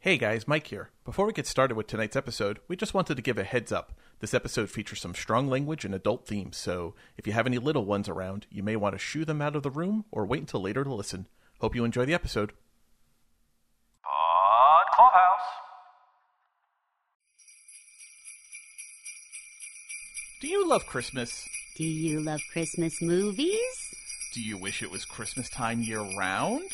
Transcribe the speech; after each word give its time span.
Hey 0.00 0.16
guys, 0.16 0.46
Mike 0.46 0.68
here. 0.68 0.90
Before 1.04 1.26
we 1.26 1.32
get 1.32 1.48
started 1.48 1.76
with 1.76 1.88
tonight's 1.88 2.14
episode, 2.14 2.60
we 2.68 2.76
just 2.76 2.94
wanted 2.94 3.16
to 3.16 3.22
give 3.22 3.36
a 3.36 3.42
heads 3.42 3.72
up. 3.72 3.98
This 4.20 4.32
episode 4.32 4.70
features 4.70 5.00
some 5.00 5.12
strong 5.12 5.48
language 5.48 5.84
and 5.84 5.92
adult 5.92 6.24
themes, 6.24 6.56
so 6.56 6.94
if 7.16 7.26
you 7.26 7.32
have 7.32 7.48
any 7.48 7.58
little 7.58 7.84
ones 7.84 8.08
around, 8.08 8.46
you 8.48 8.62
may 8.62 8.76
want 8.76 8.94
to 8.94 8.98
shoo 9.00 9.24
them 9.24 9.42
out 9.42 9.56
of 9.56 9.64
the 9.64 9.72
room 9.72 10.04
or 10.12 10.24
wait 10.24 10.38
until 10.38 10.62
later 10.62 10.84
to 10.84 10.94
listen. 10.94 11.26
Hope 11.60 11.74
you 11.74 11.84
enjoy 11.84 12.04
the 12.04 12.14
episode. 12.14 12.52
Pod 14.04 14.84
Clubhouse. 14.94 15.48
Do 20.40 20.46
you 20.46 20.68
love 20.68 20.86
Christmas? 20.86 21.44
Do 21.76 21.82
you 21.82 22.20
love 22.20 22.40
Christmas 22.52 23.02
movies? 23.02 23.58
Do 24.32 24.40
you 24.40 24.58
wish 24.58 24.80
it 24.80 24.92
was 24.92 25.04
Christmas 25.04 25.50
time 25.50 25.82
year 25.82 26.02
round? 26.16 26.70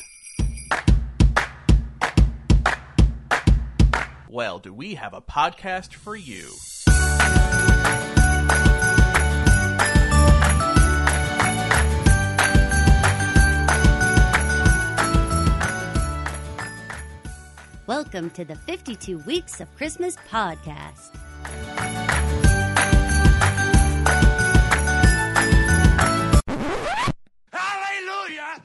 Well, 4.29 4.58
do 4.58 4.72
we 4.72 4.94
have 4.94 5.12
a 5.12 5.21
podcast 5.21 5.94
for 5.94 6.17
you? 6.17 6.49
Welcome 17.86 18.30
to 18.30 18.44
the 18.44 18.57
52 18.57 19.18
Weeks 19.18 19.61
of 19.61 19.75
Christmas 19.76 20.16
podcast. 20.30 21.11
Hallelujah! 27.52 28.63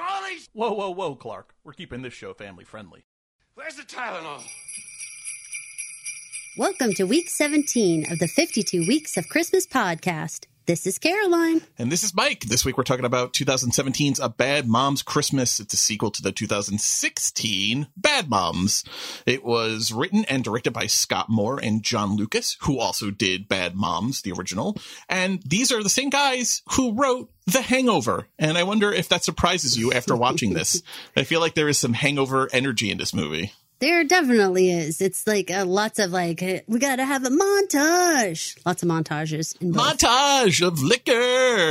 All 0.00 0.22
these. 0.28 0.48
Whoa, 0.52 0.72
whoa, 0.72 0.90
whoa, 0.90 1.14
Clark. 1.16 1.54
We're 1.64 1.72
keeping 1.72 2.02
this 2.02 2.14
show 2.14 2.34
family 2.34 2.64
friendly. 2.64 3.04
Where's 3.54 3.76
the 3.76 3.82
Tylenol? 3.82 4.42
Welcome 6.58 6.94
to 6.94 7.04
week 7.04 7.28
17 7.28 8.10
of 8.10 8.18
the 8.18 8.28
52 8.28 8.86
Weeks 8.88 9.18
of 9.18 9.28
Christmas 9.28 9.66
podcast. 9.66 10.46
This 10.64 10.86
is 10.86 10.98
Caroline. 10.98 11.60
And 11.78 11.92
this 11.92 12.02
is 12.02 12.14
Mike. 12.14 12.44
This 12.44 12.64
week 12.64 12.78
we're 12.78 12.84
talking 12.84 13.04
about 13.04 13.34
2017's 13.34 14.18
A 14.20 14.30
Bad 14.30 14.66
Mom's 14.66 15.02
Christmas. 15.02 15.60
It's 15.60 15.74
a 15.74 15.76
sequel 15.76 16.10
to 16.12 16.22
the 16.22 16.32
2016 16.32 17.88
Bad 17.94 18.30
Moms. 18.30 18.84
It 19.26 19.44
was 19.44 19.92
written 19.92 20.24
and 20.30 20.42
directed 20.42 20.72
by 20.72 20.86
Scott 20.86 21.28
Moore 21.28 21.60
and 21.62 21.82
Jon 21.82 22.16
Lucas, 22.16 22.56
who 22.62 22.78
also 22.78 23.10
did 23.10 23.48
Bad 23.48 23.74
Moms, 23.74 24.22
the 24.22 24.32
original. 24.32 24.78
And 25.10 25.42
these 25.42 25.70
are 25.70 25.82
the 25.82 25.90
same 25.90 26.08
guys 26.08 26.62
who 26.70 26.94
wrote 26.94 27.30
The 27.44 27.60
Hangover. 27.60 28.28
And 28.38 28.56
I 28.56 28.62
wonder 28.62 28.90
if 28.90 29.10
that 29.10 29.24
surprises 29.24 29.76
you 29.76 29.92
after 29.92 30.16
watching 30.16 30.54
this. 30.54 30.82
I 31.14 31.24
feel 31.24 31.40
like 31.40 31.54
there 31.54 31.68
is 31.68 31.78
some 31.78 31.92
hangover 31.92 32.48
energy 32.50 32.90
in 32.90 32.96
this 32.96 33.12
movie. 33.12 33.52
There 33.78 34.04
definitely 34.04 34.70
is. 34.70 35.00
It's 35.00 35.26
like 35.26 35.50
uh, 35.50 35.66
lots 35.66 35.98
of 35.98 36.10
like, 36.10 36.42
uh, 36.42 36.60
we 36.66 36.78
got 36.78 36.96
to 36.96 37.04
have 37.04 37.24
a 37.24 37.28
montage. 37.28 38.58
Lots 38.64 38.82
of 38.82 38.88
montages. 38.88 39.60
In 39.60 39.72
montage 39.72 40.66
of 40.66 40.82
liquor 40.82 41.12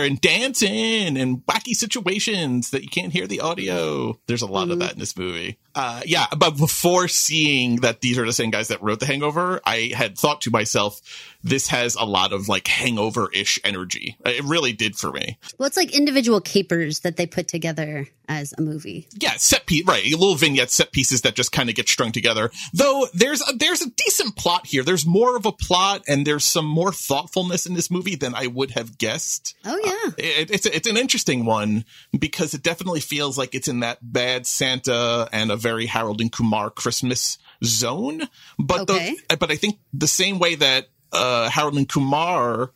and 0.04 0.22
dancing 0.22 1.18
and 1.18 1.46
wacky 1.48 1.74
situations 1.74 2.70
that 2.72 2.84
you 2.84 2.90
can't 2.90 3.12
hear 3.12 3.26
the 3.28 3.40
audio. 3.40 4.20
There's 4.28 4.44
a 4.44 4.48
lot 4.48 4.70
of 4.70 4.80
that 4.80 4.94
in 4.94 5.00
this 5.00 5.18
movie. 5.18 5.58
Uh, 5.74 6.02
yeah, 6.06 6.28
but 6.38 6.52
before 6.52 7.08
seeing 7.08 7.78
that 7.78 8.02
these 8.02 8.18
are 8.18 8.26
the 8.26 8.32
same 8.32 8.50
guys 8.50 8.70
that 8.70 8.82
wrote 8.82 9.02
The 9.02 9.06
Hangover, 9.06 9.60
I 9.66 9.92
had 9.94 10.18
thought 10.18 10.42
to 10.42 10.52
myself, 10.52 11.02
this 11.44 11.68
has 11.68 11.96
a 11.96 12.06
lot 12.06 12.34
of 12.34 12.48
like 12.48 12.68
hangover 12.68 13.30
ish 13.32 13.60
energy. 13.64 14.18
It 14.26 14.44
really 14.44 14.74
did 14.74 14.96
for 14.96 15.12
me. 15.12 15.38
well, 15.60 15.68
it's 15.68 15.78
like 15.78 15.94
individual 15.94 16.42
capers 16.42 17.02
that 17.02 17.18
they 17.18 17.28
put 17.28 17.48
together 17.48 18.08
as 18.28 18.54
a 18.58 18.62
movie. 18.62 19.08
Yeah, 19.20 19.34
set 19.38 19.66
piece, 19.68 19.86
right? 19.86 20.04
Little 20.06 20.36
vignette 20.36 20.72
set 20.72 20.92
pieces 20.92 21.22
that 21.22 21.36
just 21.36 21.52
kind 21.52 21.70
of 21.70 21.76
get 21.76 21.88
strung 21.96 22.12
together. 22.12 22.52
Though 22.74 23.08
there's 23.14 23.42
a, 23.42 23.56
there's 23.56 23.82
a 23.82 23.90
decent 23.90 24.36
plot 24.36 24.68
here. 24.68 24.84
There's 24.84 25.06
more 25.06 25.38
of 25.38 25.46
a 25.46 25.54
plot, 25.54 26.04
and 26.10 26.28
there's 26.28 26.44
some 26.44 26.66
more 26.66 26.92
thoughtfulness 26.92 27.66
in 27.66 27.74
this 27.74 27.90
movie 27.90 28.16
than 28.18 28.36
I 28.36 28.48
would 28.48 28.72
have 28.72 28.98
guessed. 28.98 29.56
Oh, 29.64 29.80
yeah. 29.84 30.12
It, 30.18 30.52
it's 30.52 30.66
it's 30.66 30.88
an 30.90 30.98
interesting 30.98 31.46
one 31.46 31.86
because 32.18 32.54
it 32.54 32.62
definitely 32.64 33.00
feels 33.00 33.38
like 33.38 33.56
it's 33.56 33.70
in 33.70 33.80
that 33.80 34.00
bad 34.02 34.46
Santa 34.46 35.30
and 35.32 35.52
a 35.52 35.56
very 35.56 35.86
Harold 35.86 36.20
and 36.20 36.30
Kumar 36.32 36.70
Christmas 36.70 37.38
zone. 37.64 38.24
But 38.60 38.82
Okay. 38.90 39.16
the, 39.30 39.38
but 39.38 39.50
I 39.52 39.56
think 39.56 39.80
the 39.94 40.08
same 40.08 40.38
way 40.38 40.56
that 40.56 40.88
uh, 41.14 41.50
Harold 41.50 41.78
and 41.78 41.88
Kumar 41.88 42.72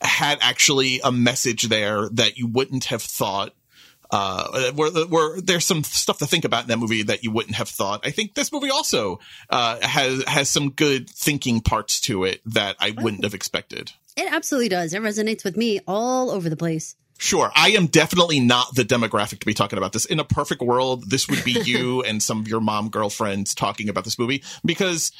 had 0.00 0.38
actually 0.40 1.00
a 1.02 1.10
message 1.10 1.64
there 1.64 2.08
that 2.10 2.38
you 2.38 2.46
wouldn't 2.46 2.84
have 2.84 3.02
thought 3.02 3.52
uh, 4.12 4.72
where, 4.72 4.90
where 4.90 5.40
there's 5.40 5.64
some 5.64 5.84
stuff 5.84 6.18
to 6.18 6.26
think 6.26 6.44
about 6.44 6.62
in 6.64 6.68
that 6.68 6.78
movie 6.78 7.02
that 7.04 7.22
you 7.24 7.30
wouldn't 7.30 7.56
have 7.56 7.68
thought. 7.68 8.06
I 8.06 8.10
think 8.10 8.34
this 8.34 8.52
movie 8.52 8.70
also 8.70 9.20
uh, 9.48 9.78
has 9.82 10.24
has 10.24 10.48
some 10.48 10.70
good 10.70 11.08
thinking 11.08 11.60
parts 11.60 12.00
to 12.02 12.24
it 12.24 12.40
that 12.46 12.76
I 12.80 12.92
wouldn't 12.96 13.24
have 13.24 13.34
expected. 13.34 13.92
It 14.16 14.32
absolutely 14.32 14.68
does. 14.68 14.92
It 14.92 15.02
resonates 15.02 15.44
with 15.44 15.56
me 15.56 15.80
all 15.86 16.30
over 16.30 16.48
the 16.48 16.56
place. 16.56 16.96
Sure, 17.22 17.52
I 17.54 17.72
am 17.72 17.86
definitely 17.86 18.40
not 18.40 18.74
the 18.74 18.82
demographic 18.82 19.40
to 19.40 19.46
be 19.46 19.52
talking 19.52 19.76
about 19.76 19.92
this. 19.92 20.06
In 20.06 20.20
a 20.20 20.24
perfect 20.24 20.62
world, 20.62 21.10
this 21.10 21.28
would 21.28 21.44
be 21.44 21.52
you 21.52 22.00
and 22.06 22.22
some 22.22 22.40
of 22.40 22.48
your 22.48 22.62
mom 22.62 22.88
girlfriends 22.88 23.54
talking 23.54 23.90
about 23.90 24.04
this 24.04 24.18
movie 24.18 24.42
because 24.64 25.12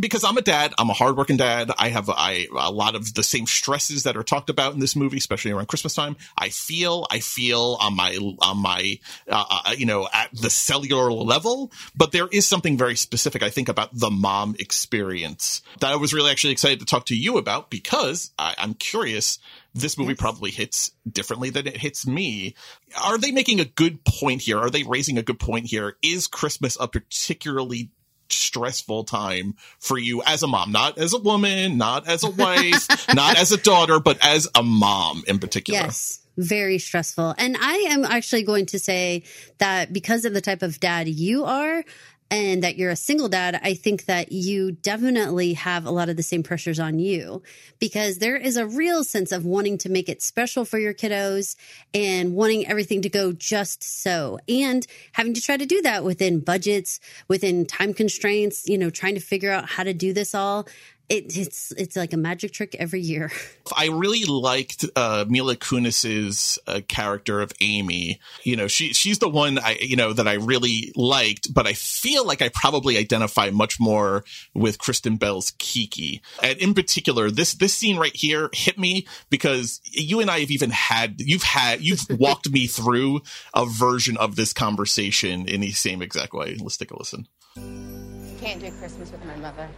because 0.00 0.24
I'm 0.24 0.38
a 0.38 0.40
dad, 0.40 0.72
I'm 0.78 0.88
a 0.88 0.94
hardworking 0.94 1.36
dad. 1.36 1.70
I 1.78 1.90
have 1.90 2.08
I 2.08 2.46
a 2.56 2.72
lot 2.72 2.94
of 2.94 3.12
the 3.12 3.22
same 3.22 3.44
stresses 3.44 4.04
that 4.04 4.16
are 4.16 4.22
talked 4.22 4.48
about 4.48 4.72
in 4.72 4.80
this 4.80 4.96
movie, 4.96 5.18
especially 5.18 5.50
around 5.50 5.66
Christmas 5.68 5.94
time. 5.94 6.16
I 6.38 6.48
feel 6.48 7.06
I 7.10 7.20
feel 7.20 7.76
on 7.80 7.94
my 7.94 8.16
on 8.38 8.56
my 8.56 8.98
uh, 9.28 9.44
uh, 9.66 9.74
you 9.76 9.84
know 9.84 10.08
at 10.10 10.30
the 10.32 10.48
cellular 10.48 11.12
level, 11.12 11.70
but 11.94 12.12
there 12.12 12.28
is 12.28 12.48
something 12.48 12.78
very 12.78 12.96
specific 12.96 13.42
I 13.42 13.50
think 13.50 13.68
about 13.68 13.90
the 13.92 14.10
mom 14.10 14.56
experience 14.58 15.60
that 15.80 15.92
I 15.92 15.96
was 15.96 16.14
really 16.14 16.30
actually 16.30 16.54
excited 16.54 16.80
to 16.80 16.86
talk 16.86 17.04
to 17.06 17.14
you 17.14 17.36
about 17.36 17.68
because 17.68 18.30
I, 18.38 18.54
I'm 18.56 18.72
curious 18.72 19.38
this 19.74 19.96
movie 19.96 20.14
probably 20.14 20.50
hits 20.50 20.90
differently 21.10 21.50
than 21.50 21.66
it 21.66 21.76
hits 21.76 22.06
me. 22.06 22.54
Are 23.02 23.18
they 23.18 23.30
making 23.30 23.60
a 23.60 23.64
good 23.64 24.04
point 24.04 24.42
here? 24.42 24.58
Are 24.58 24.70
they 24.70 24.82
raising 24.82 25.18
a 25.18 25.22
good 25.22 25.38
point 25.38 25.66
here? 25.66 25.96
Is 26.02 26.26
Christmas 26.26 26.76
a 26.78 26.88
particularly 26.88 27.90
stressful 28.28 29.04
time 29.04 29.54
for 29.78 29.98
you 29.98 30.22
as 30.26 30.42
a 30.42 30.46
mom, 30.46 30.72
not 30.72 30.98
as 30.98 31.12
a 31.12 31.18
woman, 31.18 31.78
not 31.78 32.08
as 32.08 32.24
a 32.24 32.30
wife, 32.30 32.88
not 33.14 33.38
as 33.38 33.52
a 33.52 33.56
daughter, 33.56 34.00
but 34.00 34.18
as 34.24 34.48
a 34.54 34.62
mom 34.62 35.24
in 35.26 35.38
particular? 35.38 35.80
Yes. 35.80 36.18
Very 36.38 36.78
stressful. 36.78 37.34
And 37.36 37.58
I 37.60 37.88
am 37.90 38.06
actually 38.06 38.42
going 38.42 38.64
to 38.66 38.78
say 38.78 39.24
that 39.58 39.92
because 39.92 40.24
of 40.24 40.32
the 40.32 40.40
type 40.40 40.62
of 40.62 40.80
dad 40.80 41.06
you 41.06 41.44
are, 41.44 41.84
and 42.32 42.64
that 42.64 42.76
you're 42.76 42.90
a 42.90 42.96
single 42.96 43.28
dad, 43.28 43.60
I 43.62 43.74
think 43.74 44.06
that 44.06 44.32
you 44.32 44.72
definitely 44.72 45.52
have 45.52 45.84
a 45.84 45.90
lot 45.90 46.08
of 46.08 46.16
the 46.16 46.22
same 46.22 46.42
pressures 46.42 46.80
on 46.80 46.98
you 46.98 47.42
because 47.78 48.18
there 48.18 48.38
is 48.38 48.56
a 48.56 48.66
real 48.66 49.04
sense 49.04 49.32
of 49.32 49.44
wanting 49.44 49.76
to 49.78 49.90
make 49.90 50.08
it 50.08 50.22
special 50.22 50.64
for 50.64 50.78
your 50.78 50.94
kiddos 50.94 51.56
and 51.92 52.34
wanting 52.34 52.66
everything 52.66 53.02
to 53.02 53.10
go 53.10 53.32
just 53.32 53.82
so 53.82 54.38
and 54.48 54.86
having 55.12 55.34
to 55.34 55.42
try 55.42 55.58
to 55.58 55.66
do 55.66 55.82
that 55.82 56.04
within 56.04 56.40
budgets, 56.40 57.00
within 57.28 57.66
time 57.66 57.92
constraints, 57.92 58.66
you 58.66 58.78
know, 58.78 58.88
trying 58.88 59.14
to 59.14 59.20
figure 59.20 59.52
out 59.52 59.68
how 59.68 59.82
to 59.82 59.92
do 59.92 60.14
this 60.14 60.34
all. 60.34 60.66
It, 61.08 61.36
it's 61.36 61.72
it's 61.72 61.96
like 61.96 62.12
a 62.12 62.16
magic 62.16 62.52
trick 62.52 62.74
every 62.78 63.00
year. 63.00 63.30
I 63.76 63.88
really 63.88 64.24
liked 64.24 64.84
uh, 64.96 65.24
Mila 65.28 65.56
Kunis's 65.56 66.58
uh, 66.66 66.80
character 66.88 67.40
of 67.40 67.52
Amy. 67.60 68.20
You 68.44 68.56
know, 68.56 68.66
she 68.66 68.92
she's 68.92 69.18
the 69.18 69.28
one 69.28 69.58
I 69.58 69.76
you 69.80 69.96
know 69.96 70.12
that 70.12 70.26
I 70.26 70.34
really 70.34 70.92
liked, 70.96 71.52
but 71.52 71.66
I 71.66 71.74
feel 71.74 72.26
like 72.26 72.40
I 72.40 72.50
probably 72.54 72.96
identify 72.96 73.50
much 73.50 73.78
more 73.78 74.24
with 74.54 74.78
Kristen 74.78 75.16
Bell's 75.16 75.52
Kiki. 75.58 76.22
And 76.42 76.58
in 76.58 76.74
particular, 76.74 77.30
this 77.30 77.54
this 77.54 77.74
scene 77.74 77.98
right 77.98 78.14
here 78.14 78.48
hit 78.52 78.78
me 78.78 79.06
because 79.28 79.80
you 79.84 80.20
and 80.20 80.30
I 80.30 80.40
have 80.40 80.50
even 80.50 80.70
had 80.70 81.20
you've 81.20 81.42
had 81.42 81.82
you've 81.82 82.06
walked 82.10 82.50
me 82.50 82.66
through 82.66 83.20
a 83.54 83.66
version 83.66 84.16
of 84.16 84.36
this 84.36 84.52
conversation 84.52 85.46
in 85.46 85.60
the 85.60 85.72
same 85.72 86.00
exact 86.00 86.32
way. 86.32 86.56
Let's 86.58 86.76
take 86.76 86.90
a 86.90 86.98
listen. 86.98 87.28
Can't 87.54 88.60
do 88.60 88.70
Christmas 88.78 89.12
with 89.12 89.24
my 89.24 89.36
mother. 89.36 89.68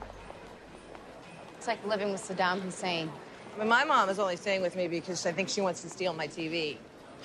It's 1.64 1.68
like 1.68 1.86
living 1.86 2.12
with 2.12 2.20
Saddam 2.20 2.60
Hussein. 2.60 3.10
But 3.56 3.66
my 3.66 3.84
mom 3.84 4.10
is 4.10 4.18
only 4.18 4.36
staying 4.36 4.60
with 4.60 4.76
me 4.76 4.86
because 4.86 5.24
I 5.24 5.32
think 5.32 5.48
she 5.48 5.62
wants 5.62 5.80
to 5.80 5.88
steal 5.88 6.12
my 6.12 6.28
TV. 6.28 6.76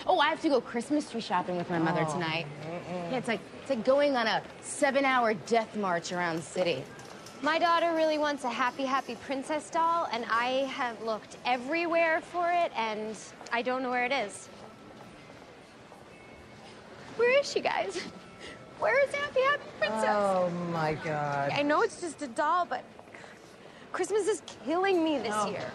Oh, 0.08 0.20
I 0.20 0.30
have 0.30 0.42
to 0.44 0.48
go 0.48 0.62
Christmas 0.62 1.12
tree 1.12 1.20
shopping 1.20 1.58
with 1.58 1.70
my 1.70 1.78
mother 1.78 2.06
oh, 2.08 2.14
tonight. 2.14 2.46
Yeah, 3.12 3.18
it's 3.18 3.28
like 3.28 3.42
it's 3.60 3.70
like 3.70 3.84
going 3.84 4.16
on 4.16 4.28
a 4.28 4.42
seven-hour 4.62 5.34
death 5.46 5.76
march 5.76 6.14
around 6.14 6.38
the 6.38 6.42
city. 6.42 6.86
My 7.42 7.60
daughter 7.60 7.94
really 7.94 8.18
wants 8.18 8.46
a 8.46 8.50
happy, 8.50 8.86
happy 8.86 9.16
princess 9.16 9.70
doll, 9.70 10.08
and 10.14 10.24
I 10.32 10.70
have 10.72 11.02
looked 11.02 11.36
everywhere 11.46 12.22
for 12.22 12.50
it, 12.50 12.72
and 12.78 13.18
I 13.52 13.62
don't 13.62 13.84
know 13.84 13.90
where 13.90 14.06
it 14.06 14.14
is. 14.14 14.48
Where 17.18 17.42
is 17.42 17.52
she, 17.52 17.60
guys? 17.60 18.02
Where 18.80 18.98
is 19.06 19.14
Happy, 19.14 19.42
Happy 19.42 19.64
Princess? 19.78 20.06
Oh 20.08 20.50
my 20.72 20.94
God. 20.94 21.52
I 21.52 21.64
know 21.64 21.82
it's 21.82 22.00
just 22.00 22.22
a 22.22 22.28
doll, 22.28 22.66
but 22.66 22.82
Christmas 23.92 24.28
is 24.28 24.42
killing 24.66 25.04
me 25.04 25.18
this 25.18 25.48
year. 25.48 25.66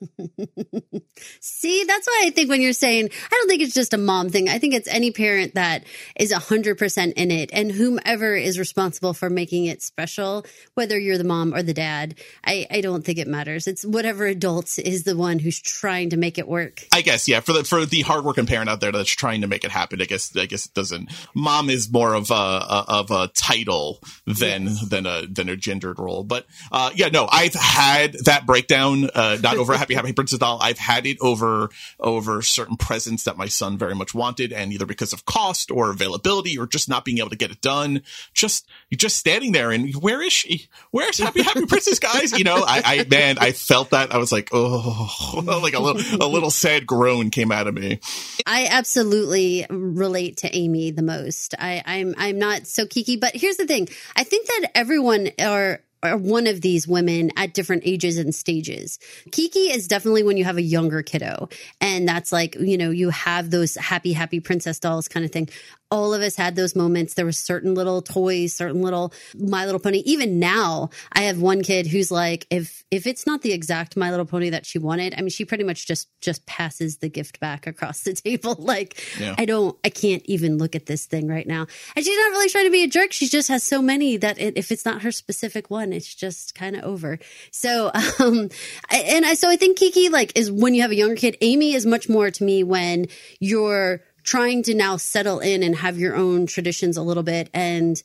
See, 1.40 1.84
that's 1.84 2.06
why 2.06 2.24
I 2.26 2.30
think 2.30 2.48
when 2.48 2.60
you're 2.60 2.72
saying, 2.72 3.08
I 3.10 3.28
don't 3.30 3.48
think 3.48 3.62
it's 3.62 3.74
just 3.74 3.94
a 3.94 3.98
mom 3.98 4.30
thing. 4.30 4.48
I 4.48 4.58
think 4.58 4.74
it's 4.74 4.88
any 4.88 5.10
parent 5.10 5.54
that 5.54 5.84
is 6.16 6.32
100% 6.32 7.12
in 7.14 7.30
it 7.30 7.50
and 7.52 7.72
whomever 7.72 8.34
is 8.34 8.58
responsible 8.58 9.14
for 9.14 9.28
making 9.28 9.66
it 9.66 9.82
special, 9.82 10.46
whether 10.74 10.98
you're 10.98 11.18
the 11.18 11.24
mom 11.24 11.54
or 11.54 11.62
the 11.62 11.74
dad. 11.74 12.18
I, 12.44 12.66
I 12.70 12.80
don't 12.80 13.04
think 13.04 13.18
it 13.18 13.28
matters. 13.28 13.66
It's 13.66 13.84
whatever 13.84 14.26
adult 14.26 14.78
is 14.78 15.04
the 15.04 15.16
one 15.16 15.38
who's 15.38 15.60
trying 15.60 16.10
to 16.10 16.16
make 16.16 16.38
it 16.38 16.48
work. 16.48 16.86
I 16.92 17.02
guess, 17.02 17.28
yeah, 17.28 17.40
for 17.40 17.52
the 17.52 17.64
for 17.64 17.84
the 17.84 18.02
hardworking 18.02 18.46
parent 18.46 18.70
out 18.70 18.80
there 18.80 18.92
that's 18.92 19.10
trying 19.10 19.40
to 19.40 19.46
make 19.46 19.64
it 19.64 19.70
happen, 19.70 20.00
I 20.00 20.04
guess 20.04 20.36
I 20.36 20.46
guess 20.46 20.66
it 20.66 20.74
doesn't. 20.74 21.10
Mom 21.34 21.70
is 21.70 21.90
more 21.90 22.14
of 22.14 22.30
a, 22.30 22.34
a 22.34 22.84
of 22.88 23.10
a 23.10 23.28
title 23.28 24.00
than 24.26 24.66
yes. 24.66 24.88
than 24.88 25.06
a 25.06 25.26
than 25.26 25.48
a 25.48 25.56
gendered 25.56 25.98
role. 25.98 26.24
But 26.24 26.46
uh, 26.70 26.90
yeah, 26.94 27.08
no, 27.08 27.28
I've 27.30 27.54
had 27.54 28.14
that 28.24 28.46
breakdown. 28.46 29.10
Uh, 29.14 29.38
not 29.42 29.56
over 29.56 29.72
a 29.72 29.78
happy 29.94 30.08
happy 30.08 30.12
princess 30.12 30.38
doll. 30.38 30.58
I've 30.60 30.78
had 30.78 31.06
it 31.06 31.18
over 31.20 31.70
over 31.98 32.42
certain 32.42 32.76
presents 32.76 33.24
that 33.24 33.36
my 33.36 33.46
son 33.46 33.78
very 33.78 33.94
much 33.94 34.14
wanted, 34.14 34.52
and 34.52 34.72
either 34.72 34.86
because 34.86 35.12
of 35.12 35.24
cost 35.24 35.70
or 35.70 35.90
availability 35.90 36.58
or 36.58 36.66
just 36.66 36.88
not 36.88 37.04
being 37.04 37.18
able 37.18 37.30
to 37.30 37.36
get 37.36 37.50
it 37.50 37.60
done, 37.60 38.02
just 38.34 38.66
just 38.96 39.16
standing 39.16 39.52
there 39.52 39.70
and 39.70 39.94
where 39.96 40.22
is 40.22 40.32
she? 40.32 40.68
Where's 40.90 41.18
happy 41.18 41.42
happy 41.42 41.66
princess, 41.66 41.98
guys? 41.98 42.32
You 42.32 42.44
know, 42.44 42.56
I, 42.56 42.82
I 42.84 43.06
man, 43.08 43.38
I 43.38 43.52
felt 43.52 43.90
that. 43.90 44.12
I 44.12 44.18
was 44.18 44.32
like, 44.32 44.50
oh, 44.52 45.42
like 45.62 45.74
a 45.74 45.80
little 45.80 46.26
a 46.26 46.28
little 46.28 46.50
sad 46.50 46.86
groan 46.86 47.30
came 47.30 47.52
out 47.52 47.66
of 47.66 47.74
me. 47.74 48.00
I 48.46 48.66
absolutely 48.70 49.66
relate 49.70 50.38
to 50.38 50.56
Amy 50.56 50.90
the 50.90 51.02
most. 51.02 51.54
I, 51.58 51.82
I'm 51.84 52.14
I'm 52.16 52.38
not 52.38 52.66
so 52.66 52.86
Kiki, 52.86 53.16
but 53.16 53.34
here's 53.34 53.56
the 53.56 53.66
thing. 53.66 53.88
I 54.16 54.24
think 54.24 54.46
that 54.46 54.70
everyone 54.74 55.30
are 55.40 55.82
are 56.02 56.16
one 56.16 56.46
of 56.46 56.60
these 56.60 56.86
women 56.86 57.30
at 57.36 57.54
different 57.54 57.82
ages 57.84 58.18
and 58.18 58.34
stages. 58.34 58.98
Kiki 59.32 59.70
is 59.70 59.88
definitely 59.88 60.22
when 60.22 60.36
you 60.36 60.44
have 60.44 60.56
a 60.56 60.62
younger 60.62 61.02
kiddo. 61.02 61.48
And 61.80 62.08
that's 62.08 62.32
like, 62.32 62.54
you 62.56 62.78
know, 62.78 62.90
you 62.90 63.10
have 63.10 63.50
those 63.50 63.74
happy, 63.74 64.12
happy 64.12 64.40
princess 64.40 64.78
dolls 64.78 65.08
kind 65.08 65.24
of 65.24 65.32
thing 65.32 65.48
all 65.90 66.12
of 66.12 66.22
us 66.22 66.36
had 66.36 66.54
those 66.56 66.76
moments. 66.76 67.14
There 67.14 67.24
were 67.24 67.32
certain 67.32 67.74
little 67.74 68.02
toys, 68.02 68.54
certain 68.54 68.82
little 68.82 69.12
My 69.34 69.64
Little 69.64 69.80
Pony. 69.80 70.02
Even 70.04 70.38
now, 70.38 70.90
I 71.12 71.22
have 71.22 71.40
one 71.40 71.62
kid 71.62 71.86
who's 71.86 72.10
like, 72.10 72.46
if 72.50 72.84
if 72.90 73.06
it's 73.06 73.26
not 73.26 73.42
the 73.42 73.52
exact 73.52 73.96
My 73.96 74.10
Little 74.10 74.26
Pony 74.26 74.50
that 74.50 74.66
she 74.66 74.78
wanted, 74.78 75.14
I 75.16 75.20
mean, 75.20 75.30
she 75.30 75.44
pretty 75.44 75.64
much 75.64 75.86
just 75.86 76.08
just 76.20 76.44
passes 76.46 76.98
the 76.98 77.08
gift 77.08 77.40
back 77.40 77.66
across 77.66 78.00
the 78.00 78.12
table. 78.14 78.56
Like, 78.58 79.02
yeah. 79.18 79.34
I 79.38 79.44
don't, 79.44 79.78
I 79.84 79.90
can't 79.90 80.22
even 80.26 80.58
look 80.58 80.74
at 80.74 80.86
this 80.86 81.06
thing 81.06 81.28
right 81.28 81.46
now. 81.46 81.66
And 81.96 82.04
she's 82.04 82.16
not 82.16 82.30
really 82.30 82.48
trying 82.50 82.66
to 82.66 82.70
be 82.70 82.84
a 82.84 82.88
jerk. 82.88 83.12
She 83.12 83.28
just 83.28 83.48
has 83.48 83.62
so 83.62 83.80
many 83.80 84.16
that 84.18 84.38
it, 84.38 84.56
if 84.56 84.70
it's 84.70 84.84
not 84.84 85.02
her 85.02 85.12
specific 85.12 85.70
one, 85.70 85.92
it's 85.92 86.14
just 86.14 86.54
kind 86.54 86.76
of 86.76 86.84
over. 86.84 87.18
So, 87.50 87.90
um, 88.18 88.50
and 88.90 89.24
I 89.24 89.34
so 89.34 89.48
I 89.48 89.56
think 89.56 89.78
Kiki 89.78 90.08
like 90.08 90.36
is 90.36 90.50
when 90.50 90.74
you 90.74 90.82
have 90.82 90.90
a 90.90 90.96
younger 90.96 91.16
kid. 91.16 91.36
Amy 91.40 91.74
is 91.74 91.86
much 91.86 92.08
more 92.08 92.30
to 92.30 92.44
me 92.44 92.62
when 92.62 93.06
you're 93.40 94.02
trying 94.28 94.62
to 94.62 94.74
now 94.74 94.98
settle 94.98 95.40
in 95.40 95.62
and 95.62 95.74
have 95.74 95.98
your 95.98 96.14
own 96.14 96.46
traditions 96.46 96.98
a 96.98 97.02
little 97.02 97.22
bit 97.22 97.48
and 97.54 98.02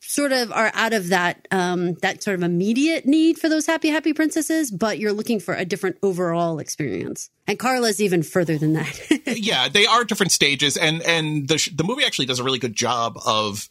sort 0.00 0.30
of 0.30 0.52
are 0.52 0.70
out 0.74 0.92
of 0.92 1.08
that 1.08 1.48
um, 1.50 1.94
that 1.94 2.22
sort 2.22 2.36
of 2.36 2.44
immediate 2.44 3.06
need 3.06 3.38
for 3.38 3.48
those 3.48 3.66
happy 3.66 3.88
happy 3.88 4.12
princesses, 4.12 4.70
but 4.70 5.00
you're 5.00 5.12
looking 5.12 5.40
for 5.40 5.52
a 5.52 5.64
different 5.64 5.96
overall 6.00 6.60
experience. 6.60 7.28
And 7.48 7.58
Carla's 7.58 8.00
even 8.00 8.22
further 8.22 8.56
than 8.56 8.74
that. 8.74 9.20
yeah, 9.26 9.68
they 9.68 9.84
are 9.84 10.04
different 10.04 10.30
stages, 10.30 10.76
and 10.76 11.02
and 11.02 11.48
the 11.48 11.70
the 11.74 11.82
movie 11.82 12.04
actually 12.04 12.26
does 12.26 12.38
a 12.38 12.44
really 12.44 12.60
good 12.60 12.76
job 12.76 13.18
of 13.26 13.68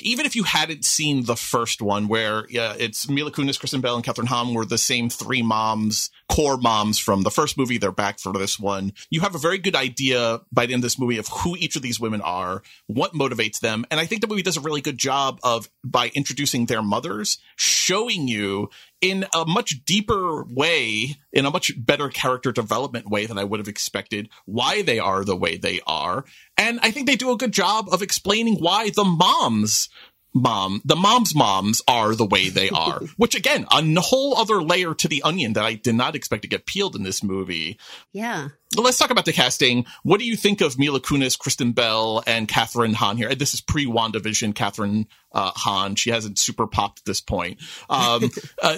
even 0.00 0.26
if 0.26 0.36
you 0.36 0.44
hadn't 0.44 0.84
seen 0.84 1.24
the 1.24 1.36
first 1.36 1.82
one, 1.82 2.08
where 2.08 2.46
yeah, 2.48 2.74
it's 2.78 3.08
Mila 3.10 3.30
Kunis, 3.30 3.58
Kristen 3.58 3.82
Bell, 3.82 3.96
and 3.96 4.04
Kathryn 4.04 4.26
Hahn 4.26 4.54
were 4.54 4.64
the 4.64 4.78
same 4.78 5.10
three 5.10 5.42
moms, 5.42 6.10
core 6.34 6.56
moms 6.56 6.98
from 6.98 7.22
the 7.22 7.30
first 7.30 7.56
movie. 7.56 7.78
They're 7.78 7.92
back 7.92 8.18
for 8.18 8.32
this 8.32 8.58
one. 8.58 8.92
You 9.08 9.20
have 9.20 9.36
a 9.36 9.38
very 9.38 9.58
good 9.58 9.76
idea 9.76 10.40
by 10.50 10.66
the 10.66 10.72
end 10.72 10.80
of 10.80 10.82
this 10.82 10.98
movie 10.98 11.18
of 11.18 11.28
who 11.28 11.56
each 11.56 11.76
of 11.76 11.82
these 11.82 12.00
women 12.00 12.20
are, 12.22 12.62
what 12.88 13.12
motivates 13.12 13.60
them, 13.60 13.84
and 13.90 14.00
I 14.00 14.06
think 14.06 14.20
the 14.20 14.26
movie 14.26 14.42
does 14.42 14.56
a 14.56 14.60
really 14.60 14.80
good 14.80 14.98
job 14.98 15.38
of 15.44 15.68
by 15.84 16.10
introducing 16.14 16.66
their 16.66 16.82
mothers, 16.82 17.38
showing 17.56 18.26
you 18.26 18.70
in 19.00 19.26
a 19.34 19.44
much 19.46 19.84
deeper 19.84 20.44
way, 20.44 21.16
in 21.32 21.46
a 21.46 21.50
much 21.50 21.72
better 21.76 22.08
character 22.08 22.50
development 22.50 23.08
way 23.08 23.26
than 23.26 23.38
I 23.38 23.44
would 23.44 23.60
have 23.60 23.68
expected, 23.68 24.28
why 24.46 24.82
they 24.82 24.98
are 24.98 25.24
the 25.24 25.36
way 25.36 25.56
they 25.56 25.80
are. 25.86 26.24
And 26.56 26.80
I 26.82 26.90
think 26.90 27.06
they 27.06 27.16
do 27.16 27.30
a 27.30 27.36
good 27.36 27.52
job 27.52 27.86
of 27.92 28.02
explaining 28.02 28.56
why 28.56 28.90
the 28.90 29.04
moms 29.04 29.88
mom, 30.34 30.82
the 30.84 30.96
mom's 30.96 31.34
moms 31.34 31.80
are 31.86 32.14
the 32.14 32.26
way 32.26 32.48
they 32.48 32.68
are, 32.70 33.00
which 33.16 33.34
again, 33.34 33.66
a 33.70 34.00
whole 34.00 34.36
other 34.36 34.62
layer 34.62 34.94
to 34.94 35.08
the 35.08 35.22
onion 35.22 35.54
that 35.54 35.64
I 35.64 35.74
did 35.74 35.94
not 35.94 36.14
expect 36.14 36.42
to 36.42 36.48
get 36.48 36.66
peeled 36.66 36.96
in 36.96 37.04
this 37.04 37.22
movie. 37.22 37.78
Yeah. 38.12 38.48
Let's 38.76 38.98
talk 38.98 39.10
about 39.10 39.24
the 39.24 39.32
casting. 39.32 39.86
What 40.02 40.18
do 40.18 40.26
you 40.26 40.34
think 40.34 40.60
of 40.60 40.78
Mila 40.78 41.00
Kunis, 41.00 41.38
Kristen 41.38 41.72
Bell, 41.72 42.24
and 42.26 42.48
Kathryn 42.48 42.94
Hahn 42.94 43.16
here? 43.16 43.32
This 43.34 43.54
is 43.54 43.60
pre 43.60 43.86
WandaVision 43.86 44.52
Kathryn 44.54 45.06
uh, 45.30 45.52
Hahn. 45.54 45.94
She 45.94 46.10
hasn't 46.10 46.40
super 46.40 46.66
popped 46.66 47.00
at 47.00 47.04
this 47.04 47.20
point. 47.20 47.60
Um, 47.88 48.30
uh, 48.62 48.76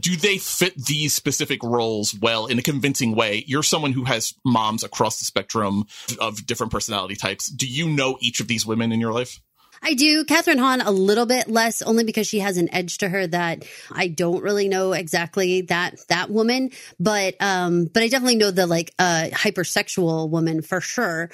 do 0.00 0.16
they 0.16 0.38
fit 0.38 0.74
these 0.76 1.14
specific 1.14 1.62
roles 1.62 2.14
well 2.14 2.46
in 2.46 2.58
a 2.58 2.62
convincing 2.62 3.14
way? 3.14 3.44
You're 3.46 3.62
someone 3.62 3.92
who 3.92 4.04
has 4.04 4.34
moms 4.44 4.82
across 4.82 5.20
the 5.20 5.24
spectrum 5.24 5.84
of 6.20 6.44
different 6.44 6.72
personality 6.72 7.14
types. 7.14 7.48
Do 7.48 7.68
you 7.68 7.88
know 7.88 8.18
each 8.20 8.40
of 8.40 8.48
these 8.48 8.66
women 8.66 8.90
in 8.90 9.00
your 9.00 9.12
life? 9.12 9.40
I 9.82 9.94
do. 9.94 10.24
Kathryn 10.24 10.58
Hahn 10.58 10.80
a 10.80 10.90
little 10.90 11.26
bit 11.26 11.48
less, 11.48 11.82
only 11.82 12.04
because 12.04 12.26
she 12.26 12.40
has 12.40 12.56
an 12.56 12.72
edge 12.72 12.98
to 12.98 13.08
her 13.08 13.26
that 13.26 13.64
I 13.90 14.08
don't 14.08 14.42
really 14.42 14.68
know 14.68 14.92
exactly 14.92 15.62
that 15.62 15.98
that 16.08 16.30
woman. 16.30 16.70
But 16.98 17.36
um, 17.40 17.86
but 17.86 18.02
I 18.02 18.08
definitely 18.08 18.36
know 18.36 18.50
the 18.50 18.66
like 18.66 18.92
uh 18.98 19.28
hypersexual 19.32 20.28
woman 20.30 20.62
for 20.62 20.80
sure 20.80 21.30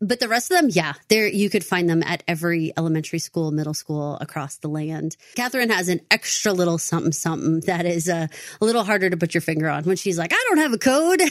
but 0.00 0.20
the 0.20 0.28
rest 0.28 0.50
of 0.50 0.58
them, 0.58 0.68
yeah, 0.70 0.92
there 1.08 1.26
you 1.26 1.48
could 1.48 1.64
find 1.64 1.88
them 1.88 2.02
at 2.02 2.22
every 2.28 2.72
elementary 2.76 3.18
school, 3.18 3.50
middle 3.50 3.74
school 3.74 4.18
across 4.20 4.56
the 4.56 4.68
land. 4.68 5.16
Kathryn 5.36 5.70
has 5.70 5.88
an 5.88 6.00
extra 6.10 6.52
little 6.52 6.78
something 6.78 7.12
something 7.12 7.60
that 7.60 7.86
is 7.86 8.08
uh, 8.08 8.26
a 8.60 8.64
little 8.64 8.84
harder 8.84 9.08
to 9.08 9.16
put 9.16 9.32
your 9.32 9.40
finger 9.40 9.68
on 9.68 9.84
when 9.84 9.96
she's 9.96 10.18
like, 10.18 10.32
I 10.32 10.44
don't 10.48 10.58
have 10.58 10.72
a 10.72 10.78
code. 10.78 11.22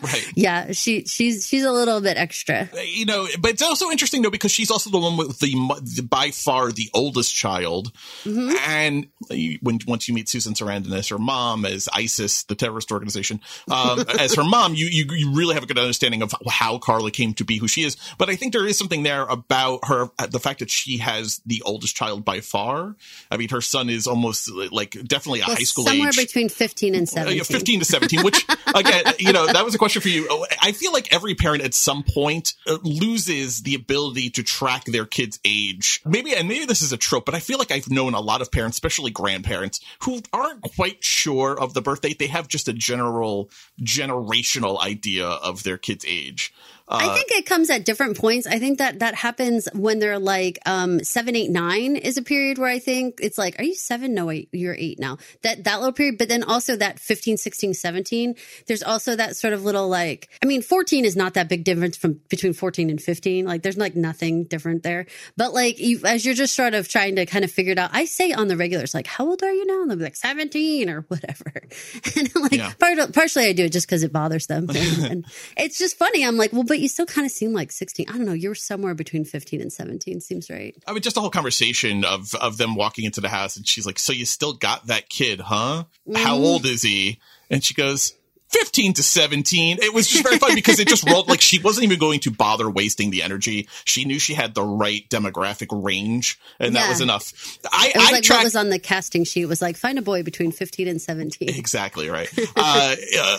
right. 0.02 0.32
Yeah, 0.34 0.72
she 0.72 1.04
she's 1.04 1.46
she's 1.46 1.64
a 1.64 1.72
little 1.72 2.00
bit 2.00 2.16
extra. 2.16 2.68
Uh, 2.72 2.80
you 2.80 3.06
know, 3.06 3.26
but 3.38 3.52
it's 3.52 3.62
also 3.62 3.90
interesting 3.90 4.22
though 4.22 4.30
because 4.30 4.52
she's 4.52 4.70
also 4.70 4.90
the 4.90 4.98
one 4.98 5.16
with 5.16 5.38
the, 5.40 5.52
the 5.82 6.02
by 6.02 6.30
far 6.30 6.72
the 6.72 6.88
oldest 6.94 7.34
child, 7.34 7.92
mm-hmm. 8.24 8.54
and 8.66 9.08
when 9.62 9.78
once 9.86 10.08
you 10.08 10.14
meet 10.14 10.28
Susan 10.28 10.54
Sarandon 10.54 10.92
as 10.92 11.08
her 11.08 11.18
mom, 11.18 11.64
as 11.64 11.88
ISIS, 11.92 12.44
the 12.44 12.54
terrorist 12.54 12.92
organization, 12.92 13.40
um, 13.70 14.04
as 14.18 14.34
her 14.34 14.44
mom, 14.44 14.74
you, 14.74 14.86
you 14.86 15.06
you 15.14 15.32
really 15.32 15.54
have 15.54 15.62
a 15.62 15.66
good 15.66 15.78
understanding 15.78 16.22
of 16.22 16.34
how 16.48 16.78
Carla 16.78 17.10
came 17.10 17.34
to 17.34 17.44
be 17.44 17.58
who 17.58 17.68
she 17.68 17.82
is. 17.82 17.96
But 18.18 18.30
I 18.30 18.36
think 18.36 18.52
there 18.52 18.66
is 18.66 18.78
something 18.78 19.02
there 19.02 19.22
about 19.22 19.86
her, 19.86 20.08
the 20.28 20.40
fact 20.40 20.60
that 20.60 20.70
she 20.70 20.98
has 20.98 21.40
the 21.46 21.62
oldest 21.64 21.96
child 21.96 22.24
by 22.24 22.40
far. 22.40 22.96
I 23.30 23.36
mean, 23.36 23.48
her 23.50 23.60
son 23.60 23.90
is 23.90 24.06
almost 24.06 24.50
like 24.70 24.92
definitely 25.04 25.40
a 25.40 25.44
well, 25.46 25.56
high 25.56 25.62
school 25.64 25.84
somewhere 25.84 26.08
age. 26.08 26.16
between 26.16 26.48
15 26.48 26.94
and 26.94 27.08
17. 27.08 27.40
Uh, 27.40 27.44
15 27.44 27.78
to 27.80 27.84
17, 27.84 28.22
which 28.22 28.46
again, 28.74 29.04
you 29.18 29.32
know, 29.32 29.46
that 29.46 29.64
was 29.64 29.74
a 29.74 29.78
question 29.78 29.89
for 29.98 30.08
you. 30.08 30.46
I 30.62 30.72
feel 30.72 30.92
like 30.92 31.12
every 31.12 31.34
parent 31.34 31.62
at 31.62 31.74
some 31.74 32.02
point 32.02 32.54
uh, 32.66 32.78
loses 32.82 33.62
the 33.62 33.74
ability 33.74 34.30
to 34.30 34.42
track 34.42 34.84
their 34.84 35.06
kid's 35.06 35.40
age. 35.44 36.00
Maybe, 36.04 36.34
and 36.34 36.46
maybe 36.46 36.66
this 36.66 36.82
is 36.82 36.92
a 36.92 36.96
trope, 36.96 37.24
but 37.24 37.34
I 37.34 37.40
feel 37.40 37.58
like 37.58 37.72
I've 37.72 37.90
known 37.90 38.14
a 38.14 38.20
lot 38.20 38.42
of 38.42 38.52
parents, 38.52 38.76
especially 38.76 39.10
grandparents, 39.10 39.80
who 40.02 40.20
aren't 40.32 40.62
quite 40.62 41.02
sure 41.02 41.58
of 41.58 41.74
the 41.74 41.82
birth 41.82 42.02
date. 42.02 42.18
They 42.18 42.28
have 42.28 42.48
just 42.48 42.68
a 42.68 42.72
general 42.72 43.50
generational 43.80 44.80
idea 44.80 45.26
of 45.26 45.62
their 45.62 45.78
kid's 45.78 46.04
age. 46.06 46.52
Uh, 46.90 46.98
I 47.00 47.14
think 47.14 47.30
it 47.30 47.46
comes 47.46 47.70
at 47.70 47.84
different 47.84 48.18
points. 48.18 48.48
I 48.48 48.58
think 48.58 48.78
that 48.78 48.98
that 48.98 49.14
happens 49.14 49.68
when 49.72 50.00
they're 50.00 50.18
like 50.18 50.58
um, 50.66 51.04
seven, 51.04 51.36
eight, 51.36 51.50
nine 51.50 51.94
is 51.94 52.16
a 52.16 52.22
period 52.22 52.58
where 52.58 52.68
I 52.68 52.80
think 52.80 53.20
it's 53.22 53.38
like, 53.38 53.60
are 53.60 53.64
you 53.64 53.76
seven? 53.76 54.12
No, 54.12 54.26
wait, 54.26 54.48
you're 54.52 54.74
eight 54.76 54.98
now. 54.98 55.18
That 55.42 55.64
that 55.64 55.78
little 55.78 55.92
period, 55.92 56.18
but 56.18 56.28
then 56.28 56.42
also 56.42 56.74
that 56.76 56.98
15, 56.98 57.36
16, 57.36 57.74
17. 57.74 58.34
There's 58.66 58.82
also 58.82 59.14
that 59.14 59.36
sort 59.36 59.54
of 59.54 59.64
little 59.64 59.88
like, 59.88 60.28
I 60.42 60.46
mean, 60.46 60.62
14 60.62 61.04
is 61.04 61.14
not 61.14 61.34
that 61.34 61.48
big 61.48 61.62
difference 61.62 61.96
from 61.96 62.20
between 62.28 62.54
14 62.54 62.90
and 62.90 63.00
15. 63.00 63.44
Like, 63.46 63.62
there's 63.62 63.76
like 63.76 63.94
nothing 63.94 64.44
different 64.44 64.82
there. 64.82 65.06
But 65.36 65.54
like, 65.54 65.78
you, 65.78 66.00
as 66.04 66.26
you're 66.26 66.34
just 66.34 66.56
sort 66.56 66.74
of 66.74 66.88
trying 66.88 67.14
to 67.16 67.26
kind 67.26 67.44
of 67.44 67.52
figure 67.52 67.72
it 67.72 67.78
out, 67.78 67.90
I 67.92 68.04
say 68.06 68.32
on 68.32 68.48
the 68.48 68.56
regulars, 68.56 68.94
like, 68.94 69.06
how 69.06 69.28
old 69.28 69.44
are 69.44 69.52
you 69.52 69.64
now? 69.64 69.82
And 69.82 69.90
they'll 69.90 69.98
be 69.98 70.04
like 70.04 70.16
17 70.16 70.90
or 70.90 71.02
whatever. 71.02 71.52
And 72.16 72.34
like, 72.34 72.52
yeah. 72.52 72.72
part, 72.78 73.12
partially 73.12 73.46
I 73.46 73.52
do 73.52 73.64
it 73.64 73.72
just 73.72 73.86
because 73.86 74.02
it 74.02 74.12
bothers 74.12 74.46
them. 74.46 74.68
And, 74.68 75.04
and 75.10 75.26
it's 75.56 75.78
just 75.78 75.96
funny. 75.96 76.24
I'm 76.24 76.36
like, 76.36 76.52
well, 76.52 76.64
but 76.64 76.79
you 76.80 76.88
still 76.88 77.06
kind 77.06 77.24
of 77.26 77.30
seem 77.30 77.52
like 77.52 77.70
16. 77.72 78.06
I 78.08 78.12
don't 78.12 78.24
know. 78.26 78.32
You're 78.32 78.54
somewhere 78.54 78.94
between 78.94 79.24
15 79.24 79.60
and 79.60 79.72
17. 79.72 80.20
Seems 80.20 80.50
right. 80.50 80.74
I 80.86 80.92
mean, 80.92 81.02
just 81.02 81.14
the 81.14 81.20
whole 81.20 81.30
conversation 81.30 82.04
of 82.04 82.34
of 82.34 82.56
them 82.56 82.74
walking 82.74 83.04
into 83.04 83.20
the 83.20 83.28
house, 83.28 83.56
and 83.56 83.66
she's 83.66 83.86
like, 83.86 83.98
"So 83.98 84.12
you 84.12 84.24
still 84.26 84.52
got 84.54 84.86
that 84.88 85.08
kid, 85.08 85.40
huh? 85.40 85.84
Mm-hmm. 86.08 86.16
How 86.22 86.36
old 86.36 86.66
is 86.66 86.82
he?" 86.82 87.20
And 87.50 87.62
she 87.62 87.74
goes, 87.74 88.14
15 88.50 88.94
to 88.94 89.02
17. 89.04 89.78
It 89.80 89.94
was 89.94 90.08
just 90.08 90.24
very 90.24 90.38
funny 90.38 90.56
because 90.56 90.80
it 90.80 90.88
just 90.88 91.08
rolled 91.08 91.28
like 91.28 91.40
she 91.40 91.60
wasn't 91.60 91.84
even 91.84 92.00
going 92.00 92.18
to 92.20 92.32
bother 92.32 92.68
wasting 92.68 93.10
the 93.10 93.22
energy. 93.22 93.68
She 93.84 94.04
knew 94.04 94.18
she 94.18 94.34
had 94.34 94.54
the 94.54 94.62
right 94.64 95.08
demographic 95.08 95.68
range 95.84 96.36
and 96.58 96.74
that 96.74 96.82
Yeah. 96.84 96.88
was 96.88 97.00
enough. 97.00 97.32
I, 97.72 97.92
It 97.94 97.96
was 97.96 98.08
I 98.08 98.12
like 98.12 98.22
tracked 98.24 98.38
what 98.40 98.44
was 98.44 98.56
on 98.56 98.70
the 98.70 98.80
casting 98.80 99.22
sheet 99.22 99.44
was 99.46 99.62
like 99.62 99.76
find 99.76 100.00
a 100.00 100.02
boy 100.02 100.24
between 100.24 100.50
15 100.50 100.88
and 100.88 101.00
17. 101.00 101.48
exactly 101.50 102.08
right. 102.08 102.28
uh, 102.56 102.96
uh, 103.18 103.38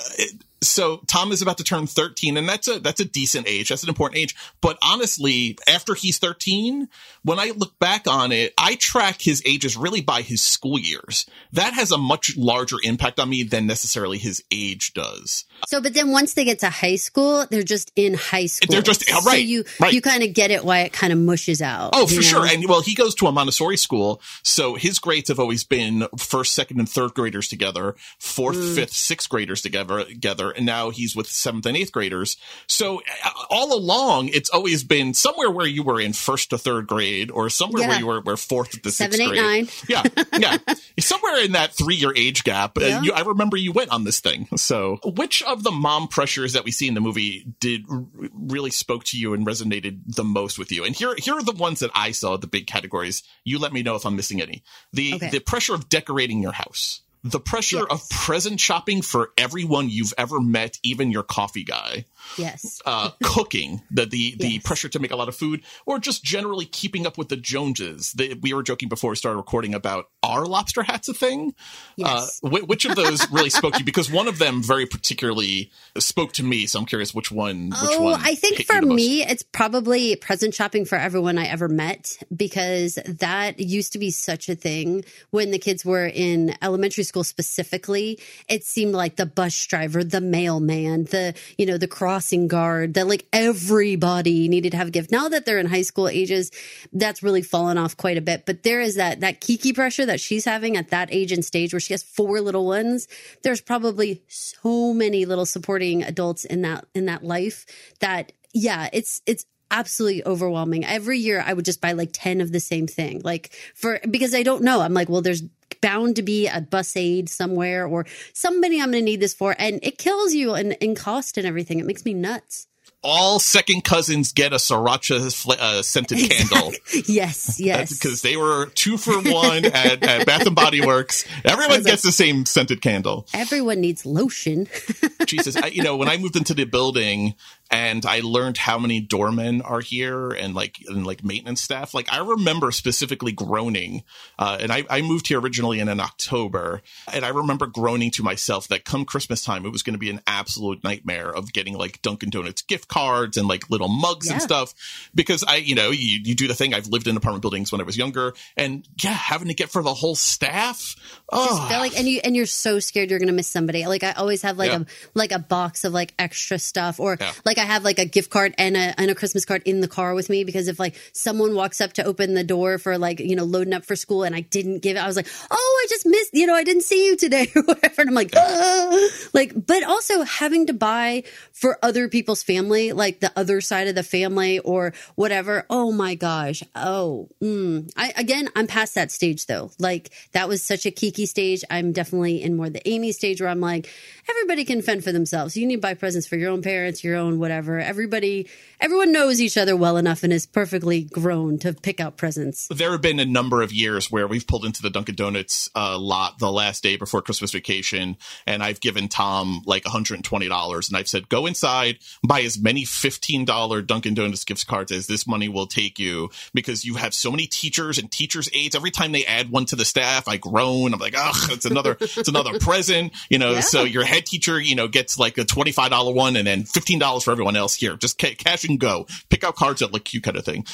so 0.64 0.98
Tom 1.08 1.32
is 1.32 1.42
about 1.42 1.58
to 1.58 1.64
turn 1.64 1.88
13 1.88 2.38
and 2.38 2.48
that's 2.48 2.68
a, 2.68 2.80
that's 2.80 3.00
a 3.00 3.06
decent 3.06 3.48
age. 3.48 3.70
That's 3.70 3.84
an 3.84 3.90
important 3.90 4.20
age. 4.20 4.36
But 4.62 4.78
honestly, 4.82 5.58
after 5.68 5.94
he's 5.96 6.20
13, 6.20 6.88
when 7.24 7.40
I 7.40 7.52
look 7.56 7.78
back 7.80 8.08
on 8.08 8.32
it, 8.32 8.54
I 8.58 8.76
track 8.76 9.22
his 9.22 9.42
ages 9.46 9.76
really 9.76 10.02
by 10.02 10.22
his 10.22 10.42
school 10.42 10.78
years. 10.80 11.26
That 11.54 11.74
has 11.74 11.92
a 11.92 11.98
much 11.98 12.38
larger 12.38 12.78
impact 12.84 13.20
on 13.20 13.30
me 13.30 13.44
than 13.44 13.66
necessarily 13.68 14.18
his 14.18 14.44
age 14.52 14.94
does. 14.94 15.46
So, 15.68 15.82
but 15.82 15.94
then 15.94 16.12
once 16.12 16.34
they 16.36 16.46
get 16.46 16.60
to 16.60 16.70
high 16.70 16.96
school, 16.96 17.46
they're 17.50 17.64
just 17.64 17.92
in 17.96 18.14
high 18.14 18.46
school. 18.48 18.72
They're 18.72 18.82
just- 18.82 19.08
yeah, 19.08 19.20
So 19.20 19.30
right, 19.30 19.44
you 19.46 19.64
right. 19.80 19.94
you 19.94 20.02
kind 20.02 20.24
of 20.24 20.34
get 20.34 20.52
it 20.52 20.64
why 20.64 20.80
it 20.80 20.94
kind 20.94 21.12
of 21.14 21.20
mushes 21.20 21.62
out. 21.62 21.92
Oh, 21.94 22.06
for 22.08 22.14
you 22.16 22.22
sure. 22.22 22.46
And 22.46 22.68
well, 22.68 22.82
he 22.82 22.94
goes 22.96 23.16
to 23.16 23.28
a 23.28 23.32
Montessori 23.32 23.78
school, 23.78 24.22
so 24.44 24.76
his 24.76 25.00
grades 25.00 25.30
have 25.30 25.40
always 25.40 25.64
been 25.64 26.08
first, 26.18 26.54
second, 26.54 26.80
and 26.80 26.88
third 26.90 27.14
graders 27.14 27.48
together, 27.48 27.96
fourth, 28.20 28.58
Mm. 28.58 28.76
fifth, 28.76 28.94
sixth 28.94 29.30
graders 29.30 29.62
together, 29.62 30.04
together, 30.04 30.51
and 30.52 30.66
now 30.66 30.90
he's 30.90 31.16
with 31.16 31.28
seventh 31.28 31.66
and 31.66 31.76
eighth 31.76 31.92
graders. 31.92 32.38
So 32.68 33.02
uh, 33.24 33.30
all 33.50 33.76
along, 33.78 34.30
it's 34.30 34.50
always 34.50 34.84
been 34.84 35.14
somewhere 35.14 35.50
where 35.50 35.66
you 35.68 35.84
were 35.84 36.00
in 36.00 36.14
first 36.14 36.50
to 36.52 36.58
third 36.58 36.88
grade, 36.88 37.32
or 37.32 37.50
somewhere 37.50 37.82
Yeah. 37.84 37.88
where 37.90 38.00
you 38.00 38.06
were 38.08 38.22
where 38.22 38.38
fourth 38.38 38.82
to 38.82 38.92
Seven, 38.92 39.12
sixth 39.14 39.20
eight, 39.22 39.30
grade. 39.30 39.42
nine. 39.42 39.68
Yeah, 39.88 40.04
yeah, 40.40 40.58
somewhere 41.00 41.44
in 41.44 41.54
that 41.54 41.74
three 41.74 41.96
year 41.96 42.14
age 42.16 42.44
gap. 42.44 42.78
Uh, 42.78 42.82
Yeah. 42.86 43.02
you, 43.02 43.14
I 43.14 43.22
remember 43.22 43.58
you 43.58 43.72
went 43.72 43.92
on 43.92 44.04
this 44.04 44.20
thing. 44.20 44.48
So, 44.56 45.00
which 45.04 45.42
of 45.44 45.64
the 45.64 45.72
mom 45.72 46.08
pressures 46.08 46.54
that 46.54 46.64
we 46.64 46.72
see 46.72 46.88
in 46.88 46.94
the 46.94 47.02
movie 47.02 47.46
did 47.60 47.86
really 48.34 48.72
spoke 48.72 49.04
to 49.06 49.18
you 49.18 49.34
and 49.34 49.46
resonated 49.46 50.02
the 50.06 50.24
most 50.24 50.60
with 50.60 50.72
you? 50.72 50.84
And 50.84 50.96
here, 50.96 51.16
here 51.18 51.36
are 51.36 51.44
the 51.44 51.52
ones 51.52 51.80
that 51.80 51.92
I 51.96 52.12
saw. 52.12 52.38
The 52.38 52.48
big 52.48 52.68
categories. 52.68 53.24
You 53.44 53.60
let 53.60 53.74
me 53.74 53.84
know 53.84 53.96
if 53.96 54.06
I'm 54.06 54.16
missing 54.16 54.42
any. 54.42 54.64
The 54.94 55.14
Okay. 55.16 55.30
the 55.30 55.40
pressure 55.40 55.74
of 55.74 55.90
decorating 55.90 56.42
your 56.42 56.52
house. 56.54 57.02
The 57.24 57.40
pressure 57.40 57.86
Yes. 57.88 57.88
of 57.90 58.10
present 58.10 58.60
shopping 58.60 59.02
for 59.02 59.32
everyone 59.38 59.90
you've 59.90 60.14
ever 60.18 60.40
met, 60.42 60.80
even 60.82 61.12
your 61.12 61.24
coffee 61.24 61.64
guy 61.64 62.06
yes. 62.38 62.82
uh, 62.86 63.12
cooking, 63.24 63.82
the 63.92 64.06
the, 64.06 64.36
the 64.38 64.48
Yes. 64.48 64.64
pressure 64.64 64.90
to 64.90 65.00
make 65.00 65.12
a 65.12 65.16
lot 65.16 65.28
of 65.30 65.36
food, 65.36 65.62
or 65.86 66.00
just 66.00 66.24
generally 66.24 66.66
keeping 66.66 67.06
up 67.08 67.18
with 67.18 67.30
the 67.30 67.38
Joneses. 67.38 68.12
The, 68.14 68.34
we 68.42 68.54
were 68.54 68.64
joking 68.64 68.90
before 68.90 69.10
we 69.12 69.16
started 69.16 69.38
recording 69.38 69.74
about 69.74 70.06
are 70.24 70.46
lobster 70.46 70.84
hats 70.84 71.08
a 71.10 71.14
thing? 71.14 71.54
Yes. 71.96 72.40
Uh, 72.44 72.50
wh- 72.50 72.68
which 72.68 72.86
of 72.86 72.96
those 72.96 73.30
really 73.32 73.50
spoke 73.60 73.74
to 73.74 73.80
you? 73.80 73.86
Because 73.86 74.12
one 74.12 74.28
of 74.28 74.38
them 74.40 74.62
very 74.64 74.86
particularly 74.86 75.72
spoke 75.98 76.34
to 76.34 76.44
me. 76.44 76.66
So 76.68 76.80
I'm 76.80 76.86
curious 76.86 77.14
which 77.14 77.32
one. 77.32 77.70
Which 77.70 77.80
Oh, 77.82 78.04
one 78.04 78.22
I 78.24 78.36
think 78.36 78.66
for 78.66 78.76
you 78.76 78.82
the 78.82 78.88
most? 78.88 78.96
me, 78.96 79.24
it's 79.24 79.44
probably 79.44 80.16
present 80.16 80.54
shopping 80.54 80.86
for 80.86 80.98
everyone 80.98 81.38
I 81.38 81.46
ever 81.48 81.68
met 81.68 82.18
because 82.36 82.96
that 83.06 83.60
used 83.60 83.94
to 83.94 84.00
be 84.00 84.12
such 84.12 84.50
a 84.50 84.56
thing 84.56 85.04
when 85.32 85.52
the 85.52 85.60
kids 85.60 85.84
were 85.86 86.06
in 86.06 86.56
elementary 86.62 87.04
school 87.04 87.24
specifically. 87.24 88.20
It 88.48 88.64
seemed 88.64 88.94
like 88.94 89.16
the 89.16 89.26
bus 89.26 89.66
driver, 89.66 90.04
the 90.04 90.22
mailman, 90.22 91.06
the, 91.06 91.34
you 91.58 91.66
know, 91.66 91.78
the 91.78 91.88
crossing 92.12 92.50
guard, 92.50 92.96
that 92.96 93.08
like 93.08 93.26
everybody 93.32 94.50
needed 94.50 94.72
to 94.72 94.78
have 94.78 94.90
a 94.90 94.92
gift. 94.92 95.12
Now 95.12 95.30
that 95.30 95.46
they're 95.46 95.60
in 95.60 95.66
high 95.66 95.84
school 95.84 96.10
ages, 96.10 96.52
that's 96.92 97.24
really 97.24 97.42
fallen 97.42 97.78
off 97.78 97.96
quite 97.96 98.18
a 98.18 98.22
bit. 98.22 98.46
But 98.46 98.64
there 98.64 98.82
is 98.82 98.96
that, 98.96 99.22
that 99.22 99.40
Kiki 99.40 99.72
pressure 99.72 100.06
that 100.06 100.20
she's 100.20 100.44
having 100.44 100.76
at 100.76 100.90
that 100.90 101.08
age 101.10 101.32
and 101.32 101.46
stage 101.46 101.74
where 101.74 101.80
she 101.80 101.94
has 101.94 102.04
four 102.04 102.42
little 102.42 102.66
ones. 102.66 103.08
There's 103.44 103.62
probably 103.62 104.24
so 104.28 104.94
many 104.94 105.24
little 105.24 105.46
supporting 105.46 106.04
adults 106.04 106.44
in 106.44 106.64
that, 106.64 106.86
in 106.94 107.06
that 107.06 107.24
life 107.24 107.66
that, 108.02 108.34
yeah, 108.54 108.90
it's, 108.92 109.22
it's, 109.26 109.46
absolutely 109.72 110.24
overwhelming. 110.26 110.86
Every 110.86 111.18
year 111.18 111.44
I 111.44 111.54
would 111.54 111.66
just 111.66 111.82
buy 111.82 111.94
like 111.94 112.10
10 112.14 112.42
of 112.42 112.52
the 112.52 112.60
same 112.60 112.86
thing. 112.86 113.22
Like 113.24 113.52
for 113.74 114.00
because 114.10 114.36
I 114.36 114.44
don't 114.44 114.64
know. 114.64 114.82
I'm 114.82 114.94
like, 114.94 115.10
well, 115.10 115.22
there's 115.22 115.42
bound 115.82 116.18
to 116.18 116.22
be 116.22 116.48
a 116.48 116.62
bus 116.62 116.96
aid 116.96 117.30
somewhere 117.30 117.88
or 117.88 118.06
somebody 118.34 118.80
I'm 118.80 118.92
going 118.92 119.02
to 119.04 119.06
need 119.06 119.22
this 119.22 119.34
for 119.34 119.56
and 119.58 119.80
it 119.82 119.98
kills 119.98 120.34
you 120.34 120.54
in, 120.54 120.74
in 120.74 120.94
cost 120.94 121.38
and 121.40 121.48
everything. 121.48 121.80
It 121.80 121.88
makes 121.88 122.06
me 122.06 122.14
nuts. 122.14 122.68
all 123.04 123.40
second 123.40 123.84
cousins 123.84 124.32
get 124.32 124.54
a 124.54 124.58
sriracha 124.58 125.50
uh, 125.60 125.82
scented 125.82 126.30
candle. 126.30 126.72
Yes, 127.08 127.60
yes. 127.60 127.98
Because 127.98 128.22
they 128.22 128.36
were 128.38 128.68
two 128.76 128.98
for 128.98 129.14
one 129.22 129.66
at, 129.66 130.04
at 130.04 130.26
Bath 130.26 130.46
and 130.46 130.56
Body 130.56 130.86
Works. 130.86 131.26
Everyone 131.44 131.82
gets 131.84 132.04
the 132.04 132.12
same 132.12 132.46
scented 132.46 132.82
candle. 132.82 133.26
Everyone 133.34 133.80
needs 133.82 134.06
lotion. 134.06 134.68
Jesus, 135.26 135.56
I, 135.56 135.68
you 135.68 135.82
know, 135.84 135.96
when 135.98 136.10
I 136.10 136.18
moved 136.18 136.36
into 136.36 136.54
the 136.54 136.66
building 136.66 137.34
and 137.72 138.06
I 138.06 138.20
learned 138.20 138.58
how 138.58 138.78
many 138.78 139.00
doormen 139.00 139.62
are 139.62 139.80
here 139.80 140.32
and 140.32 140.54
like 140.54 140.78
and 140.88 141.06
like 141.08 141.24
maintenance 141.24 141.62
staff, 141.62 141.94
like 141.94 142.12
I 142.12 142.20
remember 142.20 142.72
specifically 142.72 143.32
groaning. 143.32 144.04
Uh, 144.38 144.58
and 144.60 144.72
I, 144.72 144.84
I 144.90 145.02
moved 145.02 145.28
here 145.28 145.40
originally 145.40 145.80
in 145.80 145.88
an 145.88 146.00
October, 146.00 146.82
and 147.14 147.24
I 147.24 147.30
remember 147.30 147.68
groaning 147.68 148.12
to 148.12 148.24
myself 148.24 148.68
that 148.68 148.84
come 148.84 149.06
Christmas 149.06 149.44
time, 149.44 149.66
it 149.66 149.72
was 149.72 149.84
going 149.84 149.94
to 149.94 150.00
be 150.00 150.10
an 150.10 150.20
absolute 150.28 150.84
nightmare 150.84 151.30
of 151.34 151.54
getting 151.54 151.76
like 151.78 152.02
Dunkin' 152.02 152.30
Donuts 152.30 152.62
gift 152.62 152.88
cards 152.90 153.38
and 153.38 153.48
like 153.48 153.70
little 153.70 153.88
mugs 153.88 154.30
and 154.30 154.42
stuff 154.42 154.74
because 155.16 155.44
I, 155.48 155.56
you 155.58 155.76
know, 155.76 155.92
you, 155.92 156.20
you 156.24 156.36
do 156.36 156.48
the 156.48 156.54
thing. 156.56 156.74
I've 156.74 156.88
lived 156.88 157.08
in 157.08 157.16
apartment 157.16 157.42
buildings 157.42 157.72
when 157.72 157.80
I 157.80 157.86
was 157.86 157.98
younger, 157.98 158.34
and 158.58 158.86
yeah, 159.02 159.12
having 159.12 159.48
to 159.48 159.54
get 159.54 159.70
for 159.70 159.82
the 159.82 159.94
whole 159.94 160.16
staff. 160.16 160.96
Oh, 161.32 161.68
like 161.72 161.98
and 161.98 162.08
you 162.08 162.20
and 162.24 162.36
you're 162.36 162.46
so 162.46 162.80
scared 162.80 163.10
you're 163.10 163.20
gonna 163.20 163.32
miss 163.32 163.48
somebody. 163.48 163.86
Like 163.86 164.04
I 164.04 164.12
always 164.12 164.42
have 164.42 164.58
like 164.58 164.72
Yeah. 164.72 164.80
a 164.80 164.86
like 165.14 165.32
a 165.32 165.40
box 165.40 165.86
of 165.86 165.94
like 165.94 166.14
extra 166.20 166.60
stuff, 166.60 167.00
or 167.00 167.16
Yeah. 167.20 167.32
like 167.46 167.58
I 167.62 167.66
have 167.66 167.84
like 167.84 168.00
a 168.00 168.06
gift 168.06 168.32
card 168.32 168.56
and 168.58 168.76
a 168.76 169.00
and 169.00 169.12
a 169.12 169.16
Christmas 169.16 169.46
card 169.46 169.62
in 169.66 169.82
the 169.82 169.88
car 169.88 170.16
with 170.16 170.30
me 170.30 170.44
because 170.44 170.68
if 170.68 170.80
like 170.80 170.96
someone 171.14 171.54
walks 171.54 171.80
up 171.80 171.94
to 171.94 172.04
open 172.04 172.34
the 172.34 172.44
door 172.44 172.80
for 172.80 172.98
like 172.98 173.20
you 173.20 173.36
know 173.36 173.44
loading 173.44 173.74
up 173.74 173.86
for 173.86 173.96
school 173.96 174.24
and 174.24 174.36
I 174.36 174.42
didn't 174.42 174.80
give 174.80 174.98
it, 174.98 175.00
I 175.00 175.06
was 175.06 175.16
like, 175.16 175.28
oh, 175.52 175.82
I 175.84 175.88
just 175.88 176.08
missed, 176.08 176.32
you 176.34 176.48
know, 176.48 176.56
I 176.56 176.64
didn't 176.64 176.84
see 176.84 177.06
you 177.06 177.16
today 177.16 177.52
or 177.56 177.62
whatever, 177.62 178.02
and 178.02 178.10
I'm 178.10 178.16
like, 178.16 178.32
"Ah." 178.36 179.10
like, 179.34 179.54
but 179.56 179.84
also 179.84 180.24
having 180.24 180.66
to 180.68 180.74
buy 180.74 181.24
for 181.54 181.78
other 181.84 182.10
people's 182.10 182.42
family, 182.42 182.94
like 182.94 183.20
the 183.20 183.32
other 183.36 183.62
side 183.62 183.88
of 183.88 183.94
the 183.94 184.04
family 184.04 184.58
or 184.60 184.94
whatever. 185.14 185.66
Oh 185.70 185.92
my 185.92 186.16
gosh, 186.16 186.64
oh, 186.76 187.30
mm. 187.44 187.92
I 187.96 188.12
again, 188.18 188.50
I'm 188.56 188.66
past 188.66 188.96
that 188.96 189.12
stage 189.12 189.46
though. 189.46 189.70
Like 189.78 190.10
that 190.32 190.50
was 190.50 190.64
such 190.64 190.88
a 190.88 190.92
kiki 190.92 191.28
stage. 191.28 191.64
I'm 191.70 191.92
definitely 191.92 192.42
in 192.42 192.58
more 192.58 192.72
the 192.72 192.88
Amy 192.90 193.12
stage 193.12 193.40
where 193.40 193.52
I'm 193.52 193.62
like, 193.62 193.88
everybody 194.28 194.66
can 194.66 194.82
fend 194.82 195.04
for 195.04 195.12
themselves. 195.12 195.56
You 195.56 195.68
need 195.68 195.76
to 195.76 195.82
buy 195.82 195.94
presents 195.94 196.26
for 196.26 196.38
your 196.38 196.50
own 196.50 196.64
parents, 196.64 197.04
your 197.04 197.18
own 197.18 197.38
whatever. 197.38 197.51
Everybody, 197.52 198.48
everyone 198.80 199.12
knows 199.12 199.42
each 199.42 199.58
other 199.58 199.76
well 199.76 199.98
enough 199.98 200.24
and 200.24 200.32
is 200.32 200.46
perfectly 200.46 201.04
grown 201.04 201.60
to 201.60 201.74
pick 201.74 202.00
out 202.00 202.18
presents. 202.18 202.68
there 202.70 202.92
have 202.92 203.02
been 203.02 203.20
a 203.20 203.26
number 203.26 203.62
of 203.62 203.72
years 203.72 204.10
where 204.10 204.28
we've 204.28 204.48
pulled 204.48 204.66
into 204.66 204.82
the 204.82 204.90
Dunkin' 204.90 205.16
Donuts 205.16 205.70
uh, 205.76 205.98
lot 205.98 206.40
the 206.40 206.52
last 206.52 206.84
day 206.84 206.96
before 206.96 207.22
Christmas 207.22 207.52
vacation, 207.52 208.18
and 208.48 208.64
I've 208.64 208.80
given 208.80 209.08
Tom 209.08 209.62
like 209.66 209.84
$120, 209.84 210.88
and 210.88 210.98
I've 210.98 211.08
said, 211.08 211.30
go 211.30 211.46
inside, 211.46 212.00
buy 212.24 212.42
as 212.42 212.60
many 212.60 212.84
$15 212.84 213.86
Dunkin' 213.86 214.14
Donuts 214.14 214.44
gift 214.44 214.66
cards 214.68 214.92
as 214.92 215.08
this 215.08 215.28
money 215.28 215.50
will 215.50 215.68
take 215.68 216.00
you, 216.00 216.30
because 216.54 216.86
you 216.86 216.96
have 216.96 217.14
so 217.14 217.32
many 217.32 217.48
teachers 217.48 217.98
and 217.98 218.12
teachers' 218.12 218.50
aides. 218.54 218.76
Every 218.76 218.92
time 218.92 219.12
they 219.12 219.26
add 219.26 219.52
one 219.52 219.66
to 219.66 219.76
the 219.76 219.86
staff, 219.86 220.28
I 220.28 220.38
groan. 220.38 220.94
I'm 220.94 221.00
like, 221.00 221.16
ugh, 221.18 221.52
it's 221.52 221.66
another, 221.66 221.98
it's 222.00 222.30
another 222.30 222.60
present, 222.60 223.14
you 223.30 223.38
know. 223.38 223.60
So 223.60 223.84
your 223.84 224.04
head 224.04 224.26
teacher, 224.26 224.60
you 224.60 224.76
know, 224.76 224.88
gets 224.88 225.20
like 225.20 225.38
a 225.38 225.46
$25 225.46 226.14
one, 226.14 226.36
and 226.36 226.48
then 226.48 226.64
$15 226.64 227.24
for 227.24 227.32
everyone 227.32 227.41
else. 227.48 227.76
Here, 227.76 227.96
just 227.96 228.20
ca- 228.20 228.36
cash 228.36 228.64
and 228.64 228.80
go. 228.80 229.08
Pick 229.30 229.44
out 229.44 229.56
cards 229.56 229.80
that 229.80 229.92
look 229.92 230.06
cute, 230.06 230.24
kind 230.24 230.38
of 230.38 230.46
thing. 230.46 230.66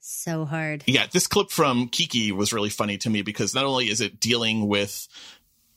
So 0.00 0.44
hard. 0.44 0.84
Yeah, 0.86 1.06
this 1.10 1.26
clip 1.26 1.50
from 1.50 1.88
Kiki 1.88 2.30
was 2.32 2.52
really 2.52 2.68
funny 2.68 2.98
to 2.98 3.10
me 3.10 3.22
because 3.22 3.54
not 3.54 3.64
only 3.64 3.88
is 3.88 4.00
it 4.00 4.20
dealing 4.20 4.68
with 4.68 5.08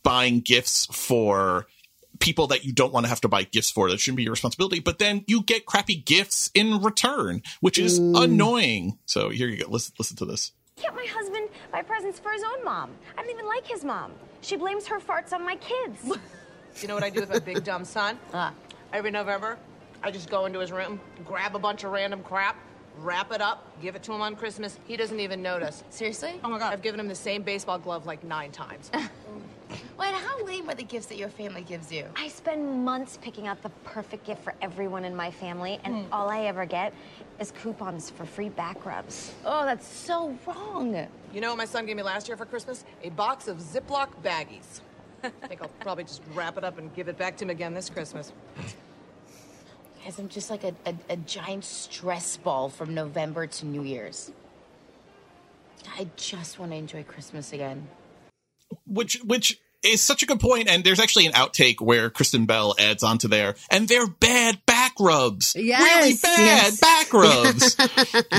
buying 0.04 0.42
gifts 0.42 0.88
for 0.92 1.68
people 2.20 2.48
that 2.48 2.66
you 2.66 2.74
don't 2.74 2.92
want 2.92 3.06
to 3.06 3.10
have 3.10 3.22
to 3.22 3.28
buy 3.28 3.44
gifts 3.44 3.72
for 3.72 3.90
that 3.90 4.00
shouldn't 4.00 4.18
be 4.18 4.24
your 4.24 4.32
responsibility, 4.32 4.80
but 4.80 5.00
then 5.00 5.24
you 5.28 5.44
get 5.44 5.66
crappy 5.66 5.96
gifts 5.96 6.50
in 6.54 6.82
return, 6.82 7.42
which 7.62 7.78
is 7.78 8.00
mm. 8.00 8.22
annoying. 8.22 8.98
So 9.06 9.30
here 9.30 9.48
you 9.48 9.64
go. 9.64 9.70
Listen 9.70 9.94
listen 9.98 10.18
to 10.18 10.26
this. 10.26 10.52
Can't 10.76 10.96
my 10.96 11.06
husband 11.10 11.50
buy 11.72 11.82
presents 11.82 12.20
for 12.20 12.32
his 12.32 12.44
own 12.44 12.64
mom? 12.64 12.92
I 13.18 13.22
don't 13.22 13.32
even 13.32 13.48
like 13.48 13.66
his 13.66 13.84
mom. 13.84 14.12
She 14.42 14.56
blames 14.56 14.86
her 14.88 15.00
farts 15.00 15.34
on 15.34 15.46
my 15.46 15.56
kids. 15.56 16.18
You 16.82 16.88
know 16.88 16.94
what 16.94 17.04
I 17.04 17.10
do 17.10 17.22
with 17.22 17.30
my 17.30 17.40
big 17.40 17.64
dumb 17.64 17.86
son? 17.86 18.20
Every 18.94 19.10
November, 19.10 19.58
I 20.08 20.10
just 20.10 20.30
go 20.30 20.46
into 20.46 20.60
his 20.60 20.72
room, 20.72 21.02
grab 21.26 21.54
a 21.54 21.60
bunch 21.60 21.84
of 21.84 21.92
random 21.92 22.24
crap, 22.24 22.58
wrap 23.00 23.34
it 23.34 23.42
up, 23.42 23.68
give 23.82 23.94
it 23.94 24.04
to 24.04 24.14
him 24.14 24.22
on 24.22 24.38
Christmas. 24.38 24.80
He 24.88 24.96
doesn't 24.96 25.20
even 25.20 25.42
notice. 25.42 25.84
Seriously? 25.90 26.40
Oh 26.46 26.48
my 26.48 26.58
god, 26.58 26.72
I've 26.72 26.82
given 26.82 26.98
him 26.98 27.10
the 27.10 27.14
same 27.14 27.44
baseball 27.44 27.78
glove 27.78 28.06
like 28.06 28.24
nine 28.24 28.52
times. 28.52 28.90
Wait, 30.00 30.14
how 30.14 30.46
lame 30.46 30.70
are 30.70 30.76
the 30.76 30.84
gifts 30.84 31.08
that 31.08 31.18
your 31.18 31.28
family 31.28 31.62
gives 31.62 31.92
you? 31.92 32.06
I 32.16 32.30
spend 32.30 32.86
months 32.86 33.20
picking 33.22 33.48
out 33.48 33.62
the 33.62 33.68
perfect 33.84 34.26
gift 34.26 34.46
for 34.46 34.54
everyone 34.62 35.04
in 35.04 35.14
my 35.14 35.30
family, 35.30 35.78
and 35.84 36.06
hmm. 36.06 36.14
all 36.14 36.30
I 36.30 36.46
ever 36.46 36.66
get 36.66 36.94
is 37.42 37.52
coupons 37.52 38.10
for 38.10 38.26
free 38.26 38.48
back 38.48 38.86
rubs. 38.86 39.34
Oh, 39.44 39.66
that's 39.66 39.86
so 39.86 40.34
wrong. 40.48 41.06
you 41.34 41.42
know 41.42 41.50
what 41.50 41.58
my 41.58 41.66
son 41.66 41.86
gave 41.86 41.98
me 41.98 42.04
last 42.04 42.30
year 42.30 42.38
for 42.38 42.46
Christmas? 42.46 42.86
A 43.04 43.10
box 43.10 43.50
of 43.50 43.58
Ziploc 43.58 44.08
baggies. 44.24 44.80
I 45.24 45.48
think 45.48 45.62
I'll 45.62 45.68
probably 45.82 46.06
just 46.06 46.22
wrap 46.34 46.58
it 46.58 46.64
up 46.64 46.78
and 46.78 46.96
give 46.96 47.10
it 47.10 47.18
back 47.18 47.36
to 47.38 47.44
him 47.44 47.50
again 47.50 47.74
this 47.74 47.90
Christmas. 47.90 48.32
Guys, 50.08 50.20
I'm 50.20 50.30
just 50.30 50.50
like 50.50 50.64
a, 50.64 50.74
a, 50.86 50.96
a 51.10 51.18
giant 51.18 51.66
stress 51.66 52.38
ball 52.38 52.70
from 52.70 52.94
November 52.94 53.46
to 53.46 53.66
New 53.66 53.84
Year's. 53.84 54.32
I 56.00 56.08
just 56.16 56.60
want 56.60 56.72
to 56.72 56.78
enjoy 56.78 57.04
Christmas 57.04 57.52
again. 57.52 57.90
which 58.86 59.20
which 59.26 59.60
is 59.88 60.02
such 60.02 60.24
a 60.24 60.26
good 60.26 60.40
point 60.40 60.68
and 60.70 60.84
there's 60.84 61.00
actually 61.00 61.26
an 61.26 61.34
outtake 61.34 61.82
where 61.82 62.10
kristen 62.10 62.46
bell 62.46 62.76
adds 62.80 63.04
onto 63.04 63.28
there 63.28 63.56
and 63.70 63.88
they're 63.88 64.08
bad 64.08 64.60
back 64.66 64.94
rubs 65.00 65.56
Yes, 65.58 65.82
really 65.82 66.14
bad 66.22 66.40
yes. 66.40 66.80
back 66.80 67.14
rubs 67.14 67.78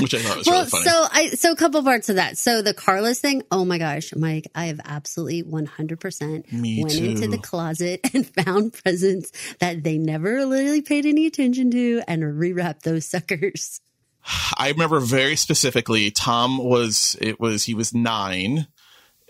which 0.01 0.13
i 0.13 0.19
thought 0.19 0.37
was 0.37 0.47
well, 0.47 0.59
really 0.59 0.69
funny 0.69 0.85
so 0.85 1.05
I 1.11 1.29
so 1.29 1.51
a 1.51 1.55
couple 1.55 1.83
parts 1.83 2.09
of 2.09 2.15
that. 2.15 2.37
So 2.37 2.61
the 2.61 2.73
Carla's 2.73 3.19
thing, 3.19 3.43
oh 3.51 3.65
my 3.65 3.77
gosh, 3.77 4.13
Mike, 4.15 4.47
I 4.55 4.65
have 4.65 4.79
absolutely 4.83 5.43
one 5.43 5.65
hundred 5.65 5.99
percent 5.99 6.45
went 6.51 6.95
into 6.95 7.27
the 7.27 7.37
closet 7.37 8.01
and 8.13 8.25
found 8.27 8.73
presents 8.73 9.31
that 9.59 9.83
they 9.83 9.97
never 9.97 10.45
literally 10.45 10.81
paid 10.81 11.05
any 11.05 11.25
attention 11.25 11.71
to 11.71 12.01
and 12.07 12.23
rewrapped 12.23 12.81
those 12.81 13.05
suckers. 13.05 13.81
I 14.57 14.69
remember 14.69 14.99
very 14.99 15.35
specifically. 15.35 16.11
Tom 16.11 16.57
was 16.57 17.15
it 17.21 17.39
was 17.39 17.63
he 17.63 17.73
was 17.73 17.93
nine. 17.93 18.67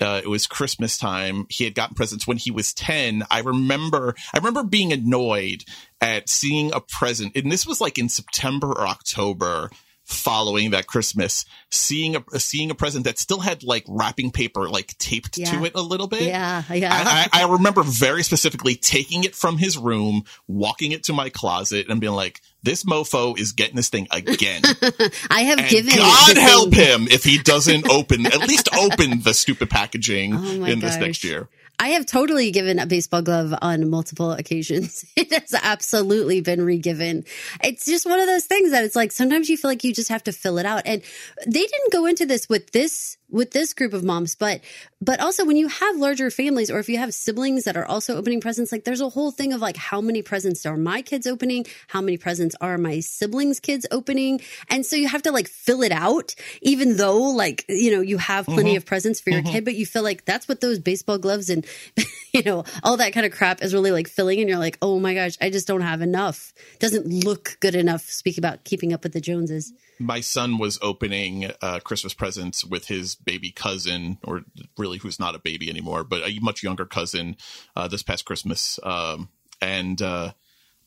Uh, 0.02 0.22
it 0.24 0.28
was 0.28 0.48
Christmas 0.48 0.98
time. 0.98 1.46
He 1.50 1.66
had 1.66 1.76
gotten 1.76 1.96
presents 1.96 2.26
when 2.26 2.38
he 2.38 2.52
was 2.52 2.74
ten. 2.74 3.24
I 3.30 3.40
remember. 3.40 4.16
I 4.34 4.38
remember 4.38 4.64
being 4.64 4.94
annoyed 4.94 5.64
at 6.02 6.30
seeing 6.30 6.74
a 6.74 6.80
present, 6.80 7.36
and 7.36 7.52
this 7.52 7.66
was 7.66 7.82
like 7.82 7.98
in 7.98 8.10
September 8.10 8.68
or 8.68 8.88
October 8.88 9.70
following 10.10 10.72
that 10.72 10.88
Christmas. 10.88 11.46
Seeing 11.70 12.16
a 12.16 12.40
seeing 12.40 12.72
a 12.72 12.76
present 12.76 13.06
that 13.06 13.20
still 13.20 13.40
had 13.40 13.64
like 13.64 13.86
wrapping 13.88 14.32
paper 14.32 14.68
like 14.68 14.98
taped 14.98 15.38
Yeah. 15.38 15.52
to 15.52 15.66
it 15.66 15.74
a 15.76 15.82
little 15.82 16.08
bit. 16.08 16.24
Yeah, 16.24 16.64
yeah. 16.74 16.92
I, 16.92 17.30
I, 17.32 17.44
I 17.44 17.52
remember 17.52 17.84
very 17.84 18.24
specifically 18.24 18.76
taking 18.76 19.24
it 19.24 19.36
from 19.36 19.58
his 19.60 19.78
room, 19.78 20.24
walking 20.48 20.92
it 20.92 21.04
to 21.04 21.14
my 21.14 21.30
closet, 21.30 21.88
and 21.90 22.02
being 22.02 22.14
like, 22.14 22.42
"This 22.64 22.84
mofo 22.84 23.38
is 23.40 23.52
getting 23.52 23.76
this 23.76 23.90
thing 23.90 24.08
again." 24.10 24.64
I 25.30 25.42
have 25.44 25.60
And 25.60 25.70
given 25.70 25.96
God 25.96 26.38
help 26.38 26.74
thing- 26.74 27.02
him 27.04 27.08
if 27.12 27.24
he 27.24 27.38
doesn't 27.38 27.88
open 27.88 28.26
at 28.26 28.40
least 28.48 28.68
open 28.76 29.22
the 29.22 29.34
stupid 29.36 29.70
packaging 29.70 30.34
Oh 30.36 30.66
in 30.66 30.80
this 30.80 30.98
next 30.98 31.24
year. 31.24 31.48
I 31.80 31.90
have 31.90 32.06
totally 32.06 32.52
given 32.52 32.78
a 32.78 32.86
baseball 32.86 33.22
glove 33.22 33.54
on 33.62 33.90
multiple 33.90 34.32
occasions. 34.34 35.06
It 35.20 35.34
has 35.34 35.54
absolutely 35.54 36.42
been 36.42 36.64
regiven. 36.64 37.26
It's 37.64 37.86
just 37.86 38.06
one 38.06 38.20
of 38.20 38.28
those 38.28 38.46
things 38.46 38.72
that 38.72 38.84
it's 38.86 38.96
like 38.96 39.12
sometimes 39.12 39.50
you 39.50 39.58
feel 39.58 39.70
like 39.70 39.84
you 39.84 39.94
just 39.94 40.10
have 40.10 40.24
to 40.24 40.32
fill 40.32 40.58
it 40.58 40.66
out. 40.66 40.84
And 40.86 41.02
they 41.46 41.66
didn't 41.66 41.92
go 41.92 42.06
into 42.06 42.26
this 42.26 42.48
with 42.48 42.72
this 42.72 43.18
with 43.32 43.52
this 43.52 43.74
group 43.74 43.94
of 43.94 44.04
moms, 44.04 44.36
but 44.36 44.62
but 45.02 45.20
also 45.20 45.46
when 45.46 45.56
you 45.56 45.68
have 45.68 45.98
larger 45.98 46.32
families 46.32 46.72
or 46.72 46.80
if 46.80 46.90
you 46.90 46.98
have 46.98 47.14
siblings 47.14 47.66
that 47.66 47.78
are 47.78 47.86
also 47.86 48.16
opening 48.16 48.42
presents, 48.42 48.72
like 48.72 48.86
there's 48.86 49.02
a 49.02 49.10
whole 49.10 49.32
thing 49.32 49.54
of 49.54 49.62
like 49.62 49.78
how 49.78 50.02
many 50.02 50.22
presents 50.22 50.66
are 50.66 50.78
my 50.78 51.02
kids 51.02 51.28
opening, 51.28 51.66
how 51.88 52.02
many 52.02 52.18
presents 52.18 52.56
are 52.60 52.78
my 52.78 53.00
siblings' 53.00 53.60
kids 53.60 53.86
opening, 53.92 54.42
and 54.70 54.86
so 54.86 54.96
you 54.96 55.08
have 55.08 55.22
to 55.24 55.32
like 55.32 55.48
fill 55.48 55.84
it 55.84 55.92
out, 55.92 56.34
even 56.62 56.98
though 56.98 57.20
like 57.20 57.66
you 57.68 57.92
know 57.92 58.02
you 58.02 58.18
have 58.18 58.46
plenty 58.46 58.72
mm-hmm. 58.72 58.78
of 58.78 58.86
presents 58.86 59.20
for 59.20 59.30
your 59.30 59.42
mm-hmm. 59.42 59.52
kid, 59.52 59.66
but 59.66 59.76
you 59.76 59.86
feel 59.86 60.04
like 60.04 60.26
that's 60.26 60.48
what 60.48 60.62
those 60.62 60.80
baseball 60.80 61.18
gloves 61.18 61.50
and 61.50 61.66
you 62.34 62.44
know 62.44 62.64
all 62.84 62.98
that 62.98 63.14
kind 63.14 63.26
of 63.26 63.32
crap 63.32 63.62
is 63.62 63.74
really 63.74 63.92
like 63.92 64.08
filling, 64.08 64.40
and 64.40 64.50
you're 64.50 64.60
like, 64.60 64.78
oh 64.82 65.00
my 65.00 65.14
gosh, 65.14 65.38
I 65.42 65.50
just 65.50 65.68
don't 65.68 65.82
have 65.82 66.02
enough. 66.02 66.54
Doesn't 66.80 67.08
look 67.08 67.58
good 67.60 67.76
enough. 67.76 68.04
Speak 68.04 68.38
about 68.38 68.64
keeping 68.64 68.94
up 68.94 69.04
with 69.04 69.14
the 69.14 69.22
Joneses. 69.22 69.74
My 70.00 70.22
son 70.22 70.58
was 70.58 70.80
opening 70.82 71.52
uh, 71.62 71.80
Christmas 71.80 72.14
presents 72.14 72.64
with 72.64 72.88
his 72.88 73.16
baby 73.16 73.52
cousin, 73.52 74.18
or 74.24 74.42
really 74.78 74.98
who's 74.98 75.20
not 75.20 75.36
a 75.36 75.40
baby 75.40 75.70
anymore, 75.70 76.04
but 76.04 76.22
a 76.22 76.40
much 76.42 76.64
younger 76.64 76.86
cousin 76.86 77.36
uh, 77.76 77.88
this 77.88 78.04
past 78.04 78.26
Christmas. 78.26 78.80
Um, 78.84 79.30
and 79.62 80.02
uh, 80.02 80.32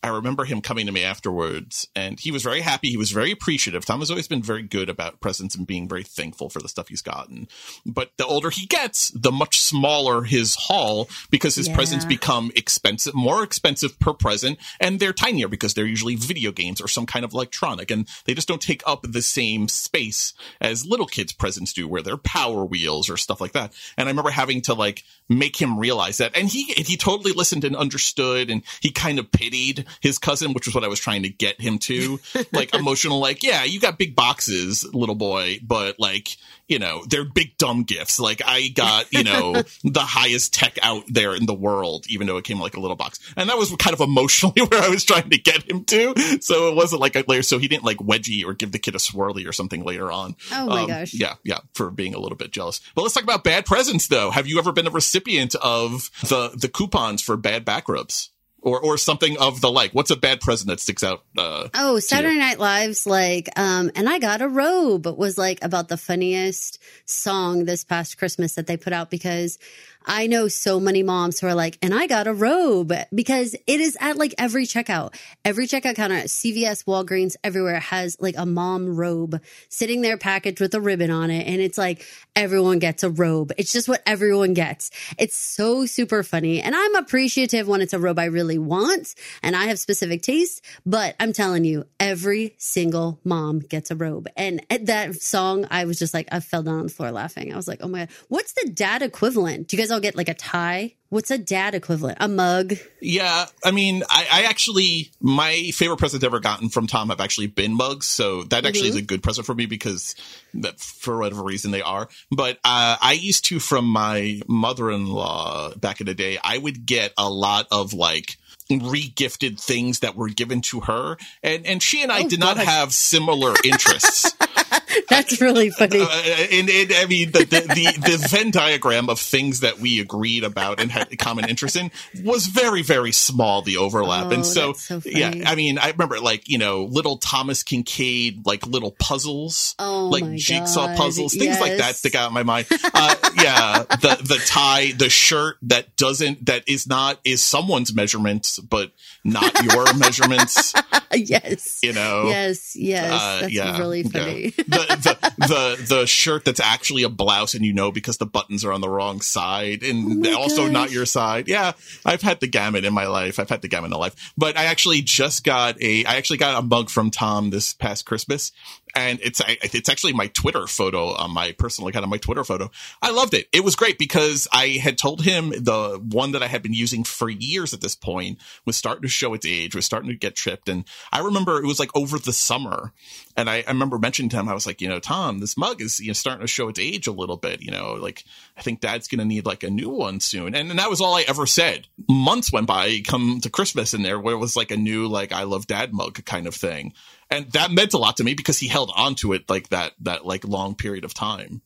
I 0.02 0.08
remember 0.08 0.44
him 0.44 0.60
coming 0.60 0.86
to 0.86 0.92
me 0.92 1.04
afterwards, 1.04 1.86
and 1.94 2.18
he 2.18 2.30
was 2.32 2.42
very 2.42 2.60
happy. 2.60 2.88
He 2.90 2.96
was 2.96 3.12
very 3.12 3.30
appreciative. 3.30 3.84
Tom 3.84 4.00
has 4.00 4.10
always 4.10 4.26
been 4.26 4.42
very 4.42 4.62
good 4.62 4.88
about 4.88 5.20
presents 5.20 5.54
and 5.54 5.66
being 5.66 5.88
very 5.88 6.02
thankful 6.02 6.48
for 6.50 6.60
the 6.60 6.68
stuff 6.68 6.88
he's 6.88 7.02
gotten. 7.02 7.46
But 7.86 8.10
the 8.16 8.26
older 8.26 8.50
he 8.50 8.66
gets, 8.66 9.10
the 9.10 9.30
much 9.30 9.60
smaller 9.60 10.22
his 10.24 10.56
haul 10.56 11.08
because 11.30 11.54
his 11.54 11.68
Yeah. 11.68 11.74
presents 11.76 12.04
become 12.04 12.50
expensive, 12.56 13.14
more 13.14 13.44
expensive 13.44 13.98
per 14.00 14.12
present, 14.12 14.58
and 14.80 14.98
they're 14.98 15.12
tinier 15.12 15.46
because 15.48 15.74
they're 15.74 15.86
usually 15.86 16.16
video 16.16 16.50
games 16.50 16.80
or 16.80 16.88
some 16.88 17.06
kind 17.06 17.24
of 17.24 17.32
electronic, 17.32 17.90
and 17.90 18.08
they 18.24 18.34
just 18.34 18.48
don't 18.48 18.60
take 18.60 18.82
up 18.86 19.04
the 19.08 19.22
same 19.22 19.68
space 19.68 20.34
as 20.60 20.84
little 20.84 21.06
kids' 21.06 21.32
presents 21.32 21.72
do, 21.72 21.86
where 21.86 22.02
they're 22.02 22.16
Power 22.16 22.64
Wheels 22.64 23.08
or 23.08 23.16
stuff 23.16 23.40
like 23.40 23.52
that. 23.52 23.72
And 23.96 24.08
I 24.08 24.10
remember 24.10 24.30
having 24.30 24.62
to 24.62 24.74
like 24.74 25.04
make 25.28 25.60
him 25.62 25.78
realize 25.78 26.18
that, 26.18 26.36
and 26.36 26.48
he 26.48 26.64
he 26.72 26.96
totally 26.96 27.32
listened 27.32 27.64
and 27.64 27.76
understood, 27.76 28.50
and 28.50 28.62
he 28.80 28.90
kind 28.90 29.18
of 29.20 29.30
pitied 29.30 29.86
his 30.00 30.18
cousin, 30.18 30.52
which 30.52 30.66
was 30.66 30.74
what 30.74 30.84
I 30.84 30.88
was 30.88 31.00
trying 31.00 31.22
to 31.24 31.28
get 31.28 31.60
him 31.60 31.78
to, 31.80 32.20
like 32.52 32.74
emotional, 32.74 33.20
like 33.20 33.42
yeah, 33.42 33.64
you 33.64 33.80
got 33.80 33.98
big 33.98 34.14
boxes, 34.16 34.84
little 34.94 35.14
boy, 35.14 35.58
but 35.62 35.98
like 35.98 36.36
you 36.68 36.78
know 36.78 37.02
they're 37.08 37.24
big 37.24 37.56
dumb 37.58 37.82
gifts. 37.82 38.18
Like 38.20 38.40
I 38.44 38.68
got 38.68 39.12
you 39.12 39.24
know 39.24 39.52
the 39.84 40.00
highest 40.00 40.54
tech 40.54 40.78
out 40.82 41.04
there 41.08 41.34
in 41.34 41.46
the 41.46 41.54
world, 41.54 42.06
even 42.08 42.26
though 42.26 42.36
it 42.36 42.44
came 42.44 42.60
like 42.60 42.76
a 42.76 42.80
little 42.80 42.96
box, 42.96 43.18
and 43.36 43.48
that 43.50 43.58
was 43.58 43.74
kind 43.76 43.94
of 43.94 44.00
emotionally 44.00 44.62
where 44.70 44.80
I 44.82 44.88
was 44.88 45.04
trying 45.04 45.30
to 45.30 45.38
get 45.38 45.68
him 45.70 45.84
to. 45.86 46.14
So 46.40 46.68
it 46.68 46.74
wasn't 46.76 47.00
like 47.00 47.16
a 47.16 47.24
layer, 47.28 47.42
so 47.42 47.58
he 47.58 47.68
didn't 47.68 47.84
like 47.84 47.98
wedgie 47.98 48.44
or 48.44 48.54
give 48.54 48.72
the 48.72 48.78
kid 48.78 48.94
a 48.94 48.98
swirly 48.98 49.46
or 49.48 49.52
something 49.52 49.84
later 49.84 50.10
on. 50.10 50.36
Oh 50.52 50.66
my 50.66 50.80
Um, 50.82 50.86
gosh. 50.88 51.14
Yeah, 51.14 51.34
yeah, 51.44 51.58
for 51.74 51.90
being 51.90 52.14
a 52.14 52.18
little 52.18 52.36
bit 52.36 52.50
jealous. 52.52 52.80
But 52.94 53.02
let's 53.02 53.14
talk 53.14 53.24
about 53.24 53.44
bad 53.44 53.66
presents, 53.66 54.08
though. 54.08 54.30
Have 54.30 54.46
you 54.46 54.58
ever 54.58 54.72
been 54.72 54.86
a 54.86 54.90
recipient 54.90 55.54
of 55.56 56.10
the 56.22 56.50
the 56.56 56.68
coupons 56.68 57.22
for 57.22 57.36
bad 57.36 57.64
back 57.64 57.88
rubs? 57.88 58.30
Or, 58.64 58.80
or 58.80 58.96
something 58.96 59.36
of 59.40 59.60
the 59.60 59.72
like. 59.72 59.90
What's 59.90 60.12
a 60.12 60.16
bad 60.16 60.40
present 60.40 60.68
that 60.68 60.78
sticks 60.78 61.02
out? 61.02 61.24
Uh, 61.36 61.68
Oh, 61.74 61.98
Saturday 61.98 62.38
Night 62.38 62.60
Live's 62.60 63.06
like, 63.08 63.48
um, 63.58 63.90
and 63.96 64.08
I 64.08 64.20
got 64.20 64.40
a 64.40 64.46
robe 64.46 65.04
was 65.06 65.36
like 65.36 65.58
about 65.64 65.88
the 65.88 65.96
funniest 65.96 66.80
song 67.04 67.64
this 67.64 67.82
past 67.82 68.18
Christmas 68.18 68.54
that 68.54 68.68
they 68.68 68.76
put 68.76 68.92
out 68.92 69.10
because 69.10 69.58
I 70.06 70.26
know 70.26 70.48
so 70.48 70.80
many 70.80 71.02
moms 71.02 71.40
who 71.40 71.46
are 71.46 71.54
like, 71.54 71.78
and 71.82 71.94
I 71.94 72.06
got 72.06 72.26
a 72.26 72.32
robe 72.32 72.92
because 73.14 73.54
it 73.54 73.80
is 73.80 73.96
at 74.00 74.16
like 74.16 74.34
every 74.38 74.66
checkout, 74.66 75.14
every 75.44 75.66
checkout 75.66 75.96
counter 75.96 76.16
at 76.16 76.26
CVS, 76.26 76.84
Walgreens, 76.84 77.36
everywhere 77.44 77.80
has 77.80 78.16
like 78.20 78.34
a 78.36 78.46
mom 78.46 78.96
robe 78.96 79.40
sitting 79.68 80.00
there 80.02 80.16
packaged 80.16 80.60
with 80.60 80.74
a 80.74 80.80
ribbon 80.80 81.10
on 81.10 81.30
it. 81.30 81.46
And 81.46 81.60
it's 81.60 81.78
like 81.78 82.04
everyone 82.34 82.78
gets 82.78 83.02
a 83.02 83.10
robe. 83.10 83.52
It's 83.58 83.72
just 83.72 83.88
what 83.88 84.02
everyone 84.06 84.54
gets. 84.54 84.90
It's 85.18 85.36
so 85.36 85.86
super 85.86 86.22
funny. 86.22 86.60
And 86.60 86.74
I'm 86.74 86.96
appreciative 86.96 87.68
when 87.68 87.80
it's 87.80 87.92
a 87.92 87.98
robe 87.98 88.18
I 88.18 88.26
really 88.26 88.58
want 88.58 89.14
and 89.42 89.54
I 89.54 89.66
have 89.66 89.78
specific 89.78 90.22
tastes, 90.22 90.62
but 90.84 91.14
I'm 91.20 91.32
telling 91.32 91.64
you, 91.64 91.84
every 92.00 92.54
single 92.58 93.20
mom 93.24 93.60
gets 93.60 93.90
a 93.90 93.96
robe. 93.96 94.28
And 94.36 94.64
at 94.70 94.86
that 94.86 95.14
song, 95.16 95.66
I 95.70 95.84
was 95.84 95.98
just 95.98 96.14
like, 96.14 96.28
I 96.32 96.40
fell 96.40 96.62
down 96.62 96.80
on 96.80 96.82
the 96.84 96.92
floor 96.92 97.10
laughing. 97.10 97.52
I 97.52 97.56
was 97.56 97.68
like, 97.68 97.80
oh 97.82 97.88
my 97.88 98.00
God, 98.00 98.08
what's 98.28 98.52
the 98.54 98.70
dad 98.70 99.02
equivalent? 99.02 99.68
Do 99.68 99.76
you 99.76 99.82
guys 99.82 99.90
all 99.92 100.00
get 100.00 100.16
like 100.16 100.28
a 100.28 100.34
tie? 100.34 100.94
What's 101.10 101.30
a 101.30 101.36
dad 101.36 101.74
equivalent? 101.74 102.18
A 102.20 102.28
mug? 102.28 102.74
Yeah, 103.00 103.44
I 103.62 103.70
mean, 103.70 104.02
I, 104.08 104.26
I 104.32 104.42
actually 104.44 105.10
my 105.20 105.70
favorite 105.74 105.98
present 105.98 106.22
I've 106.22 106.26
ever 106.28 106.40
gotten 106.40 106.70
from 106.70 106.86
Tom 106.86 107.10
have 107.10 107.20
actually 107.20 107.48
been 107.48 107.74
mugs, 107.74 108.06
so 108.06 108.44
that 108.44 108.64
actually 108.64 108.88
is 108.88 108.96
a 108.96 109.02
good 109.02 109.22
present 109.22 109.46
for 109.46 109.54
me 109.54 109.66
because 109.66 110.14
that 110.54 110.80
for 110.80 111.18
whatever 111.18 111.42
reason 111.42 111.70
they 111.70 111.82
are. 111.82 112.08
But 112.30 112.56
uh, 112.64 112.96
I 113.00 113.12
used 113.20 113.44
to 113.46 113.58
from 113.60 113.84
my 113.84 114.40
mother 114.48 114.90
in 114.90 115.06
law 115.06 115.74
back 115.74 116.00
in 116.00 116.06
the 116.06 116.14
day, 116.14 116.38
I 116.42 116.56
would 116.56 116.86
get 116.86 117.12
a 117.18 117.28
lot 117.28 117.66
of 117.70 117.92
like 117.92 118.38
re-gifted 118.70 119.60
things 119.60 119.98
that 120.00 120.16
were 120.16 120.28
given 120.30 120.62
to 120.62 120.80
her 120.80 121.18
and 121.42 121.66
and 121.66 121.82
she 121.82 122.02
and 122.02 122.10
I 122.10 122.22
Oh, 122.22 122.28
did 122.28 122.40
not 122.40 122.56
have 122.56 122.94
similar 122.94 123.52
interests 123.64 124.32
That's 125.08 125.40
really 125.40 125.70
funny. 125.70 126.00
uh, 126.00 126.08
and, 126.52 126.68
and 126.68 126.92
I 126.94 127.06
mean 127.06 127.30
the, 127.32 127.40
the 127.40 127.60
the 127.60 128.10
the 128.10 128.28
Venn 128.30 128.50
diagram 128.50 129.08
of 129.08 129.18
things 129.20 129.60
that 129.60 129.78
we 129.78 130.00
agreed 130.00 130.44
about 130.44 130.80
and 130.80 130.90
had 130.90 131.16
common 131.18 131.48
interest 131.48 131.76
in 131.76 131.90
was 132.24 132.46
very 132.46 132.82
very 132.82 133.12
small. 133.12 133.62
The 133.62 133.76
overlap, 133.76 134.26
Oh, 134.26 134.30
and 134.30 134.44
so, 134.46 134.72
so 134.74 135.00
yeah. 135.04 135.32
I 135.46 135.54
mean, 135.54 135.78
I 135.78 135.90
remember 135.90 136.18
like 136.20 136.48
you 136.48 136.58
know 136.58 136.84
little 136.84 137.18
Thomas 137.18 137.62
Kinkade 137.62 138.46
like 138.46 138.66
little 138.66 138.92
puzzles, 138.92 139.74
Oh, 139.78 140.08
like 140.08 140.34
jigsaw 140.36 140.86
God. 140.88 140.96
puzzles, 140.96 141.34
things 141.34 141.60
like 141.60 141.78
that 141.78 141.96
stick 141.96 142.14
out 142.14 142.28
in 142.28 142.34
my 142.34 142.42
mind. 142.42 142.66
Uh, 142.94 143.14
yeah, 143.36 143.82
the 143.84 144.18
the 144.22 144.42
tie, 144.46 144.92
the 144.92 145.08
shirt 145.10 145.56
that 145.62 145.96
doesn't 145.96 146.46
that 146.46 146.62
is 146.66 146.86
not 146.86 147.18
is 147.24 147.42
someone's 147.42 147.94
measurements, 147.94 148.58
but 148.58 148.90
not 149.24 149.62
your 149.64 149.92
measurements. 149.94 150.72
yes. 151.14 151.80
You 151.82 151.92
know, 151.92 152.24
Yes, 152.28 152.74
yes. 152.76 153.12
uh, 153.12 153.40
That's 153.42 153.52
yeah, 153.52 153.78
really 153.78 154.02
yeah. 154.02 154.50
The, 154.86 154.96
the 154.96 155.46
the 155.46 155.94
the 155.94 156.06
shirt 156.06 156.44
that's 156.44 156.60
actually 156.60 157.02
a 157.02 157.08
blouse 157.08 157.54
and 157.54 157.64
you 157.64 157.72
know 157.72 157.92
because 157.92 158.18
the 158.18 158.26
buttons 158.26 158.64
are 158.64 158.72
on 158.72 158.80
the 158.80 158.88
wrong 158.88 159.20
side 159.20 159.82
and 159.82 160.26
Oh 160.26 160.42
also 160.42 160.68
not 160.68 160.90
your 160.90 161.06
side. 161.06 161.48
Yeah, 161.48 161.72
I've 162.04 162.22
had 162.22 162.40
the 162.40 162.46
gamut 162.46 162.84
in 162.84 162.92
my 162.92 163.06
life. 163.06 163.38
I've 163.38 163.48
had 163.48 163.62
the 163.62 163.68
gamut 163.68 163.92
in 163.92 163.98
life. 163.98 164.32
But 164.36 164.56
I 164.56 164.64
actually 164.64 165.02
just 165.02 165.44
got 165.44 165.80
a 165.82 166.04
I 166.04 166.16
actually 166.16 166.38
got 166.38 166.58
a 166.58 166.66
mug 166.66 166.90
from 166.90 167.10
Tom 167.10 167.50
this 167.50 167.74
past 167.74 168.06
Christmas 168.06 168.52
and 168.94 169.18
it's 169.22 169.40
I- 169.40 169.58
it's 169.62 169.88
actually 169.88 170.12
my 170.12 170.26
Twitter 170.28 170.66
photo 170.66 171.14
on 171.14 171.30
my 171.32 171.52
personal 171.52 171.88
account 171.88 172.04
on 172.04 172.10
my 172.10 172.18
Twitter 172.18 172.44
photo. 172.44 172.70
I 173.00 173.10
loved 173.10 173.34
it. 173.34 173.48
It 173.52 173.64
was 173.64 173.76
great 173.76 173.98
because 173.98 174.48
I 174.52 174.78
had 174.82 174.98
told 174.98 175.22
him 175.22 175.50
the 175.50 176.00
one 176.10 176.32
that 176.32 176.42
I 176.42 176.46
had 176.46 176.62
been 176.62 176.74
using 176.74 177.04
for 177.04 177.28
years 177.28 177.72
at 177.72 177.80
this 177.80 177.94
point 177.96 178.38
was 178.64 178.76
starting 178.76 179.02
to 179.02 179.08
show 179.08 179.34
its 179.34 179.46
age, 179.46 179.74
was 179.74 179.84
starting 179.86 180.10
to 180.10 180.16
get 180.16 180.34
chipped, 180.34 180.68
and 180.68 180.84
I 181.10 181.20
remember 181.20 181.58
it 181.58 181.66
was 181.66 181.78
like 181.78 181.94
over 181.96 182.18
the 182.18 182.32
summer, 182.32 182.92
and 183.36 183.48
I, 183.48 183.64
I 183.66 183.70
remember 183.70 183.98
mentioning 183.98 184.28
to 184.30 184.36
him, 184.38 184.48
I 184.48 184.54
was 184.54 184.66
like, 184.66 184.80
you 184.80 184.88
know, 184.88 184.98
Tom, 185.00 185.40
this 185.40 185.56
mug 185.56 185.80
is 185.80 186.00
you 186.00 186.08
know 186.08 186.12
starting 186.12 186.42
to 186.42 186.46
show 186.46 186.68
its 186.68 186.80
age 186.80 187.06
a 187.06 187.12
little 187.12 187.36
bit. 187.36 187.62
You 187.62 187.70
know, 187.70 187.94
like 187.94 188.24
I 188.56 188.62
think 188.62 188.80
Dad's 188.80 189.08
going 189.08 189.20
to 189.20 189.24
need 189.24 189.46
like 189.46 189.62
a 189.62 189.70
new 189.70 189.90
one 189.90 190.20
soon, 190.20 190.54
and, 190.54 190.70
and 190.70 190.78
that 190.78 190.90
was 190.90 191.00
all 191.00 191.14
I 191.14 191.24
ever 191.28 191.46
said. 191.46 191.86
Months 192.08 192.52
went 192.52 192.66
by, 192.66 193.00
come 193.06 193.40
to 193.40 193.50
Christmas, 193.50 193.94
and 193.94 194.04
there 194.04 194.20
was 194.20 194.56
like 194.56 194.70
a 194.70 194.76
new 194.76 195.06
like 195.06 195.32
I 195.32 195.44
love 195.44 195.66
Dad 195.66 195.92
mug 195.92 196.24
kind 196.24 196.46
of 196.46 196.54
thing 196.54 196.92
and 197.32 197.52
that 197.52 197.70
meant 197.70 197.94
a 197.94 197.98
lot 197.98 198.16
to 198.18 198.24
me 198.24 198.34
because 198.34 198.58
he 198.58 198.68
held 198.68 198.90
on 198.94 199.14
to 199.16 199.32
it 199.32 199.48
like 199.48 199.68
that 199.70 199.92
that 200.00 200.24
like 200.26 200.44
long 200.44 200.74
period 200.74 201.04
of 201.04 201.14
time 201.14 201.62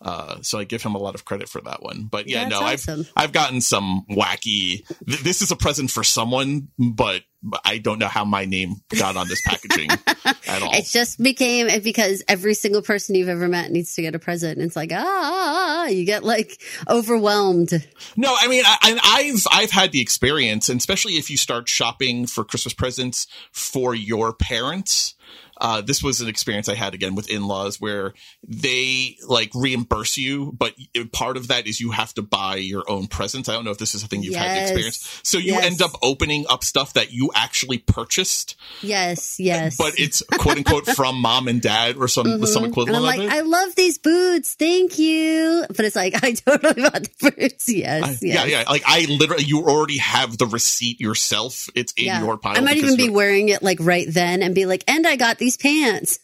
uh, 0.00 0.36
so 0.42 0.58
I 0.58 0.64
give 0.64 0.82
him 0.82 0.94
a 0.94 0.98
lot 0.98 1.14
of 1.14 1.24
credit 1.24 1.48
for 1.48 1.60
that 1.62 1.82
one. 1.82 2.04
But 2.04 2.28
yeah, 2.28 2.48
That's 2.48 2.60
no, 2.60 2.66
awesome. 2.66 3.00
I've 3.16 3.24
I've 3.24 3.32
gotten 3.32 3.60
some 3.60 4.04
wacky. 4.08 4.86
Th- 5.06 5.20
this 5.20 5.42
is 5.42 5.50
a 5.50 5.56
present 5.56 5.90
for 5.90 6.04
someone, 6.04 6.68
but 6.78 7.22
I 7.64 7.78
don't 7.78 7.98
know 8.00 8.08
how 8.08 8.24
my 8.24 8.44
name 8.46 8.76
got 8.98 9.16
on 9.16 9.28
this 9.28 9.40
packaging 9.46 9.90
at 10.48 10.62
all. 10.62 10.74
It 10.74 10.86
just 10.86 11.22
became 11.22 11.68
because 11.82 12.24
every 12.26 12.54
single 12.54 12.82
person 12.82 13.14
you've 13.14 13.28
ever 13.28 13.46
met 13.46 13.70
needs 13.70 13.94
to 13.94 14.02
get 14.02 14.14
a 14.14 14.18
present. 14.18 14.58
And 14.58 14.66
it's 14.66 14.74
like, 14.74 14.90
ah, 14.92 15.86
you 15.86 16.04
get 16.04 16.24
like 16.24 16.60
overwhelmed. 16.88 17.70
No, 18.16 18.34
I 18.38 18.48
mean, 18.48 18.64
I, 18.66 18.98
I've 19.02 19.46
I've 19.52 19.70
had 19.70 19.92
the 19.92 20.00
experience, 20.00 20.68
and 20.68 20.78
especially 20.80 21.12
if 21.14 21.30
you 21.30 21.36
start 21.36 21.68
shopping 21.68 22.26
for 22.26 22.44
Christmas 22.44 22.74
presents 22.74 23.26
for 23.52 23.94
your 23.94 24.32
parents. 24.32 25.14
Uh, 25.60 25.80
this 25.80 26.04
was 26.04 26.20
an 26.20 26.28
experience 26.28 26.68
I 26.68 26.76
had 26.76 26.94
again 26.94 27.16
with 27.16 27.28
in-laws 27.28 27.80
where 27.80 28.14
they 28.46 29.16
like 29.26 29.50
reimburse 29.56 30.16
you, 30.16 30.52
but 30.56 30.72
part 31.12 31.36
of 31.36 31.48
that 31.48 31.66
is 31.66 31.80
you 31.80 31.90
have 31.90 32.14
to 32.14 32.22
buy 32.22 32.56
your 32.56 32.88
own 32.88 33.08
presents. 33.08 33.48
I 33.48 33.54
don't 33.54 33.64
know 33.64 33.72
if 33.72 33.78
this 33.78 33.92
is 33.96 34.04
a 34.04 34.06
thing 34.06 34.22
you've 34.22 34.36
had 34.36 34.56
the 34.56 34.60
experience. 34.62 35.20
So 35.24 35.36
you 35.36 35.54
Yes. 35.54 35.64
end 35.64 35.82
up 35.82 35.90
opening 36.00 36.46
up 36.48 36.62
stuff 36.62 36.92
that 36.92 37.12
you 37.12 37.27
actually 37.34 37.78
purchased, 37.78 38.56
Yes, 38.82 39.38
yes. 39.40 39.76
but 39.76 39.98
it's 39.98 40.22
quote 40.38 40.58
unquote 40.58 40.86
from 40.96 41.20
mom 41.20 41.48
and 41.48 41.60
dad 41.60 41.96
or 41.96 42.08
some 42.08 42.44
some 42.46 42.64
and 42.64 42.72
equivalent 42.72 42.96
I'm 42.96 43.02
like. 43.18 43.30
I 43.30 43.40
love 43.40 43.74
these 43.74 43.98
boots. 43.98 44.54
Thank 44.54 44.98
you. 44.98 45.64
But 45.68 45.80
it's 45.84 45.96
like, 45.96 46.14
I 46.22 46.32
totally 46.32 46.82
bought 46.82 47.02
the 47.04 47.32
boots. 47.36 47.68
Yes, 47.78 48.02
I- 48.04 48.08
yes. 48.08 48.22
Yeah, 48.22 48.44
yeah. 48.44 48.64
Like 48.68 48.82
I 48.86 49.06
literally, 49.08 49.44
you 49.44 49.62
already 49.64 49.98
have 49.98 50.36
the 50.38 50.46
receipt 50.46 51.00
yourself. 51.00 51.68
It's 51.74 51.92
in 51.92 52.06
Yeah. 52.06 52.22
your 52.22 52.36
pile. 52.38 52.56
I 52.56 52.60
might 52.60 52.76
even 52.78 52.96
be 52.96 53.08
wearing 53.10 53.48
it 53.50 53.62
like 53.62 53.78
right 53.80 54.06
then 54.08 54.42
and 54.42 54.54
be 54.54 54.66
like, 54.66 54.84
and 54.88 55.06
I 55.06 55.16
got 55.16 55.38
these 55.38 55.56
pants. 55.56 56.18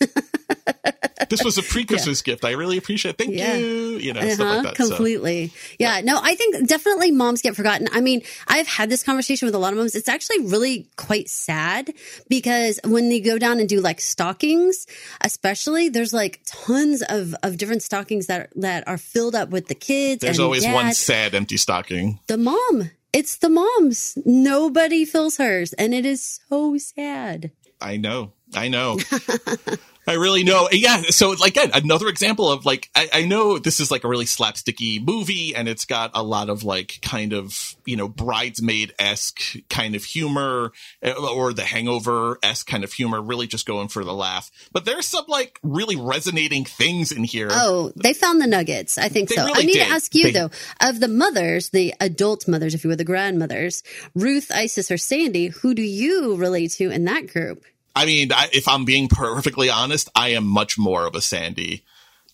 this 1.31 1.43
was 1.45 1.59
a 1.59 1.62
pre-Christmas 1.62 2.23
gift. 2.23 2.45
I 2.45 2.53
really 2.53 2.77
appreciate 2.77 3.12
it. 3.12 3.19
Thank 3.19 3.35
Yeah. 3.37 3.55
you. 3.57 3.99
You 3.99 4.12
know, 4.12 4.21
stuff 4.29 4.40
Uh-huh, 4.40 4.55
like 4.57 4.62
that. 4.64 4.77
So, 4.77 4.88
completely. 4.88 5.53
Yeah, 5.79 6.01
no, 6.03 6.19
I 6.23 6.35
think 6.35 6.67
definitely 6.69 7.11
moms 7.11 7.43
get 7.43 7.57
forgotten. 7.57 7.88
I 7.93 8.01
mean, 8.01 8.23
I've 8.49 8.67
had 8.67 8.90
this 8.90 9.03
conversation 9.03 9.47
with 9.47 9.55
a 9.55 9.59
lot 9.59 9.73
of 9.73 9.79
moms. 9.79 9.95
It's 9.95 10.09
actually 10.09 10.40
really 10.47 10.87
quite 10.96 11.28
sad 11.28 11.92
because 12.28 12.80
when 12.85 13.09
they 13.09 13.20
go 13.20 13.38
down 13.38 13.61
and 13.61 13.68
do 13.68 13.80
like 13.80 14.00
stockings, 14.00 14.87
especially, 15.20 15.88
there's 15.88 16.12
like 16.12 16.40
tons 16.46 17.02
of, 17.09 17.35
of 17.42 17.57
different 17.59 17.83
stockings 17.83 18.26
that 18.26 18.50
that 18.57 18.87
are 18.87 18.98
filled 18.98 19.35
up 19.35 19.50
with 19.50 19.68
the 19.68 19.74
kids. 19.74 20.20
there's 20.20 20.40
always 20.40 20.66
one 20.66 20.92
sad 20.94 21.35
empty 21.35 21.57
stocking. 21.57 22.20
the 22.26 22.38
mom. 22.38 22.90
It's 23.12 23.37
the 23.37 23.48
moms. 23.48 24.18
Nobody 24.24 25.04
fills 25.04 25.37
hers, 25.37 25.72
and 25.74 25.94
it 25.94 26.04
is 26.04 26.40
so 26.48 26.76
sad. 26.78 27.52
I 27.80 27.96
know. 27.96 28.33
I 28.54 28.66
know. 28.66 28.98
I 30.07 30.14
really 30.14 30.45
know. 30.45 30.69
Yeah. 30.71 31.03
So 31.11 31.31
like 31.31 31.57
again, 31.57 31.71
another 31.75 32.09
example 32.09 32.51
of 32.51 32.64
like, 32.67 32.90
I, 32.95 33.09
I 33.12 33.25
know 33.27 33.59
this 33.59 33.81
is 33.81 33.90
like 33.90 34.05
a 34.05 34.09
really 34.09 34.25
slapsticky 34.25 35.05
movie 35.05 35.55
and 35.55 35.69
it's 35.69 35.85
got 35.85 36.11
a 36.14 36.23
lot 36.23 36.49
of 36.51 36.64
like 36.64 36.99
kind 37.03 37.33
of, 37.33 37.77
you 37.87 37.97
know, 37.97 38.09
bridesmaid-esque 38.09 39.40
kind 39.71 39.95
of 39.95 40.05
humor 40.05 40.73
uh, 41.05 41.12
or 41.33 41.53
the 41.53 41.62
hangover-esque 41.64 42.67
kind 42.67 42.85
of 42.85 42.93
humor, 42.93 43.21
really 43.23 43.47
just 43.47 43.67
going 43.67 43.88
for 43.88 44.05
the 44.05 44.12
laugh. 44.12 44.51
But 44.73 44.85
there's 44.85 45.07
some 45.07 45.25
like 45.29 45.59
really 45.62 45.97
resonating 45.97 46.64
things 46.64 47.12
in 47.12 47.25
here. 47.25 47.49
Oh, 47.51 47.93
they 47.97 48.12
found 48.14 48.40
the 48.40 48.47
nuggets. 48.47 48.99
I 48.99 49.09
think 49.09 49.29
They 49.29 49.37
so. 49.37 49.45
really 49.45 49.62
I 49.62 49.67
need 49.67 49.75
did. 49.75 49.87
to 49.87 49.93
ask 49.93 50.14
you 50.14 50.25
They- 50.25 50.33
though, 50.33 50.51
of 50.81 51.01
the 51.01 51.09
mothers, 51.09 51.71
the 51.71 51.95
adult 52.01 52.49
mothers, 52.49 52.75
if 52.75 52.85
you 52.85 52.90
were 52.90 52.97
the 52.97 53.05
grandmothers, 53.05 53.83
Ruth, 54.14 54.51
Isis, 54.53 54.90
or 54.90 54.97
Sandy, 54.99 55.49
who 55.49 55.75
do 55.75 55.83
you 55.83 56.37
relate 56.37 56.73
to 56.73 56.90
in 56.90 57.05
that 57.05 57.27
group? 57.29 57.64
I 57.94 58.07
mean, 58.07 58.33
I, 58.33 58.48
if 58.52 58.68
I'm 58.68 58.85
being 58.85 59.09
perfectly 59.09 59.70
honest, 59.70 60.11
I 60.14 60.30
am 60.30 60.46
much 60.46 60.78
more 60.78 61.07
of 61.07 61.14
a 61.14 61.20
Sandy. 61.20 61.85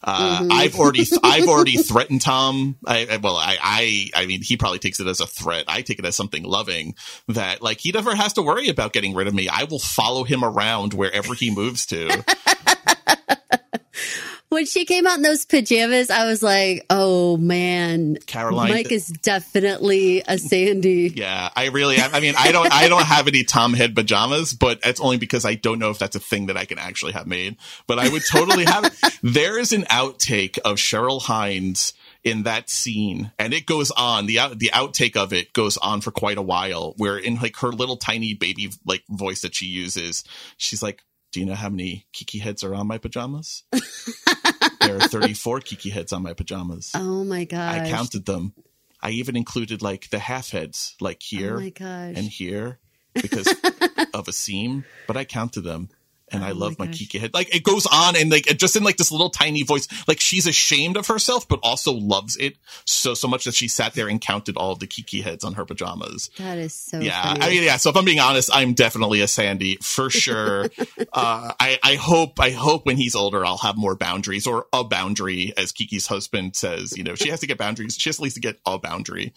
Uh, 0.02 0.40
Mm-hmm. 0.40 0.52
I've 0.52 0.76
already, 0.76 1.04
I've 1.22 1.48
already 1.48 1.76
threatened 1.76 2.22
Tom. 2.22 2.76
I, 2.86 3.06
I 3.10 3.16
well, 3.18 3.36
I, 3.36 3.58
I, 3.62 4.22
I 4.22 4.26
mean, 4.26 4.40
he 4.42 4.56
probably 4.56 4.78
takes 4.78 4.98
it 4.98 5.06
as 5.06 5.20
a 5.20 5.26
threat. 5.26 5.66
I 5.68 5.82
take 5.82 5.98
it 5.98 6.04
as 6.06 6.16
something 6.16 6.42
loving 6.42 6.94
that 7.28 7.60
like 7.60 7.80
he 7.80 7.92
never 7.92 8.14
has 8.14 8.32
to 8.34 8.42
worry 8.42 8.68
about 8.68 8.94
getting 8.94 9.14
rid 9.14 9.26
of 9.26 9.34
me. 9.34 9.48
I 9.48 9.64
will 9.64 9.78
follow 9.78 10.24
him 10.24 10.42
around 10.42 10.94
wherever 10.94 11.34
he 11.34 11.50
moves 11.50 11.84
to. 11.86 12.24
When 14.50 14.66
she 14.66 14.84
came 14.84 15.06
out 15.06 15.16
in 15.16 15.22
those 15.22 15.44
pajamas, 15.46 16.10
I 16.10 16.26
was 16.26 16.42
like, 16.42 16.84
"Oh 16.90 17.36
man, 17.36 18.18
Caroline- 18.26 18.70
Mike 18.70 18.90
is 18.90 19.06
definitely 19.08 20.22
a 20.26 20.38
Sandy." 20.38 21.12
Yeah, 21.14 21.50
I 21.54 21.68
really, 21.68 21.98
I, 21.98 22.08
I 22.14 22.20
mean, 22.20 22.34
I 22.36 22.50
don't, 22.50 22.72
I 22.72 22.88
don't 22.88 23.04
have 23.04 23.28
any 23.28 23.44
Tom 23.44 23.74
head 23.74 23.94
pajamas, 23.94 24.52
but 24.52 24.80
it's 24.84 25.00
only 25.00 25.18
because 25.18 25.44
I 25.44 25.54
don't 25.54 25.78
know 25.78 25.90
if 25.90 25.98
that's 25.98 26.16
a 26.16 26.20
thing 26.20 26.46
that 26.46 26.56
I 26.56 26.64
can 26.64 26.78
actually 26.80 27.12
have 27.12 27.28
made. 27.28 27.58
But 27.86 28.00
I 28.00 28.08
would 28.08 28.22
totally 28.28 28.64
have 28.64 28.84
it. 28.86 28.92
There 29.22 29.58
is 29.58 29.72
an 29.72 29.82
outtake 29.84 30.58
of 30.64 30.76
Cheryl 30.78 31.22
Hines 31.22 31.92
in 32.24 32.42
that 32.42 32.68
scene, 32.70 33.30
and 33.38 33.54
it 33.54 33.66
goes 33.66 33.90
on. 33.92 34.26
the 34.26 34.38
out, 34.40 34.58
The 34.58 34.70
outtake 34.74 35.14
of 35.14 35.32
it 35.32 35.52
goes 35.52 35.76
on 35.76 36.00
for 36.00 36.10
quite 36.10 36.38
a 36.38 36.42
while, 36.42 36.94
where 36.96 37.16
in 37.18 37.36
like 37.36 37.56
her 37.58 37.68
little 37.68 37.96
tiny 37.96 38.34
baby 38.34 38.70
like 38.84 39.04
voice 39.08 39.42
that 39.42 39.54
she 39.54 39.66
uses, 39.66 40.24
she's 40.56 40.82
like, 40.82 41.02
"Do 41.32 41.40
you 41.40 41.46
know 41.46 41.54
how 41.54 41.68
many 41.68 42.06
Kiki 42.12 42.38
heads 42.38 42.64
are 42.64 42.74
on 42.74 42.86
my 42.86 42.98
pajamas? 42.98 43.64
there 44.80 44.96
are 44.96 45.00
thirty-four 45.00 45.60
Kiki 45.60 45.90
heads 45.90 46.12
on 46.12 46.22
my 46.22 46.32
pajamas. 46.34 46.92
Oh 46.94 47.24
my 47.24 47.44
god! 47.44 47.80
I 47.80 47.90
counted 47.90 48.26
them." 48.26 48.54
I 49.02 49.10
even 49.12 49.34
included 49.34 49.80
like 49.80 50.10
the 50.10 50.18
half 50.18 50.50
heads, 50.50 50.94
like 51.00 51.22
oh 51.22 51.26
here 51.36 51.56
Oh 51.56 51.60
my 51.60 51.70
gosh! 51.70 52.14
and 52.16 52.26
here 52.26 52.78
because 53.14 53.48
of 54.14 54.28
a 54.28 54.32
seam, 54.32 54.84
but 55.06 55.16
I 55.16 55.24
counted 55.24 55.62
them. 55.62 55.88
And 56.32 56.44
I 56.44 56.50
Oh 56.50 56.54
love 56.54 56.78
my 56.78 56.86
my. 56.86 56.92
Kiki 56.92 57.18
head. 57.18 57.34
Like 57.34 57.54
it 57.54 57.62
goes 57.64 57.86
on 57.86 58.16
and 58.16 58.30
like 58.30 58.44
just 58.56 58.76
in 58.76 58.82
like 58.84 58.96
this 58.96 59.10
little 59.10 59.30
tiny 59.30 59.62
voice, 59.62 59.88
like 60.08 60.20
she's 60.20 60.46
ashamed 60.46 60.96
of 60.96 61.06
herself, 61.08 61.48
but 61.48 61.60
also 61.62 61.92
loves 61.92 62.36
it 62.36 62.56
so 62.84 63.14
so 63.14 63.28
much 63.28 63.44
that 63.44 63.54
she 63.54 63.68
sat 63.68 63.94
there 63.94 64.08
and 64.08 64.20
counted 64.20 64.56
all 64.56 64.74
the 64.74 64.86
Kiki 64.86 65.20
heads 65.22 65.44
on 65.44 65.54
her 65.54 65.64
pajamas. 65.64 66.30
that 66.38 66.58
is 66.58 66.74
so 66.74 67.00
Yeah, 67.00 67.22
funny. 67.22 67.40
I 67.40 67.48
mean, 67.50 67.62
yeah. 67.64 67.76
So 67.76 67.90
if 67.90 67.96
I'm 67.96 68.04
being 68.04 68.20
honest, 68.20 68.50
I'm 68.52 68.74
definitely 68.74 69.20
a 69.20 69.28
Sandy 69.28 69.76
for 69.82 70.10
sure. 70.10 70.64
uh, 71.12 71.52
I, 71.58 71.78
I 71.82 71.94
hope, 71.96 72.38
I 72.40 72.50
hope 72.50 72.86
when 72.86 72.96
he's 72.96 73.14
older, 73.14 73.44
I'll 73.44 73.58
have 73.58 73.76
more 73.76 73.96
boundaries 73.96 74.46
or 74.46 74.66
a 74.72 74.84
boundary, 74.84 75.52
as 75.56 75.72
Kiki's 75.72 76.06
husband 76.06 76.56
says. 76.56 76.96
You 76.96 77.04
know, 77.04 77.14
she 77.14 77.28
has 77.30 77.40
to 77.40 77.46
get 77.46 77.58
boundaries. 77.58 77.96
She 77.98 78.08
has 78.08 78.18
at 78.18 78.22
least 78.22 78.34
to 78.36 78.40
get 78.40 78.58
a 78.66 78.78
boundary. 78.78 79.32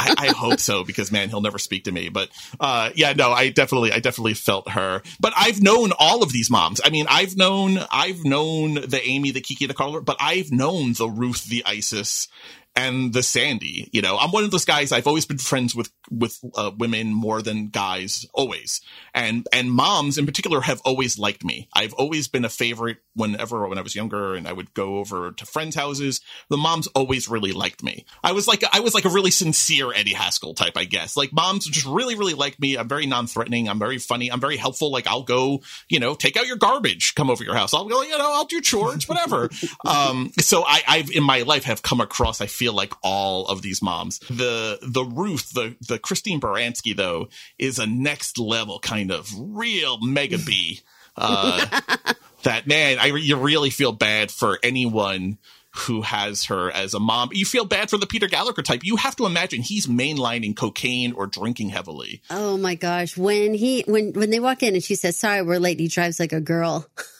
I, 0.00 0.14
I 0.18 0.26
hope 0.28 0.60
so 0.60 0.84
because 0.84 1.12
man, 1.12 1.28
he'll 1.28 1.40
never 1.40 1.58
speak 1.58 1.84
to 1.84 1.92
me. 1.92 2.08
But 2.08 2.30
uh, 2.58 2.90
yeah, 2.94 3.12
no, 3.12 3.30
I 3.30 3.50
definitely, 3.50 3.92
I 3.92 4.00
definitely 4.00 4.34
felt 4.34 4.70
her. 4.70 5.02
But 5.18 5.32
I've 5.36 5.62
known 5.62 5.92
all 5.98 6.22
of 6.22 6.32
these 6.32 6.50
moms. 6.50 6.80
I 6.84 6.90
mean, 6.90 7.06
I've 7.08 7.36
known, 7.36 7.78
I've 7.90 8.24
known 8.24 8.74
the 8.74 9.00
Amy, 9.04 9.30
the 9.30 9.40
Kiki, 9.40 9.66
the 9.66 9.74
Carla, 9.74 10.00
but 10.00 10.16
I've 10.20 10.50
known 10.50 10.94
the 10.94 11.08
Ruth, 11.08 11.44
the 11.44 11.62
Isis, 11.66 12.28
and 12.76 13.12
the 13.12 13.22
Sandy. 13.22 13.88
You 13.92 14.02
know, 14.02 14.16
I'm 14.16 14.30
one 14.30 14.44
of 14.44 14.50
those 14.50 14.64
guys. 14.64 14.92
I've 14.92 15.06
always 15.06 15.26
been 15.26 15.38
friends 15.38 15.74
with 15.74 15.90
with 16.10 16.38
uh, 16.54 16.70
women 16.76 17.12
more 17.12 17.42
than 17.42 17.68
guys, 17.68 18.26
always. 18.32 18.80
And 19.14 19.46
and 19.52 19.70
moms 19.70 20.18
in 20.18 20.26
particular 20.26 20.60
have 20.62 20.80
always 20.84 21.18
liked 21.18 21.44
me. 21.44 21.68
I've 21.72 21.92
always 21.94 22.28
been 22.28 22.44
a 22.44 22.48
favorite 22.48 22.98
whenever 23.14 23.66
when 23.68 23.78
I 23.78 23.82
was 23.82 23.94
younger, 23.94 24.34
and 24.34 24.46
I 24.46 24.52
would 24.52 24.74
go 24.74 24.98
over 24.98 25.32
to 25.32 25.46
friends' 25.46 25.76
houses. 25.76 26.20
The 26.48 26.56
moms 26.56 26.86
always 26.88 27.28
really 27.28 27.52
liked 27.52 27.82
me. 27.82 28.04
I 28.22 28.32
was 28.32 28.46
like 28.46 28.64
I 28.72 28.80
was 28.80 28.94
like 28.94 29.04
a 29.04 29.10
really 29.10 29.30
sincere 29.30 29.92
Eddie 29.92 30.14
Haskell 30.14 30.54
type, 30.54 30.76
I 30.76 30.84
guess. 30.84 31.16
Like 31.16 31.32
moms 31.32 31.66
just 31.66 31.86
really 31.86 32.14
really 32.14 32.34
liked 32.34 32.60
me. 32.60 32.76
I'm 32.76 32.88
very 32.88 33.06
non-threatening. 33.06 33.68
I'm 33.68 33.78
very 33.78 33.98
funny. 33.98 34.30
I'm 34.30 34.40
very 34.40 34.56
helpful. 34.56 34.90
Like 34.90 35.06
I'll 35.06 35.22
go, 35.22 35.62
you 35.88 36.00
know, 36.00 36.14
take 36.14 36.36
out 36.36 36.46
your 36.46 36.56
garbage, 36.56 37.14
come 37.14 37.30
over 37.30 37.44
your 37.44 37.54
house. 37.54 37.74
I'll 37.74 37.88
go, 37.88 38.02
you 38.02 38.16
know, 38.16 38.32
I'll 38.32 38.44
do 38.44 38.60
chores, 38.60 39.08
whatever. 39.08 39.50
um, 39.86 40.32
so 40.38 40.64
I, 40.66 40.82
I've 40.86 41.10
in 41.10 41.22
my 41.22 41.42
life 41.42 41.64
have 41.64 41.82
come 41.82 42.00
across. 42.00 42.40
I 42.40 42.46
feel 42.46 42.72
like 42.72 42.92
all 43.02 43.46
of 43.46 43.62
these 43.62 43.82
moms. 43.82 44.18
The 44.30 44.78
the 44.82 45.04
Ruth, 45.04 45.52
the 45.52 45.76
the 45.86 45.98
Christine 45.98 46.40
Baranski 46.40 46.96
though, 46.96 47.28
is 47.58 47.78
a 47.78 47.86
next 47.86 48.38
level 48.38 48.78
kind 48.78 48.99
of 49.08 49.30
real 49.36 49.98
mega 50.00 50.38
B. 50.46 50.80
Uh, 51.16 51.66
that 52.42 52.66
man, 52.66 52.98
I 52.98 53.06
you 53.06 53.36
really 53.36 53.70
feel 53.70 53.92
bad 53.92 54.30
for 54.30 54.58
anyone 54.62 55.38
who 55.72 56.02
has 56.02 56.44
her 56.44 56.70
as 56.70 56.94
a 56.94 57.00
mom. 57.00 57.30
You 57.32 57.44
feel 57.44 57.64
bad 57.64 57.90
for 57.90 57.96
the 57.96 58.06
Peter 58.06 58.26
Gallagher 58.26 58.62
type. 58.62 58.80
You 58.82 58.96
have 58.96 59.16
to 59.16 59.26
imagine 59.26 59.62
he's 59.62 59.86
mainlining 59.86 60.56
cocaine 60.56 61.12
or 61.12 61.26
drinking 61.26 61.70
heavily. 61.70 62.22
Oh 62.30 62.56
my 62.56 62.74
gosh! 62.74 63.16
When 63.16 63.54
he 63.54 63.82
when 63.86 64.12
when 64.12 64.30
they 64.30 64.40
walk 64.40 64.62
in 64.62 64.74
and 64.74 64.82
she 64.82 64.94
says, 64.94 65.16
"Sorry, 65.16 65.42
we're 65.42 65.58
late," 65.58 65.80
he 65.80 65.88
drives 65.88 66.20
like 66.20 66.32
a 66.32 66.40
girl. 66.40 66.86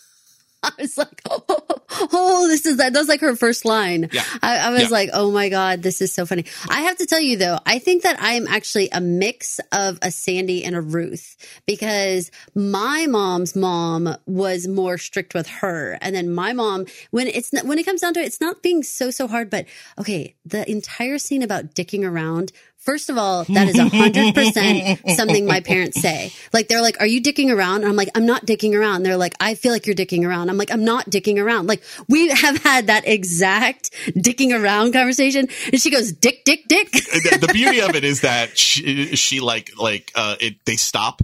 I 0.63 0.73
was 0.79 0.99
like, 0.99 1.23
oh, 1.31 1.43
oh, 2.13 2.49
this 2.49 2.67
is 2.67 2.77
that. 2.77 2.93
That 2.93 2.99
was 2.99 3.09
like 3.09 3.21
her 3.23 3.35
first 3.35 3.65
line. 3.65 4.11
Yeah. 4.13 4.23
I, 4.43 4.59
I 4.59 4.71
was 4.71 4.83
Yeah. 4.83 4.89
like, 4.89 5.11
oh 5.13 5.31
my 5.31 5.49
God, 5.49 5.83
this 5.83 6.01
is 6.03 6.13
so 6.13 6.27
funny. 6.27 6.45
I 6.69 6.83
have 6.83 6.99
to 6.99 7.07
tell 7.07 7.21
you 7.21 7.37
though, 7.39 7.59
I 7.65 7.79
think 7.79 8.03
that 8.03 8.21
I 8.21 8.33
am 8.35 8.47
actually 8.47 8.89
a 8.93 9.01
mix 9.01 9.59
of 9.73 9.99
a 10.03 10.11
Sandy 10.11 10.65
and 10.65 10.77
a 10.77 10.81
Ruth 10.81 11.37
because 11.67 12.31
my 12.55 13.07
mom's 13.09 13.57
mom 13.57 14.15
was 14.27 14.69
more 14.69 14.99
strict 14.99 15.33
with 15.35 15.47
her. 15.49 15.97
And 16.03 16.15
then 16.15 16.31
my 16.31 16.53
mom, 16.53 16.87
when 17.11 17.27
it's, 17.27 17.53
not, 17.53 17.65
when 17.65 17.79
it 17.79 17.85
comes 17.87 18.03
down 18.03 18.15
to 18.15 18.21
it, 18.21 18.27
it's 18.27 18.41
not 18.41 18.63
being 18.63 18.83
so, 18.83 19.11
so 19.11 19.27
hard, 19.27 19.49
but 19.49 19.67
okay, 19.99 20.35
the 20.45 20.71
entire 20.71 21.19
scene 21.19 21.43
about 21.43 21.75
dicking 21.75 22.09
around. 22.09 22.53
First 22.81 23.11
of 23.11 23.19
all, 23.19 23.45
that 23.45 23.69
is 23.69 23.79
a 23.79 23.89
hundred 23.89 24.35
percent 24.35 25.01
something 25.17 25.45
my 25.45 25.61
parents 25.61 26.01
say. 26.01 26.33
Like 26.53 26.69
they're 26.69 26.81
like, 26.81 26.99
"Are 26.99 27.07
you 27.07 27.21
dicking 27.21 27.55
around?" 27.55 27.83
And 27.83 27.91
I'm 27.91 27.97
like, 27.97 28.09
"I'm 28.15 28.25
not 28.25 28.47
dicking 28.47 28.75
around." 28.75 29.03
They're 29.03 29.19
like, 29.19 29.35
"I 29.39 29.55
feel 29.55 29.71
like 29.71 29.87
you're 29.87 29.95
dicking 29.95 30.27
around." 30.27 30.49
I'm 30.49 30.57
like, 30.57 30.73
"I'm 30.73 30.85
not 30.85 31.11
dicking 31.11 31.39
around." 31.39 31.67
Like 31.67 31.83
we 32.09 32.29
have 32.29 32.57
had 32.63 32.87
that 32.87 33.07
exact 33.07 33.91
dicking 34.17 34.59
around 34.59 34.95
conversation, 34.95 35.49
and 35.71 35.81
she 35.81 35.91
goes, 35.91 36.11
"Dick, 36.11 36.45
dick, 36.45 36.69
dick." 36.69 36.91
the, 36.91 37.47
the 37.47 37.53
beauty 37.53 37.83
of 37.83 37.91
it 37.95 38.03
is 38.03 38.23
that 38.23 38.57
she, 38.57 39.15
she 39.15 39.41
like 39.41 39.73
like 39.79 40.11
uh 40.15 40.37
it 40.41 40.65
they 40.65 40.77
stop 40.77 41.21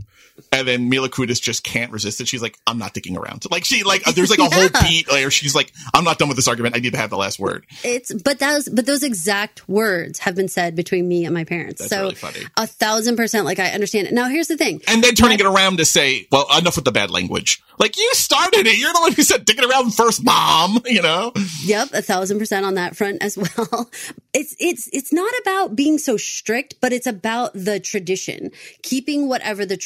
and 0.52 0.66
then 0.68 0.88
Mila 0.88 1.08
Kunis 1.08 1.40
just 1.40 1.64
can't 1.64 1.92
resist 1.92 2.20
it. 2.20 2.28
She's 2.28 2.42
like, 2.42 2.58
I'm 2.66 2.78
not 2.78 2.94
dicking 2.94 3.16
around. 3.16 3.44
Like 3.50 3.64
she 3.64 3.82
like 3.82 4.02
there's 4.14 4.30
like 4.30 4.38
a 4.38 4.44
whole 4.54 4.64
Yeah. 4.72 4.82
beat 4.82 5.08
where 5.08 5.30
she's 5.30 5.54
like, 5.54 5.72
I'm 5.94 6.04
not 6.04 6.18
done 6.18 6.28
with 6.28 6.36
this 6.36 6.48
argument. 6.48 6.76
I 6.76 6.80
need 6.80 6.92
to 6.92 6.98
have 6.98 7.10
the 7.10 7.16
last 7.16 7.38
word. 7.38 7.66
It's 7.84 8.12
but 8.12 8.38
those 8.38 8.68
but 8.68 8.86
those 8.86 9.02
exact 9.02 9.68
words 9.68 10.18
have 10.20 10.34
been 10.34 10.48
said 10.48 10.74
between 10.76 11.08
me 11.08 11.24
and 11.24 11.34
my 11.34 11.44
parents. 11.44 11.80
That's 11.80 11.90
so 11.90 12.02
really 12.02 12.14
funny. 12.14 12.40
a 12.56 12.66
thousand 12.66 13.16
percent, 13.16 13.44
like 13.44 13.58
I 13.58 13.70
understand 13.70 14.08
it. 14.08 14.14
Now 14.14 14.28
here's 14.28 14.48
the 14.48 14.56
thing. 14.56 14.80
And 14.88 15.02
then 15.02 15.14
turning 15.14 15.38
it 15.40 15.46
around 15.46 15.78
to 15.78 15.84
say, 15.84 16.26
well, 16.32 16.46
enough 16.58 16.76
with 16.76 16.84
the 16.84 16.92
bad 16.92 17.10
language. 17.10 17.62
Like 17.78 17.96
you 17.98 18.10
started 18.14 18.66
it. 18.66 18.78
You're 18.78 18.92
the 18.92 19.00
one 19.00 19.12
who 19.12 19.22
said 19.22 19.46
dicking 19.46 19.68
around 19.68 19.94
first, 19.94 20.24
mom. 20.24 20.78
You 20.86 21.02
know. 21.02 21.32
Yep, 21.64 21.90
a 21.92 22.00
thousand 22.02 22.38
percent 22.38 22.64
on 22.64 22.74
that 22.74 22.96
front 22.96 23.22
as 23.22 23.36
well. 23.58 23.90
It's 24.32 24.54
it's 24.58 24.88
it's 24.92 25.12
not 25.12 25.30
about 25.42 25.76
being 25.76 25.98
so 25.98 26.16
strict, 26.16 26.74
but 26.80 26.92
it's 26.92 27.06
about 27.06 27.52
the 27.54 27.78
tradition, 27.80 28.50
keeping 28.82 29.28
whatever 29.28 29.66
the 29.66 29.76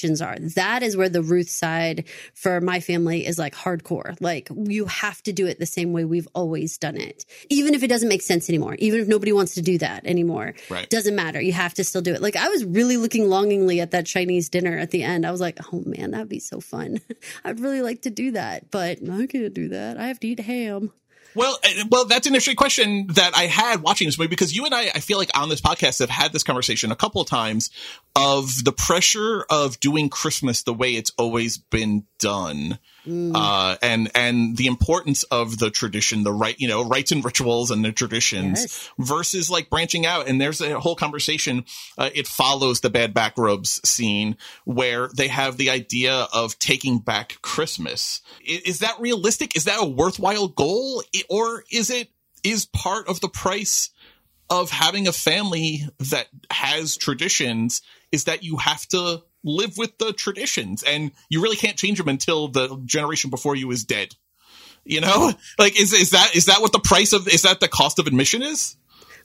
traditions 0.00 0.22
are. 0.22 0.36
That 0.54 0.82
is 0.82 0.96
where 0.96 1.08
the 1.08 1.22
Ruth 1.22 1.48
side 1.50 2.04
for 2.34 2.60
my 2.60 2.80
family 2.80 3.26
is 3.26 3.38
like 3.38 3.54
hardcore. 3.54 4.16
Like 4.20 4.48
you 4.56 4.86
have 4.86 5.22
to 5.24 5.32
do 5.32 5.46
it 5.46 5.58
the 5.58 5.66
same 5.66 5.92
way 5.92 6.04
we've 6.04 6.28
always 6.34 6.78
done 6.78 6.96
it, 6.96 7.24
even 7.48 7.74
if 7.74 7.82
it 7.82 7.88
doesn't 7.88 8.08
make 8.08 8.22
sense 8.22 8.48
anymore. 8.48 8.76
Even 8.78 9.00
if 9.00 9.08
nobody 9.08 9.32
wants 9.32 9.54
to 9.54 9.62
do 9.62 9.78
that 9.78 10.06
anymore, 10.06 10.54
Right. 10.68 10.88
doesn't 10.88 11.14
matter. 11.14 11.40
You 11.40 11.52
have 11.52 11.74
to 11.74 11.84
still 11.84 12.02
do 12.02 12.14
it. 12.14 12.22
Like 12.22 12.36
I 12.36 12.48
was 12.48 12.64
really 12.64 12.96
looking 12.96 13.28
longingly 13.28 13.80
at 13.80 13.90
that 13.92 14.06
Chinese 14.06 14.48
dinner 14.48 14.78
at 14.78 14.90
the 14.90 15.02
end. 15.02 15.26
I 15.26 15.30
was 15.30 15.40
like, 15.40 15.58
oh 15.72 15.82
man, 15.84 16.12
that'd 16.12 16.28
be 16.28 16.40
so 16.40 16.60
fun. 16.60 17.00
I'd 17.44 17.60
really 17.60 17.82
like 17.82 18.02
to 18.02 18.10
do 18.10 18.32
that, 18.32 18.70
but 18.70 18.98
I 19.08 19.26
can't 19.26 19.54
do 19.54 19.68
that. 19.68 19.98
I 19.98 20.06
have 20.08 20.20
to 20.20 20.28
eat 20.28 20.40
ham. 20.40 20.92
Well, 21.34 21.58
uh, 21.64 21.84
well, 21.90 22.04
that's 22.06 22.26
an 22.26 22.34
interesting 22.34 22.56
question 22.56 23.06
that 23.08 23.36
I 23.36 23.46
had 23.46 23.82
watching 23.82 24.08
this 24.08 24.18
movie 24.18 24.28
because 24.28 24.54
you 24.54 24.64
and 24.64 24.74
I, 24.74 24.90
I 24.94 25.00
feel 25.00 25.18
like 25.18 25.30
on 25.38 25.48
this 25.48 25.60
podcast 25.60 26.00
have 26.00 26.10
had 26.10 26.32
this 26.32 26.42
conversation 26.42 26.90
a 26.90 26.96
couple 26.96 27.20
of 27.20 27.28
times 27.28 27.70
of 28.16 28.64
the 28.64 28.72
pressure 28.72 29.44
of 29.50 29.78
doing 29.80 30.08
Christmas 30.08 30.62
the 30.62 30.74
way 30.74 30.94
it's 30.94 31.12
always 31.16 31.58
been 31.58 32.04
done, 32.18 32.78
uh, 33.06 33.76
and 33.82 34.10
and 34.14 34.56
the 34.56 34.66
importance 34.66 35.22
of 35.24 35.58
the 35.58 35.70
tradition, 35.70 36.22
the 36.22 36.32
right, 36.32 36.54
you 36.58 36.68
know, 36.68 36.84
rites 36.84 37.12
and 37.12 37.24
rituals 37.24 37.70
and 37.70 37.84
the 37.84 37.92
traditions 37.92 38.60
Yes. 38.60 38.90
versus 38.98 39.50
like 39.50 39.70
branching 39.70 40.04
out. 40.06 40.28
And 40.28 40.40
there's 40.40 40.60
a 40.60 40.78
whole 40.80 40.96
conversation. 40.96 41.64
Uh, 41.96 42.10
it 42.14 42.26
follows 42.26 42.80
the 42.80 42.90
bad 42.90 43.14
back 43.14 43.38
rubs 43.38 43.80
scene 43.88 44.36
where 44.64 45.08
they 45.16 45.28
have 45.28 45.56
the 45.56 45.70
idea 45.70 46.26
of 46.32 46.58
taking 46.58 46.98
back 46.98 47.38
Christmas. 47.42 48.20
I- 48.46 48.62
Is 48.64 48.80
that 48.80 49.00
realistic? 49.00 49.56
Is 49.56 49.64
that 49.64 49.80
a 49.82 49.86
worthwhile 49.86 50.48
goal, 50.48 51.02
or 51.28 51.64
is 51.70 51.90
it 51.90 52.10
is 52.42 52.66
part 52.66 53.08
of 53.08 53.20
the 53.20 53.28
price 53.28 53.90
of 54.48 54.70
having 54.70 55.06
a 55.06 55.12
family 55.12 55.86
that 56.10 56.26
has 56.50 56.96
traditions 56.96 57.82
is 58.10 58.24
that 58.24 58.42
you 58.42 58.56
have 58.56 58.86
to 58.88 59.22
live 59.44 59.76
with 59.76 59.96
the 59.98 60.12
traditions 60.12 60.82
and 60.82 61.12
you 61.28 61.42
really 61.42 61.56
can't 61.56 61.76
change 61.76 61.98
them 61.98 62.08
until 62.08 62.48
the 62.48 62.80
generation 62.84 63.30
before 63.30 63.56
you 63.56 63.70
is 63.70 63.84
dead. 63.84 64.14
You 64.84 65.00
know, 65.00 65.32
like 65.58 65.78
is 65.78 65.92
is 65.92 66.10
that 66.10 66.34
is 66.34 66.46
that 66.46 66.62
what 66.62 66.72
the 66.72 66.80
price 66.80 67.12
of 67.12 67.28
is 67.28 67.42
that 67.42 67.60
the 67.60 67.68
cost 67.68 67.98
of 67.98 68.06
admission 68.06 68.42
is? 68.42 68.76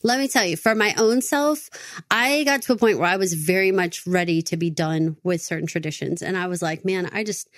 Let 0.03 0.19
me 0.19 0.27
tell 0.27 0.45
you, 0.45 0.57
for 0.57 0.75
my 0.75 0.93
own 0.97 1.21
self, 1.21 1.69
I 2.11 2.43
got 2.43 2.61
to 2.63 2.73
a 2.73 2.77
point 2.77 2.99
where 2.99 3.07
I 3.07 3.17
was 3.17 3.33
very 3.33 3.71
much 3.71 4.05
ready 4.05 4.41
to 4.43 4.57
be 4.57 4.69
done 4.69 5.17
with 5.23 5.41
certain 5.41 5.67
traditions. 5.67 6.21
And 6.21 6.37
I 6.37 6.47
was 6.47 6.61
like, 6.61 6.85
man, 6.85 7.09
I 7.11 7.23
just, 7.23 7.49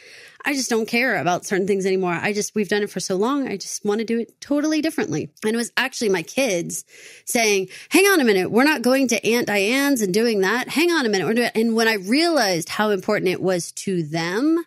I 0.45 0.54
just 0.54 0.69
don't 0.69 0.88
care 0.88 1.17
about 1.17 1.45
certain 1.45 1.67
things 1.67 1.86
anymore. 1.86 2.13
I 2.13 2.34
just, 2.34 2.56
we've 2.56 2.69
done 2.69 2.84
it 2.84 2.89
for 2.89 3.00
so 3.00 3.15
long. 3.15 3.47
I 3.47 3.58
just 3.58 3.84
want 3.84 4.00
to 4.00 4.06
do 4.06 4.19
it 4.19 4.39
totally 4.39 4.82
differently. 4.82 5.30
And 5.43 5.54
it 5.54 5.58
was 5.58 5.71
actually 5.78 6.10
my 6.10 6.23
kids 6.23 6.86
saying, 7.26 7.67
hang 7.89 8.06
on 8.06 8.19
a 8.19 8.23
minute. 8.23 8.52
We're 8.52 8.63
not 8.63 8.82
going 8.82 9.08
to 9.10 9.28
Aunt 9.28 9.47
Diane's 9.47 10.02
and 10.02 10.13
doing 10.13 10.41
that. 10.41 10.69
Hang 10.69 10.91
on 10.91 11.06
a 11.06 11.10
minute. 11.10 11.26
We're 11.26 11.34
doing 11.34 11.47
it. 11.54 11.60
And 11.60 11.76
when 11.76 11.88
I 11.88 11.95
realized 11.95 12.69
how 12.69 12.91
important 12.91 13.30
it 13.30 13.41
was 13.41 13.71
to 13.73 14.04
them, 14.04 14.63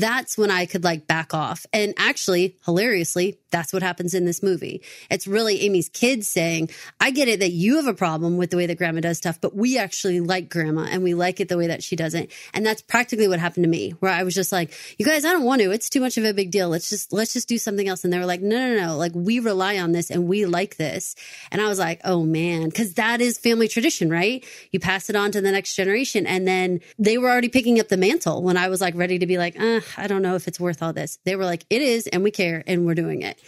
that's 0.00 0.38
when 0.38 0.50
I 0.50 0.66
could 0.66 0.84
like 0.84 1.06
back 1.06 1.34
off. 1.34 1.66
And 1.72 1.94
actually, 1.96 2.56
hilariously, 2.64 3.38
that's 3.50 3.72
what 3.72 3.82
happens 3.82 4.14
in 4.14 4.24
this 4.24 4.42
movie. 4.42 4.82
It's 5.10 5.26
really 5.26 5.60
Amy's 5.62 5.88
kids 5.88 6.28
saying, 6.28 6.70
I 7.00 7.10
get 7.10 7.28
it 7.28 7.40
that 7.40 7.50
you 7.50 7.76
have 7.76 7.86
a 7.86 7.94
problem 7.94 8.36
with 8.36 8.50
the 8.50 8.56
way 8.56 8.66
that 8.66 8.78
grandma 8.78 9.00
does 9.00 9.18
stuff, 9.18 9.40
but 9.40 9.54
we 9.54 9.78
actually 9.78 10.20
like 10.20 10.48
grandma 10.48 10.82
and 10.82 11.02
we 11.02 11.14
like 11.14 11.40
it 11.40 11.48
the 11.48 11.56
way 11.56 11.68
that 11.68 11.82
she 11.82 11.96
does 11.96 12.14
it. 12.14 12.30
And 12.52 12.64
that's 12.64 12.82
practically 12.82 13.28
what 13.28 13.38
happened 13.38 13.64
to 13.64 13.70
me, 13.70 13.90
where 14.00 14.12
I 14.12 14.22
was 14.22 14.34
just 14.34 14.52
like, 14.52 14.72
you 14.98 15.06
guys, 15.06 15.24
I 15.24 15.32
don't 15.32 15.44
want 15.44 15.62
to. 15.62 15.70
It's 15.70 15.88
too 15.88 16.00
much 16.00 16.18
of 16.18 16.24
a 16.24 16.34
big 16.34 16.50
deal. 16.50 16.68
Let's 16.68 16.90
just, 16.90 17.12
let's 17.12 17.32
just 17.32 17.48
do 17.48 17.58
something 17.58 17.88
else. 17.88 18.04
And 18.04 18.12
they 18.12 18.18
were 18.18 18.26
like, 18.26 18.42
no, 18.42 18.74
no, 18.74 18.86
no. 18.86 18.96
Like 18.96 19.12
we 19.14 19.40
rely 19.40 19.78
on 19.78 19.92
this 19.92 20.10
and 20.10 20.28
we 20.28 20.46
like 20.46 20.76
this. 20.76 21.14
And 21.50 21.60
I 21.60 21.68
was 21.68 21.78
like, 21.78 22.00
oh 22.04 22.24
man, 22.24 22.70
cause 22.70 22.94
that 22.94 23.20
is 23.20 23.38
family 23.38 23.68
tradition, 23.68 24.10
right? 24.10 24.44
You 24.70 24.80
pass 24.80 25.08
it 25.08 25.16
on 25.16 25.32
to 25.32 25.40
the 25.40 25.52
next 25.52 25.74
generation. 25.74 26.26
And 26.26 26.46
then 26.46 26.80
they 26.98 27.18
were 27.18 27.30
already 27.30 27.48
picking 27.48 27.80
up 27.80 27.88
the 27.88 27.96
mantle 27.96 28.42
when 28.42 28.56
I 28.56 28.68
was 28.68 28.80
like 28.80 28.94
ready 28.94 29.18
to 29.18 29.26
be 29.26 29.38
like, 29.38 29.58
uh, 29.58 29.80
I 29.96 30.06
don't 30.06 30.22
know 30.22 30.34
if 30.34 30.48
it's 30.48 30.60
worth 30.60 30.82
all 30.82 30.92
this. 30.92 31.18
They 31.24 31.36
were 31.36 31.44
like, 31.44 31.64
it 31.70 31.82
is, 31.82 32.06
and 32.06 32.22
we 32.22 32.30
care, 32.30 32.62
and 32.66 32.84
we're 32.84 32.94
doing 32.94 33.22
it. 33.22 33.40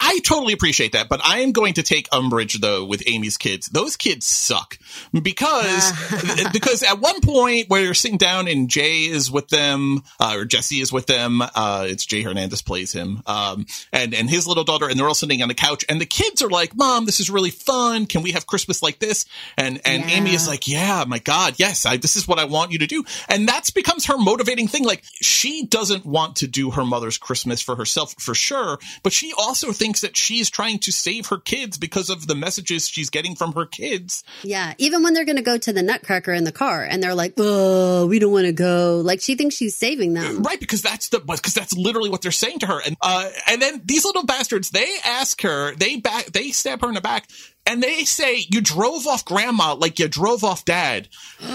I 0.00 0.18
totally 0.18 0.52
appreciate 0.52 0.92
that, 0.92 1.08
but 1.08 1.20
I 1.24 1.40
am 1.40 1.52
going 1.52 1.74
to 1.74 1.82
take 1.82 2.08
umbrage 2.12 2.60
though 2.60 2.84
with 2.84 3.02
Amy's 3.06 3.36
kids. 3.36 3.68
Those 3.68 3.96
kids 3.96 4.26
suck 4.26 4.76
because 5.12 5.92
because 6.52 6.82
at 6.82 7.00
one 7.00 7.20
point 7.20 7.70
where 7.70 7.82
you're 7.82 7.94
sitting 7.94 8.18
down 8.18 8.48
and 8.48 8.68
Jay 8.68 9.04
is 9.04 9.30
with 9.30 9.48
them 9.48 10.02
uh, 10.18 10.34
or 10.36 10.44
Jesse 10.44 10.80
is 10.80 10.92
with 10.92 11.06
them, 11.06 11.40
uh, 11.42 11.86
it's 11.88 12.04
Jay 12.04 12.22
Hernandez 12.22 12.60
plays 12.60 12.92
him, 12.92 13.22
um, 13.26 13.66
and 13.92 14.14
and 14.14 14.28
his 14.28 14.46
little 14.48 14.64
daughter, 14.64 14.88
and 14.88 14.98
they're 14.98 15.06
all 15.06 15.14
sitting 15.14 15.42
on 15.42 15.48
the 15.48 15.54
couch, 15.54 15.84
and 15.88 16.00
the 16.00 16.06
kids 16.06 16.42
are 16.42 16.50
like, 16.50 16.76
"Mom, 16.76 17.06
this 17.06 17.20
is 17.20 17.30
really 17.30 17.50
fun. 17.50 18.06
Can 18.06 18.22
we 18.22 18.32
have 18.32 18.46
Christmas 18.46 18.82
like 18.82 18.98
this?" 18.98 19.26
And 19.56 19.80
and 19.84 20.02
Yeah. 20.02 20.16
Amy 20.16 20.34
is 20.34 20.48
like, 20.48 20.66
"Yeah, 20.66 21.04
my 21.06 21.20
God, 21.20 21.54
yes, 21.56 21.86
I, 21.86 21.96
this 21.96 22.16
is 22.16 22.26
what 22.26 22.40
I 22.40 22.44
want 22.44 22.72
you 22.72 22.78
to 22.80 22.86
do," 22.86 23.04
and 23.28 23.48
that's 23.48 23.70
becomes 23.70 24.06
her 24.06 24.18
motivating 24.18 24.66
thing. 24.68 24.84
Like 24.84 25.04
she 25.22 25.64
doesn't 25.66 26.04
want 26.04 26.36
to 26.36 26.48
do 26.48 26.72
her 26.72 26.84
mother's 26.84 27.16
Christmas 27.16 27.62
for 27.62 27.76
herself 27.76 28.14
for 28.18 28.34
sure, 28.34 28.78
but 29.04 29.12
she 29.12 29.32
also 29.38 29.72
thinks 29.72 29.83
that 29.92 30.16
she's 30.16 30.50
trying 30.50 30.78
to 30.80 30.92
save 30.92 31.26
her 31.26 31.38
kids 31.38 31.78
because 31.78 32.10
of 32.10 32.26
the 32.26 32.34
messages 32.34 32.88
she's 32.88 33.10
getting 33.10 33.34
from 33.34 33.52
her 33.52 33.66
kids. 33.66 34.24
Yeah, 34.42 34.74
even 34.78 35.02
when 35.02 35.14
they're 35.14 35.24
going 35.24 35.36
to 35.36 35.42
go 35.42 35.58
to 35.58 35.72
the 35.72 35.82
Nutcracker 35.82 36.32
in 36.32 36.44
the 36.44 36.52
car, 36.52 36.82
and 36.82 37.02
they're 37.02 37.14
like, 37.14 37.34
"Oh, 37.36 38.06
we 38.06 38.18
don't 38.18 38.32
want 38.32 38.46
to 38.46 38.52
go." 38.52 39.00
Like 39.04 39.20
she 39.20 39.34
thinks 39.34 39.54
she's 39.54 39.76
saving 39.76 40.14
them. 40.14 40.42
Right, 40.42 40.60
because 40.60 40.82
that's 40.82 41.08
the 41.08 41.20
because 41.20 41.54
that's 41.54 41.76
literally 41.76 42.10
what 42.10 42.22
they're 42.22 42.32
saying 42.32 42.60
to 42.60 42.66
her, 42.66 42.80
and 42.84 42.96
uh, 43.00 43.28
and 43.48 43.60
then 43.60 43.82
these 43.84 44.04
little 44.04 44.24
bastards 44.24 44.70
they 44.70 44.96
ask 45.04 45.40
her, 45.42 45.74
they 45.74 45.96
back, 45.96 46.26
they 46.26 46.50
stab 46.50 46.80
her 46.80 46.88
in 46.88 46.94
the 46.94 47.00
back, 47.00 47.28
and 47.66 47.82
they 47.82 48.04
say, 48.04 48.46
"You 48.50 48.60
drove 48.60 49.06
off 49.06 49.24
grandma 49.24 49.74
like 49.74 49.98
you 49.98 50.08
drove 50.08 50.44
off 50.44 50.64
dad." 50.64 51.08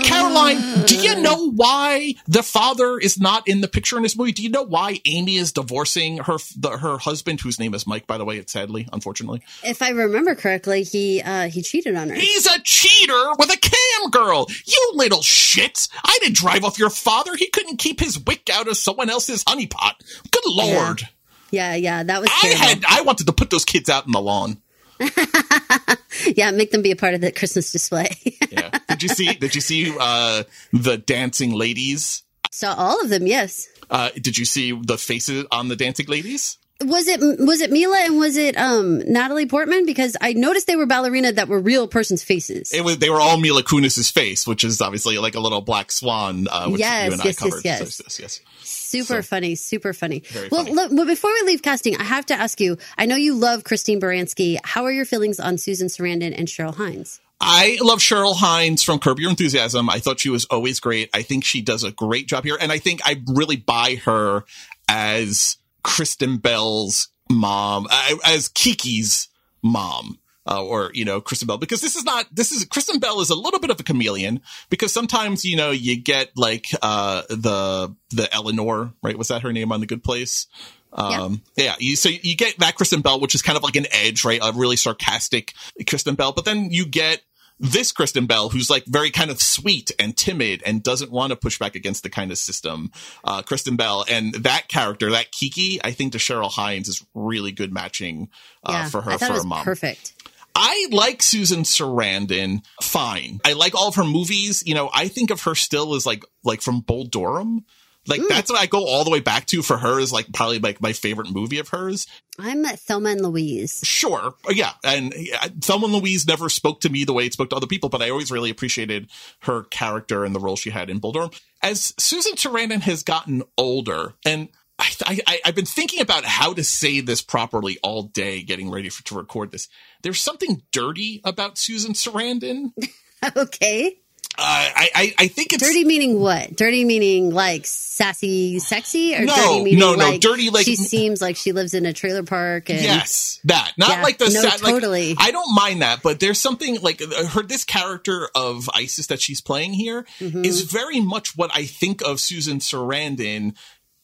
Caroline, 0.03 0.85
do 0.85 0.95
you 0.97 1.21
know 1.21 1.51
why 1.51 2.15
the 2.27 2.43
father 2.43 2.97
is 2.97 3.19
not 3.19 3.47
in 3.47 3.61
the 3.61 3.67
picture 3.67 3.97
in 3.97 4.03
this 4.03 4.17
movie? 4.17 4.31
Do 4.31 4.43
you 4.43 4.49
know 4.49 4.63
why 4.63 4.99
Amy 5.05 5.35
is 5.37 5.51
divorcing 5.51 6.17
her 6.17 6.37
the, 6.57 6.77
her 6.77 6.97
husband, 6.97 7.41
whose 7.41 7.59
name 7.59 7.73
is 7.73 7.85
Mike, 7.87 8.07
by 8.07 8.17
the 8.17 8.25
way? 8.25 8.37
It's 8.37 8.53
sadly, 8.53 8.87
unfortunately, 8.91 9.41
If 9.63 9.81
I 9.81 9.89
remember 9.89 10.35
correctly, 10.35 10.83
he 10.83 11.21
uh 11.21 11.49
he 11.49 11.61
cheated 11.61 11.95
on 11.95 12.09
her. 12.09 12.15
he's 12.15 12.45
a 12.45 12.59
cheater 12.63 13.31
with 13.37 13.51
a 13.53 13.57
cam 13.57 14.09
girl. 14.11 14.47
You 14.65 14.91
little 14.95 15.21
shit! 15.21 15.87
I 16.03 16.17
didn't 16.21 16.37
drive 16.37 16.63
off 16.63 16.79
your 16.79 16.89
father. 16.89 17.35
He 17.35 17.47
couldn't 17.49 17.77
keep 17.77 17.99
his 17.99 18.19
wick 18.19 18.49
out 18.51 18.67
of 18.67 18.77
someone 18.77 19.09
else's 19.09 19.43
honeypot. 19.43 19.93
Good 20.31 20.43
lord. 20.47 21.07
Yeah, 21.51 21.75
yeah, 21.75 22.03
that 22.03 22.21
was 22.21 22.29
I 22.43 22.47
had 22.49 22.83
I 22.87 23.01
wanted 23.01 23.25
to 23.27 23.33
put 23.33 23.49
those 23.49 23.65
kids 23.65 23.89
out 23.89 24.05
in 24.05 24.11
the 24.11 24.21
lawn. 24.21 24.61
yeah, 26.35 26.51
make 26.51 26.71
them 26.71 26.81
be 26.81 26.91
a 26.91 26.95
part 26.95 27.13
of 27.13 27.21
the 27.21 27.31
Christmas 27.31 27.71
display. 27.71 28.09
Yeah. 28.51 28.71
Did 28.89 29.03
you 29.03 29.09
see 29.09 29.33
did 29.35 29.53
you 29.53 29.61
see 29.61 29.95
uh 29.99 30.43
the 30.73 30.97
dancing 30.97 31.51
ladies? 31.51 32.23
so 32.51 32.67
all 32.69 32.99
of 32.99 33.09
them, 33.09 33.27
yes. 33.27 33.67
Uh 33.91 34.09
did 34.15 34.39
you 34.39 34.45
see 34.45 34.71
the 34.71 34.97
faces 34.97 35.45
on 35.51 35.67
the 35.67 35.75
dancing 35.75 36.07
ladies? 36.07 36.57
Was 36.83 37.07
it 37.07 37.19
was 37.21 37.61
it 37.61 37.71
Mila 37.71 37.97
and 37.99 38.17
was 38.17 38.37
it 38.37 38.57
um 38.57 38.99
Natalie 39.11 39.45
Portman? 39.45 39.85
Because 39.85 40.17
I 40.19 40.33
noticed 40.33 40.65
they 40.65 40.75
were 40.75 40.87
ballerina 40.87 41.31
that 41.33 41.47
were 41.47 41.59
real 41.59 41.87
person's 41.87 42.23
faces. 42.23 42.73
It 42.73 42.83
was 42.83 42.97
they 42.97 43.11
were 43.11 43.21
all 43.21 43.37
Mila 43.39 43.61
Kunis's 43.61 44.09
face, 44.09 44.47
which 44.47 44.63
is 44.63 44.81
obviously 44.81 45.19
like 45.19 45.35
a 45.35 45.39
little 45.39 45.61
black 45.61 45.91
swan, 45.91 46.47
uh, 46.49 46.69
which 46.69 46.79
Yes, 46.79 47.05
you 47.05 47.11
and 47.13 47.19
yes, 47.19 47.21
I 47.21 47.27
yes, 47.27 47.37
covered. 47.37 47.65
yes. 47.65 47.95
So, 47.95 48.03
yes, 48.07 48.19
yes. 48.19 48.41
Super 48.89 49.21
So- 49.21 49.21
funny, 49.21 49.55
super 49.55 49.93
funny. 49.93 50.23
Well, 50.51 50.63
funny. 50.63 50.73
look, 50.73 50.91
well, 50.91 51.05
before 51.05 51.31
we 51.41 51.47
leave 51.47 51.61
casting, 51.61 51.95
I 51.97 52.03
have 52.03 52.25
to 52.27 52.33
ask 52.33 52.59
you. 52.59 52.77
I 52.97 53.05
know 53.05 53.15
you 53.15 53.35
love 53.35 53.63
Christine 53.63 54.01
Baranski. 54.01 54.57
How 54.63 54.83
are 54.85 54.91
your 54.91 55.05
feelings 55.05 55.39
on 55.39 55.57
Susan 55.57 55.87
Sarandon 55.87 56.33
and 56.37 56.47
Cheryl 56.47 56.75
Hines? 56.75 57.19
I 57.41 57.77
love 57.81 57.99
Cheryl 57.99 58.35
Hines 58.35 58.83
from 58.83 58.99
Curb 58.99 59.19
Your 59.19 59.29
Enthusiasm. 59.29 59.89
I 59.89 59.99
thought 59.99 60.19
she 60.19 60.29
was 60.29 60.45
always 60.45 60.79
great. 60.81 61.09
I 61.13 61.21
think 61.21 61.45
she 61.45 61.61
does 61.61 61.83
a 61.83 61.91
great 61.91 62.27
job 62.27 62.43
here. 62.43 62.57
And 62.59 62.71
I 62.71 62.79
think 62.79 62.99
I 63.05 63.21
really 63.27 63.55
buy 63.55 63.95
her 64.03 64.43
as 64.89 65.55
Kristen 65.83 66.37
Bell's 66.37 67.07
mom, 67.29 67.87
uh, 67.89 68.15
as 68.25 68.49
Kiki's 68.49 69.29
mom. 69.63 70.19
Uh, 70.49 70.63
or 70.63 70.89
you 70.95 71.05
know 71.05 71.21
Kristen 71.21 71.47
Bell 71.47 71.59
because 71.59 71.79
this 71.79 71.95
is 71.95 72.03
not 72.03 72.25
this 72.33 72.51
is 72.51 72.65
Kristen 72.65 72.99
Bell 72.99 73.21
is 73.21 73.29
a 73.29 73.35
little 73.35 73.59
bit 73.59 73.69
of 73.69 73.79
a 73.79 73.83
chameleon 73.83 74.41
because 74.71 74.91
sometimes 74.91 75.45
you 75.45 75.55
know 75.55 75.69
you 75.69 75.95
get 76.01 76.31
like 76.35 76.65
uh 76.81 77.21
the 77.29 77.95
the 78.09 78.33
Eleanor 78.33 78.91
right 79.03 79.15
was 79.15 79.27
that 79.27 79.43
her 79.43 79.53
name 79.53 79.71
on 79.71 79.79
the 79.79 79.85
Good 79.85 80.03
Place 80.03 80.47
um 80.93 81.43
yeah, 81.55 81.75
you 81.77 81.95
so 81.95 82.09
you 82.09 82.35
get 82.35 82.57
that 82.57 82.73
Kristen 82.73 83.01
Bell 83.01 83.19
which 83.19 83.35
is 83.35 83.43
kind 83.43 83.57
of 83.57 83.63
like 83.63 83.75
an 83.75 83.85
edge 83.91 84.25
right 84.25 84.39
a 84.41 84.51
really 84.51 84.75
sarcastic 84.75 85.53
Kristen 85.87 86.15
Bell 86.15 86.31
but 86.31 86.45
then 86.45 86.71
you 86.71 86.87
get 86.87 87.21
this 87.59 87.91
Kristen 87.91 88.25
Bell, 88.25 88.49
who's 88.49 88.69
like 88.69 88.85
very 88.85 89.11
kind 89.11 89.29
of 89.29 89.41
sweet 89.41 89.91
and 89.99 90.15
timid 90.15 90.63
and 90.65 90.81
doesn't 90.81 91.11
want 91.11 91.31
to 91.31 91.35
push 91.35 91.59
back 91.59 91.75
against 91.75 92.03
the 92.03 92.09
kind 92.09 92.31
of 92.31 92.37
system, 92.37 92.91
uh, 93.23 93.41
Kristen 93.41 93.75
Bell. 93.75 94.05
And 94.09 94.33
that 94.33 94.67
character, 94.69 95.11
that 95.11 95.31
Kiki, 95.31 95.79
I 95.83 95.91
think 95.91 96.13
to 96.13 96.17
Cheryl 96.17 96.51
Hines 96.51 96.87
is 96.87 97.05
really 97.13 97.51
good 97.51 97.73
matching, 97.73 98.29
uh, 98.63 98.71
yeah, 98.71 98.89
for 98.89 99.01
her, 99.01 99.11
I 99.11 99.17
for 99.17 99.25
her 99.25 99.43
mom. 99.43 99.63
perfect. 99.63 100.13
I 100.55 100.87
like 100.91 101.21
Susan 101.21 101.63
Sarandon 101.63 102.63
fine. 102.81 103.39
I 103.45 103.53
like 103.53 103.75
all 103.75 103.87
of 103.87 103.95
her 103.95 104.03
movies. 104.03 104.63
You 104.65 104.75
know, 104.75 104.89
I 104.93 105.07
think 105.07 105.31
of 105.31 105.43
her 105.43 105.55
still 105.55 105.95
as 105.95 106.05
like, 106.05 106.23
like 106.43 106.61
from 106.61 106.81
Bull 106.81 107.05
Durham. 107.05 107.65
Like 108.07 108.21
that's 108.27 108.49
what 108.49 108.59
I 108.59 108.65
go 108.65 108.85
all 108.85 109.03
the 109.03 109.11
way 109.11 109.19
back 109.19 109.45
to 109.47 109.61
for 109.61 109.77
her 109.77 109.99
is 109.99 110.11
like 110.11 110.31
probably 110.33 110.57
like 110.57 110.81
my 110.81 110.93
favorite 110.93 111.31
movie 111.31 111.59
of 111.59 111.69
hers. 111.69 112.07
I'm 112.39 112.63
Thelma 112.63 113.09
and 113.09 113.21
Louise. 113.21 113.81
Sure. 113.83 114.33
Yeah. 114.49 114.71
And 114.83 115.13
uh, 115.41 115.49
Thelma 115.61 115.85
and 115.85 115.95
Louise 115.95 116.25
never 116.25 116.49
spoke 116.49 116.81
to 116.81 116.89
me 116.89 117.03
the 117.03 117.13
way 117.13 117.25
it 117.25 117.33
spoke 117.33 117.51
to 117.51 117.55
other 117.55 117.67
people, 117.67 117.89
but 117.89 118.01
I 118.01 118.09
always 118.09 118.31
really 118.31 118.49
appreciated 118.49 119.09
her 119.41 119.63
character 119.63 120.23
and 120.23 120.33
the 120.33 120.39
role 120.39 120.55
she 120.55 120.71
had 120.71 120.89
in 120.89 120.99
Bull 120.99 121.11
Durham. 121.11 121.31
As 121.61 121.93
Susan 121.99 122.33
Sarandon 122.33 122.81
has 122.81 123.03
gotten 123.03 123.43
older, 123.57 124.13
and 124.25 124.47
I, 124.79 125.19
I, 125.27 125.39
I've 125.45 125.55
been 125.55 125.65
thinking 125.65 125.99
about 126.01 126.23
how 126.25 126.53
to 126.53 126.63
say 126.63 127.01
this 127.01 127.21
properly 127.21 127.77
all 127.83 128.03
day, 128.03 128.41
getting 128.43 128.71
ready 128.71 128.89
for, 128.89 129.03
to 129.05 129.15
record 129.15 129.51
this. 129.51 129.67
There's 130.03 130.19
something 130.21 130.61
dirty 130.71 131.21
about 131.23 131.57
Susan 131.57 131.93
Sarandon. 131.93 132.71
okay. 133.35 133.97
Uh, 134.37 134.41
I, 134.41 134.89
I, 134.95 135.13
I 135.19 135.27
think 135.27 135.51
it's 135.51 135.61
Dirty 135.61 135.83
meaning 135.83 136.17
what? 136.21 136.55
Dirty 136.55 136.85
meaning 136.85 137.31
like 137.33 137.65
sassy, 137.65 138.59
sexy, 138.59 139.13
or 139.13 139.25
No, 139.25 139.35
dirty 139.35 139.63
meaning 139.65 139.79
no, 139.79 139.95
no, 139.95 139.97
like 140.11 140.21
dirty 140.21 140.49
like- 140.49 140.63
she 140.65 140.77
seems 140.77 141.21
like 141.21 141.35
she 141.35 141.51
lives 141.51 141.73
in 141.73 141.85
a 141.85 141.91
trailer 141.91 142.23
park 142.23 142.69
and 142.69 142.79
Yes, 142.79 143.41
that 143.43 143.73
not 143.77 143.89
Yeah, 143.89 144.01
like 144.01 144.17
the 144.17 144.25
no, 144.25 144.41
sad, 144.41 144.61
like, 144.61 144.71
totally. 144.75 145.15
I 145.17 145.31
don't 145.31 145.53
mind 145.53 145.81
that, 145.81 146.01
but 146.01 146.21
there's 146.21 146.39
something 146.39 146.79
like 146.79 147.01
uh, 147.01 147.25
her 147.25 147.43
this 147.43 147.65
character 147.65 148.29
of 148.33 148.69
Isis 148.73 149.07
that 149.07 149.19
she's 149.19 149.41
playing 149.41 149.73
here 149.73 150.05
is 150.21 150.31
Mm-hmm. 150.63 150.77
very 150.77 150.99
much 151.01 151.35
what 151.35 151.51
I 151.53 151.65
think 151.65 152.01
of 152.01 152.21
Susan 152.21 152.59
Sarandon 152.59 153.57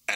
uh, 0.09 0.13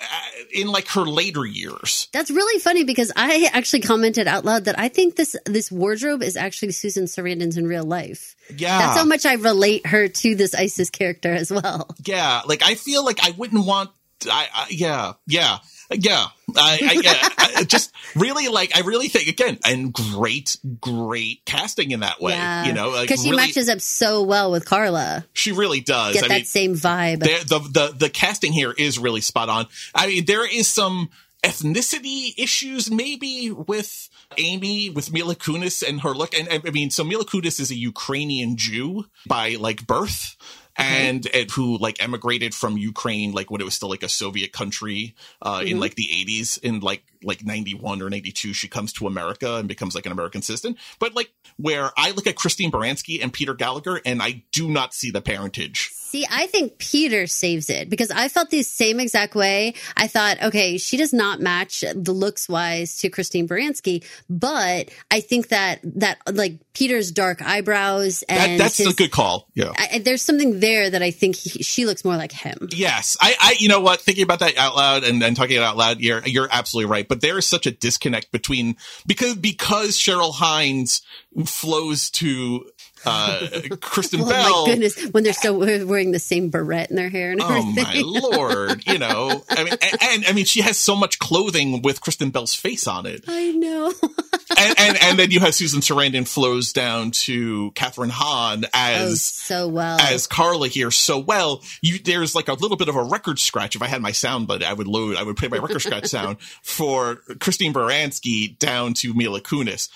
Uh, 0.00 0.06
in 0.52 0.66
like 0.66 0.88
her 0.88 1.02
later 1.02 1.44
years. 1.44 2.08
That's 2.12 2.30
really 2.30 2.58
funny 2.58 2.84
because 2.84 3.12
I 3.14 3.50
actually 3.52 3.80
commented 3.80 4.26
out 4.26 4.46
loud 4.46 4.64
that 4.64 4.78
I 4.78 4.88
think 4.88 5.14
this 5.16 5.36
this 5.44 5.70
wardrobe 5.70 6.22
is 6.22 6.38
actually 6.38 6.72
Susan 6.72 7.04
Sarandon's 7.04 7.58
in 7.58 7.66
real 7.66 7.84
life. 7.84 8.34
Yeah, 8.56 8.78
That's 8.78 8.98
how 8.98 9.04
much 9.04 9.26
I 9.26 9.34
relate 9.34 9.86
her 9.86 10.08
to 10.08 10.34
this 10.34 10.54
Isis 10.54 10.88
character 10.88 11.32
as 11.34 11.52
well. 11.52 11.94
yeah. 12.06 12.40
Like 12.46 12.62
I 12.62 12.76
feel 12.76 13.04
like 13.04 13.22
I 13.22 13.32
wouldn't 13.32 13.66
want. 13.66 13.90
I, 14.24 14.48
I 14.54 14.66
yeah, 14.70 15.12
yeah. 15.26 15.58
Yeah, 15.92 16.26
I, 16.56 16.78
I, 16.82 17.00
yeah, 17.02 17.28
I 17.60 17.64
just 17.64 17.92
really 18.14 18.48
like. 18.48 18.76
I 18.76 18.80
really 18.80 19.08
think 19.08 19.28
again, 19.28 19.58
and 19.64 19.92
great, 19.92 20.56
great 20.80 21.44
casting 21.44 21.90
in 21.90 22.00
that 22.00 22.20
way. 22.20 22.32
Yeah, 22.32 22.66
You 22.66 22.72
know, 22.72 22.90
like 22.90 23.08
because 23.08 23.24
she 23.24 23.30
really, 23.30 23.46
matches 23.46 23.68
up 23.68 23.80
so 23.80 24.22
well 24.22 24.52
with 24.52 24.64
Carla. 24.64 25.24
she 25.32 25.52
really 25.52 25.80
does. 25.80 26.14
Get 26.14 26.24
I 26.24 26.28
that 26.28 26.34
mean, 26.34 26.44
same 26.44 26.74
vibe. 26.74 27.20
the 27.20 27.58
the 27.58 27.94
the 27.96 28.10
casting 28.10 28.52
here 28.52 28.72
is 28.76 28.98
really 28.98 29.20
spot 29.20 29.48
on. 29.48 29.66
I 29.94 30.06
mean, 30.06 30.24
there 30.26 30.48
is 30.48 30.68
some 30.68 31.10
ethnicity 31.42 32.34
issues 32.36 32.90
maybe 32.90 33.50
with 33.50 34.08
Amy 34.38 34.90
with 34.90 35.12
Mila 35.12 35.34
Kunis 35.34 35.86
and 35.86 36.02
her 36.02 36.10
look. 36.10 36.38
And 36.38 36.48
and, 36.48 36.62
I 36.66 36.70
mean, 36.70 36.90
so 36.90 37.02
Mila 37.04 37.24
Kunis 37.24 37.58
is 37.60 37.70
a 37.70 37.76
Ukrainian 37.76 38.56
Jew 38.56 39.06
by 39.26 39.56
like 39.58 39.86
birth. 39.86 40.36
And, 40.76 41.26
and 41.34 41.50
who 41.50 41.78
like 41.78 42.02
emigrated 42.02 42.54
from 42.54 42.76
Ukraine, 42.78 43.32
like 43.32 43.50
when 43.50 43.60
it 43.60 43.64
was 43.64 43.74
still 43.74 43.90
like 43.90 44.02
a 44.02 44.08
Soviet 44.08 44.52
country, 44.52 45.14
uh, 45.42 45.62
in 45.64 45.78
like 45.80 45.94
the 45.94 46.08
eighties, 46.10 46.56
in 46.58 46.80
like, 46.80 47.02
like 47.22 47.44
91 47.44 48.02
or 48.02 48.10
92, 48.10 48.52
she 48.52 48.68
comes 48.68 48.92
to 48.94 49.06
America 49.06 49.56
and 49.56 49.68
becomes 49.68 49.94
like 49.94 50.06
an 50.06 50.12
American 50.12 50.42
citizen. 50.42 50.76
But 50.98 51.14
like 51.14 51.30
where 51.56 51.90
I 51.96 52.12
look 52.12 52.26
at 52.26 52.36
Christine 52.36 52.70
Baranski 52.70 53.22
and 53.22 53.32
Peter 53.32 53.54
Gallagher 53.54 54.00
and 54.04 54.22
I 54.22 54.44
do 54.52 54.68
not 54.68 54.94
see 54.94 55.10
the 55.10 55.20
parentage. 55.20 55.90
See, 55.92 56.26
I 56.28 56.48
think 56.48 56.78
Peter 56.78 57.28
saves 57.28 57.70
it 57.70 57.88
because 57.88 58.10
I 58.10 58.28
felt 58.28 58.50
the 58.50 58.64
same 58.64 58.98
exact 58.98 59.36
way. 59.36 59.74
I 59.96 60.08
thought, 60.08 60.42
okay, 60.42 60.76
she 60.76 60.96
does 60.96 61.12
not 61.12 61.40
match 61.40 61.84
the 61.94 62.12
looks 62.12 62.48
wise 62.48 62.98
to 62.98 63.10
Christine 63.10 63.46
Baranski, 63.46 64.04
but 64.28 64.90
I 65.08 65.20
think 65.20 65.48
that 65.48 65.78
that 65.84 66.18
like 66.32 66.58
Peter's 66.72 67.12
dark 67.12 67.42
eyebrows 67.42 68.24
That, 68.28 68.48
and 68.48 68.60
that's 68.60 68.78
his, 68.78 68.88
a 68.88 68.94
good 68.94 69.12
call. 69.12 69.46
Yeah. 69.54 69.72
I, 69.76 69.98
there's 69.98 70.22
something 70.22 70.58
there 70.58 70.90
that 70.90 71.02
I 71.02 71.12
think 71.12 71.36
he, 71.36 71.62
she 71.62 71.86
looks 71.86 72.04
more 72.04 72.16
like 72.16 72.32
him. 72.32 72.68
Yes, 72.72 73.16
I, 73.20 73.34
I, 73.40 73.54
you 73.58 73.68
know 73.68 73.80
what? 73.80 74.00
Thinking 74.00 74.24
about 74.24 74.40
that 74.40 74.56
out 74.56 74.74
loud 74.74 75.04
and, 75.04 75.22
and 75.22 75.36
talking 75.36 75.56
it 75.56 75.62
out 75.62 75.76
loud, 75.76 76.00
you're, 76.00 76.26
you're 76.26 76.48
absolutely 76.50 76.90
right. 76.90 77.06
But 77.10 77.20
there 77.20 77.36
is 77.36 77.44
such 77.44 77.66
a 77.66 77.70
disconnect 77.72 78.30
between 78.32 78.76
because 79.06 79.34
because 79.34 79.98
Cheryl 79.98 80.32
Hines 80.32 81.02
flows 81.44 82.08
to 82.10 82.70
uh, 83.04 83.48
Kristen 83.80 84.20
Oh 84.22 84.28
Bell. 84.28 84.62
my 84.66 84.70
goodness, 84.72 85.04
when 85.10 85.24
they're 85.24 85.32
still 85.32 85.58
wearing 85.58 86.12
the 86.12 86.18
same 86.20 86.50
beret 86.50 86.88
in 86.90 86.96
their 86.96 87.08
hair 87.10 87.32
and 87.32 87.40
Oh 87.42 87.62
my 87.62 88.00
lord! 88.04 88.86
You 88.86 88.98
know, 88.98 89.42
I 89.50 89.64
mean, 89.64 89.74
and, 89.82 90.02
and 90.02 90.24
I 90.26 90.32
mean, 90.32 90.44
she 90.44 90.60
has 90.60 90.78
so 90.78 90.94
much 90.94 91.18
clothing 91.18 91.82
with 91.82 92.00
Kristen 92.00 92.30
Bell's 92.30 92.54
face 92.54 92.86
on 92.86 93.06
it, 93.06 93.24
I 93.26 93.50
know. 93.50 93.92
and 94.56 94.74
and, 94.78 94.98
and 95.02 95.18
then 95.18 95.30
you 95.30 95.40
have 95.40 95.54
Susan 95.54 95.80
Sarandon 95.80 96.26
flows 96.26 96.72
down 96.72 97.10
to 97.12 97.70
Kathryn 97.72 98.10
Hahn 98.10 98.64
oh, 98.64 98.68
as 98.72 99.22
so 99.22 99.68
well. 99.68 99.98
as 100.00 100.26
Carla 100.26 100.68
here 100.68 100.90
so 100.90 101.18
well. 101.18 101.62
You 101.82 101.98
there's 101.98 102.34
like 102.34 102.48
a 102.48 102.54
little 102.54 102.76
bit 102.76 102.88
of 102.88 102.96
a 102.96 103.02
record 103.02 103.38
scratch. 103.38 103.76
If 103.76 103.82
I 103.82 103.86
had 103.86 104.02
my 104.02 104.12
sound, 104.12 104.46
but 104.46 104.62
I 104.62 104.72
would 104.72 104.88
load, 104.88 105.16
I 105.16 105.22
would 105.22 105.36
play 105.36 105.48
my 105.48 105.58
record 105.58 105.80
scratch 105.80 106.06
sound 106.06 106.40
for 106.62 107.16
Christine 107.40 107.72
Baranski 107.72 108.58
down 108.58 108.94
to 108.94 109.14
Mila 109.14 109.40
Kunis. 109.40 109.88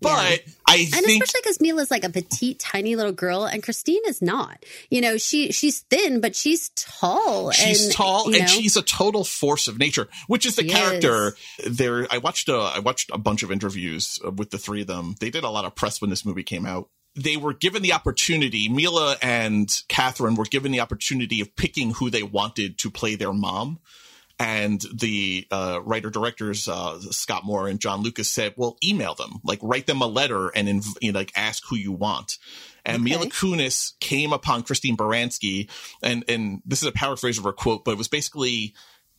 But 0.00 0.42
I 0.66 0.76
and 0.76 1.04
think 1.04 1.22
especially 1.22 1.40
because 1.42 1.60
Mila's 1.60 1.90
like 1.90 2.04
a 2.04 2.10
petite, 2.10 2.58
tiny 2.58 2.96
little 2.96 3.12
girl, 3.12 3.44
and 3.44 3.62
Christine 3.62 4.02
is 4.06 4.20
not. 4.20 4.64
You 4.90 5.00
know, 5.00 5.16
she 5.16 5.52
she's 5.52 5.80
thin, 5.80 6.20
but 6.20 6.34
she's 6.34 6.70
tall. 6.70 7.50
she's 7.50 7.86
and, 7.86 7.94
tall 7.94 8.26
and 8.26 8.40
know, 8.40 8.46
she's 8.46 8.76
a 8.76 8.82
total 8.82 9.24
force 9.24 9.68
of 9.68 9.78
nature, 9.78 10.08
which 10.26 10.46
is 10.46 10.56
the 10.56 10.62
She 10.62 10.70
character 10.70 11.34
there. 11.66 12.06
I 12.10 12.18
watched 12.18 12.48
a, 12.48 12.56
I 12.56 12.78
watched 12.80 13.10
a 13.12 13.18
bunch 13.18 13.42
of 13.42 13.50
interviews 13.50 13.99
with 14.36 14.50
the 14.50 14.58
three 14.58 14.82
of 14.82 14.86
them. 14.86 15.14
They 15.20 15.30
did 15.30 15.44
a 15.44 15.50
lot 15.50 15.64
of 15.64 15.74
press 15.74 16.00
when 16.00 16.10
this 16.10 16.24
movie 16.24 16.42
came 16.42 16.66
out. 16.66 16.88
They 17.16 17.36
were 17.36 17.54
given 17.54 17.82
the 17.82 17.92
opportunity, 17.92 18.68
Mila 18.68 19.16
and 19.20 19.68
Kathryn 19.88 20.36
were 20.36 20.44
given 20.44 20.70
the 20.70 20.80
opportunity 20.80 21.40
of 21.40 21.56
picking 21.56 21.92
who 21.92 22.08
they 22.08 22.22
wanted 22.22 22.78
to 22.78 22.90
play 22.90 23.16
their 23.16 23.32
mom. 23.32 23.80
And 24.38 24.80
the 24.94 25.46
uh, 25.50 25.80
writer 25.84 26.08
directors 26.08 26.66
uh, 26.66 26.98
Scott 27.10 27.44
Moore 27.44 27.68
and 27.68 27.78
Jon 27.78 28.02
Lucas 28.02 28.30
said, 28.30 28.54
"Well, 28.56 28.78
email 28.82 29.14
them, 29.14 29.40
like 29.44 29.58
write 29.60 29.86
them 29.86 30.00
a 30.00 30.06
letter 30.06 30.48
and 30.48 30.66
inv- 30.66 30.96
you 31.02 31.12
know, 31.12 31.18
like 31.18 31.32
ask 31.36 31.62
who 31.68 31.76
you 31.76 31.92
want." 31.92 32.38
And 32.84 33.04
Mila 33.04 33.26
Kunis 33.26 33.98
came 34.00 34.32
upon 34.32 34.62
Christine 34.62 34.96
Baranski, 34.96 35.68
and 36.02 36.24
and 36.26 36.62
this 36.64 36.80
is 36.80 36.88
a 36.88 36.92
paraphrase 36.92 37.36
of 37.36 37.44
her 37.44 37.52
quote, 37.52 37.84
but 37.84 37.92
it 37.92 37.98
was 37.98 38.08
basically, 38.08 38.74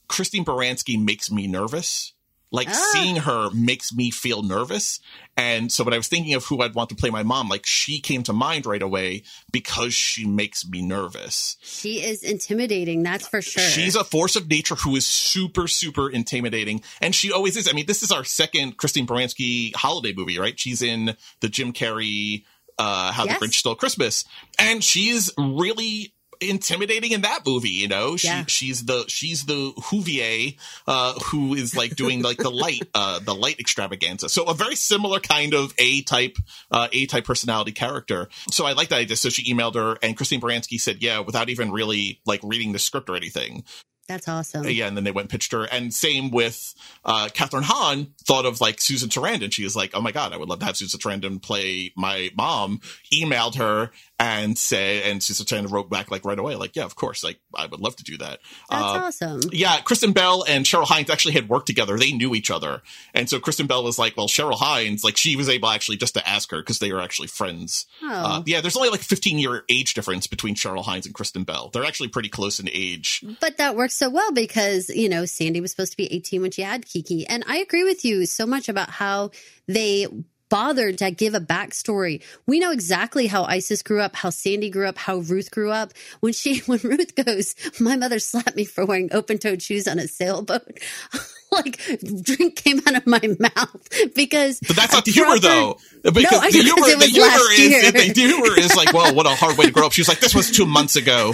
"Christine 0.08 0.44
Baranski 0.44 1.00
makes 1.00 1.30
me 1.30 1.46
nervous." 1.46 2.14
Like 2.54 2.70
seeing 2.74 3.16
her 3.16 3.50
makes 3.54 3.94
me 3.94 4.12
feel 4.12 4.44
nervous. 4.44 5.00
And 5.38 5.72
so 5.72 5.86
when 5.86 5.94
I 5.94 5.98
was 5.98 6.10
thinking 6.10 6.34
of 6.34 6.44
who 6.44 6.62
I'd 6.62 6.76
want 6.76 6.90
to 6.90 6.96
play 6.96 7.10
my 7.10 7.24
mom, 7.24 7.48
like 7.48 7.66
she 7.66 8.02
came 8.02 8.24
to 8.24 8.34
mind 8.34 8.66
right 8.66 8.82
away 8.82 9.24
because 9.54 9.94
she 9.94 10.26
makes 10.28 10.68
me 10.68 10.82
nervous. 10.82 11.56
she 11.62 12.04
is 12.04 12.24
intimidating. 12.24 13.04
That's 13.04 13.26
for 13.28 13.42
sure. 13.42 13.64
She's 13.64 13.96
a 13.96 14.04
force 14.04 14.36
of 14.36 14.50
nature 14.50 14.76
who 14.76 14.98
is 14.98 15.08
super, 15.08 15.70
super 15.70 16.10
intimidating. 16.10 16.82
And 17.02 17.16
she 17.16 17.32
always 17.32 17.56
is. 17.56 17.70
I 17.70 17.72
mean, 17.72 17.86
this 17.86 18.04
is 18.04 18.12
our 18.12 18.26
second 18.26 18.76
Christine 18.78 19.08
Baranski 19.08 19.74
holiday 19.74 20.14
movie, 20.16 20.38
right? 20.38 20.60
She's 20.60 20.82
in 20.82 21.16
the 21.40 21.48
Jim 21.48 21.72
Carrey, 21.72 22.44
uh, 22.78 23.14
How 23.14 23.24
Yes. 23.24 23.40
the 23.40 23.46
Grinch 23.46 23.54
Stole 23.54 23.76
Christmas. 23.76 24.26
And 24.60 24.84
she's 24.84 25.32
really 25.38 26.14
intimidating 26.42 27.12
in 27.12 27.22
that 27.22 27.42
movie. 27.46 27.70
You 27.70 27.88
know, 27.88 28.18
she 28.18 28.28
Yeah. 28.28 28.46
she's 28.48 28.86
the 28.86 29.06
she's 29.08 29.46
the 29.46 29.74
Whovier 29.78 30.58
uh, 30.88 31.14
who 31.26 31.54
is 31.54 31.76
like 31.76 31.96
doing 31.96 32.22
like 32.22 32.38
the 32.38 32.52
light 32.52 32.84
uh, 32.94 33.20
the 33.20 33.36
light 33.36 33.60
extravaganza. 33.60 34.30
So 34.30 34.46
a 34.46 34.54
very 34.54 34.76
similar 34.76 35.20
kind 35.20 35.54
of 35.54 35.74
A 35.78 36.02
type 36.02 36.38
uh, 36.72 36.88
A 36.92 37.06
type 37.06 37.26
personality 37.26 37.72
character. 37.72 38.30
So 38.52 38.66
I 38.66 38.74
like 38.74 38.90
that 38.90 39.00
idea. 39.00 39.16
So 39.16 39.30
she 39.30 39.54
emailed 39.54 39.76
her, 39.76 39.98
and 40.02 40.18
Christine 40.18 40.42
Baranski 40.42 40.80
said, 40.80 41.02
"Yeah," 41.02 41.20
without 41.20 41.50
even 41.50 41.72
really 41.72 42.20
like 42.26 42.42
reading 42.44 42.72
the 42.72 42.80
script 42.80 43.10
or 43.10 43.16
anything. 43.16 43.64
That's 44.08 44.28
awesome. 44.28 44.66
Yeah, 44.68 44.88
and 44.88 44.98
then 44.98 45.04
they 45.06 45.12
went 45.12 45.26
and 45.26 45.30
pitched 45.30 45.54
her. 45.54 45.64
And 45.64 45.94
same 45.94 46.32
with 46.32 46.74
uh, 47.06 47.30
Kathryn 47.34 47.64
Hahn, 47.64 48.08
thought 48.26 48.46
of 48.46 48.60
like 48.60 48.82
Susan 48.82 49.08
Sarandon. 49.10 49.54
She 49.54 49.64
was 49.64 49.76
like, 49.76 49.92
oh 49.94 50.02
my 50.02 50.12
God, 50.12 50.34
I 50.34 50.38
would 50.38 50.50
love 50.50 50.60
to 50.60 50.66
have 50.66 50.76
Susan 50.76 51.00
Sarandon 51.00 51.42
play 51.42 51.92
my 51.96 52.30
mom. 52.36 52.82
Emailed 53.14 53.56
her 53.56 53.92
and 54.20 54.58
say, 54.58 55.10
and 55.10 55.24
Susan 55.24 55.46
Sarandon 55.46 55.72
wrote 55.72 55.90
back 55.90 56.12
like 56.12 56.26
right 56.26 56.38
away, 56.38 56.56
like, 56.56 56.76
yeah, 56.76 56.84
of 56.84 56.96
course, 56.96 57.24
like 57.24 57.40
I 57.56 57.66
would 57.68 57.80
love 57.80 57.96
to 57.96 58.04
do 58.04 58.18
that. 58.18 58.40
That's 58.70 58.84
Uh, 58.84 59.02
awesome. 59.28 59.42
yeah, 59.54 59.80
Kristen 59.82 60.12
Bell 60.12 60.44
and 60.48 60.66
Cheryl 60.66 60.86
Hines 60.86 61.10
actually 61.10 61.34
had 61.34 61.48
worked 61.50 61.68
together. 61.68 61.98
They 61.98 62.12
knew 62.12 62.36
each 62.36 62.52
other. 62.52 62.82
And 63.14 63.30
so 63.30 63.40
Kristen 63.40 63.66
Bell 63.66 63.84
was 63.84 63.98
like, 63.98 64.16
well, 64.18 64.28
Cheryl 64.28 64.58
Hines, 64.60 65.04
like 65.04 65.16
she 65.18 65.36
was 65.36 65.48
able 65.50 65.70
actually 65.70 65.98
just 65.98 66.14
to 66.16 66.28
ask 66.28 66.52
her 66.52 66.60
because 66.62 66.80
they 66.80 66.92
were 66.92 67.02
actually 67.02 67.30
friends. 67.30 67.86
Oh. 68.04 68.08
Uh, 68.10 68.44
yeah, 68.46 68.62
there's 68.62 68.76
only 68.78 68.90
like 68.90 69.02
a 69.02 69.06
15 69.06 69.40
year 69.40 69.64
age 69.70 69.94
difference 69.94 70.28
between 70.28 70.54
Cheryl 70.56 70.84
Hines 70.84 71.06
and 71.06 71.16
Kristen 71.16 71.44
Bell. 71.44 71.70
They're 71.74 71.86
actually 71.86 72.10
pretty 72.10 72.30
close 72.30 72.60
in 72.60 72.70
age. 72.72 73.24
But 73.40 73.58
that 73.58 73.76
works 73.76 73.91
so 73.92 74.10
well 74.10 74.32
because, 74.32 74.90
you 74.90 75.10
know, 75.10 75.26
Sandy 75.26 75.62
was 75.62 75.72
supposed 75.72 75.92
to 75.92 75.98
be 75.98 76.12
18 76.14 76.42
when 76.42 76.52
she 76.52 76.62
had 76.62 76.86
Kiki. 76.86 77.26
And 77.28 77.44
I 77.48 77.58
agree 77.58 77.84
with 77.84 78.04
you 78.06 78.26
so 78.26 78.46
much 78.46 78.70
about 78.70 78.90
how 78.90 79.32
they 79.68 80.08
bothered 80.50 80.98
to 80.98 81.10
give 81.12 81.34
a 81.34 81.40
backstory. 81.40 82.22
We 82.46 82.60
know 82.60 82.72
exactly 82.72 83.26
how 83.26 83.46
Isis 83.46 83.82
grew 83.82 84.02
up, 84.02 84.16
how 84.16 84.30
Sandy 84.30 84.70
grew 84.70 84.86
up, 84.88 84.98
how 84.98 85.18
Ruth 85.20 85.50
grew 85.50 85.72
up. 85.72 85.94
When 86.20 86.34
she, 86.34 86.60
when 86.66 86.80
Ruth 86.80 87.16
goes, 87.16 87.56
my 87.80 87.96
mother 87.96 88.20
slapped 88.20 88.56
me 88.56 88.66
for 88.66 88.86
wearing 88.86 89.10
open 89.14 89.38
toed 89.38 89.62
shoes 89.62 89.88
on 89.88 89.98
a 89.98 90.08
sailboat. 90.08 90.78
like 91.52 91.82
drink 92.22 92.56
came 92.56 92.80
out 92.88 92.96
of 92.96 93.08
my 93.08 93.22
mouth 93.40 94.14
because. 94.16 94.60
But 94.66 94.76
that's 94.76 94.94
not 94.94 95.06
the 95.06 95.12
humor, 95.12 95.40
though. 95.40 95.78
Because 96.04 96.32
No, 96.32 96.40
I 96.40 96.52
the 96.52 96.64
humor, 96.64 96.96
the 96.98 97.06
humor 97.08 97.52
is 97.52 97.60
year. 97.60 97.92
the 97.92 98.02
humor 98.14 98.60
is 98.60 98.76
like, 98.76 98.94
well, 98.94 99.14
what 99.16 99.26
a 99.26 99.30
hard 99.36 99.58
way 99.58 99.66
to 99.66 99.72
grow 99.72 99.86
up. 99.86 99.92
She 99.94 100.02
was 100.02 100.08
like, 100.08 100.20
this 100.20 100.36
was 100.36 100.52
two 100.52 100.66
months 100.66 100.96
ago. 100.96 101.32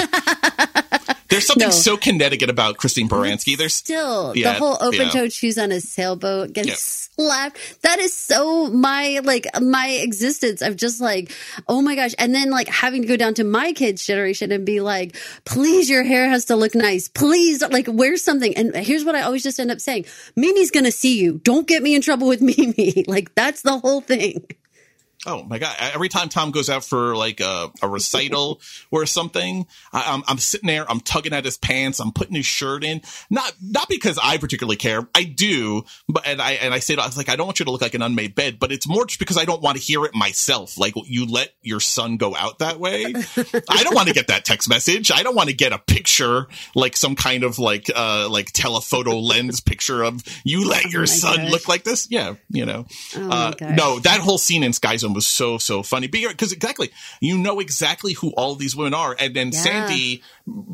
There's 1.30 1.46
something 1.46 1.68
No. 1.68 1.72
so 1.72 1.98
Connecticut 1.98 2.50
about 2.50 2.78
Christine 2.78 3.10
Baranski. 3.10 3.58
There's 3.58 3.74
still 3.74 4.34
Yeah, 4.36 4.54
the 4.54 4.60
whole 4.60 4.78
open 4.82 5.10
yeah. 5.14 5.28
shoes 5.28 5.58
on 5.58 5.72
a 5.72 5.82
sailboat 5.82 6.54
getting 6.54 6.70
Yeah. 6.72 6.76
slapped. 6.78 7.58
That 7.82 8.00
is 8.00 8.14
so 8.14 8.68
my 8.70 9.20
like 9.24 9.46
my 9.62 9.88
existence 9.90 10.62
of 10.62 10.76
just 10.76 11.02
like, 11.02 11.32
oh 11.68 11.82
my 11.82 11.96
gosh. 11.96 12.14
And 12.18 12.34
then 12.34 12.50
like 12.50 12.68
having 12.70 13.02
to 13.02 13.08
go 13.08 13.18
down 13.18 13.34
to 13.36 13.44
my 13.44 13.74
kids' 13.74 14.06
generation 14.06 14.52
and 14.52 14.66
be 14.66 14.80
like, 14.80 15.16
please, 15.46 15.90
your 15.90 16.04
hair 16.04 16.30
has 16.30 16.46
to 16.46 16.56
look 16.56 16.76
nice. 16.76 17.08
Please, 17.08 17.62
like 17.62 17.88
wear 17.90 18.16
something. 18.18 18.56
And 18.56 18.76
here's 18.76 19.04
what 19.04 19.16
I 19.16 19.22
always 19.22 19.44
just 19.44 19.60
end 19.60 19.72
up 19.72 19.82
saying. 19.82 20.06
Mimi's 20.36 20.72
gonna 20.72 20.92
see 20.92 21.20
you. 21.20 21.40
Don't 21.44 21.68
get 21.68 21.84
me 21.84 21.96
in 21.96 22.02
trouble 22.02 22.28
with 22.28 22.42
Mimi. 22.48 23.04
Like 23.08 23.36
that's 23.36 23.62
the 23.64 23.78
whole 23.80 24.02
thing. 24.02 24.46
Oh 25.26 25.44
my 25.44 25.58
god! 25.58 25.76
Every 25.80 26.10
time 26.10 26.30
Tom 26.30 26.52
goes 26.52 26.70
out 26.70 26.84
for 26.84 27.16
like 27.16 27.40
a, 27.40 27.72
a 27.82 27.88
recital 27.88 28.62
or 28.92 29.06
something, 29.08 29.66
I, 29.92 30.14
I'm, 30.14 30.24
I'm 30.28 30.38
sitting 30.38 30.68
there, 30.68 30.90
I'm 30.90 31.00
tugging 31.00 31.34
at 31.34 31.44
his 31.44 31.58
pants, 31.58 32.00
I'm 32.00 32.12
putting 32.12 32.36
his 32.36 32.46
shirt 32.46 32.84
in. 32.84 33.02
Not 33.30 33.54
not 33.60 33.90
because 33.90 34.20
I 34.22 34.38
particularly 34.38 34.76
care. 34.76 35.08
I 35.16 35.24
do, 35.24 35.86
but 36.08 36.28
and 36.28 36.40
I 36.40 36.54
and 36.54 36.72
I 36.72 36.80
say 36.80 36.96
I 36.96 37.06
was 37.06 37.18
like, 37.18 37.30
I 37.30 37.36
don't 37.36 37.48
want 37.48 37.60
you 37.60 37.66
to 37.66 37.72
look 37.72 37.82
like 37.82 37.96
an 37.96 38.04
unmade 38.04 38.36
bed, 38.36 38.60
but 38.60 38.72
it's 38.72 38.88
more 38.88 39.08
just 39.08 39.20
because 39.20 39.38
I 39.38 39.46
don't 39.46 39.62
want 39.62 39.78
to 39.78 39.84
hear 39.84 40.06
it 40.06 40.14
myself. 40.14 40.78
Like 40.78 40.94
you 41.06 41.26
let 41.26 41.50
your 41.64 41.80
son 41.80 42.18
go 42.18 42.36
out 42.36 42.60
that 42.60 42.80
way. 42.80 43.06
I 43.06 43.84
don't 43.84 43.96
want 43.96 44.10
to 44.10 44.14
get 44.14 44.28
that 44.28 44.46
text 44.46 44.70
message. 44.70 45.12
I 45.12 45.24
don't 45.24 45.36
want 45.36 45.50
to 45.50 45.56
get 45.56 45.74
a 45.74 45.80
picture 45.80 46.48
like 46.76 46.96
some 46.96 47.16
kind 47.16 47.44
of 47.44 47.58
like 47.58 47.90
uh 47.96 48.30
like 48.30 48.52
telephoto 48.52 49.18
lens 49.20 49.62
picture 49.62 50.04
of 50.04 50.24
you 50.44 50.70
let 50.70 50.86
your 50.92 51.02
my 51.02 51.06
son 51.06 51.38
gosh. 51.38 51.52
look 51.52 51.68
like 51.68 51.84
this. 51.84 52.08
Yeah, 52.12 52.36
you 52.50 52.68
know. 52.68 52.86
Oh 53.16 53.30
uh, 53.32 53.54
no, 53.62 54.00
that 54.00 54.20
whole 54.20 54.38
scene 54.38 54.64
in 54.64 54.74
Sky 54.74 54.96
Was 55.14 55.26
so 55.26 55.58
so 55.58 55.84
funny. 55.84 56.08
Because 56.08 56.52
exactly 56.52 56.92
you 57.22 57.38
know 57.38 57.60
exactly 57.60 58.14
who 58.14 58.32
all 58.32 58.56
these 58.56 58.76
women 58.76 58.94
are, 58.94 59.16
and 59.20 59.36
then 59.36 59.48
Yeah. 59.48 59.60
Sandy, 59.60 60.22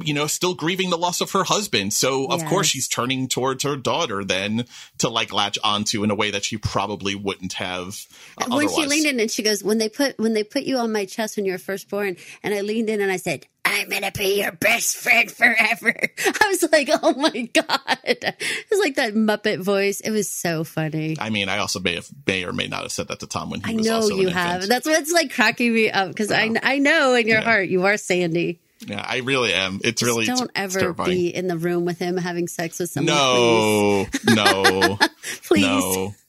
you 0.03 0.13
know, 0.13 0.27
still 0.27 0.53
grieving 0.53 0.89
the 0.89 0.97
loss 0.97 1.21
of 1.21 1.31
her 1.31 1.43
husband, 1.43 1.93
so 1.93 2.25
of 2.31 2.43
course 2.45 2.67
she's 2.67 2.87
turning 2.87 3.27
towards 3.27 3.63
her 3.63 3.75
daughter 3.75 4.23
then 4.23 4.65
to 4.99 5.09
like 5.09 5.33
latch 5.33 5.57
onto 5.63 6.03
in 6.03 6.11
a 6.11 6.15
way 6.15 6.31
that 6.31 6.43
she 6.43 6.57
probably 6.57 7.15
wouldn't 7.15 7.53
have 7.53 8.05
uh, 8.37 8.47
when 8.49 8.69
she 8.69 8.85
leaned 8.85 9.05
in 9.05 9.19
and 9.19 9.31
she 9.31 9.43
goes, 9.43 9.63
when 9.63 9.77
they 9.77 9.89
put 9.89 10.17
when 10.17 10.33
they 10.33 10.43
put 10.43 10.63
you 10.63 10.77
on 10.77 10.91
my 10.91 11.05
chest 11.05 11.37
when 11.37 11.45
you 11.45 11.51
were 11.51 11.57
first 11.57 11.89
born, 11.89 12.15
and 12.41 12.53
I 12.53 12.61
leaned 12.61 12.89
in 12.89 13.01
and 13.01 13.11
I 13.11 13.17
said, 13.17 13.47
I'm 13.65 13.87
gonna 13.89 14.11
be 14.11 14.41
your 14.41 14.51
best 14.51 14.97
friend 14.97 15.31
forever. 15.31 15.93
I 16.41 16.47
was 16.47 16.69
like, 16.71 16.89
oh 17.01 17.13
my 17.13 17.49
god, 17.53 17.97
it 18.03 18.23
was 18.69 18.79
like 18.79 18.95
that 18.95 19.13
Muppet 19.13 19.59
voice. 19.61 19.99
It 20.01 20.11
was 20.11 20.29
so 20.29 20.63
funny. 20.63 21.15
I 21.19 21.29
mean, 21.29 21.47
I 21.49 21.59
also 21.59 21.79
may 21.79 21.95
have 21.95 22.07
may 22.27 22.43
or 22.43 22.51
may 22.53 22.67
not 22.67 22.81
have 22.83 22.91
said 22.91 23.07
that 23.07 23.19
to 23.21 23.27
Tom 23.27 23.49
when 23.49 23.61
he 23.61 23.73
I 23.73 23.75
was 23.77 23.85
know 23.87 23.95
also 23.95 24.15
you 24.17 24.27
an 24.27 24.33
have. 24.33 24.53
infant. 24.55 24.69
That's 24.69 24.85
what's 24.87 25.11
like 25.11 25.33
cracking 25.33 25.73
me 25.73 25.89
up 25.89 26.09
because 26.09 26.31
I 26.31 26.53
I 26.61 26.79
know 26.79 27.15
in 27.15 27.27
your 27.27 27.37
Yeah. 27.39 27.43
heart 27.43 27.69
you 27.69 27.85
are 27.85 27.95
Sandy. 27.97 28.59
Yeah, 28.85 29.01
I 29.07 29.19
really 29.19 29.53
am. 29.53 29.79
It's 29.81 30.01
Just 30.01 30.09
really 30.11 30.25
don't 30.25 30.51
ever 30.55 30.79
terrifying. 30.79 31.09
be 31.11 31.33
in 31.33 31.47
the 31.47 31.57
room 31.57 31.85
with 31.85 31.99
him 31.99 32.17
having 32.17 32.49
sex 32.49 32.79
with 32.79 32.89
someone. 32.89 33.15
No, 33.15 34.07
no. 34.27 34.97
please, 34.97 35.39
please. 35.47 35.63
No. 35.65 36.15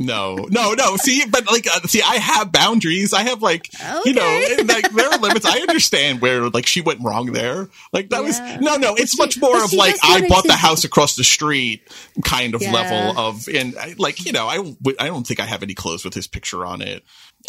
No, 0.00 0.34
no, 0.50 0.72
no. 0.74 0.96
See, 0.96 1.24
but 1.30 1.46
like, 1.46 1.66
uh, 1.66 1.80
see, 1.86 2.02
I 2.02 2.16
have 2.16 2.50
boundaries. 2.50 3.12
I 3.12 3.22
have 3.22 3.42
like, 3.42 3.70
you 4.04 4.12
know, 4.12 4.22
and, 4.58 4.68
like 4.68 4.90
there 4.90 5.08
are 5.08 5.18
limits. 5.18 5.46
I 5.46 5.58
understand 5.60 6.20
where 6.20 6.48
like 6.50 6.66
she 6.66 6.80
went 6.80 7.00
wrong 7.02 7.32
there. 7.32 7.68
Like 7.92 8.10
that 8.10 8.22
Yeah. 8.22 8.26
was 8.56 8.60
no, 8.60 8.76
no. 8.76 8.94
It's 8.96 9.12
she- 9.12 9.22
much 9.22 9.38
more 9.40 9.62
of 9.62 9.72
like 9.72 9.94
I 10.02 10.26
bought 10.28 10.42
to- 10.42 10.48
the 10.48 10.56
house 10.56 10.84
across 10.84 11.14
the 11.16 11.24
street 11.24 11.88
kind 12.24 12.54
of 12.54 12.62
Yeah. 12.62 12.72
level 12.72 13.18
of, 13.20 13.46
and 13.48 13.76
I, 13.78 13.94
like 13.98 14.24
you 14.26 14.32
know, 14.32 14.46
I 14.48 14.58
I 14.98 15.06
don't 15.06 15.26
think 15.26 15.38
I 15.40 15.46
have 15.46 15.62
any 15.62 15.74
clothes 15.74 16.04
with 16.04 16.14
his 16.14 16.26
picture 16.26 16.66
on 16.66 16.82
it. 16.82 17.04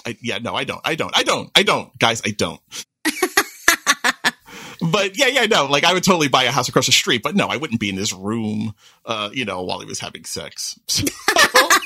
I, 0.06 0.18
yeah, 0.22 0.38
no, 0.38 0.54
I 0.56 0.66
don't. 0.66 0.82
I 0.86 0.96
don't. 0.96 1.18
I 1.18 1.24
don't. 1.24 1.50
I 1.56 1.64
don't, 1.64 1.98
guys. 2.00 2.22
I 2.26 2.30
don't. 2.32 2.62
But 4.82 5.18
yeah, 5.18 5.28
yeah, 5.28 5.46
no. 5.46 5.66
Like 5.68 5.86
I 5.86 5.94
would 5.94 6.04
totally 6.04 6.28
buy 6.28 6.44
a 6.44 6.52
house 6.52 6.68
across 6.68 6.86
the 6.86 6.92
street, 6.92 7.24
but 7.24 7.34
no, 7.34 7.48
I 7.48 7.56
wouldn't 7.58 7.80
be 7.80 7.90
in 7.90 7.96
his 7.96 8.14
room, 8.14 8.76
uh, 9.06 9.30
you 9.34 9.46
know, 9.46 9.64
while 9.64 9.80
he 9.80 9.86
was 9.86 10.00
having 10.00 10.26
sex. 10.26 10.78
But 11.34 11.82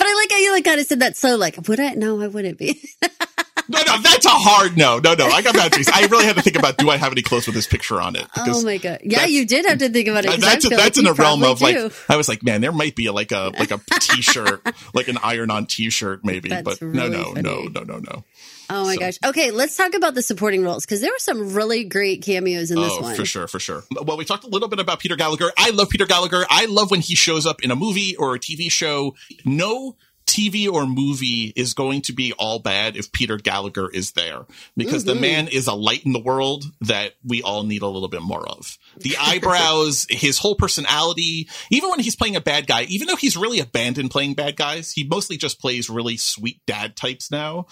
I 0.00 0.14
like 0.14 0.30
how 0.30 0.38
you 0.38 0.52
like 0.52 0.64
kind 0.64 0.80
of 0.80 0.86
said 0.86 1.00
that 1.00 1.16
so 1.16 1.36
like 1.36 1.56
would 1.68 1.80
I? 1.80 1.94
No, 1.94 2.20
I 2.20 2.28
wouldn't 2.28 2.58
be. 2.58 2.80
No, 3.70 3.80
no, 3.86 4.02
that's 4.02 4.26
a 4.26 4.30
hard 4.30 4.76
no. 4.76 4.98
No, 4.98 5.14
no, 5.14 5.26
I 5.26 5.42
got 5.42 5.54
boundaries. 5.54 5.88
I 5.92 6.06
really 6.06 6.24
had 6.24 6.36
to 6.36 6.42
think 6.42 6.56
about 6.56 6.76
do 6.76 6.90
I 6.90 6.96
have 6.96 7.12
any 7.12 7.22
clothes 7.22 7.46
with 7.46 7.54
this 7.54 7.66
picture 7.66 8.00
on 8.00 8.16
it? 8.16 8.26
oh 8.36 8.64
my 8.64 8.78
god! 8.78 9.00
Yeah, 9.04 9.26
you 9.26 9.46
did 9.46 9.64
have 9.66 9.78
to 9.78 9.88
think 9.88 10.08
about 10.08 10.24
it. 10.24 10.40
That's 10.40 10.66
feel 10.66 10.76
that's 10.76 10.96
like 10.96 10.98
in 10.98 11.04
the 11.04 11.14
realm 11.14 11.42
of 11.42 11.58
probably 11.58 11.82
like. 11.84 12.10
I 12.10 12.16
was 12.16 12.28
like, 12.28 12.42
man, 12.42 12.60
there 12.60 12.72
might 12.72 12.96
be 12.96 13.06
a, 13.06 13.12
like 13.12 13.32
a 13.32 13.52
like 13.58 13.70
a 13.70 13.80
t-shirt, 14.00 14.62
like 14.94 15.08
an 15.08 15.18
iron-on 15.22 15.66
t-shirt, 15.66 16.24
maybe. 16.24 16.48
That's 16.48 16.64
but 16.64 16.82
no, 16.82 17.04
really 17.04 17.16
no, 17.16 17.24
funny. 17.24 17.42
no, 17.42 17.62
no, 17.64 17.82
no, 17.82 17.98
no. 17.98 18.24
Oh 18.70 18.84
my 18.84 18.94
So- 18.94 19.00
gosh. 19.00 19.18
Okay, 19.24 19.50
let's 19.50 19.76
talk 19.76 19.94
about 19.94 20.14
the 20.14 20.22
supporting 20.22 20.62
roles 20.62 20.84
because 20.86 21.00
there 21.00 21.10
were 21.10 21.18
some 21.18 21.54
really 21.54 21.84
great 21.84 22.22
cameos 22.22 22.70
in 22.70 22.80
this 22.80 22.92
oh, 22.92 23.02
one. 23.02 23.16
for 23.16 23.24
sure, 23.24 23.48
for 23.48 23.58
sure. 23.58 23.82
Well, 23.90 24.16
we 24.16 24.24
talked 24.24 24.44
a 24.44 24.48
little 24.48 24.68
bit 24.68 24.78
about 24.78 25.00
Peter 25.00 25.16
Gallagher. 25.16 25.50
I 25.58 25.70
love 25.70 25.90
Peter 25.90 26.06
Gallagher. 26.06 26.44
I 26.48 26.66
love 26.66 26.90
when 26.90 27.00
he 27.00 27.14
shows 27.14 27.46
up 27.46 27.62
in 27.62 27.70
a 27.70 27.76
movie 27.76 28.16
or 28.16 28.34
a 28.34 28.38
TV 28.38 28.70
show. 28.70 29.14
No 29.44 29.96
TV 30.30 30.70
or 30.72 30.86
movie 30.86 31.52
is 31.56 31.74
going 31.74 32.02
to 32.02 32.12
be 32.12 32.32
all 32.38 32.60
bad 32.60 32.96
if 32.96 33.10
Peter 33.12 33.36
Gallagher 33.36 33.90
is 33.90 34.12
there 34.12 34.46
because 34.76 35.04
Mm-hmm. 35.04 35.14
the 35.14 35.20
man 35.20 35.48
is 35.48 35.66
a 35.66 35.74
light 35.74 36.06
in 36.06 36.12
the 36.12 36.18
world 36.20 36.64
that 36.82 37.14
we 37.24 37.42
all 37.42 37.64
need 37.64 37.82
a 37.82 37.86
little 37.86 38.08
bit 38.08 38.22
more 38.22 38.46
of. 38.48 38.78
The 38.98 39.16
eyebrows, 39.18 40.06
his 40.10 40.38
whole 40.38 40.54
personality, 40.54 41.48
even 41.70 41.90
when 41.90 42.00
he's 42.00 42.16
playing 42.16 42.36
a 42.36 42.40
bad 42.40 42.66
guy, 42.66 42.82
even 42.84 43.08
though 43.08 43.16
he's 43.16 43.36
really 43.36 43.60
abandoned 43.60 44.10
playing 44.10 44.34
bad 44.34 44.56
guys, 44.56 44.92
he 44.92 45.04
mostly 45.04 45.36
just 45.36 45.60
plays 45.60 45.90
really 45.90 46.16
sweet 46.16 46.60
dad 46.66 46.96
types 46.96 47.30
now. 47.30 47.66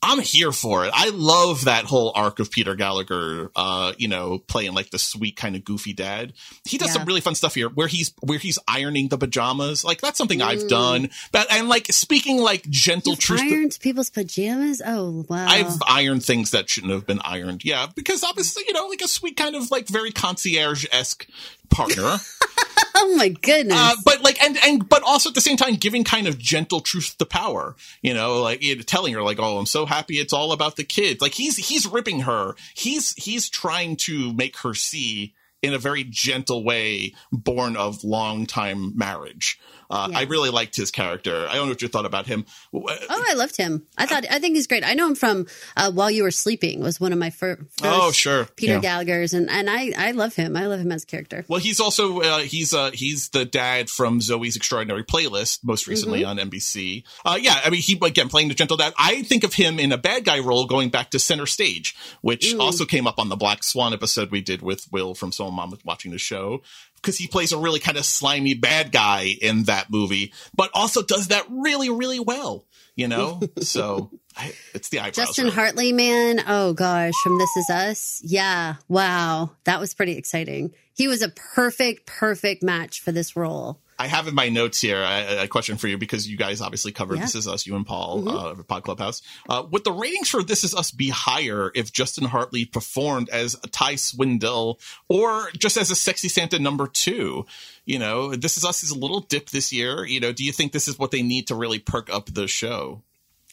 I'm 0.00 0.20
here 0.20 0.52
for 0.52 0.84
it. 0.86 0.92
I 0.94 1.10
love 1.10 1.64
that 1.64 1.84
whole 1.84 2.12
arc 2.14 2.38
of 2.38 2.52
Peter 2.52 2.76
Gallagher, 2.76 3.50
uh, 3.56 3.92
you 3.98 4.06
know, 4.06 4.38
playing 4.38 4.72
like 4.72 4.90
the 4.90 4.98
sweet 4.98 5.34
kind 5.36 5.56
of 5.56 5.64
goofy 5.64 5.92
dad. 5.92 6.34
He 6.64 6.78
does 6.78 6.88
Yeah. 6.88 6.94
some 6.94 7.04
really 7.04 7.20
fun 7.20 7.34
stuff 7.34 7.54
here 7.56 7.68
where 7.68 7.88
he's 7.88 8.12
where 8.20 8.38
he's 8.38 8.60
ironing 8.68 9.08
the 9.08 9.18
pajamas. 9.18 9.82
Like 9.84 10.00
that's 10.00 10.16
something 10.16 10.40
I've 10.40 10.68
done. 10.68 11.10
But 11.32 11.48
and 11.50 11.68
like 11.68 11.86
speaking 11.92 12.38
like 12.40 12.68
gentle 12.70 13.14
You've 13.14 13.18
truth. 13.20 13.40
ironed 13.42 13.76
people's 13.80 14.08
pajamas. 14.10 14.80
Oh 14.86 15.24
wow! 15.28 15.46
I've 15.48 15.74
ironed 15.88 16.24
things 16.24 16.52
that 16.52 16.70
shouldn't 16.70 16.92
have 16.92 17.06
been 17.06 17.20
ironed. 17.24 17.64
Yeah, 17.64 17.88
because 17.94 18.22
obviously, 18.22 18.62
you 18.68 18.74
know, 18.74 18.86
like 18.86 19.00
a 19.02 19.08
sweet 19.08 19.36
kind 19.36 19.56
of 19.56 19.70
like 19.72 19.88
very 19.88 20.12
concierge 20.12 20.86
esque 20.92 21.26
partner. 21.70 22.16
oh 22.94 23.14
my 23.16 23.28
goodness! 23.28 23.76
Uh, 23.78 23.94
but 24.04 24.22
like, 24.22 24.42
and 24.42 24.56
and 24.64 24.88
but 24.88 25.02
also 25.02 25.30
at 25.30 25.34
the 25.34 25.40
same 25.40 25.56
time, 25.56 25.74
giving 25.74 26.04
kind 26.04 26.26
of 26.26 26.38
gentle 26.38 26.80
truth 26.80 27.16
to 27.18 27.26
power. 27.26 27.76
You 28.02 28.14
know, 28.14 28.40
like 28.40 28.62
you 28.62 28.76
know, 28.76 28.82
telling 28.82 29.14
her 29.14 29.22
like, 29.22 29.38
"Oh, 29.38 29.58
I'm 29.58 29.66
so 29.66 29.86
happy 29.86 30.16
it's 30.16 30.32
all 30.32 30.52
about 30.52 30.76
the 30.76 30.84
kids." 30.84 31.20
Like 31.20 31.34
he's 31.34 31.56
he's 31.56 31.86
ripping 31.86 32.20
her. 32.20 32.54
He's 32.74 33.14
he's 33.14 33.48
trying 33.48 33.96
to 33.96 34.32
make 34.32 34.58
her 34.58 34.74
see 34.74 35.34
in 35.62 35.74
a 35.74 35.78
very 35.78 36.04
gentle 36.04 36.62
way, 36.62 37.14
born 37.32 37.76
of 37.76 38.04
long 38.04 38.46
time 38.46 38.96
marriage. 38.96 39.58
Uh, 39.90 40.08
Yeah. 40.10 40.18
I 40.18 40.22
really 40.22 40.50
liked 40.50 40.76
his 40.76 40.90
character. 40.90 41.46
I 41.48 41.54
don't 41.54 41.66
know 41.66 41.72
what 41.72 41.82
you 41.82 41.88
thought 41.88 42.04
about 42.06 42.26
him. 42.26 42.44
Uh, 42.74 42.80
Oh, 43.10 43.24
I 43.28 43.34
loved 43.34 43.56
him. 43.56 43.86
I 43.96 44.06
thought 44.06 44.24
I 44.30 44.38
think 44.38 44.54
he's 44.56 44.66
great. 44.66 44.84
I 44.84 44.94
know 44.94 45.06
him 45.08 45.14
from 45.14 45.46
uh, 45.76 45.90
While 45.90 46.10
You 46.10 46.22
Were 46.24 46.30
Sleeping 46.30 46.80
was 46.80 47.00
one 47.00 47.12
of 47.12 47.18
my 47.18 47.30
fir- 47.30 47.56
first 47.56 47.82
Oh, 47.84 48.12
sure. 48.12 48.44
Peter 48.56 48.74
Yeah. 48.74 48.80
Gallagher's 48.80 49.32
and 49.32 49.48
and 49.50 49.68
I 49.70 49.92
I 49.96 50.10
love 50.12 50.34
him. 50.34 50.56
I 50.56 50.66
love 50.66 50.80
him 50.80 50.92
as 50.92 51.04
a 51.04 51.06
character. 51.06 51.44
Well, 51.48 51.60
he's 51.60 51.80
also 51.80 52.20
uh, 52.20 52.38
he's 52.40 52.74
uh, 52.74 52.90
he's 52.92 53.30
the 53.30 53.44
dad 53.44 53.88
from 53.88 54.20
Zoey's 54.20 54.56
Extraordinary 54.56 55.04
Playlist, 55.04 55.60
most 55.64 55.86
recently 55.86 56.20
Mm-hmm. 56.22 56.38
on 56.38 56.50
NBC. 56.50 57.04
Uh, 57.24 57.38
yeah, 57.40 57.60
I 57.64 57.70
mean, 57.70 57.80
he 57.80 57.98
again 58.02 58.28
playing 58.28 58.48
the 58.48 58.54
gentle 58.54 58.76
dad. 58.76 58.92
I 58.98 59.22
think 59.22 59.44
of 59.44 59.54
him 59.54 59.78
in 59.78 59.92
a 59.92 59.98
bad 59.98 60.24
guy 60.24 60.38
role, 60.40 60.66
going 60.66 60.90
back 60.90 61.10
to 61.10 61.18
Center 61.18 61.46
Stage, 61.46 61.94
which 62.20 62.52
Mm. 62.52 62.60
also 62.60 62.84
came 62.84 63.06
up 63.06 63.18
on 63.18 63.28
the 63.28 63.36
Black 63.36 63.62
Swan 63.64 63.92
episode 63.92 64.30
we 64.30 64.40
did 64.40 64.62
with 64.62 64.86
Will 64.92 65.14
from 65.14 65.32
Soul 65.32 65.50
Mom 65.50 65.76
watching 65.84 66.10
the 66.12 66.18
show. 66.18 66.62
Because 67.00 67.16
he 67.16 67.26
plays 67.26 67.52
a 67.52 67.58
really 67.58 67.80
kind 67.80 67.96
of 67.96 68.04
slimy 68.04 68.54
bad 68.54 68.92
guy 68.92 69.34
in 69.40 69.64
that 69.64 69.90
movie, 69.90 70.32
but 70.54 70.70
also 70.74 71.02
does 71.02 71.28
that 71.28 71.44
really, 71.48 71.90
really 71.90 72.20
well. 72.20 72.64
You 72.96 73.06
know, 73.08 73.40
so 73.60 74.10
I, 74.36 74.52
it's 74.74 74.88
the 74.88 74.98
eyebrows. 74.98 75.14
Justin 75.14 75.44
really. 75.44 75.56
Hartley, 75.56 75.92
man. 75.92 76.42
Oh 76.46 76.72
gosh, 76.72 77.14
from 77.22 77.38
This 77.38 77.56
Is 77.56 77.70
Us. 77.70 78.20
Yeah, 78.24 78.74
wow, 78.88 79.52
that 79.64 79.78
was 79.80 79.94
pretty 79.94 80.16
exciting. 80.16 80.72
He 80.94 81.06
was 81.06 81.22
a 81.22 81.28
perfect, 81.28 82.06
perfect 82.06 82.62
match 82.62 83.00
for 83.00 83.12
this 83.12 83.36
role. 83.36 83.80
I 83.98 84.06
have 84.06 84.28
in 84.28 84.34
my 84.34 84.48
notes 84.48 84.80
here 84.80 85.02
a, 85.02 85.44
a 85.44 85.48
question 85.48 85.76
for 85.76 85.88
you 85.88 85.98
because 85.98 86.28
you 86.28 86.36
guys 86.36 86.60
obviously 86.60 86.92
covered 86.92 87.14
Yeah. 87.14 87.22
Mm-hmm. 87.22 87.26
This 87.26 87.34
Is 87.34 87.48
Us, 87.48 87.66
you 87.66 87.74
and 87.74 87.84
Paul, 87.84 88.28
uh, 88.28 88.52
of 88.52 88.66
Pod 88.68 88.84
Clubhouse. 88.84 89.22
Uh, 89.48 89.64
would 89.70 89.84
the 89.84 89.92
ratings 89.92 90.28
for 90.28 90.42
This 90.42 90.62
Is 90.62 90.74
Us 90.74 90.90
be 90.90 91.08
higher 91.08 91.72
if 91.74 91.92
Justin 91.92 92.24
Hartley 92.24 92.64
performed 92.64 93.28
as 93.30 93.56
Ty 93.72 93.94
Swindell 93.94 94.78
or 95.08 95.50
just 95.58 95.76
as 95.76 95.90
a 95.90 95.96
sexy 95.96 96.28
Santa 96.28 96.58
number 96.58 96.86
two? 96.86 97.44
You 97.84 97.98
know, 97.98 98.34
This 98.34 98.56
Is 98.56 98.64
Us 98.64 98.84
is 98.84 98.90
a 98.90 98.98
little 98.98 99.20
dip 99.20 99.50
this 99.50 99.72
year. 99.72 100.04
You 100.04 100.20
know, 100.20 100.32
do 100.32 100.44
you 100.44 100.52
think 100.52 100.72
this 100.72 100.88
is 100.88 100.98
what 100.98 101.10
they 101.10 101.22
need 101.22 101.48
to 101.48 101.54
really 101.54 101.78
perk 101.78 102.08
up 102.12 102.26
the 102.32 102.46
show? 102.46 103.02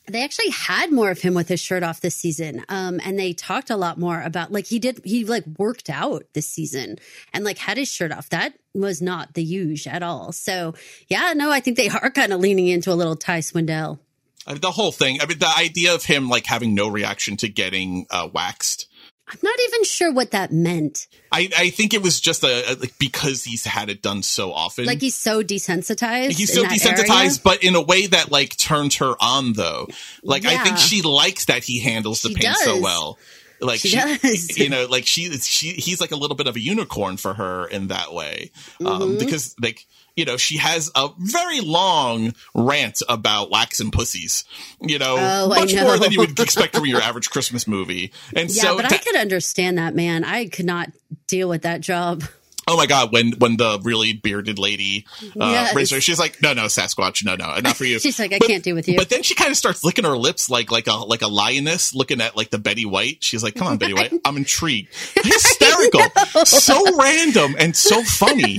They 0.08 0.24
actually 0.24 0.52
had 0.52 0.92
more 0.92 1.10
of 1.10 1.20
him 1.22 1.34
with 1.34 1.48
his 1.48 1.60
shirt 1.60 1.82
off 1.82 2.02
this 2.02 2.16
season. 2.16 2.64
Um, 2.70 3.02
and 3.04 3.18
they 3.18 3.34
talked 3.34 3.72
a 3.72 3.76
lot 3.78 3.98
more 3.98 4.22
about 4.22 4.52
like 4.52 4.68
he 4.68 4.78
did 4.78 5.02
he 5.04 5.26
like 5.26 5.46
worked 5.58 5.90
out 5.90 6.26
this 6.34 6.48
season 6.48 6.98
and 7.34 7.44
like 7.44 7.58
had 7.58 7.78
his 7.78 7.92
shirt 7.92 8.12
off. 8.12 8.30
That 8.30 8.54
was 8.76 9.02
not 9.02 9.34
the 9.34 9.44
huge 9.44 9.88
at 9.88 10.04
all. 10.04 10.32
So 10.32 10.76
yeah, 11.08 11.34
no, 11.34 11.52
I 11.52 11.60
think 11.60 11.78
they 11.78 11.90
are 11.90 12.12
kind 12.12 12.34
of 12.34 12.40
leaning 12.40 12.68
into 12.68 12.92
a 12.92 12.96
little 12.96 13.16
Ty 13.16 13.40
Swindell. 13.40 14.00
I 14.48 14.52
mean, 14.52 14.62
the 14.62 14.72
whole 14.72 14.92
thing. 14.92 15.20
I 15.22 15.26
mean, 15.26 15.40
the 15.40 15.52
idea 15.58 15.96
of 15.96 16.04
him 16.04 16.30
like 16.30 16.46
having 16.46 16.76
no 16.76 16.88
reaction 16.88 17.38
to 17.38 17.50
getting 17.50 18.06
uh, 18.12 18.30
waxed. 18.32 18.88
I'm 19.28 19.40
not 19.42 19.58
even 19.68 19.84
sure 19.86 20.14
what 20.14 20.32
that 20.32 20.52
meant. 20.52 21.08
I, 21.32 21.50
I 21.58 21.70
think 21.72 21.96
it 21.96 22.04
was 22.04 22.22
just 22.22 22.44
a, 22.44 22.74
a- 22.74 22.76
like 22.76 22.94
because 23.00 23.44
he's 23.44 23.66
had 23.66 23.90
it 23.90 24.04
done 24.04 24.22
so 24.22 24.54
often. 24.54 24.86
Like 24.86 25.02
he's 25.02 25.16
so 25.16 25.42
desensitized. 25.42 26.34
He's 26.34 26.54
so 26.54 26.64
desensitized, 26.64 27.10
area. 27.10 27.40
but 27.44 27.64
in 27.64 27.76
a 27.76 27.82
way 27.82 28.06
that 28.06 28.32
like 28.32 28.56
turns 28.56 28.98
her 28.98 29.16
on 29.20 29.54
though. 29.54 29.88
Like 30.22 30.46
I 30.46 30.64
think 30.64 30.78
she 30.78 31.02
likes 31.02 31.46
that 31.46 31.64
he 31.64 31.80
handles 31.80 32.22
the 32.22 32.30
She 32.30 32.36
pain 32.36 32.54
so 32.54 32.80
well. 32.80 33.18
Like 33.66 33.80
She 33.80 33.90
she, 33.90 34.64
you 34.64 34.70
know, 34.70 34.86
like 34.90 35.06
she, 35.06 35.30
she, 35.40 35.70
he's 35.74 36.00
like 36.00 36.12
a 36.12 36.16
little 36.16 36.36
bit 36.36 36.48
of 36.48 36.56
a 36.56 36.60
unicorn 36.60 37.18
for 37.18 37.34
her 37.34 37.66
in 37.68 37.88
that 37.88 38.14
way, 38.14 38.52
Mm-hmm. 38.80 38.88
um, 38.88 39.18
because 39.18 39.56
like 39.62 39.86
you 40.16 40.24
know 40.26 40.38
she 40.38 40.58
has 40.58 40.90
a 40.96 41.10
very 41.18 41.60
long 41.60 42.34
rant 42.54 43.02
about 43.10 43.52
wax 43.52 43.80
and 43.80 43.92
pussies, 43.92 44.46
you 44.82 44.98
know, 45.00 45.16
Oh, 45.20 45.50
much 45.50 45.74
more 45.76 45.98
than 45.98 46.12
you 46.12 46.20
would 46.20 46.40
expect 46.40 46.76
from 46.76 46.86
your 46.86 47.02
average 47.02 47.30
Christmas 47.30 47.68
movie, 47.68 48.14
and 48.36 48.50
Yeah, 48.50 48.62
so 48.64 48.78
but 48.78 48.92
I 48.92 48.98
could 48.98 49.16
understand 49.18 49.78
that, 49.78 49.94
man. 49.96 50.24
I 50.24 50.48
could 50.48 50.66
not 50.66 50.90
deal 51.28 51.50
with 51.50 51.64
that 51.64 51.82
job. 51.82 52.24
Oh 52.68 52.78
my 52.78 52.86
god, 52.88 53.12
when 53.12 53.34
when 53.34 53.58
the 53.58 53.80
really 53.84 54.14
bearded 54.14 54.58
lady 54.58 55.06
uh 55.40 55.50
Yes. 55.76 55.92
her, 55.92 56.02
she's 56.02 56.20
like, 56.20 56.42
No, 56.42 56.54
no, 56.54 56.64
Sasquatch, 56.66 57.24
no, 57.24 57.36
no, 57.36 57.60
not 57.60 57.76
for 57.76 57.86
you. 57.86 58.00
She's 58.06 58.20
like, 58.20 58.34
I 58.34 58.40
can't 58.40 58.64
deal 58.64 58.76
with 58.76 58.88
you. 58.88 58.98
But 58.98 59.10
then 59.10 59.24
she 59.24 59.36
kind 59.36 59.52
of 59.52 59.58
starts 59.58 59.84
licking 59.84 60.06
her 60.06 60.18
lips 60.18 60.50
like 60.50 60.72
like 60.72 60.88
a 60.88 60.94
like 60.94 61.22
a 61.22 61.28
lioness 61.28 61.94
looking 61.94 62.22
at 62.22 62.36
like 62.36 62.50
the 62.50 62.58
Betty 62.60 62.86
White. 62.86 63.24
She's 63.24 63.44
like, 63.44 63.56
Come 63.56 63.68
on, 63.68 63.78
Betty 63.78 63.94
White, 63.94 64.14
I'm 64.26 64.38
intrigued. 64.38 64.90
Hysterical. 65.16 66.02
so 66.46 66.98
random 66.98 67.56
and 67.60 67.76
so 67.76 68.02
funny. 68.04 68.58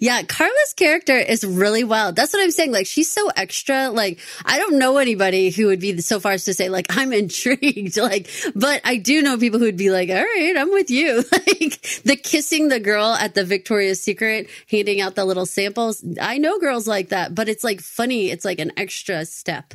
Yeah, 0.00 0.22
Carla's 0.22 0.72
character 0.74 1.16
is 1.18 1.44
really 1.44 1.84
wild. 1.84 2.16
That's 2.16 2.32
what 2.32 2.42
I'm 2.42 2.50
saying. 2.50 2.72
Like, 2.72 2.86
she's 2.86 3.10
so 3.10 3.28
extra. 3.36 3.90
Like, 3.90 4.18
I 4.44 4.58
don't 4.58 4.78
know 4.78 4.96
anybody 4.98 5.50
who 5.50 5.66
would 5.66 5.80
be 5.80 6.00
so 6.00 6.18
far 6.18 6.32
as 6.32 6.44
to 6.44 6.54
say, 6.54 6.68
like, 6.68 6.86
I'm 6.90 7.12
intrigued. 7.12 7.96
Like, 7.96 8.30
but 8.54 8.80
I 8.84 8.96
do 8.96 9.20
know 9.22 9.36
people 9.36 9.58
who 9.58 9.66
would 9.66 9.76
be 9.76 9.90
like, 9.90 10.08
all 10.08 10.16
right, 10.16 10.54
I'm 10.56 10.70
with 10.70 10.90
you. 10.90 11.24
Like, 11.36 12.02
the 12.04 12.16
kissing 12.16 12.68
the 12.68 12.80
girl 12.80 12.95
at 13.04 13.34
the 13.34 13.44
Victoria's 13.44 14.02
Secret, 14.02 14.48
handing 14.70 15.00
out 15.00 15.14
the 15.14 15.24
little 15.24 15.46
samples. 15.46 16.04
I 16.20 16.38
know 16.38 16.58
girls 16.58 16.86
like 16.86 17.10
that, 17.10 17.34
but 17.34 17.48
it's 17.48 17.64
like 17.64 17.80
funny. 17.80 18.30
It's 18.30 18.44
like 18.44 18.58
an 18.58 18.72
extra 18.76 19.24
step. 19.24 19.74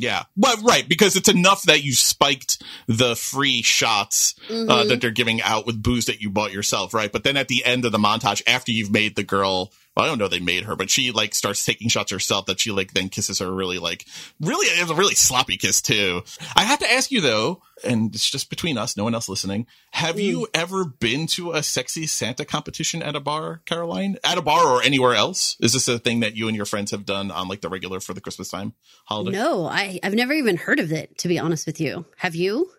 Yeah. 0.00 0.24
but 0.36 0.62
right, 0.62 0.88
because 0.88 1.16
it's 1.16 1.28
enough 1.28 1.64
that 1.64 1.82
you 1.82 1.92
spiked 1.92 2.62
the 2.86 3.16
free 3.16 3.62
shots 3.62 4.34
uh, 4.48 4.84
that 4.84 5.00
they're 5.00 5.10
giving 5.10 5.42
out 5.42 5.66
with 5.66 5.82
booze 5.82 6.06
that 6.06 6.20
you 6.20 6.30
bought 6.30 6.52
yourself, 6.52 6.94
right? 6.94 7.10
But 7.10 7.24
then 7.24 7.36
at 7.36 7.48
the 7.48 7.64
end 7.64 7.84
of 7.84 7.92
the 7.92 7.98
montage, 7.98 8.42
after 8.46 8.70
you've 8.72 8.92
made 8.92 9.16
the 9.16 9.24
girl, 9.24 9.72
well, 9.98 10.06
I 10.06 10.10
don't 10.10 10.18
know 10.18 10.28
they 10.28 10.38
made 10.38 10.62
her, 10.62 10.76
but 10.76 10.90
she 10.90 11.10
like 11.10 11.34
starts 11.34 11.64
taking 11.64 11.88
shots 11.88 12.12
herself 12.12 12.46
that 12.46 12.60
she 12.60 12.70
like 12.70 12.92
then 12.92 13.08
kisses 13.08 13.40
her 13.40 13.52
really 13.52 13.78
like 13.78 14.06
really 14.40 14.68
it's 14.68 14.90
a 14.92 14.94
really 14.94 15.16
sloppy 15.16 15.56
kiss 15.56 15.82
too. 15.82 16.22
I 16.54 16.62
have 16.62 16.78
to 16.78 16.92
ask 16.92 17.10
you 17.10 17.20
though, 17.20 17.62
and 17.82 18.14
it's 18.14 18.30
just 18.30 18.48
between 18.48 18.78
us, 18.78 18.96
no 18.96 19.02
one 19.02 19.12
else 19.12 19.28
listening. 19.28 19.66
Have 19.90 20.14
mm. 20.14 20.22
you 20.22 20.48
ever 20.54 20.84
been 20.84 21.26
to 21.28 21.50
a 21.50 21.64
sexy 21.64 22.06
Santa 22.06 22.44
competition 22.44 23.02
at 23.02 23.16
a 23.16 23.20
bar, 23.20 23.60
Caroline? 23.66 24.18
At 24.22 24.38
a 24.38 24.42
bar 24.42 24.68
or 24.68 24.84
anywhere 24.84 25.16
else? 25.16 25.56
Is 25.58 25.72
this 25.72 25.88
a 25.88 25.98
thing 25.98 26.20
that 26.20 26.36
you 26.36 26.46
and 26.46 26.56
your 26.56 26.66
friends 26.66 26.92
have 26.92 27.04
done 27.04 27.32
on 27.32 27.48
like 27.48 27.60
the 27.60 27.68
regular 27.68 27.98
for 27.98 28.14
the 28.14 28.20
Christmas 28.20 28.50
time 28.50 28.74
holiday? 29.06 29.36
No, 29.36 29.66
I, 29.66 29.98
I've 30.04 30.14
never 30.14 30.32
even 30.32 30.58
heard 30.58 30.78
of 30.78 30.92
it, 30.92 31.18
to 31.18 31.28
be 31.28 31.40
honest 31.40 31.66
with 31.66 31.80
you. 31.80 32.04
Have 32.18 32.36
you? 32.36 32.70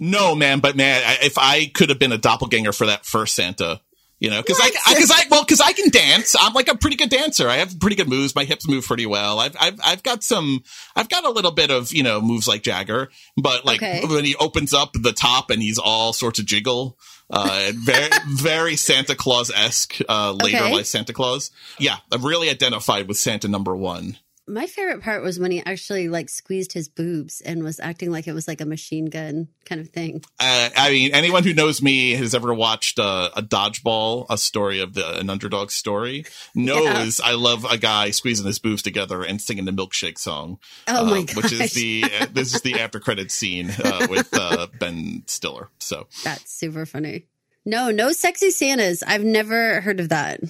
No, 0.00 0.34
man, 0.34 0.58
but 0.58 0.74
man, 0.74 1.02
if 1.22 1.38
I 1.38 1.66
could 1.66 1.90
have 1.90 2.00
been 2.00 2.10
a 2.10 2.18
doppelganger 2.18 2.72
for 2.72 2.86
that 2.86 3.06
first 3.06 3.36
Santa, 3.36 3.80
you 4.20 4.30
know, 4.30 4.40
because 4.40 4.58
I, 4.60 4.70
because 4.94 5.10
I, 5.10 5.24
well, 5.30 5.42
because 5.44 5.60
I 5.60 5.72
can 5.72 5.90
dance. 5.90 6.34
I'm 6.38 6.52
like 6.54 6.68
a 6.68 6.76
pretty 6.76 6.96
good 6.96 7.10
dancer. 7.10 7.48
I 7.48 7.56
have 7.56 7.78
pretty 7.80 7.96
good 7.96 8.08
moves. 8.08 8.34
My 8.34 8.44
hips 8.44 8.68
move 8.68 8.84
pretty 8.86 9.06
well. 9.06 9.38
I've, 9.40 9.56
I've, 9.60 9.78
I've 9.84 10.02
got 10.02 10.22
some. 10.22 10.62
I've 10.96 11.08
got 11.08 11.24
a 11.24 11.30
little 11.30 11.50
bit 11.50 11.70
of 11.70 11.92
you 11.92 12.02
know 12.02 12.20
moves 12.20 12.46
like 12.48 12.62
Jagger, 12.62 13.10
but 13.36 13.64
like 13.64 13.82
Okay. 13.82 14.02
when 14.06 14.24
he 14.24 14.34
opens 14.36 14.72
up 14.72 14.92
the 14.94 15.12
top 15.12 15.50
and 15.50 15.60
he's 15.60 15.78
all 15.78 16.12
sorts 16.12 16.38
of 16.38 16.46
jiggle. 16.46 16.96
Uh, 17.30 17.72
very, 17.74 18.10
very 18.28 18.76
Santa 18.76 19.14
Claus 19.14 19.50
esque, 19.50 19.96
uh, 20.08 20.32
later 20.32 20.58
Okay. 20.58 20.72
life 20.74 20.86
Santa 20.86 21.12
Claus. 21.12 21.50
Yeah, 21.78 21.96
I've 22.12 22.22
really 22.24 22.50
identified 22.50 23.08
with 23.08 23.16
Santa 23.16 23.48
number 23.48 23.74
one. 23.74 24.18
My 24.46 24.66
favorite 24.66 25.02
part 25.02 25.22
was 25.22 25.38
when 25.38 25.50
he 25.50 25.62
actually 25.64 26.08
like 26.08 26.28
squeezed 26.28 26.74
his 26.74 26.88
boobs 26.88 27.40
and 27.40 27.62
was 27.62 27.80
acting 27.80 28.10
like 28.10 28.26
it 28.26 28.34
was 28.34 28.46
like 28.46 28.60
a 28.60 28.66
machine 28.66 29.06
gun 29.06 29.48
kind 29.64 29.80
of 29.80 29.88
thing. 29.88 30.22
Uh, 30.38 30.68
I 30.76 30.90
mean, 30.90 31.14
anyone 31.14 31.44
who 31.44 31.54
knows 31.54 31.80
me 31.80 32.10
has 32.12 32.34
ever 32.34 32.52
watched 32.52 32.98
uh, 32.98 33.30
a 33.34 33.42
dodgeball, 33.42 34.26
a 34.28 34.36
story 34.36 34.80
of 34.80 34.92
the, 34.92 35.18
an 35.18 35.30
underdog 35.30 35.70
story, 35.70 36.26
knows 36.54 37.20
I 37.20 37.32
love 37.32 37.64
a 37.64 37.78
guy 37.78 38.10
squeezing 38.10 38.46
his 38.46 38.58
boobs 38.58 38.82
together 38.82 39.22
and 39.22 39.40
singing 39.40 39.64
the 39.64 39.72
milkshake 39.72 40.18
song. 40.18 40.58
Oh 40.88 41.06
my 41.06 41.20
uh, 41.20 41.34
Which 41.34 41.52
is 41.52 41.72
the 41.72 42.04
uh, 42.04 42.26
this 42.32 42.54
is 42.54 42.60
the 42.60 42.80
after 42.80 43.00
credit 43.00 43.30
scene 43.30 43.70
uh, 43.82 44.06
with 44.10 44.28
uh, 44.32 44.66
Ben 44.78 45.22
Stiller. 45.26 45.70
So, 45.78 46.06
That's 46.22 46.52
super 46.52 46.84
funny. 46.84 47.26
No, 47.64 47.90
no 47.90 48.12
sexy 48.12 48.50
Santas. 48.50 49.02
I've 49.02 49.24
never 49.24 49.80
heard 49.80 50.00
of 50.00 50.10
that. 50.10 50.40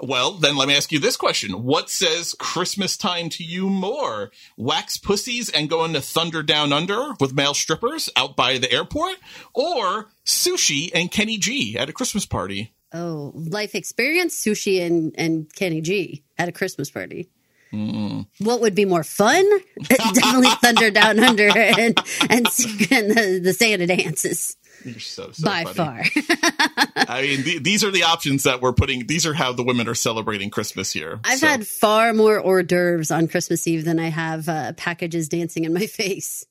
Well, 0.00 0.32
then 0.32 0.56
let 0.56 0.68
me 0.68 0.76
ask 0.76 0.92
you 0.92 0.98
this 0.98 1.16
question: 1.16 1.64
What 1.64 1.90
says 1.90 2.34
Christmas 2.38 2.96
time 2.96 3.28
to 3.30 3.44
you 3.44 3.68
more? 3.68 4.30
Wax 4.56 4.96
pussies 4.96 5.50
and 5.50 5.70
going 5.70 5.92
to 5.92 6.00
Thunder 6.00 6.42
Down 6.42 6.72
Under 6.72 7.14
with 7.20 7.34
male 7.34 7.54
strippers 7.54 8.08
out 8.16 8.36
by 8.36 8.58
the 8.58 8.72
airport, 8.72 9.16
or 9.54 10.10
sushi 10.24 10.90
and 10.94 11.10
Kenny 11.10 11.38
G 11.38 11.76
at 11.78 11.88
a 11.88 11.92
Christmas 11.92 12.26
party? 12.26 12.72
Oh, 12.92 13.32
life 13.34 13.74
experience, 13.74 14.34
sushi, 14.38 14.84
and 14.84 15.14
and 15.16 15.52
Kenny 15.54 15.80
G 15.80 16.24
at 16.38 16.48
a 16.48 16.52
Christmas 16.52 16.90
party. 16.90 17.28
What 17.70 18.60
would 18.60 18.74
be 18.74 18.84
more 18.84 19.04
fun? 19.04 19.44
Definitely 19.82 20.48
Thunder 20.62 20.90
Down 20.90 21.18
Under 21.20 21.48
and 21.48 21.98
and, 22.30 22.46
and 22.90 23.10
the, 23.10 23.40
the 23.42 23.52
Santa 23.52 23.86
dances 23.86 24.56
You're 24.84 24.98
so, 25.00 25.32
so 25.32 25.44
by 25.44 25.64
funny. 25.64 25.74
far. 25.74 26.02
I 26.96 27.22
mean, 27.22 27.42
th- 27.42 27.62
these 27.62 27.84
are 27.84 27.90
the 27.90 28.04
options 28.04 28.44
that 28.44 28.60
we're 28.62 28.72
putting. 28.72 29.06
These 29.06 29.26
are 29.26 29.34
how 29.34 29.52
the 29.52 29.62
women 29.64 29.88
are 29.88 29.94
celebrating 29.94 30.50
Christmas 30.50 30.92
here. 30.92 31.20
I've 31.24 31.38
So, 31.40 31.46
had 31.46 31.66
far 31.66 32.12
more 32.14 32.40
hors 32.40 32.62
d'oeuvres 32.62 33.10
on 33.10 33.28
Christmas 33.28 33.66
Eve 33.66 33.84
than 33.84 33.98
I 33.98 34.08
have 34.08 34.48
uh, 34.48 34.72
packages 34.74 35.28
dancing 35.28 35.64
in 35.64 35.72
my 35.74 35.86
face. 35.86 36.46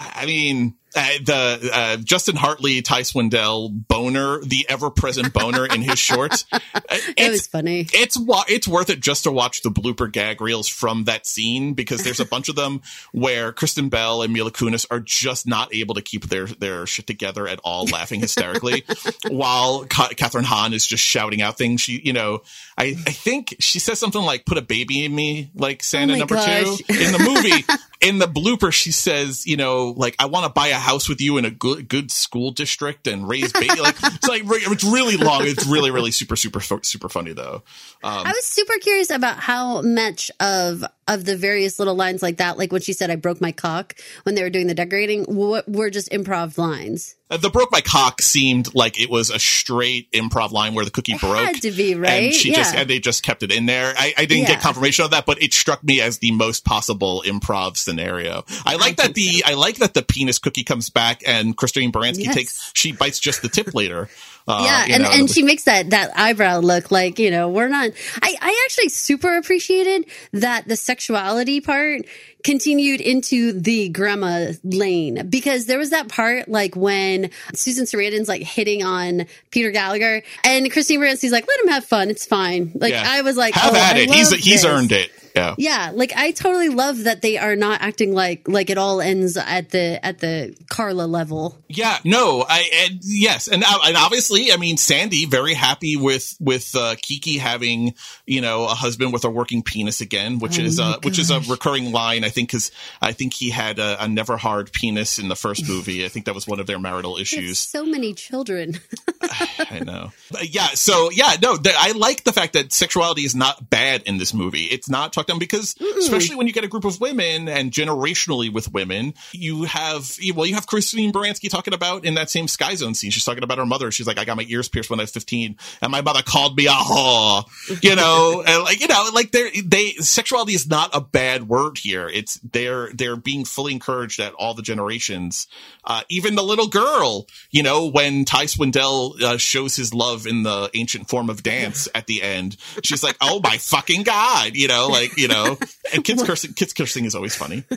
I 0.00 0.26
mean, 0.26 0.74
Uh, 0.96 1.08
the 1.22 1.70
uh, 1.72 1.96
Justin 1.98 2.34
Hartley, 2.34 2.80
Ty 2.80 3.02
Swindell 3.02 3.68
boner, 3.88 4.40
the 4.40 4.64
ever 4.70 4.90
present 4.90 5.32
boner 5.34 5.66
in 5.66 5.82
his 5.82 5.98
shorts. 5.98 6.44
Uh, 6.74 6.94
It 6.94 7.10
it's- 7.18 7.30
was 7.32 7.46
funny. 7.46 7.86
it's 7.92 8.18
it's 8.48 8.68
worth 8.68 8.88
it 8.88 9.00
just 9.00 9.24
to 9.24 9.32
watch 9.32 9.62
the 9.62 9.68
blooper 9.70 10.10
gag 10.10 10.40
reels 10.40 10.68
from 10.68 11.04
that 11.04 11.26
scene 11.26 11.74
because 11.74 12.02
there's 12.02 12.20
a 12.20 12.24
bunch 12.24 12.48
of 12.48 12.56
them 12.56 12.80
where 13.12 13.52
Kristen 13.52 13.88
Bell 13.90 14.22
and 14.22 14.32
Mila 14.32 14.50
Kunis 14.50 14.86
are 14.90 15.00
just 15.00 15.46
not 15.46 15.74
able 15.74 15.94
to 15.96 16.02
keep 16.02 16.26
their 16.28 16.46
their 16.46 16.86
shit 16.86 17.06
together 17.06 17.46
at 17.46 17.60
all, 17.64 17.84
laughing 17.86 18.20
hysterically, 18.20 18.84
while 19.28 19.84
Ka- 19.84 20.08
Kathryn 20.10 20.44
Hahn 20.44 20.72
is 20.72 20.86
just 20.86 21.02
shouting 21.04 21.42
out 21.42 21.58
things. 21.58 21.80
She, 21.82 22.00
you 22.02 22.12
know, 22.14 22.42
I 22.78 22.96
I 23.06 23.12
think 23.12 23.56
she 23.58 23.78
says 23.78 23.98
something 23.98 24.22
like 24.22 24.46
"put 24.46 24.56
a 24.58 24.62
baby 24.62 25.04
in 25.04 25.14
me," 25.14 25.50
like 25.54 25.82
Santa 25.82 26.14
Oh 26.14 26.18
number 26.18 26.36
gosh. 26.36 26.76
two 26.78 26.84
in 26.88 27.12
the 27.12 27.18
movie. 27.18 27.64
in 28.00 28.18
the 28.18 28.26
blooper, 28.28 28.72
she 28.72 28.92
says, 28.92 29.44
you 29.46 29.56
know, 29.56 29.88
like 29.96 30.14
I 30.20 30.26
want 30.26 30.44
to 30.46 30.52
buy 30.52 30.68
a 30.68 30.74
house 30.78 31.08
with 31.08 31.20
you 31.20 31.36
in 31.38 31.44
a 31.44 31.50
good 31.50 31.88
good 31.88 32.10
school 32.10 32.50
district 32.50 33.06
and 33.06 33.28
raise 33.28 33.52
baby. 33.52 33.80
Like 33.80 33.96
it's 34.02 34.28
like 34.28 34.42
it's 34.46 34.84
really 34.84 35.16
long. 35.16 35.42
It's 35.44 35.66
really 35.66 35.90
really 35.90 36.10
super 36.10 36.36
super 36.36 36.60
super 36.60 37.08
funny 37.08 37.32
though. 37.32 37.62
Um, 38.02 38.26
I 38.26 38.30
was 38.30 38.44
super 38.44 38.74
curious 38.80 39.10
about 39.10 39.38
how 39.38 39.82
much 39.82 40.30
of 40.40 40.84
of 41.08 41.24
the 41.24 41.36
various 41.36 41.78
little 41.80 41.96
lines 41.96 42.22
like 42.22 42.36
that, 42.36 42.56
like 42.58 42.70
when 42.70 42.80
she 42.82 42.92
said 42.92 43.10
"I 43.10 43.16
broke 43.16 43.40
my 43.40 43.50
cock" 43.52 43.94
when 44.22 44.34
they 44.36 44.42
were 44.42 44.50
doing 44.50 44.68
the 44.68 44.74
decorating, 44.74 45.24
what 45.24 45.68
were 45.68 45.90
just 45.90 46.10
improv 46.10 46.56
lines. 46.58 47.16
Uh, 47.30 47.36
The 47.36 47.50
broke 47.50 47.70
my 47.72 47.80
cock 47.82 48.22
seemed 48.22 48.74
like 48.74 48.98
it 49.00 49.10
was 49.10 49.28
a 49.30 49.38
straight 49.38 50.10
improv 50.12 50.50
line 50.52 50.72
where 50.74 50.84
the 50.84 50.90
cookie 50.90 51.14
broke. 51.18 51.36
had 51.36 51.62
to 51.62 51.70
be, 51.72 51.94
right? 51.94 52.24
And 52.24 52.34
she 52.34 52.52
just 52.52 52.72
Yeah. 52.74 52.80
and 52.82 52.90
they 52.90 53.00
just 53.00 53.22
kept 53.22 53.42
it 53.42 53.52
in 53.52 53.66
there. 53.66 53.92
I, 53.98 54.14
I 54.16 54.24
didn't 54.24 54.44
Yeah. 54.44 54.54
get 54.54 54.60
confirmation 54.62 55.04
of 55.04 55.10
that, 55.10 55.26
but 55.26 55.42
it 55.42 55.52
struck 55.52 55.82
me 55.84 56.00
as 56.00 56.18
the 56.18 56.30
most 56.32 56.64
possible 56.64 57.22
improv 57.26 57.76
scenario. 57.76 58.44
I 58.64 58.76
like 58.76 58.96
that 58.96 59.14
the 59.14 59.42
I 59.44 59.54
like 59.54 59.76
that 59.78 59.92
the 59.94 60.02
penis 60.02 60.38
cookie 60.38 60.64
comes 60.64 60.88
back 60.90 61.22
and 61.26 61.56
Christine 61.56 61.92
Baranski 61.92 62.24
Yes. 62.24 62.34
takes 62.34 62.70
she 62.74 62.92
bites 62.92 63.18
just 63.18 63.42
the 63.42 63.48
tip 63.48 63.74
later. 63.74 64.08
Uh, 64.48 64.62
yeah, 64.64 64.94
and, 64.94 65.02
know, 65.02 65.10
and 65.12 65.30
she 65.30 65.42
makes 65.42 65.64
that 65.64 65.90
that 65.90 66.10
eyebrow 66.16 66.60
look 66.60 66.90
like 66.90 67.18
you 67.18 67.30
know 67.30 67.50
we're 67.50 67.68
not. 67.68 67.90
I 68.22 68.34
I 68.40 68.64
actually 68.64 68.88
super 68.88 69.36
appreciated 69.36 70.06
that 70.32 70.66
the 70.66 70.74
sexuality 70.74 71.60
part 71.60 72.06
continued 72.44 73.02
into 73.02 73.52
the 73.52 73.90
grandma 73.90 74.52
lane 74.64 75.28
because 75.28 75.66
there 75.66 75.78
was 75.78 75.90
that 75.90 76.08
part 76.08 76.48
like 76.48 76.76
when 76.76 77.30
Susan 77.52 77.84
Sarandon's 77.84 78.28
like 78.28 78.42
hitting 78.42 78.82
on 78.82 79.26
Peter 79.50 79.70
Gallagher 79.70 80.22
and 80.44 80.72
Christine 80.72 81.00
Baranski's 81.00 81.32
like 81.32 81.46
let 81.46 81.60
him 81.60 81.68
have 81.68 81.84
fun 81.84 82.08
it's 82.08 82.24
fine 82.24 82.72
like 82.74 82.92
yeah. 82.92 83.04
I 83.06 83.22
was 83.22 83.36
like 83.36 83.54
have 83.54 83.74
oh, 83.74 83.76
at 83.76 83.96
I 83.96 84.00
it. 84.00 84.10
He's 84.10 84.30
love 84.30 84.40
he's 84.40 84.64
earned 84.64 84.92
it. 84.92 85.10
Yeah. 85.38 85.54
Yeah, 85.56 85.92
like 85.94 86.12
I 86.16 86.32
totally 86.32 86.68
love 86.68 87.04
that 87.04 87.22
they 87.22 87.38
are 87.38 87.54
not 87.54 87.80
acting 87.80 88.12
like 88.12 88.48
like 88.48 88.70
it 88.70 88.78
all 88.78 89.00
ends 89.00 89.36
at 89.36 89.70
the 89.70 90.04
at 90.04 90.18
the 90.18 90.56
Carla 90.68 91.06
level. 91.06 91.56
Yeah, 91.68 91.98
no, 92.04 92.44
I 92.48 92.68
and 92.86 92.98
yes, 93.02 93.48
and 93.48 93.62
uh, 93.62 93.78
and 93.84 93.96
obviously, 93.96 94.52
I 94.52 94.56
mean, 94.56 94.76
Sandy 94.76 95.26
very 95.26 95.54
happy 95.54 95.96
with 95.96 96.36
with 96.40 96.74
uh, 96.74 96.96
Kiki 97.00 97.38
having 97.38 97.94
you 98.26 98.40
know 98.40 98.64
a 98.64 98.74
husband 98.74 99.12
with 99.12 99.24
a 99.24 99.30
working 99.30 99.62
penis 99.62 100.00
again, 100.00 100.38
which 100.38 100.58
Oh 100.58 100.62
is 100.62 100.80
uh, 100.80 100.98
which 101.02 101.18
is 101.18 101.30
a 101.30 101.40
recurring 101.40 101.92
line. 101.92 102.24
I 102.24 102.30
think 102.30 102.48
because 102.48 102.72
I 103.00 103.12
think 103.12 103.34
he 103.34 103.50
had 103.50 103.78
a, 103.78 104.04
a 104.04 104.08
never 104.08 104.36
hard 104.36 104.72
penis 104.72 105.18
in 105.18 105.28
the 105.28 105.36
first 105.36 105.68
movie. 105.68 106.04
I 106.04 106.08
think 106.08 106.26
that 106.26 106.34
was 106.34 106.46
one 106.46 106.58
of 106.58 106.66
their 106.66 106.78
marital 106.78 107.16
issues. 107.16 107.58
so 107.58 107.84
many 107.84 108.14
children. 108.14 108.80
I 109.70 109.80
know. 109.84 110.12
But 110.30 110.54
yeah. 110.54 110.68
So 110.68 111.10
yeah, 111.10 111.34
no, 111.42 111.56
th- 111.56 111.74
I 111.78 111.92
like 111.92 112.24
the 112.24 112.32
fact 112.32 112.52
that 112.52 112.72
sexuality 112.72 113.22
is 113.22 113.34
not 113.34 113.68
bad 113.70 114.02
in 114.02 114.18
this 114.18 114.32
movie. 114.32 114.64
It's 114.64 114.88
not 114.88 115.12
talked 115.12 115.28
down 115.28 115.38
because, 115.38 115.74
especially 115.98 116.36
when 116.36 116.46
you 116.46 116.52
get 116.52 116.64
a 116.64 116.68
group 116.68 116.84
of 116.84 117.00
women 117.00 117.48
and 117.48 117.72
generationally 117.72 118.52
with 118.52 118.72
women, 118.72 119.14
you 119.32 119.64
have 119.64 120.16
well, 120.34 120.46
you 120.46 120.54
have 120.54 120.66
Christine 120.66 121.12
Baranski 121.12 121.50
talking 121.50 121.74
about 121.74 122.04
in 122.04 122.14
that 122.14 122.30
same 122.30 122.48
Sky 122.48 122.74
Zone 122.74 122.94
scene. 122.94 123.10
She's 123.10 123.24
talking 123.24 123.42
about 123.42 123.58
her 123.58 123.66
mother. 123.66 123.90
She's 123.90 124.06
like, 124.06 124.18
I 124.18 124.24
got 124.24 124.36
my 124.36 124.46
ears 124.48 124.68
pierced 124.68 124.90
when 124.90 125.00
I 125.00 125.04
was 125.04 125.10
fifteen, 125.10 125.56
and 125.82 125.90
my 125.90 126.00
mother 126.00 126.22
called 126.22 126.56
me 126.56 126.66
a 126.66 126.70
whore. 126.70 127.44
You 127.82 127.96
know, 127.96 128.42
and 128.46 128.62
like 128.62 128.80
you 128.80 128.88
know, 128.88 129.10
like 129.12 129.32
they 129.32 129.50
they 129.64 129.90
sexuality 129.94 130.54
is 130.54 130.68
not 130.68 130.90
a 130.94 131.00
bad 131.00 131.48
word 131.48 131.78
here. 131.78 132.08
It's 132.08 132.38
they're 132.52 132.90
they're 132.92 133.16
being 133.16 133.44
fully 133.44 133.72
encouraged 133.72 134.20
at 134.20 134.34
all 134.34 134.54
the 134.54 134.62
generations. 134.62 135.48
Uh, 135.84 136.02
even 136.10 136.34
the 136.34 136.42
little 136.42 136.68
girl, 136.68 137.26
you 137.50 137.62
know, 137.62 137.86
when 137.86 138.24
Ty 138.24 138.44
Swindell 138.44 139.07
uh, 139.22 139.36
shows 139.38 139.76
his 139.76 139.94
love 139.94 140.26
in 140.26 140.42
the 140.42 140.70
ancient 140.74 141.08
form 141.08 141.30
of 141.30 141.42
dance 141.42 141.88
at 141.94 142.06
the 142.06 142.22
end, 142.22 142.56
she's 142.82 143.02
like, 143.02 143.16
"Oh 143.20 143.40
my 143.42 143.58
fucking 143.58 144.02
god!" 144.02 144.54
You 144.54 144.68
know, 144.68 144.88
like 144.88 145.16
you 145.16 145.28
know, 145.28 145.58
and 145.92 146.04
kids 146.04 146.22
cursing. 146.22 146.52
Kids 146.54 146.72
cursing 146.72 147.04
is 147.04 147.14
always 147.14 147.34
funny. 147.34 147.64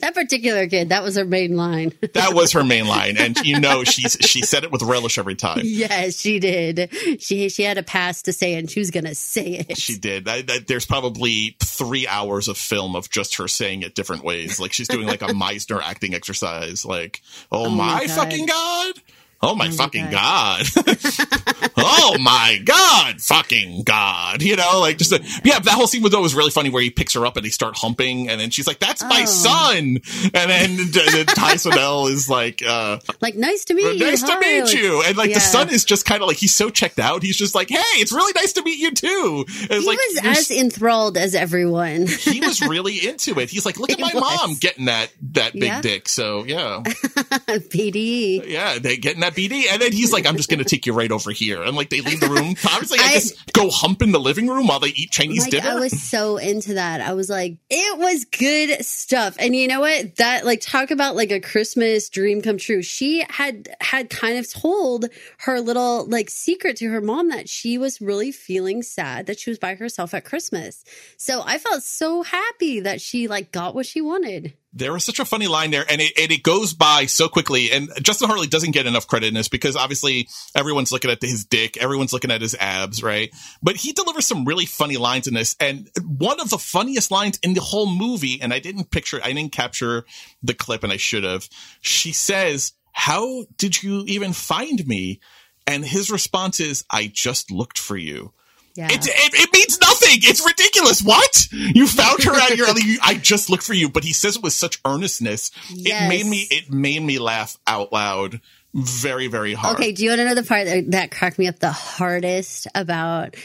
that 0.00 0.14
particular 0.14 0.66
kid, 0.66 0.88
that 0.90 1.02
was 1.02 1.16
her 1.16 1.24
main 1.24 1.56
line. 1.56 1.92
That 2.14 2.32
was 2.32 2.52
her 2.52 2.62
main 2.62 2.86
line, 2.86 3.16
and 3.16 3.36
you 3.40 3.58
know, 3.58 3.82
she's 3.82 4.16
she 4.20 4.42
said 4.42 4.62
it 4.62 4.70
with 4.70 4.82
relish 4.82 5.18
every 5.18 5.34
time. 5.34 5.60
yes, 5.64 6.20
she 6.20 6.38
did. 6.38 6.90
She 7.18 7.48
she 7.48 7.64
had 7.64 7.76
a 7.76 7.82
pass 7.82 8.22
to 8.22 8.32
say 8.32 8.54
it, 8.54 8.58
and 8.58 8.70
she 8.70 8.78
was 8.78 8.92
gonna 8.92 9.16
say 9.16 9.64
it. 9.68 9.76
She 9.76 9.98
did. 9.98 10.28
I, 10.28 10.44
I, 10.48 10.60
there's 10.66 10.86
probably 10.86 11.56
three 11.60 12.06
hours 12.06 12.46
of 12.46 12.56
film 12.56 12.94
of 12.94 13.10
just 13.10 13.36
her 13.36 13.48
saying 13.48 13.82
it 13.82 13.96
different 13.96 14.22
ways. 14.22 14.60
Like 14.60 14.72
she's 14.72 14.86
doing 14.86 15.08
like 15.08 15.22
a 15.22 15.26
Meisner 15.26 15.82
acting 15.82 16.14
exercise. 16.14 16.84
Like, 16.84 17.20
oh, 17.50 17.68
my 17.68 17.84
my, 17.84 18.06
God. 18.06 18.16
fucking 18.16 18.46
god. 18.46 18.94
Oh 19.42 19.54
my 19.54 19.68
my 19.68 19.70
fucking 19.74 20.10
god. 20.10 20.64
oh 21.76 22.16
my 22.20 22.60
god, 22.64 23.20
fucking 23.20 23.82
god. 23.82 24.42
You 24.42 24.56
know, 24.56 24.80
like 24.80 24.98
just 24.98 25.12
a, 25.12 25.20
yeah, 25.44 25.58
that 25.58 25.70
whole 25.72 25.86
scene 25.86 26.02
with 26.02 26.12
though 26.12 26.22
was 26.22 26.34
really 26.34 26.50
funny 26.50 26.70
where 26.70 26.82
he 26.82 26.90
picks 26.90 27.14
her 27.14 27.26
up 27.26 27.36
and 27.36 27.44
they 27.44 27.50
start 27.50 27.76
humping 27.76 28.28
and 28.28 28.40
then 28.40 28.50
she's 28.50 28.66
like, 28.66 28.78
That's 28.78 29.02
my 29.02 29.22
Oh. 29.22 29.26
son. 29.26 29.98
And 30.34 30.50
then, 30.50 30.76
then 30.92 31.26
Ty 31.26 31.54
Swindell 31.54 32.10
is 32.10 32.28
like, 32.28 32.62
uh, 32.66 32.98
like, 33.20 33.34
nice 33.36 33.64
to 33.66 33.74
meet 33.74 33.98
you. 33.98 34.06
nice 34.06 34.22
to 34.22 34.32
Hi. 34.32 34.38
meet 34.40 34.60
Like, 34.64 34.74
you. 34.74 35.02
And 35.06 35.16
like 35.16 35.30
yeah. 35.30 35.34
the 35.36 35.40
son 35.40 35.70
is 35.70 35.84
just 35.84 36.04
kind 36.06 36.22
of 36.22 36.28
like 36.28 36.36
he's 36.36 36.52
so 36.54 36.70
checked 36.70 36.98
out. 36.98 37.22
He's 37.22 37.36
just 37.36 37.54
like, 37.54 37.68
hey, 37.68 37.76
it's 37.96 38.12
really 38.12 38.32
nice 38.34 38.52
to 38.54 38.62
meet 38.62 38.78
you 38.78 38.92
too. 38.92 39.44
And 39.70 39.80
He 39.82 39.86
like 39.86 39.98
was 39.98 40.20
as 40.24 40.50
enthralled 40.50 41.16
as 41.16 41.34
everyone. 41.34 42.06
he 42.20 42.40
was 42.40 42.60
really 42.62 43.06
into 43.06 43.38
it. 43.40 43.50
He's 43.50 43.64
like, 43.66 43.78
look 43.78 43.90
at 43.90 43.98
my 43.98 44.10
was. 44.14 44.22
mom 44.22 44.54
getting 44.54 44.86
that 44.86 45.10
that 45.32 45.52
big 45.52 45.62
Yeah. 45.64 45.80
dick. 45.80 46.08
So 46.08 46.44
yeah, 46.44 46.82
PD. 46.84 48.48
yeah, 48.48 48.78
they 48.78 48.96
getting 48.96 49.20
that 49.24 49.34
BD, 49.34 49.64
and 49.70 49.80
then 49.80 49.92
he's 49.92 50.12
like, 50.12 50.26
I'm 50.26 50.36
just 50.36 50.50
gonna 50.50 50.64
take 50.64 50.86
you 50.86 50.92
right 50.92 51.10
over 51.10 51.30
here, 51.30 51.62
and 51.62 51.76
like 51.76 51.90
they 51.90 52.00
leave 52.00 52.20
the 52.20 52.28
room. 52.28 52.54
Obviously, 52.66 52.98
I, 53.00 53.04
I- 53.04 53.14
just 53.14 53.52
go 53.52 53.70
hump 53.70 54.02
in 54.02 54.12
the 54.12 54.20
living 54.20 54.48
room 54.48 54.66
while 54.66 54.80
they 54.80 54.88
eat 54.88 55.10
Chinese 55.10 55.42
Like 55.42 55.50
dinner. 55.50 55.70
I 55.70 55.74
was 55.76 56.00
so 56.00 56.36
into 56.36 56.74
that. 56.74 57.00
I 57.00 57.14
was 57.14 57.28
like, 57.30 57.56
it 57.70 57.98
was 57.98 58.24
good 58.26 58.84
stuff. 58.84 59.36
And 59.38 59.54
you 59.56 59.68
know 59.68 59.80
what? 59.80 60.16
That 60.16 60.44
like 60.44 60.60
talk 60.60 60.90
about 60.90 61.16
like 61.16 61.30
a 61.30 61.40
Christmas 61.40 62.08
dream 62.08 62.42
come 62.42 62.58
true. 62.58 62.82
She 62.82 63.24
had 63.28 63.68
had 63.80 64.10
kind 64.10 64.38
of 64.38 64.50
told 64.52 65.06
her 65.38 65.60
little 65.60 66.06
like 66.06 66.30
secret 66.30 66.76
to 66.78 66.90
her 66.90 67.00
mom 67.00 67.30
that 67.30 67.48
she 67.48 67.78
was 67.78 68.00
really 68.00 68.32
feeling 68.32 68.82
sad 68.82 69.26
that 69.26 69.38
she 69.38 69.50
was 69.50 69.58
by 69.58 69.74
herself 69.74 70.14
at 70.14 70.24
Christmas. 70.24 70.84
So 71.16 71.42
I 71.44 71.58
felt 71.58 71.82
so 71.82 72.22
happy 72.22 72.80
that 72.80 73.00
she 73.00 73.28
like 73.28 73.52
got 73.52 73.74
what 73.74 73.86
she 73.86 74.00
wanted. 74.00 74.54
There 74.74 74.92
was 74.92 75.04
such 75.04 75.20
a 75.20 75.24
funny 75.24 75.46
line 75.46 75.70
there, 75.70 75.84
and 75.88 76.00
it 76.00 76.12
and 76.18 76.32
it 76.32 76.42
goes 76.42 76.74
by 76.74 77.06
so 77.06 77.28
quickly. 77.28 77.70
And 77.70 77.88
Justin 78.02 78.28
Hartley 78.28 78.48
doesn't 78.48 78.72
get 78.72 78.86
enough 78.86 79.06
credit 79.06 79.28
in 79.28 79.34
this 79.34 79.48
because 79.48 79.76
obviously 79.76 80.28
everyone's 80.54 80.90
looking 80.90 81.10
at 81.10 81.22
his 81.22 81.44
dick, 81.44 81.76
everyone's 81.76 82.12
looking 82.12 82.32
at 82.32 82.42
his 82.42 82.56
abs, 82.58 83.02
right? 83.02 83.32
But 83.62 83.76
he 83.76 83.92
delivers 83.92 84.26
some 84.26 84.44
really 84.44 84.66
funny 84.66 84.96
lines 84.96 85.28
in 85.28 85.34
this, 85.34 85.54
and 85.60 85.88
one 86.04 86.40
of 86.40 86.50
the 86.50 86.58
funniest 86.58 87.10
lines 87.10 87.38
in 87.42 87.54
the 87.54 87.60
whole 87.60 87.86
movie. 87.86 88.40
And 88.42 88.52
I 88.52 88.58
didn't 88.58 88.90
picture, 88.90 89.20
I 89.22 89.32
didn't 89.32 89.52
capture 89.52 90.04
the 90.42 90.54
clip, 90.54 90.82
and 90.82 90.92
I 90.92 90.96
should 90.96 91.24
have. 91.24 91.48
She 91.80 92.12
says, 92.12 92.72
"How 92.92 93.44
did 93.56 93.82
you 93.82 94.04
even 94.06 94.32
find 94.32 94.86
me?" 94.86 95.20
And 95.66 95.84
his 95.84 96.10
response 96.10 96.58
is, 96.58 96.84
"I 96.90 97.06
just 97.06 97.50
looked 97.50 97.78
for 97.78 97.96
you." 97.96 98.32
Yeah. 98.74 98.88
It, 98.90 99.06
it, 99.06 99.34
it 99.34 99.52
means 99.52 99.80
nothing. 99.80 100.18
It's 100.22 100.44
ridiculous. 100.44 101.00
What? 101.00 101.48
You 101.52 101.86
found 101.86 102.22
her 102.24 102.34
at 102.34 102.56
your, 102.56 102.66
I 103.02 103.14
just 103.14 103.48
looked 103.48 103.62
for 103.62 103.74
you, 103.74 103.88
but 103.88 104.04
he 104.04 104.12
says 104.12 104.36
it 104.36 104.42
with 104.42 104.52
such 104.52 104.80
earnestness. 104.84 105.50
Yes. 105.70 106.04
It 106.04 106.08
made 106.08 106.26
me, 106.26 106.46
it 106.50 106.72
made 106.72 107.02
me 107.02 107.18
laugh 107.18 107.56
out 107.66 107.92
loud 107.92 108.40
very, 108.74 109.28
very 109.28 109.54
hard. 109.54 109.76
Okay, 109.76 109.92
do 109.92 110.02
you 110.02 110.10
want 110.10 110.18
to 110.18 110.24
know 110.24 110.34
the 110.34 110.42
part 110.42 110.66
that, 110.66 110.90
that 110.90 111.10
cracked 111.12 111.38
me 111.38 111.46
up 111.46 111.60
the 111.60 111.70
hardest 111.70 112.66
about 112.74 113.36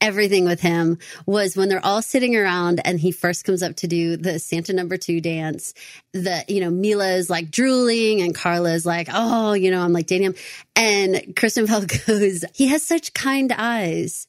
everything 0.00 0.44
with 0.44 0.60
him 0.60 0.98
was 1.24 1.56
when 1.56 1.68
they're 1.68 1.84
all 1.84 2.02
sitting 2.02 2.36
around 2.36 2.80
and 2.84 3.00
he 3.00 3.10
first 3.10 3.44
comes 3.44 3.62
up 3.62 3.74
to 3.76 3.88
do 3.88 4.16
the 4.16 4.38
Santa 4.38 4.72
number 4.72 4.96
two 4.96 5.20
dance. 5.20 5.74
The, 6.12 6.44
you 6.46 6.60
know, 6.60 6.70
Mila 6.70 7.12
is 7.12 7.28
like 7.30 7.50
drooling 7.50 8.20
and 8.20 8.34
Carla 8.34 8.74
is 8.74 8.86
like, 8.86 9.08
oh, 9.12 9.54
you 9.54 9.70
know, 9.70 9.80
I'm 9.80 9.92
like 9.92 10.06
dating 10.06 10.26
him. 10.26 10.34
And 10.76 11.34
Kristen 11.34 11.66
Bell 11.66 11.84
goes, 12.06 12.44
he 12.54 12.68
has 12.68 12.82
such 12.82 13.14
kind 13.14 13.52
eyes. 13.56 14.28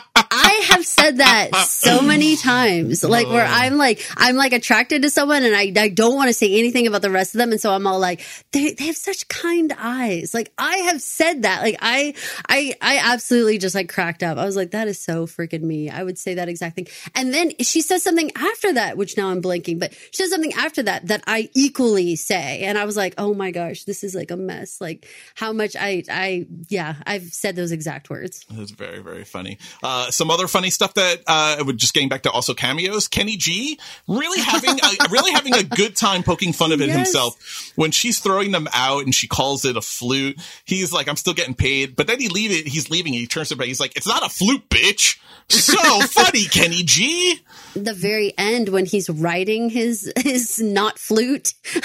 I 0.33 0.61
have 0.69 0.85
said 0.85 1.17
that 1.17 1.53
so 1.67 2.01
many 2.01 2.35
times, 2.37 3.03
like 3.03 3.27
where 3.27 3.45
I'm 3.45 3.77
like, 3.77 4.01
I'm 4.15 4.37
like 4.37 4.53
attracted 4.53 5.01
to 5.01 5.09
someone 5.09 5.43
and 5.43 5.53
I, 5.53 5.73
I 5.75 5.89
don't 5.89 6.15
want 6.15 6.29
to 6.29 6.33
say 6.33 6.57
anything 6.57 6.87
about 6.87 7.01
the 7.01 7.11
rest 7.11 7.35
of 7.35 7.39
them. 7.39 7.51
And 7.51 7.59
so 7.59 7.73
I'm 7.73 7.85
all 7.85 7.99
like, 7.99 8.21
they, 8.53 8.71
they 8.71 8.85
have 8.85 8.95
such 8.95 9.27
kind 9.27 9.73
eyes. 9.77 10.33
Like 10.33 10.53
I 10.57 10.77
have 10.77 11.01
said 11.01 11.41
that. 11.41 11.61
Like 11.63 11.75
I, 11.81 12.13
I, 12.47 12.73
I 12.81 13.01
absolutely 13.11 13.57
just 13.57 13.75
like 13.75 13.89
cracked 13.89 14.23
up. 14.23 14.37
I 14.37 14.45
was 14.45 14.55
like, 14.55 14.71
that 14.71 14.87
is 14.87 14.99
so 14.99 15.27
freaking 15.27 15.63
me. 15.63 15.89
I 15.89 16.01
would 16.01 16.17
say 16.17 16.35
that 16.35 16.47
exact 16.47 16.75
thing. 16.75 16.87
And 17.13 17.33
then 17.33 17.51
she 17.59 17.81
says 17.81 18.01
something 18.01 18.31
after 18.37 18.71
that, 18.73 18.95
which 18.95 19.17
now 19.17 19.31
I'm 19.31 19.41
blinking, 19.41 19.79
but 19.79 19.93
she 19.93 20.23
says 20.23 20.29
something 20.29 20.53
after 20.53 20.83
that 20.83 21.07
that 21.07 21.25
I 21.27 21.49
equally 21.53 22.15
say. 22.15 22.61
And 22.61 22.77
I 22.77 22.85
was 22.85 22.95
like, 22.95 23.15
oh 23.17 23.33
my 23.33 23.51
gosh, 23.51 23.83
this 23.83 24.01
is 24.01 24.15
like 24.15 24.31
a 24.31 24.37
mess. 24.37 24.79
Like 24.79 25.09
how 25.35 25.51
much 25.51 25.75
I, 25.75 26.03
I, 26.09 26.47
yeah, 26.69 26.95
I've 27.05 27.33
said 27.33 27.57
those 27.57 27.73
exact 27.73 28.09
words. 28.09 28.45
It's 28.49 28.71
very, 28.71 28.99
very 28.99 29.25
funny. 29.25 29.57
Uh, 29.83 30.09
some 30.21 30.29
other 30.29 30.47
funny 30.47 30.69
stuff 30.69 30.93
that 30.93 31.23
uh, 31.25 31.63
we're 31.65 31.73
just 31.73 31.95
getting 31.95 32.07
back 32.07 32.21
to 32.21 32.29
also 32.29 32.53
cameos. 32.53 33.07
Kenny 33.07 33.37
G 33.37 33.79
really 34.07 34.39
having 34.39 34.69
a, 34.79 34.89
really 35.09 35.31
having 35.31 35.55
a 35.55 35.63
good 35.63 35.95
time 35.95 36.21
poking 36.21 36.53
fun 36.53 36.71
of 36.71 36.79
it 36.79 36.89
Yes. 36.89 36.95
himself 36.95 37.71
when 37.75 37.89
she's 37.89 38.19
throwing 38.19 38.51
them 38.51 38.67
out 38.71 39.03
and 39.03 39.15
she 39.15 39.27
calls 39.27 39.65
it 39.65 39.75
a 39.75 39.81
flute. 39.81 40.39
He's 40.63 40.93
like, 40.93 41.07
"I'm 41.09 41.15
still 41.15 41.33
getting 41.33 41.55
paid," 41.55 41.95
but 41.95 42.05
then 42.05 42.19
he 42.19 42.27
leave 42.29 42.51
it. 42.51 42.67
He's 42.67 42.91
leaving. 42.91 43.13
He 43.13 43.25
turns 43.25 43.49
to 43.49 43.55
her. 43.55 43.63
He's 43.63 43.79
like, 43.79 43.95
"It's 43.95 44.05
not 44.07 44.23
a 44.23 44.29
flute, 44.29 44.69
bitch." 44.69 45.17
So 45.49 45.73
funny, 46.01 46.45
Kenny 46.45 46.83
G. 46.83 47.39
the 47.75 47.93
very 47.95 48.31
end 48.37 48.69
when 48.69 48.85
he's 48.85 49.09
writing 49.09 49.71
his 49.71 50.13
his 50.17 50.59
not 50.61 50.99
flute. 50.99 51.55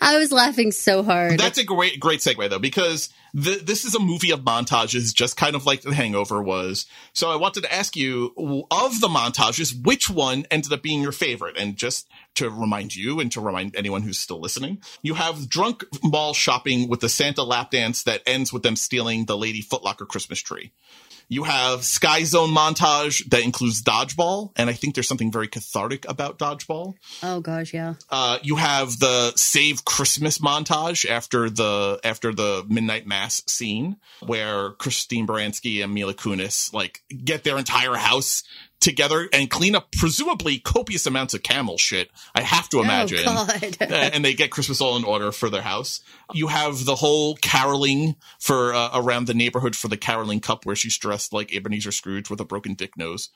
I 0.00 0.18
was 0.18 0.32
laughing 0.32 0.72
so 0.72 1.02
hard. 1.04 1.38
That's 1.38 1.58
a 1.58 1.64
great, 1.64 2.00
great 2.00 2.20
segue 2.20 2.50
though, 2.50 2.58
because 2.58 3.08
th- 3.40 3.62
this 3.64 3.84
is 3.84 3.94
a 3.94 3.98
movie 4.00 4.30
of 4.32 4.40
montages, 4.40 5.14
just 5.14 5.36
kind 5.36 5.54
of 5.56 5.64
like 5.66 5.82
The 5.82 5.94
Hangover 5.94 6.42
was. 6.42 6.86
So 7.12 7.30
I 7.30 7.35
wanted 7.36 7.62
to 7.62 7.74
ask 7.74 7.96
you, 7.96 8.32
of 8.70 9.00
the 9.00 9.08
montages, 9.08 9.84
which 9.84 10.10
one 10.10 10.46
ended 10.50 10.72
up 10.72 10.82
being 10.82 11.02
your 11.02 11.12
favorite? 11.12 11.56
And 11.56 11.76
just 11.76 12.08
to 12.34 12.50
remind 12.50 12.94
you 12.94 13.20
and 13.20 13.30
to 13.32 13.40
remind 13.40 13.76
anyone 13.76 14.02
who's 14.02 14.18
still 14.18 14.40
listening, 14.40 14.82
you 15.02 15.14
have 15.14 15.48
drunk 15.48 15.84
mall 16.02 16.34
shopping 16.34 16.88
with 16.88 17.00
the 17.00 17.08
Santa 17.08 17.42
lap 17.42 17.70
dance 17.70 18.02
that 18.04 18.22
ends 18.26 18.52
with 18.52 18.62
them 18.62 18.76
stealing 18.76 19.24
the 19.24 19.36
Lady 19.36 19.62
Footlocker 19.62 20.06
Christmas 20.06 20.40
tree. 20.40 20.72
You 21.28 21.44
have 21.44 21.84
Sky 21.84 22.22
Zone 22.22 22.50
montage 22.50 23.28
that 23.30 23.42
includes 23.42 23.82
dodgeball, 23.82 24.52
and 24.56 24.70
I 24.70 24.74
think 24.74 24.94
there's 24.94 25.08
something 25.08 25.32
very 25.32 25.48
cathartic 25.48 26.08
about 26.08 26.38
dodgeball. 26.38 26.94
oh 27.22 27.40
gosh, 27.40 27.74
yeah. 27.74 27.94
Uh, 28.10 28.38
you 28.42 28.56
have 28.56 28.98
the 28.98 29.32
Save 29.34 29.84
Christmas 29.84 30.38
montage 30.38 31.08
after 31.08 31.50
the 31.50 31.98
after 32.04 32.32
the 32.32 32.64
midnight 32.68 33.06
mass 33.06 33.42
scene, 33.46 33.96
where 34.24 34.70
Christine 34.72 35.26
Baranski 35.26 35.82
and 35.82 35.92
Mila 35.92 36.14
Kunis 36.14 36.72
like 36.72 37.02
get 37.24 37.42
their 37.42 37.58
entire 37.58 37.94
house 37.94 38.44
together 38.80 39.28
and 39.32 39.50
clean 39.50 39.74
up 39.74 39.90
presumably 39.92 40.58
copious 40.58 41.06
amounts 41.06 41.34
of 41.34 41.42
camel 41.42 41.78
shit. 41.78 42.10
I 42.34 42.42
have 42.42 42.68
to 42.70 42.80
imagine. 42.80 43.24
Oh 43.26 43.46
God. 43.46 43.76
Uh, 43.86 44.10
and 44.12 44.24
they 44.24 44.34
get 44.34 44.50
Christmas 44.50 44.80
all 44.80 44.96
in 44.96 45.04
order 45.04 45.30
for 45.30 45.48
their 45.48 45.62
house. 45.62 46.00
You 46.32 46.48
have 46.48 46.84
the 46.84 46.96
whole 46.96 47.36
caroling 47.36 48.16
for 48.38 48.74
uh, 48.74 48.90
around 48.94 49.26
the 49.26 49.34
neighborhood 49.34 49.76
for 49.76 49.88
the 49.88 49.96
caroling 49.96 50.40
cup 50.40 50.66
where 50.66 50.76
she's 50.76 50.98
dressed 50.98 51.32
like 51.32 51.54
Ebenezer 51.54 51.92
Scrooge 51.92 52.28
with 52.28 52.40
a 52.40 52.44
broken 52.44 52.74
dick 52.74 52.96
nose. 52.96 53.30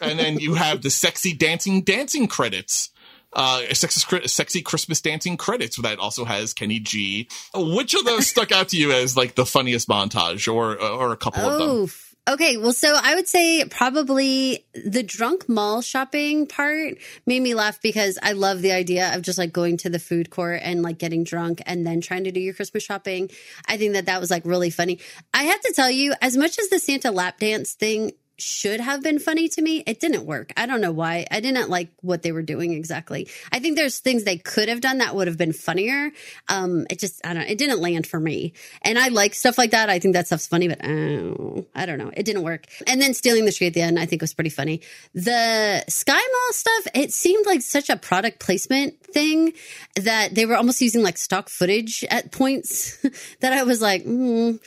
And 0.00 0.18
then 0.18 0.38
you 0.38 0.54
have 0.54 0.82
the 0.82 0.90
sexy 0.90 1.34
dancing 1.34 1.82
dancing 1.82 2.26
credits. 2.26 2.90
Uh, 3.32 3.62
sexy, 3.72 4.28
sexy 4.28 4.60
Christmas 4.60 5.00
dancing 5.00 5.36
credits 5.36 5.80
that 5.80 5.98
also 5.98 6.24
has 6.24 6.52
Kenny 6.52 6.78
G. 6.80 7.28
Which 7.54 7.94
of 7.94 8.04
those 8.04 8.26
stuck 8.26 8.52
out 8.52 8.68
to 8.70 8.76
you 8.76 8.92
as 8.92 9.16
like 9.16 9.36
the 9.36 9.46
funniest 9.46 9.88
montage, 9.88 10.52
or 10.52 10.78
or 10.80 11.12
a 11.12 11.16
couple 11.16 11.42
of 11.42 11.58
them? 11.58 11.90
Okay. 12.28 12.56
Well, 12.56 12.72
so 12.72 12.96
I 13.00 13.16
would 13.16 13.26
say 13.26 13.64
probably 13.64 14.64
the 14.74 15.02
drunk 15.02 15.48
mall 15.48 15.82
shopping 15.82 16.46
part 16.46 16.98
made 17.26 17.40
me 17.40 17.54
laugh 17.54 17.82
because 17.82 18.16
I 18.22 18.32
love 18.32 18.62
the 18.62 18.70
idea 18.70 19.14
of 19.16 19.22
just 19.22 19.38
like 19.38 19.52
going 19.52 19.76
to 19.78 19.90
the 19.90 19.98
food 19.98 20.30
court 20.30 20.60
and 20.62 20.82
like 20.82 20.98
getting 20.98 21.24
drunk 21.24 21.62
and 21.66 21.84
then 21.84 22.00
trying 22.00 22.24
to 22.24 22.30
do 22.30 22.38
your 22.38 22.54
Christmas 22.54 22.84
shopping. 22.84 23.28
I 23.66 23.76
think 23.76 23.94
that 23.94 24.06
that 24.06 24.20
was 24.20 24.30
like 24.30 24.44
really 24.44 24.70
funny. 24.70 25.00
I 25.34 25.44
have 25.44 25.60
to 25.62 25.72
tell 25.74 25.90
you, 25.90 26.14
as 26.22 26.36
much 26.36 26.60
as 26.60 26.68
the 26.68 26.78
Santa 26.78 27.10
lap 27.10 27.40
dance 27.40 27.72
thing 27.72 28.12
should 28.42 28.80
have 28.80 29.02
been 29.02 29.18
funny 29.18 29.48
to 29.48 29.62
me. 29.62 29.82
It 29.86 30.00
didn't 30.00 30.26
work. 30.26 30.52
I 30.56 30.66
don't 30.66 30.80
know 30.80 30.92
why. 30.92 31.26
I 31.30 31.40
didn't 31.40 31.70
like 31.70 31.90
what 32.00 32.22
they 32.22 32.32
were 32.32 32.42
doing 32.42 32.72
exactly. 32.72 33.28
I 33.50 33.58
think 33.58 33.76
there's 33.76 34.00
things 34.00 34.24
they 34.24 34.38
could 34.38 34.68
have 34.68 34.80
done 34.80 34.98
that 34.98 35.14
would 35.14 35.28
have 35.28 35.38
been 35.38 35.52
funnier. 35.52 36.10
Um, 36.48 36.86
it 36.90 36.98
just, 36.98 37.24
I 37.24 37.34
don't, 37.34 37.48
it 37.48 37.58
didn't 37.58 37.80
land 37.80 38.06
for 38.06 38.18
me. 38.18 38.52
And 38.82 38.98
I 38.98 39.08
like 39.08 39.34
stuff 39.34 39.58
like 39.58 39.70
that. 39.70 39.88
I 39.88 39.98
think 39.98 40.14
that 40.14 40.26
stuff's 40.26 40.46
funny, 40.46 40.68
but 40.68 40.84
oh, 40.84 41.66
I 41.74 41.86
don't 41.86 41.98
know. 41.98 42.10
It 42.14 42.24
didn't 42.24 42.42
work. 42.42 42.66
And 42.86 43.00
then 43.00 43.14
stealing 43.14 43.44
the 43.44 43.52
tree 43.52 43.68
at 43.68 43.74
the 43.74 43.82
end, 43.82 43.98
I 43.98 44.06
think 44.06 44.22
was 44.22 44.34
pretty 44.34 44.50
funny. 44.50 44.80
The 45.14 45.84
Sky 45.88 46.12
Mall 46.12 46.52
stuff, 46.52 46.86
it 46.94 47.12
seemed 47.12 47.46
like 47.46 47.62
such 47.62 47.88
a 47.88 47.96
product 47.96 48.40
placement 48.40 49.00
thing 49.04 49.52
that 49.96 50.34
they 50.34 50.46
were 50.46 50.56
almost 50.56 50.80
using 50.80 51.02
like 51.02 51.18
stock 51.18 51.48
footage 51.48 52.04
at 52.10 52.32
points 52.32 52.96
that 53.40 53.52
I 53.52 53.62
was 53.62 53.80
like, 53.80 54.04
mm, 54.04 54.58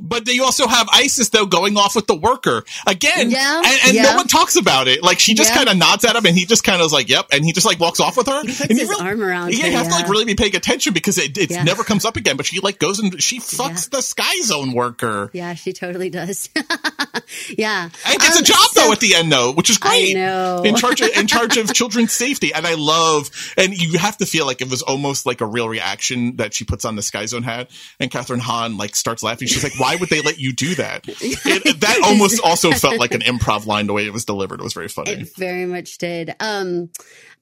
But 0.00 0.26
you 0.28 0.44
also 0.44 0.66
have 0.66 0.88
Isis 0.92 1.28
though 1.28 1.46
going 1.46 1.76
off 1.76 1.94
with 1.94 2.06
the 2.06 2.14
worker 2.16 2.64
again, 2.86 3.30
Yeah, 3.30 3.58
and, 3.64 3.78
and 3.86 3.94
yeah. 3.94 4.02
no 4.04 4.16
one 4.16 4.26
talks 4.26 4.56
about 4.56 4.88
it. 4.88 5.02
Like 5.02 5.18
she 5.20 5.34
just 5.34 5.50
Yeah. 5.50 5.56
kind 5.56 5.68
of 5.68 5.76
nods 5.76 6.04
at 6.04 6.16
him, 6.16 6.24
and 6.26 6.36
he 6.36 6.46
just 6.46 6.64
kind 6.64 6.80
of 6.80 6.86
is 6.86 6.92
like, 6.92 7.08
"Yep," 7.08 7.26
and 7.32 7.44
he 7.44 7.52
just 7.52 7.66
like 7.66 7.78
walks 7.78 8.00
off 8.00 8.16
with 8.16 8.26
her. 8.26 8.42
puts 8.42 8.60
and 8.60 8.78
his 8.78 8.90
arm 9.00 9.22
around 9.22 9.52
Yeah, 9.52 9.62
her, 9.64 9.70
you 9.70 9.76
have 9.76 9.88
to 9.88 9.92
like 9.94 10.08
really 10.08 10.24
be 10.24 10.34
paying 10.34 10.56
attention 10.56 10.92
because 10.94 11.18
it, 11.18 11.50
never 11.50 11.84
comes 11.84 12.04
up 12.04 12.16
again. 12.16 12.36
But 12.36 12.46
she 12.46 12.60
like 12.60 12.78
goes 12.78 12.98
and 12.98 13.22
she 13.22 13.38
fucks 13.40 13.90
the 13.90 14.00
Sky 14.02 14.40
Zone 14.42 14.72
worker. 14.72 15.30
yeah, 15.32 15.54
she 15.54 15.72
totally 15.72 16.10
does. 16.10 16.48
yeah. 17.56 17.88
And 18.06 18.18
gets 18.20 18.36
Um, 18.36 18.42
a 18.42 18.44
job 18.44 18.56
so- 18.72 18.80
though 18.80 18.92
at 18.92 19.00
the 19.00 19.14
end 19.14 19.30
though, 19.32 19.52
which 19.52 19.70
is 19.70 19.78
great. 19.78 20.14
know. 20.14 20.62
In 20.64 20.74
charge 20.76 21.00
of 21.00 21.08
in 21.16 21.26
charge 21.26 21.56
of 21.56 21.72
children's 21.72 22.12
safety, 22.12 22.52
and 22.54 22.66
I 22.66 22.74
love. 22.74 23.30
And 23.56 23.74
you 23.76 23.98
have 23.98 24.16
to 24.18 24.26
feel 24.26 24.46
like 24.46 24.60
it 24.60 24.70
was 24.70 24.82
almost 24.82 25.26
like 25.26 25.40
a 25.40 25.46
real 25.46 25.68
reaction 25.68 26.36
that 26.36 26.54
she 26.54 26.64
puts 26.64 26.84
on 26.84 26.96
the 26.96 27.02
Sky 27.02 27.26
Zone 27.26 27.42
hat, 27.42 27.70
and 27.98 28.10
Kathryn 28.10 28.40
Hahn 28.40 28.76
like 28.76 28.96
starts 28.96 29.22
laughing. 29.22 29.48
She's 29.48 29.62
like, 29.62 29.78
"Why 29.78 29.89
would 29.96 30.08
they 30.08 30.20
let 30.20 30.38
you 30.38 30.52
do 30.52 30.74
that?" 30.76 31.06
It, 31.52 31.80
that 31.80 32.00
almost 32.04 32.40
also 32.42 32.70
felt 32.72 32.98
like 32.98 33.12
an 33.12 33.20
improv 33.20 33.66
line 33.66 33.86
the 33.86 33.92
way 33.92 34.06
it 34.06 34.12
was 34.12 34.24
delivered. 34.24 34.60
It 34.60 34.62
was 34.62 34.72
very 34.72 34.88
funny. 34.88 35.12
It 35.12 35.36
very 35.36 35.66
much 35.66 35.98
did. 35.98 36.34
Um, 36.40 36.90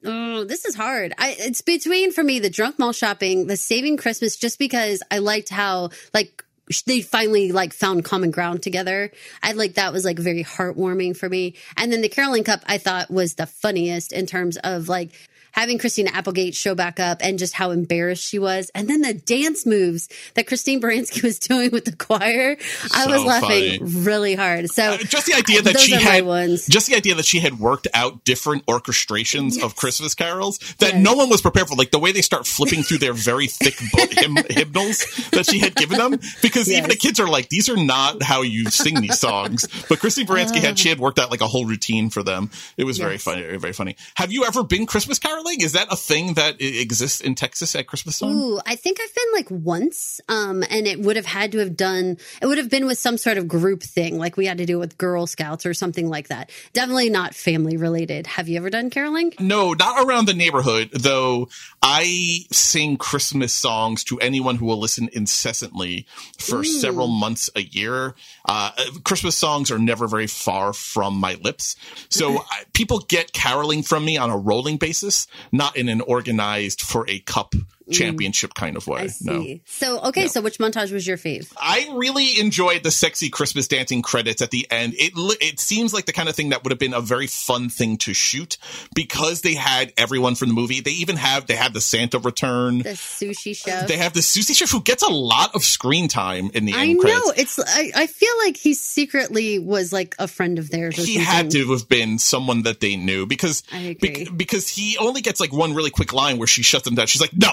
oh, 0.04 0.44
this 0.44 0.64
is 0.64 0.74
hard. 0.74 1.14
I, 1.18 1.36
it's 1.38 1.62
between 1.62 2.12
for 2.12 2.22
me 2.22 2.38
the 2.38 2.50
drunk 2.50 2.78
mall 2.78 2.92
shopping, 2.92 3.46
the 3.46 3.56
saving 3.56 3.96
Christmas, 3.96 4.36
just 4.36 4.58
because 4.58 5.02
I 5.10 5.18
liked 5.18 5.48
how 5.48 5.90
like 6.14 6.44
they 6.86 7.00
finally 7.00 7.52
like 7.52 7.72
found 7.72 8.04
common 8.04 8.30
ground 8.30 8.62
together. 8.62 9.10
I 9.42 9.52
like 9.52 9.74
that 9.74 9.92
was 9.92 10.04
like 10.04 10.18
very 10.18 10.44
heartwarming 10.44 11.16
for 11.16 11.28
me. 11.28 11.54
And 11.76 11.92
then 11.92 12.02
the 12.02 12.08
Caroling 12.08 12.44
Cup 12.44 12.62
I 12.66 12.78
thought 12.78 13.10
was 13.10 13.34
the 13.34 13.46
funniest 13.46 14.12
in 14.12 14.26
terms 14.26 14.56
of 14.58 14.88
like 14.88 15.12
having 15.52 15.78
Christina 15.78 16.10
Applegate 16.12 16.54
show 16.54 16.74
back 16.74 17.00
up 17.00 17.18
and 17.20 17.38
just 17.38 17.54
how 17.54 17.70
embarrassed 17.70 18.24
she 18.24 18.38
was. 18.38 18.70
And 18.74 18.88
then 18.88 19.00
the 19.02 19.14
dance 19.14 19.66
moves 19.66 20.08
that 20.34 20.46
Christine 20.46 20.80
Baranski 20.80 21.22
was 21.28 21.38
doing 21.38 21.70
with 21.70 21.84
the 21.84 21.96
choir. 21.96 22.56
I 22.94 23.06
was 23.06 23.24
laughing 23.24 23.78
funny. 23.78 24.02
really 24.02 24.34
hard. 24.34 24.70
So 24.70 24.92
Uh, 24.92 24.96
just 24.98 25.26
the 25.26 25.34
idea 25.34 25.62
that 25.62 25.78
she 25.78 25.92
had 25.92 26.24
just 26.68 26.88
the 26.88 26.94
idea 26.96 27.14
that 27.14 27.24
she 27.26 27.40
had 27.40 27.58
worked 27.58 27.86
out 27.94 28.24
different 28.24 28.64
orchestrations 28.66 29.62
of 29.62 29.76
Christmas 29.76 30.14
carols 30.14 30.58
that 30.78 30.94
Yes. 30.94 31.04
no 31.04 31.14
one 31.14 31.28
was 31.28 31.40
prepared 31.42 31.68
for 31.68 31.74
like 31.76 31.90
the 31.90 31.98
way 31.98 32.12
they 32.12 32.22
start 32.22 32.46
flipping 32.46 32.82
through 32.82 32.98
their 32.98 33.12
very 33.12 33.46
thick 33.46 33.74
book 33.92 34.12
hymn, 34.18 34.36
hymnals 34.50 34.98
that 35.32 35.46
she 35.46 35.58
had 35.58 35.74
given 35.74 35.98
them 35.98 36.18
because 36.42 36.70
even 36.70 36.88
the 36.88 36.96
kids 36.96 37.20
are 37.20 37.28
like 37.28 37.48
these 37.48 37.68
are 37.68 37.76
not 37.76 38.22
how 38.22 38.42
you 38.42 38.70
sing 38.70 39.00
these 39.00 39.18
songs 39.18 39.66
but 39.88 39.98
Christine 40.00 40.26
Baranski 40.26 40.56
had 40.60 40.78
she 40.78 40.88
had 40.88 40.98
worked 40.98 41.18
out 41.18 41.30
like 41.30 41.40
a 41.40 41.46
whole 41.46 41.64
routine 41.66 42.10
for 42.10 42.22
them 42.22 42.50
it 42.76 42.84
was 42.84 42.98
very 42.98 43.18
funny 43.18 43.42
very, 43.42 43.58
very 43.58 43.72
funny 43.72 43.96
have 44.16 44.32
you 44.32 44.44
ever 44.44 44.62
been 44.64 44.86
Christmas 44.86 45.18
caroling 45.38 45.60
is 45.60 45.72
that 45.72 45.88
a 45.90 45.96
thing 45.96 46.34
that 46.34 46.60
exists 46.60 47.20
in 47.20 47.34
Texas 47.34 47.74
at 47.74 47.86
Christmas 47.86 48.18
time 48.18 48.30
Ooh, 48.30 48.60
I 48.66 48.76
think 48.76 48.98
I've 49.00 49.14
been 49.14 49.32
like 49.32 49.50
once, 49.50 50.20
um, 50.28 50.64
and 50.68 50.86
it 50.86 51.00
would 51.00 51.16
have 51.16 51.26
had 51.26 51.52
to 51.52 51.58
have 51.58 51.76
done. 51.76 52.16
It 52.42 52.46
would 52.46 52.58
have 52.58 52.70
been 52.70 52.86
with 52.86 52.98
some 52.98 53.16
sort 53.16 53.38
of 53.38 53.48
group 53.48 53.82
thing, 53.82 54.18
like 54.18 54.36
we 54.36 54.46
had 54.46 54.58
to 54.58 54.66
do 54.66 54.76
it 54.76 54.80
with 54.80 54.98
Girl 54.98 55.26
Scouts 55.26 55.66
or 55.66 55.74
something 55.74 56.08
like 56.08 56.28
that. 56.28 56.50
Definitely 56.72 57.10
not 57.10 57.34
family 57.34 57.76
related. 57.76 58.26
Have 58.26 58.48
you 58.48 58.56
ever 58.56 58.70
done 58.70 58.90
caroling? 58.90 59.32
No, 59.38 59.72
not 59.72 60.06
around 60.06 60.26
the 60.26 60.34
neighborhood, 60.34 60.90
though 60.92 61.48
I 61.82 62.46
sing 62.50 62.96
Christmas 62.96 63.52
songs 63.52 64.04
to 64.04 64.18
anyone 64.20 64.56
who 64.56 64.66
will 64.66 64.78
listen 64.78 65.08
incessantly 65.12 66.06
for 66.38 66.64
several 66.64 67.08
months 67.08 67.50
a 67.54 67.62
year. 67.62 68.14
Uh, 68.48 68.72
Christmas 69.04 69.36
songs 69.36 69.70
are 69.70 69.78
never 69.78 70.08
very 70.08 70.26
far 70.26 70.72
from 70.72 71.14
my 71.14 71.34
lips. 71.34 71.76
So 72.08 72.38
I, 72.50 72.64
people 72.72 73.00
get 73.00 73.32
caroling 73.32 73.82
from 73.82 74.04
me 74.04 74.16
on 74.16 74.30
a 74.30 74.38
rolling 74.38 74.78
basis, 74.78 75.26
not 75.52 75.76
in 75.76 75.88
an 75.88 76.00
organized 76.00 76.80
for 76.80 77.04
a 77.08 77.20
cup 77.20 77.54
championship 77.90 78.54
kind 78.54 78.76
of 78.76 78.86
way. 78.86 79.00
Mm. 79.00 79.04
I 79.04 79.06
see. 79.08 79.54
No. 79.54 79.60
So 79.66 80.00
okay, 80.08 80.26
so 80.28 80.40
which 80.40 80.58
montage 80.58 80.92
was 80.92 81.06
your 81.06 81.16
fave? 81.16 81.52
I 81.60 81.88
really 81.94 82.38
enjoyed 82.40 82.82
the 82.82 82.90
sexy 82.90 83.30
Christmas 83.30 83.68
dancing 83.68 84.02
credits 84.02 84.42
at 84.42 84.50
the 84.50 84.66
end. 84.70 84.94
It 84.96 85.12
it 85.40 85.60
seems 85.60 85.92
like 85.94 86.06
the 86.06 86.12
kind 86.12 86.28
of 86.28 86.36
thing 86.36 86.50
that 86.50 86.64
would 86.64 86.70
have 86.72 86.78
been 86.78 86.94
a 86.94 87.00
very 87.00 87.26
fun 87.26 87.68
thing 87.68 87.96
to 87.98 88.14
shoot 88.14 88.58
because 88.94 89.40
they 89.42 89.54
had 89.54 89.92
everyone 89.96 90.34
from 90.34 90.48
the 90.48 90.54
movie. 90.54 90.80
They 90.80 90.90
even 90.92 91.16
have 91.16 91.46
they 91.46 91.56
have 91.56 91.72
the 91.72 91.80
Santa 91.80 92.18
return. 92.18 92.78
The 92.78 92.90
sushi 92.90 93.56
chef. 93.56 93.88
They 93.88 93.96
have 93.96 94.12
the 94.12 94.22
Susie 94.22 94.54
chef 94.54 94.70
who 94.70 94.82
gets 94.82 95.02
a 95.02 95.10
lot 95.10 95.54
of 95.54 95.62
screen 95.64 96.08
time 96.08 96.50
in 96.54 96.64
the 96.64 96.74
I 96.74 96.86
end 96.86 96.96
know 96.96 97.02
credits. 97.02 97.58
it's. 97.58 97.58
I, 97.58 97.90
I 97.94 98.06
feel 98.06 98.32
like 98.44 98.56
he 98.56 98.74
secretly 98.74 99.58
was 99.58 99.92
like 99.92 100.14
a 100.18 100.28
friend 100.28 100.58
of 100.58 100.70
theirs. 100.70 100.98
Or 100.98 101.02
He 101.02 101.14
something. 101.14 101.22
had 101.22 101.50
to 101.52 101.70
have 101.72 101.88
been 101.88 102.18
someone 102.18 102.62
that 102.62 102.80
they 102.80 102.96
knew 102.96 103.26
because 103.26 103.62
I 103.72 103.96
because 104.36 104.68
he 104.68 104.96
only 104.98 105.20
gets 105.20 105.40
like 105.40 105.52
one 105.52 105.74
really 105.74 105.90
quick 105.90 106.12
line 106.12 106.38
where 106.38 106.46
she 106.46 106.62
shuts 106.62 106.86
him 106.86 106.94
down. 106.94 107.06
She's 107.06 107.20
like, 107.20 107.32
"No." 107.36 107.50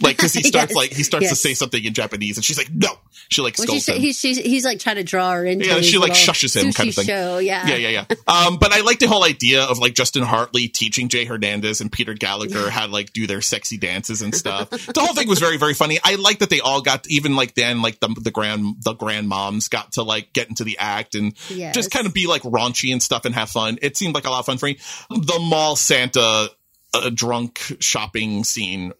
Like, 0.00 0.16
cause 0.18 0.32
he 0.32 0.42
starts 0.44 0.70
Yes, 0.70 0.76
like, 0.76 0.92
he 0.92 1.02
starts 1.02 1.28
to 1.28 1.36
say 1.36 1.54
something 1.54 1.84
in 1.84 1.92
Japanese 1.94 2.36
and 2.36 2.44
she's 2.44 2.58
like, 2.58 2.70
no. 2.72 2.88
She 3.28 3.40
like 3.40 3.56
Well, 3.56 3.66
scolds 3.66 3.88
him. 3.88 4.00
he's, 4.00 4.18
she's, 4.18 4.36
he's 4.38 4.64
like 4.64 4.78
trying 4.78 4.96
to 4.96 5.04
draw 5.04 5.32
her 5.32 5.44
into. 5.46 5.66
Yeah, 5.66 5.80
she 5.80 5.96
like 5.98 6.12
shushes 6.12 6.54
him 6.56 6.72
kind 6.72 6.88
of 6.88 6.94
thing. 6.94 7.06
Show, 7.06 7.38
yeah, 7.38 7.66
Yeah, 7.66 7.76
yeah, 7.76 8.04
yeah. 8.10 8.16
Um, 8.26 8.58
but 8.58 8.72
I 8.72 8.80
like 8.80 8.98
the 8.98 9.06
whole 9.06 9.24
idea 9.24 9.62
of 9.62 9.78
like 9.78 9.94
Justin 9.94 10.22
Hartley 10.22 10.68
teaching 10.68 11.08
Jay 11.08 11.24
Hernandez 11.24 11.80
and 11.80 11.90
Peter 11.90 12.14
Gallagher 12.14 12.68
how 12.68 12.86
to 12.86 12.92
like 12.92 13.12
do 13.12 13.26
their 13.26 13.40
sexy 13.40 13.78
dances 13.78 14.22
and 14.22 14.34
stuff. 14.34 14.68
the 14.70 15.00
whole 15.00 15.14
thing 15.14 15.28
was 15.28 15.38
very, 15.38 15.56
very 15.56 15.74
funny. 15.74 15.98
I 16.02 16.16
like 16.16 16.40
that 16.40 16.50
they 16.50 16.60
all 16.60 16.82
got 16.82 17.06
even 17.08 17.36
like 17.36 17.54
then 17.54 17.80
like 17.80 18.00
the 18.00 18.08
the 18.20 18.30
grand 18.30 18.82
the 18.82 18.94
grandmoms 18.94 19.70
got 19.70 19.92
to 19.92 20.02
like 20.02 20.32
get 20.32 20.48
into 20.48 20.64
the 20.64 20.78
act 20.78 21.14
and 21.14 21.34
Yes. 21.48 21.74
just 21.74 21.90
kind 21.90 22.06
of 22.06 22.12
be 22.14 22.26
like 22.26 22.42
raunchy 22.42 22.92
and 22.92 23.02
stuff 23.02 23.24
and 23.24 23.34
have 23.34 23.50
fun. 23.50 23.78
It 23.82 23.96
seemed 23.96 24.14
like 24.14 24.26
a 24.26 24.30
lot 24.30 24.40
of 24.40 24.46
fun 24.46 24.58
for 24.58 24.66
me. 24.66 24.78
The 25.10 25.38
mall 25.40 25.76
Santa 25.76 26.48
uh, 26.94 27.10
drunk 27.14 27.60
shopping 27.80 28.44
scene 28.44 28.92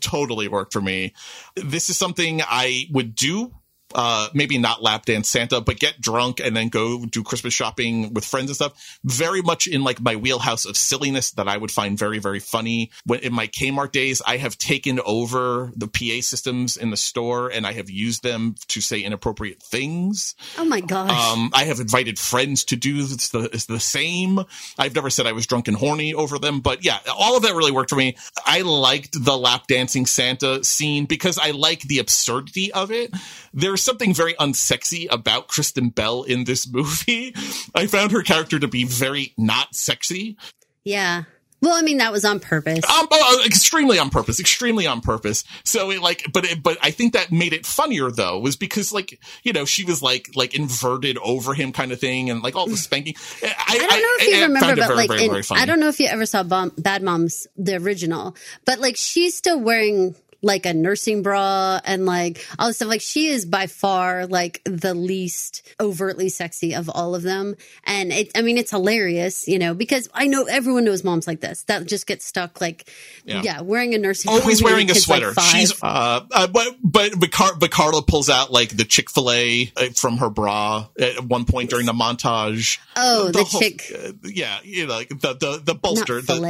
totally 0.00 0.48
worked 0.48 0.72
for 0.72 0.80
me. 0.80 1.14
This 1.56 1.90
is 1.90 1.96
something 1.96 2.40
I 2.42 2.86
would 2.90 3.14
do. 3.14 3.54
Uh, 3.94 4.28
maybe 4.34 4.58
not 4.58 4.82
lap 4.82 5.06
dance 5.06 5.28
Santa, 5.28 5.60
but 5.60 5.78
get 5.78 6.00
drunk 6.00 6.40
and 6.40 6.54
then 6.56 6.68
go 6.68 7.06
do 7.06 7.22
Christmas 7.22 7.54
shopping 7.54 8.12
with 8.12 8.24
friends 8.24 8.50
and 8.50 8.56
stuff. 8.56 8.98
Very 9.04 9.40
much 9.40 9.66
in 9.66 9.82
like 9.82 10.00
my 10.00 10.16
wheelhouse 10.16 10.66
of 10.66 10.76
silliness 10.76 11.30
that 11.32 11.48
I 11.48 11.56
would 11.56 11.70
find 11.70 11.98
very, 11.98 12.18
very 12.18 12.38
funny. 12.38 12.90
When 13.06 13.20
in 13.20 13.32
my 13.32 13.46
Kmart 13.46 13.92
days, 13.92 14.20
I 14.26 14.36
have 14.36 14.58
taken 14.58 15.00
over 15.06 15.72
the 15.74 15.88
PA 15.88 16.20
systems 16.20 16.76
in 16.76 16.90
the 16.90 16.96
store 16.96 17.48
and 17.48 17.66
I 17.66 17.72
have 17.72 17.88
used 17.88 18.22
them 18.22 18.56
to 18.68 18.80
say 18.80 19.00
inappropriate 19.00 19.62
things. 19.62 20.34
Oh 20.58 20.64
my 20.64 20.80
gosh. 20.80 21.10
Um, 21.10 21.50
I 21.54 21.64
have 21.64 21.80
invited 21.80 22.18
friends 22.18 22.64
to 22.64 22.76
do 22.76 23.04
the, 23.04 23.50
it's 23.52 23.66
the 23.66 23.80
same. 23.80 24.40
I've 24.78 24.94
never 24.94 25.10
said 25.10 25.26
I 25.26 25.32
was 25.32 25.46
drunk 25.46 25.68
and 25.68 25.76
horny 25.76 26.12
over 26.12 26.38
them, 26.38 26.60
but 26.60 26.84
yeah, 26.84 26.98
all 27.16 27.36
of 27.36 27.42
that 27.42 27.54
really 27.54 27.72
worked 27.72 27.90
for 27.90 27.96
me. 27.96 28.16
I 28.44 28.62
liked 28.62 29.24
the 29.24 29.36
lap 29.36 29.66
dancing 29.66 30.06
Santa 30.06 30.62
scene 30.62 31.06
because 31.06 31.38
I 31.38 31.52
like 31.52 31.82
the 31.82 31.98
absurdity 31.98 32.72
of 32.72 32.90
it. 32.90 33.12
There's 33.52 33.77
something 33.82 34.14
very 34.14 34.34
unsexy 34.34 35.06
about 35.10 35.48
Kristen 35.48 35.88
Bell 35.90 36.22
in 36.22 36.44
this 36.44 36.70
movie. 36.70 37.34
I 37.74 37.86
found 37.86 38.12
her 38.12 38.22
character 38.22 38.58
to 38.58 38.68
be 38.68 38.84
very 38.84 39.32
not 39.36 39.74
sexy. 39.74 40.36
yeah. 40.84 41.24
Well, 41.60 41.74
I 41.74 41.82
mean 41.82 41.98
that 41.98 42.12
was 42.12 42.24
on 42.24 42.38
purpose. 42.38 42.88
Um, 42.88 43.08
oh, 43.10 43.42
extremely 43.44 43.98
on 43.98 44.10
purpose, 44.10 44.38
extremely 44.38 44.86
on 44.86 45.00
purpose. 45.00 45.42
So 45.64 45.90
it 45.90 46.00
like, 46.00 46.24
but 46.32 46.44
it, 46.44 46.62
but 46.62 46.78
I 46.82 46.92
think 46.92 47.14
that 47.14 47.32
made 47.32 47.52
it 47.52 47.66
funnier 47.66 48.12
though, 48.12 48.38
was 48.38 48.54
because 48.54 48.92
like 48.92 49.18
you 49.42 49.52
know 49.52 49.64
she 49.64 49.82
was 49.84 50.00
like 50.00 50.30
like 50.36 50.54
inverted 50.54 51.18
over 51.18 51.54
him 51.54 51.72
kind 51.72 51.90
of 51.90 51.98
thing, 51.98 52.30
and 52.30 52.44
like 52.44 52.54
all 52.54 52.68
the 52.68 52.76
spanking. 52.76 53.14
I, 53.42 53.54
I 53.70 53.76
don't 53.76 53.88
know 53.90 54.24
if 54.24 54.28
you 54.28 54.38
I 54.38 54.42
remember, 54.42 54.76
but 54.76 54.86
very, 54.86 54.94
like, 54.94 55.08
very, 55.08 55.24
in- 55.24 55.30
very. 55.30 55.60
I 55.60 55.66
don't 55.66 55.80
know 55.80 55.88
if 55.88 55.98
you 55.98 56.06
ever 56.06 56.26
saw 56.26 56.44
Bom- 56.44 56.74
Bad 56.78 57.02
Moms, 57.02 57.48
the 57.56 57.74
original, 57.74 58.36
but 58.64 58.78
like 58.78 58.94
she's 58.96 59.36
still 59.36 59.58
wearing 59.58 60.14
like 60.40 60.66
a 60.66 60.72
nursing 60.72 61.22
bra 61.22 61.80
and 61.84 62.06
like 62.06 62.46
all 62.58 62.68
this 62.68 62.76
stuff. 62.76 62.88
Like 62.88 63.00
she 63.00 63.26
is 63.26 63.44
by 63.44 63.66
far 63.66 64.26
like 64.26 64.62
the 64.64 64.94
least 64.94 65.66
overtly 65.80 66.28
sexy 66.28 66.74
of 66.74 66.88
all 66.88 67.14
of 67.14 67.22
them. 67.22 67.56
And 67.84 68.12
it, 68.12 68.30
I 68.36 68.42
mean, 68.42 68.56
it's 68.56 68.70
hilarious, 68.70 69.48
you 69.48 69.58
know, 69.58 69.74
because 69.74 70.08
I 70.14 70.26
know 70.28 70.44
everyone 70.44 70.84
knows 70.84 71.02
moms 71.02 71.26
like 71.26 71.40
this 71.40 71.62
that 71.64 71.86
just 71.86 72.06
get 72.06 72.22
stuck 72.22 72.60
like, 72.60 72.88
Yeah. 73.24 73.42
yeah, 73.42 73.60
wearing 73.62 73.94
a 73.94 73.98
nursing 73.98 74.30
Always 74.30 74.62
wearing 74.62 74.90
a 74.90 74.94
kid's, 74.94 75.08
like, 75.08 75.22
sweater. 75.22 75.40
She's 75.40 75.72
uh, 75.82 76.20
uh 76.30 76.46
but 76.46 76.76
but 76.82 77.12
but, 77.18 77.30
Car- 77.32 77.58
Carla 77.70 78.02
pulls 78.02 78.30
out 78.30 78.52
like 78.52 78.76
the 78.76 78.84
Chick 78.84 79.10
Fil 79.10 79.30
A 79.30 79.66
from 79.96 80.18
her 80.18 80.30
bra 80.30 80.86
at 81.00 81.24
one 81.24 81.44
point 81.46 81.70
during 81.70 81.86
the 81.86 81.92
montage. 81.92 82.78
Oh, 82.96 83.30
the 83.30 83.44
whole- 83.44 83.60
chick- 83.60 83.92
uh, 83.94 84.12
yeah, 84.24 84.58
you 84.62 84.86
know, 84.86 84.94
like 84.94 85.08
the 85.08 85.34
the 85.34 85.60
the 85.64 85.74
bolster, 85.74 86.20
the- 86.20 86.40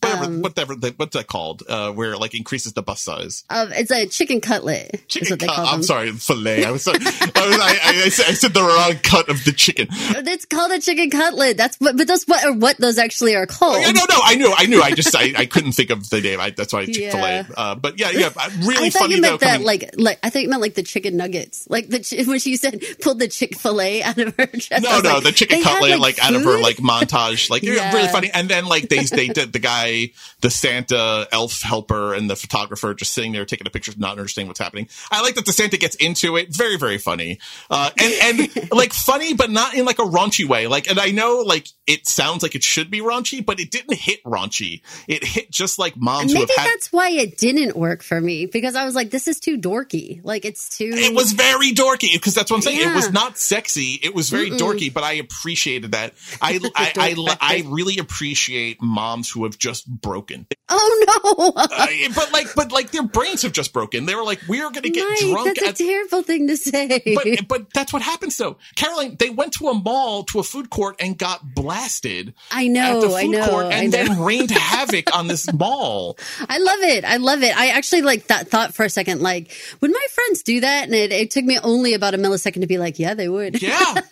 whatever, 0.00 0.24
Um, 0.24 0.42
whatever, 0.42 0.74
the, 0.74 0.92
what's 0.96 1.16
that 1.16 1.26
called? 1.26 1.62
Uh, 1.68 1.92
where 1.92 2.12
it, 2.12 2.18
like 2.20 2.34
increases 2.34 2.72
the 2.72 2.82
bust 2.90 3.04
size. 3.04 3.44
Um, 3.50 3.72
it's 3.72 3.90
a 3.92 4.06
chicken 4.06 4.40
cutlet. 4.40 4.94
is 4.94 5.00
Chicken 5.06 5.38
cut. 5.38 5.48
call 5.48 5.66
I'm 5.66 5.82
sorry, 5.84 6.10
fillet. 6.10 6.64
I 6.64 6.72
was, 6.72 6.82
sorry. 6.82 6.98
I, 7.02 7.46
was 7.46 7.60
I, 7.60 8.04
I, 8.06 8.08
said, 8.34 8.52
the 8.52 8.62
wrong 8.62 8.96
cut 9.04 9.28
of 9.28 9.44
the 9.44 9.52
chicken. 9.52 9.86
It's 9.90 10.44
called 10.44 10.72
a 10.72 10.80
chicken 10.80 11.08
cutlet. 11.10 11.56
That's 11.56 11.76
what, 11.78 11.96
but 11.96 12.08
that's 12.08 12.24
what, 12.26 12.44
or 12.44 12.52
what 12.54 12.78
those 12.78 12.98
actually 12.98 13.36
are 13.36 13.46
called. 13.46 13.76
Oh, 13.76 13.80
Yeah, 13.80 13.92
no, 13.92 14.00
no, 14.10 14.16
I 14.24 14.34
knew, 14.34 14.52
I 14.56 14.66
knew. 14.66 14.82
I 14.82 14.90
just, 14.90 15.14
I, 15.14 15.32
I 15.36 15.46
couldn't 15.46 15.72
think 15.72 15.90
of 15.90 16.10
the 16.10 16.20
name. 16.20 16.40
I, 16.40 16.50
that's 16.50 16.72
why 16.72 16.84
Chick 16.86 17.12
Fil 17.12 17.24
A. 17.24 17.28
Yeah. 17.30 17.44
Uh, 17.56 17.74
but 17.76 17.98
yeah, 18.00 18.10
yeah, 18.10 18.30
really 18.64 18.86
I 18.88 18.90
thought 18.90 19.02
funny 19.02 19.14
you 19.16 19.22
though. 19.22 19.36
that, 19.36 19.52
coming- 19.52 19.66
like, 19.66 19.90
like 19.96 20.18
I 20.24 20.30
thought 20.30 20.42
you 20.42 20.48
meant 20.48 20.62
like 20.62 20.74
the 20.74 20.82
chicken 20.82 21.16
nuggets, 21.16 21.68
like 21.70 21.88
the 21.88 22.24
when 22.26 22.40
she 22.40 22.56
said 22.56 22.82
pulled 23.02 23.20
the 23.20 23.28
Chick 23.28 23.54
Fil 23.56 23.80
A 23.80 24.02
out 24.02 24.18
of 24.18 24.34
her 24.36 24.46
chest. 24.46 24.82
No, 24.82 25.00
no, 25.00 25.14
like, 25.14 25.22
the 25.22 25.32
chicken 25.32 25.58
they 25.58 25.62
had, 25.64 25.74
cutlet, 25.78 26.00
like, 26.00 26.18
out 26.24 26.34
of 26.34 26.42
her 26.42 26.58
like 26.58 26.78
montage, 26.78 27.50
like 27.50 27.62
Yeah. 27.62 27.92
really 27.94 28.08
funny. 28.08 28.30
And 28.32 28.48
then 28.48 28.66
like 28.66 28.88
they 28.88 29.04
they 29.04 29.28
did 29.28 29.52
the 29.52 29.60
guy, 29.60 30.10
the 30.40 30.50
Santa 30.50 31.28
elf 31.30 31.62
helper, 31.62 32.14
and 32.14 32.28
the 32.28 32.36
photographer 32.36 32.79
just 32.94 33.12
sitting 33.12 33.32
there 33.32 33.44
taking 33.44 33.66
a 33.66 33.70
picture, 33.70 33.92
not 33.96 34.12
understanding 34.12 34.48
what's 34.48 34.60
happening. 34.60 34.88
I 35.10 35.22
like 35.22 35.34
that 35.36 35.46
the 35.46 35.52
Santa 35.52 35.76
gets 35.76 35.96
into 35.96 36.36
it. 36.36 36.54
Very 36.54 36.76
very 36.76 36.98
funny, 36.98 37.38
uh, 37.70 37.90
and 37.98 38.40
and 38.40 38.72
like 38.72 38.92
funny, 38.92 39.34
but 39.34 39.50
not 39.50 39.74
in 39.74 39.84
like 39.84 39.98
a 39.98 40.04
raunchy 40.04 40.46
way. 40.46 40.66
Like, 40.66 40.90
and 40.90 40.98
I 40.98 41.10
know 41.10 41.42
like 41.46 41.68
it 41.86 42.06
sounds 42.06 42.42
like 42.42 42.54
it 42.54 42.62
should 42.62 42.90
be 42.90 43.00
raunchy, 43.00 43.44
but 43.44 43.60
it 43.60 43.70
didn't 43.70 43.94
hit 43.94 44.22
raunchy. 44.24 44.82
It 45.08 45.24
hit 45.24 45.50
just 45.50 45.78
like 45.78 45.96
moms 45.96 46.32
Maybe 46.32 46.52
have 46.56 46.64
had. 46.64 46.66
that's 46.66 46.92
why 46.92 47.10
it 47.10 47.36
didn't 47.36 47.76
work 47.76 48.02
for 48.02 48.20
me 48.20 48.46
because 48.46 48.74
I 48.74 48.84
was 48.84 48.94
like, 48.94 49.10
this 49.10 49.28
is 49.28 49.40
too 49.40 49.58
dorky. 49.58 50.20
Like 50.24 50.44
it's 50.44 50.76
too. 50.76 50.90
It 50.92 51.14
was 51.14 51.32
very 51.32 51.72
dorky 51.72 52.12
because 52.12 52.34
that's 52.34 52.50
what 52.50 52.58
I'm 52.58 52.62
saying. 52.62 52.80
It 52.80 52.94
was 52.94 53.12
not 53.12 53.38
sexy. 53.38 53.98
It 54.02 54.14
was 54.14 54.30
very 54.30 54.50
dorky, 54.50 54.92
but 54.92 55.04
I 55.04 55.14
appreciated 55.14 55.92
that. 55.92 56.14
I 56.40 56.60
I, 56.74 56.92
I, 56.96 57.36
I, 57.40 57.64
really 57.66 57.98
appreciate 57.98 58.80
moms 58.80 59.30
who 59.30 59.44
have 59.44 59.58
just 59.58 59.88
broken. 59.88 60.46
Oh 60.68 61.04
no, 61.24 61.52
Uh, 61.56 61.86
but 62.14 62.32
like, 62.32 62.46
but 62.54 62.69
like 62.72 62.90
their 62.90 63.02
brains 63.02 63.42
have 63.42 63.52
just 63.52 63.72
broken. 63.72 64.06
They 64.06 64.14
were 64.14 64.24
like, 64.24 64.40
we 64.48 64.60
are 64.60 64.70
going 64.70 64.82
to 64.82 64.90
get 64.90 65.08
Mike, 65.08 65.18
drunk. 65.20 65.46
that's 65.56 65.62
a 65.62 65.68
At, 65.68 65.76
terrible 65.76 66.22
thing 66.22 66.48
to 66.48 66.56
say. 66.56 67.14
but 67.14 67.48
but 67.48 67.72
that's 67.72 67.92
what 67.92 68.02
happens 68.02 68.36
though, 68.36 68.56
Caroline. 68.76 69.16
They 69.18 69.30
went 69.30 69.52
to 69.54 69.68
a 69.68 69.74
mall 69.74 70.24
to 70.24 70.38
a 70.38 70.42
food 70.42 70.70
court 70.70 70.96
and 71.00 71.16
got 71.18 71.54
blasted. 71.54 72.34
I 72.50 72.68
know, 72.68 72.96
at 72.96 73.00
the 73.00 73.08
food 73.08 73.14
I 73.16 73.26
know, 73.26 73.48
court, 73.48 73.66
and 73.72 73.92
know. 73.92 74.04
then 74.04 74.20
rained 74.20 74.50
havoc 74.50 75.14
on 75.16 75.26
this 75.26 75.52
mall. 75.52 76.18
I 76.48 76.58
love 76.58 76.80
it. 76.80 77.04
I 77.04 77.16
love 77.18 77.42
it. 77.42 77.56
I 77.56 77.68
actually 77.68 78.02
like 78.02 78.26
that 78.28 78.48
thought 78.48 78.74
for 78.74 78.84
a 78.84 78.90
second. 78.90 79.20
Like, 79.22 79.52
would 79.80 79.90
my 79.90 80.06
friends 80.12 80.42
do 80.42 80.60
that? 80.60 80.84
And 80.84 80.94
it, 80.94 81.12
it 81.12 81.30
took 81.30 81.44
me 81.44 81.58
only 81.62 81.94
about 81.94 82.14
a 82.14 82.18
millisecond 82.18 82.60
to 82.62 82.66
be 82.66 82.78
like, 82.78 82.98
yeah, 82.98 83.14
they 83.14 83.28
would. 83.28 83.60
Yeah, 83.62 84.00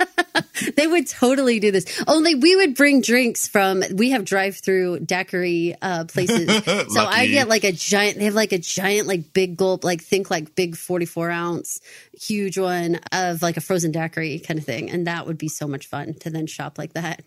They 0.76 0.86
would 0.86 1.06
totally 1.06 1.60
do 1.60 1.70
this. 1.70 2.02
Only 2.06 2.34
we 2.34 2.56
would 2.56 2.74
bring 2.74 3.00
drinks 3.00 3.46
from. 3.48 3.82
We 3.94 4.10
have 4.10 4.24
drive-through 4.24 5.00
daiquiri 5.00 5.76
uh, 5.80 6.04
places, 6.06 6.64
so 6.64 7.00
I 7.04 7.26
get 7.28 7.48
like 7.48 7.64
a 7.64 7.72
giant. 7.72 8.18
They 8.18 8.24
have 8.24 8.34
like 8.34 8.47
a 8.52 8.58
giant, 8.58 9.06
like 9.06 9.32
big 9.32 9.56
gulp, 9.56 9.84
like 9.84 10.02
think 10.02 10.30
like 10.30 10.54
big 10.54 10.76
forty-four 10.76 11.30
ounce, 11.30 11.80
huge 12.12 12.58
one 12.58 13.00
of 13.12 13.42
like 13.42 13.56
a 13.56 13.60
frozen 13.60 13.92
daiquiri 13.92 14.38
kind 14.38 14.58
of 14.58 14.66
thing, 14.66 14.90
and 14.90 15.06
that 15.06 15.26
would 15.26 15.38
be 15.38 15.48
so 15.48 15.66
much 15.66 15.86
fun 15.86 16.14
to 16.14 16.30
then 16.30 16.46
shop 16.46 16.78
like 16.78 16.92
that. 16.94 17.22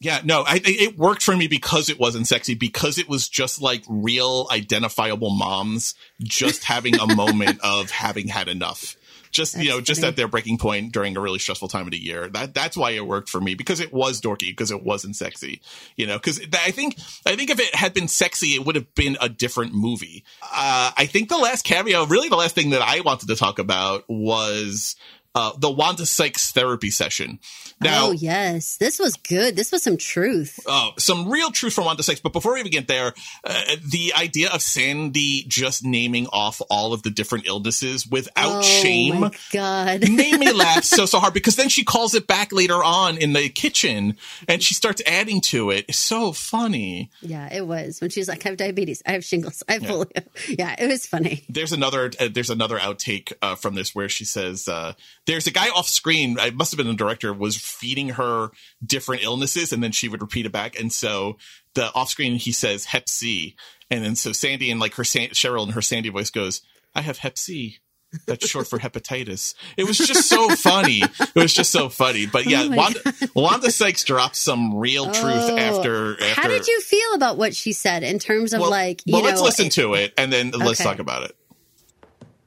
Yeah, 0.00 0.20
no, 0.22 0.42
I, 0.42 0.60
it 0.64 0.98
worked 0.98 1.22
for 1.22 1.34
me 1.34 1.46
because 1.46 1.88
it 1.88 1.98
wasn't 1.98 2.26
sexy, 2.26 2.54
because 2.54 2.98
it 2.98 3.08
was 3.08 3.28
just 3.28 3.62
like 3.62 3.84
real 3.88 4.48
identifiable 4.50 5.30
moms 5.30 5.94
just 6.22 6.64
having 6.64 6.98
a 6.98 7.14
moment 7.14 7.60
of 7.62 7.90
having 7.90 8.28
had 8.28 8.48
enough. 8.48 8.96
Just 9.34 9.58
you 9.58 9.68
know, 9.68 9.80
just 9.80 10.00
funny. 10.00 10.08
at 10.10 10.16
their 10.16 10.28
breaking 10.28 10.58
point 10.58 10.92
during 10.92 11.16
a 11.16 11.20
really 11.20 11.40
stressful 11.40 11.68
time 11.68 11.86
of 11.86 11.90
the 11.90 12.02
year. 12.02 12.28
That 12.28 12.54
that's 12.54 12.76
why 12.76 12.92
it 12.92 13.06
worked 13.06 13.28
for 13.28 13.40
me 13.40 13.54
because 13.54 13.80
it 13.80 13.92
was 13.92 14.20
dorky 14.20 14.50
because 14.50 14.70
it 14.70 14.82
wasn't 14.82 15.16
sexy. 15.16 15.60
You 15.96 16.06
know, 16.06 16.16
because 16.16 16.40
I 16.40 16.70
think 16.70 16.96
I 17.26 17.36
think 17.36 17.50
if 17.50 17.58
it 17.58 17.74
had 17.74 17.92
been 17.92 18.08
sexy, 18.08 18.54
it 18.54 18.64
would 18.64 18.76
have 18.76 18.94
been 18.94 19.16
a 19.20 19.28
different 19.28 19.74
movie. 19.74 20.24
Uh, 20.40 20.92
I 20.96 21.06
think 21.06 21.28
the 21.28 21.36
last 21.36 21.64
cameo, 21.64 22.06
really 22.06 22.28
the 22.28 22.36
last 22.36 22.54
thing 22.54 22.70
that 22.70 22.82
I 22.82 23.00
wanted 23.00 23.28
to 23.28 23.36
talk 23.36 23.58
about 23.58 24.04
was 24.08 24.96
uh, 25.34 25.52
the 25.58 25.70
Wanda 25.70 26.06
Sykes 26.06 26.52
therapy 26.52 26.90
session. 26.90 27.38
Now, 27.80 28.08
oh 28.08 28.12
yes, 28.12 28.76
this 28.76 28.98
was 28.98 29.14
good. 29.16 29.56
This 29.56 29.72
was 29.72 29.82
some 29.82 29.96
truth. 29.96 30.60
uh, 30.66 30.90
some 30.98 31.28
real 31.28 31.50
truth 31.50 31.74
from 31.74 31.84
Wanda 31.86 32.02
Sykes. 32.02 32.20
But 32.20 32.32
before 32.32 32.54
we 32.54 32.60
even 32.60 32.70
get 32.72 32.86
there, 32.88 33.12
uh, 33.44 33.62
the 33.84 34.12
idea 34.16 34.50
of 34.50 34.62
Sandy 34.62 35.44
just 35.48 35.84
naming 35.84 36.26
off 36.28 36.62
all 36.70 36.92
of 36.92 37.02
the 37.02 37.10
different 37.10 37.46
illnesses 37.46 38.06
without 38.06 38.60
oh 38.60 38.62
shame 38.62 39.20
my 39.20 39.30
god. 39.52 40.00
made 40.10 40.38
me 40.38 40.52
laugh 40.52 40.84
so 40.84 41.04
so 41.06 41.18
hard 41.18 41.34
because 41.34 41.56
then 41.56 41.68
she 41.68 41.84
calls 41.84 42.14
it 42.14 42.26
back 42.26 42.52
later 42.52 42.82
on 42.82 43.16
in 43.18 43.32
the 43.32 43.48
kitchen 43.48 44.16
and 44.48 44.62
she 44.62 44.74
starts 44.74 45.02
adding 45.06 45.40
to 45.40 45.70
it. 45.70 45.84
It's 45.88 45.98
so 45.98 46.32
funny. 46.32 47.10
yeah, 47.22 47.52
it 47.52 47.66
was 47.66 48.00
when 48.00 48.10
she 48.10 48.20
was 48.20 48.28
like, 48.28 48.46
"I 48.46 48.50
have 48.50 48.58
diabetes. 48.58 49.02
I 49.04 49.12
have 49.12 49.24
shingles. 49.24 49.62
I 49.68 49.72
have 49.74 49.82
polio." 49.82 50.24
Yeah, 50.58 50.74
it 50.78 50.86
was 50.86 51.06
funny. 51.06 51.44
There's 51.48 51.72
another 51.72 52.12
uh, 52.20 52.28
there's 52.32 52.50
another 52.50 52.78
outtake 52.78 53.32
uh, 53.42 53.54
from 53.56 53.74
this 53.74 53.94
where 53.94 54.08
she 54.08 54.24
says 54.24 54.68
uh, 54.68 54.92
there's 55.26 55.46
a 55.46 55.50
guy 55.50 55.68
off 55.70 55.88
screen. 55.88 56.36
It 56.38 56.54
must 56.54 56.70
have 56.72 56.78
been 56.78 56.86
the 56.86 56.94
director 56.94 57.32
was 57.32 57.56
feeding 57.56 58.10
her 58.10 58.50
different 58.84 59.22
illnesses 59.24 59.72
and 59.72 59.82
then 59.82 59.92
she 59.92 60.08
would 60.08 60.20
repeat 60.22 60.46
it 60.46 60.52
back. 60.52 60.78
And 60.78 60.92
so 60.92 61.36
the 61.74 61.92
off 61.94 62.08
screen 62.10 62.34
he 62.36 62.52
says 62.52 62.84
Hep 62.86 63.08
C, 63.08 63.56
and 63.90 64.04
then 64.04 64.16
so 64.16 64.32
Sandy 64.32 64.70
and 64.70 64.80
like 64.80 64.94
her 64.94 65.04
San- 65.04 65.30
Cheryl 65.30 65.62
and 65.64 65.72
her 65.72 65.82
Sandy 65.82 66.08
voice 66.10 66.30
goes, 66.30 66.60
"I 66.94 67.00
have 67.02 67.18
Hep 67.18 67.38
C." 67.38 67.78
That's 68.26 68.46
short 68.48 68.68
for 68.68 68.78
hepatitis. 68.78 69.54
It 69.76 69.88
was 69.88 69.98
just 69.98 70.28
so 70.28 70.48
funny. 70.50 71.02
It 71.02 71.34
was 71.34 71.52
just 71.52 71.72
so 71.72 71.88
funny. 71.88 72.26
But 72.26 72.46
yeah, 72.46 72.68
Oh 72.70 72.76
Wanda, 72.76 73.00
Wanda 73.34 73.70
Sykes 73.72 74.04
dropped 74.04 74.36
some 74.36 74.76
real 74.76 75.06
truth 75.06 75.16
Oh, 75.26 75.58
after, 75.58 76.12
after. 76.22 76.40
How 76.40 76.46
did 76.46 76.68
you 76.68 76.80
feel 76.80 77.14
about 77.14 77.38
what 77.38 77.56
she 77.56 77.72
said 77.72 78.04
in 78.04 78.20
terms 78.20 78.52
of 78.52 78.60
Well, 78.60 78.70
like 78.70 79.02
you 79.04 79.14
well, 79.14 79.22
know? 79.22 79.30
let's 79.30 79.40
listen 79.40 79.68
to 79.70 79.94
it 79.94 80.14
and 80.16 80.32
then 80.32 80.52
let's 80.52 80.80
Okay. 80.80 80.88
talk 80.88 81.00
about 81.00 81.24
it. 81.24 81.34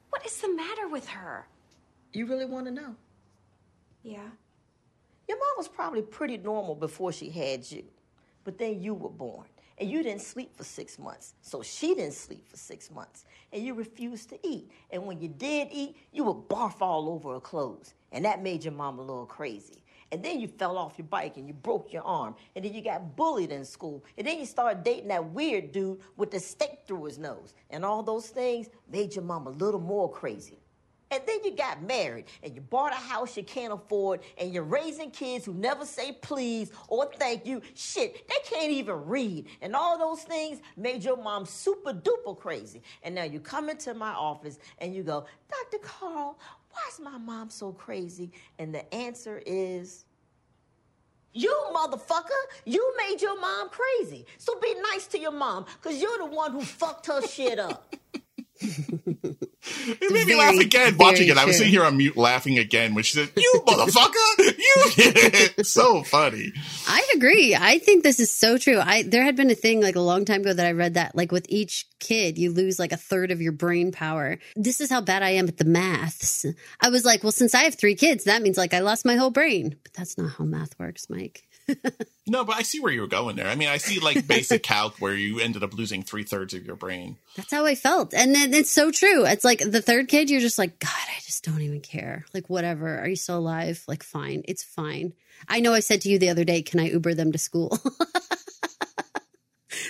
What 0.10 0.26
is 0.26 0.38
the 0.38 0.48
matter 0.56 0.88
with 0.88 1.08
her? 1.10 1.46
You 2.14 2.26
really 2.26 2.46
want 2.46 2.66
to 2.66 2.72
know? 2.72 2.96
Yeah. 4.04 4.30
Your 5.28 5.38
mom 5.38 5.54
was 5.58 5.68
probably 5.68 6.02
pretty 6.02 6.38
normal 6.38 6.76
before 6.76 7.12
she 7.12 7.30
had 7.30 7.70
you, 7.70 7.84
but 8.44 8.58
then 8.58 8.82
you 8.82 8.94
were 8.94 9.10
born. 9.10 9.46
And 9.80 9.92
you 9.92 10.02
didn't 10.02 10.22
sleep 10.22 10.58
for 10.58 10.64
six 10.64 10.98
months. 10.98 11.36
So 11.42 11.62
she 11.62 11.94
didn't 11.94 12.16
sleep 12.16 12.50
for 12.50 12.58
six 12.58 12.90
months. 12.90 13.26
And 13.54 13.64
you 13.64 13.76
refused 13.76 14.30
to 14.30 14.40
eat. 14.48 14.72
And 14.90 15.06
when 15.06 15.22
you 15.22 15.28
did 15.28 15.68
eat, 15.72 15.98
you 16.12 16.24
would 16.24 16.48
barf 16.48 16.82
all 16.82 17.10
over 17.10 17.34
her 17.34 17.40
clothes. 17.40 17.94
And 18.12 18.26
that 18.26 18.42
made 18.42 18.64
your 18.64 18.74
mom 18.74 18.98
a 18.98 19.02
little 19.02 19.28
crazy. 19.28 19.84
And 20.12 20.24
then 20.24 20.40
you 20.40 20.48
fell 20.48 20.80
off 20.80 20.98
your 20.98 21.06
bike 21.06 21.38
and 21.38 21.48
you 21.48 21.54
broke 21.54 21.94
your 21.94 22.02
arm. 22.04 22.34
And 22.56 22.66
then 22.66 22.74
you 22.74 22.82
got 22.82 23.16
bullied 23.16 23.52
in 23.52 23.64
school. 23.64 24.04
And 24.18 24.26
then 24.26 24.40
you 24.40 24.48
started 24.48 24.84
dating 24.84 25.10
that 25.10 25.24
weird 25.32 25.72
dude 25.72 26.00
with 26.16 26.32
the 26.32 26.40
stake 26.40 26.80
through 26.88 27.04
his 27.04 27.20
nose. 27.20 27.54
And 27.70 27.86
all 27.86 28.02
those 28.02 28.30
things 28.30 28.70
made 28.92 29.14
your 29.14 29.26
mom 29.26 29.46
a 29.46 29.52
little 29.52 29.82
more 29.82 30.10
crazy. 30.10 30.58
And 31.10 31.22
then 31.26 31.40
you 31.44 31.56
got 31.56 31.82
married 31.84 32.26
and 32.44 32.54
you 32.54 32.62
bought 32.62 32.92
a 32.92 32.96
house 32.96 33.38
you 33.38 33.44
can't 33.44 33.74
afford 33.74 34.22
and 34.38 34.54
you're 34.54 34.64
raising 34.64 35.12
kids 35.12 35.46
who 35.46 35.54
never 35.54 35.86
say 35.86 36.12
please 36.22 36.72
or 36.90 37.10
thank 37.18 37.46
you. 37.46 37.62
Shit, 37.76 38.28
they 38.28 38.36
can't 38.50 38.72
even 38.72 39.06
read. 39.06 39.48
And 39.62 39.76
all 39.76 39.98
those 39.98 40.24
things 40.24 40.60
made 40.76 41.04
your 41.04 41.18
mom 41.18 41.46
super 41.46 41.94
duper 41.94 42.38
crazy. 42.38 42.82
And 43.04 43.16
now 43.16 43.24
you 43.24 43.40
come 43.40 43.70
into 43.70 43.94
my 43.94 44.12
office 44.12 44.60
and 44.80 44.94
you 44.94 45.04
go, 45.04 45.26
Dr. 45.50 45.84
Karl, 45.84 46.38
why 46.72 46.82
is 46.92 47.00
my 47.00 47.18
mom 47.18 47.50
so 47.50 47.72
crazy? 47.72 48.32
And 48.60 48.76
the 48.76 48.94
answer 48.94 49.42
is, 49.46 50.06
you 51.34 51.54
motherfucker, 51.74 52.30
you 52.66 52.96
made 52.98 53.22
your 53.22 53.40
mom 53.40 53.70
crazy. 53.70 54.26
So 54.38 54.60
be 54.60 54.74
nice 54.94 55.08
to 55.08 55.20
your 55.20 55.32
mom, 55.32 55.66
because 55.82 56.02
you're 56.02 56.18
the 56.18 56.26
one 56.26 56.52
who 56.52 56.62
fucked 56.62 57.08
her 57.08 57.22
shit 57.22 57.60
up. 57.60 57.96
It 59.88 60.02
made 60.02 60.12
me 60.12 60.24
Very, 60.26 60.38
laugh 60.38 60.60
again 60.60 60.98
watching 60.98 61.28
it. 61.28 61.38
I 61.38 61.46
was 61.46 61.58
sitting 61.58 61.72
here 61.72 61.84
on 61.84 61.98
mute 61.98 62.18
laughing 62.18 62.58
again 62.58 62.94
when 62.94 63.04
she 63.04 63.18
said, 63.18 63.30
You 63.36 63.64
motherfucker! 63.68 64.58
You! 64.58 65.64
So 65.64 66.04
funny. 66.04 66.54
I 66.88 67.06
agree. 67.16 67.56
I 67.56 67.80
think 67.80 68.04
this 68.04 68.20
is 68.20 68.32
so 68.32 68.58
true. 68.58 68.80
I 68.80 69.04
there 69.04 69.24
had 69.24 69.36
been 69.36 69.50
a 69.50 69.56
thing 69.56 69.82
like 69.82 69.96
a 69.96 70.02
long 70.02 70.26
time 70.26 70.42
ago 70.42 70.54
that 70.54 70.66
I 70.66 70.72
read 70.72 70.94
that 70.96 71.16
like 71.16 71.32
with 71.32 71.46
each 71.50 71.86
kid 72.00 72.38
you 72.38 72.52
lose 72.52 72.80
like 72.80 72.92
a 72.92 72.98
third 72.98 73.32
of 73.32 73.42
your 73.42 73.52
brain 73.52 73.92
power. 73.92 74.38
This 74.56 74.82
is 74.82 74.90
how 74.90 75.02
bad 75.02 75.24
I 75.24 75.32
am 75.32 75.48
at 75.48 75.58
the 75.58 75.66
maths. 75.66 76.46
I 76.80 76.90
was 76.90 77.06
like, 77.06 77.24
well, 77.24 77.32
since 77.32 77.54
I 77.54 77.64
have 77.64 77.76
three 77.76 77.96
kids, 77.96 78.26
that 78.26 78.42
means 78.42 78.58
like 78.58 78.74
I 78.74 78.80
lost 78.80 79.06
my 79.06 79.16
whole 79.16 79.32
brain. 79.32 79.76
But 79.84 79.94
that's 79.94 80.18
not 80.18 80.32
how 80.38 80.46
math 80.46 80.78
works, 80.80 81.10
Mike. 81.10 81.47
No, 82.30 82.44
but 82.44 82.58
I 82.58 82.64
see 82.64 82.82
where 82.82 82.92
you 82.92 83.00
were 83.02 83.08
going 83.08 83.38
there. 83.38 83.48
I 83.48 83.56
mean, 83.56 83.70
I 83.70 83.78
see 83.78 84.00
like 84.00 84.28
basic 84.28 84.62
calc 84.64 84.98
where 85.00 85.14
you 85.14 85.40
ended 85.40 85.64
up 85.64 85.74
losing 85.74 86.04
three 86.04 86.24
thirds 86.24 86.54
of 86.54 86.66
your 86.66 86.76
brain. 86.76 87.18
That's 87.38 87.52
how 87.52 87.66
I 87.66 87.76
felt. 87.76 88.14
And 88.14 88.36
then 88.36 88.54
it's 88.54 88.70
so 88.70 88.92
true. 88.92 89.26
It's 89.26 89.46
like 89.46 89.60
the 89.60 89.82
third 89.82 90.10
kid, 90.10 90.30
you're 90.30 90.42
just 90.42 90.58
like, 90.58 90.78
God, 90.80 90.90
I 90.92 91.20
just 91.22 91.46
don't 91.46 91.62
even 91.62 91.80
care. 91.80 92.26
Like, 92.34 92.50
whatever. 92.50 93.00
Are 93.00 93.08
you 93.08 93.16
still 93.16 93.38
alive? 93.38 93.82
Like, 93.88 94.04
fine. 94.04 94.44
It's 94.46 94.64
fine. 94.64 95.14
I 95.48 95.62
know 95.62 95.74
I 95.74 95.80
said 95.80 96.02
to 96.02 96.10
you 96.10 96.20
the 96.20 96.30
other 96.30 96.44
day, 96.44 96.62
can 96.62 96.80
I 96.82 96.90
Uber 96.90 97.14
them 97.14 97.32
to 97.32 97.38
school? 97.38 97.80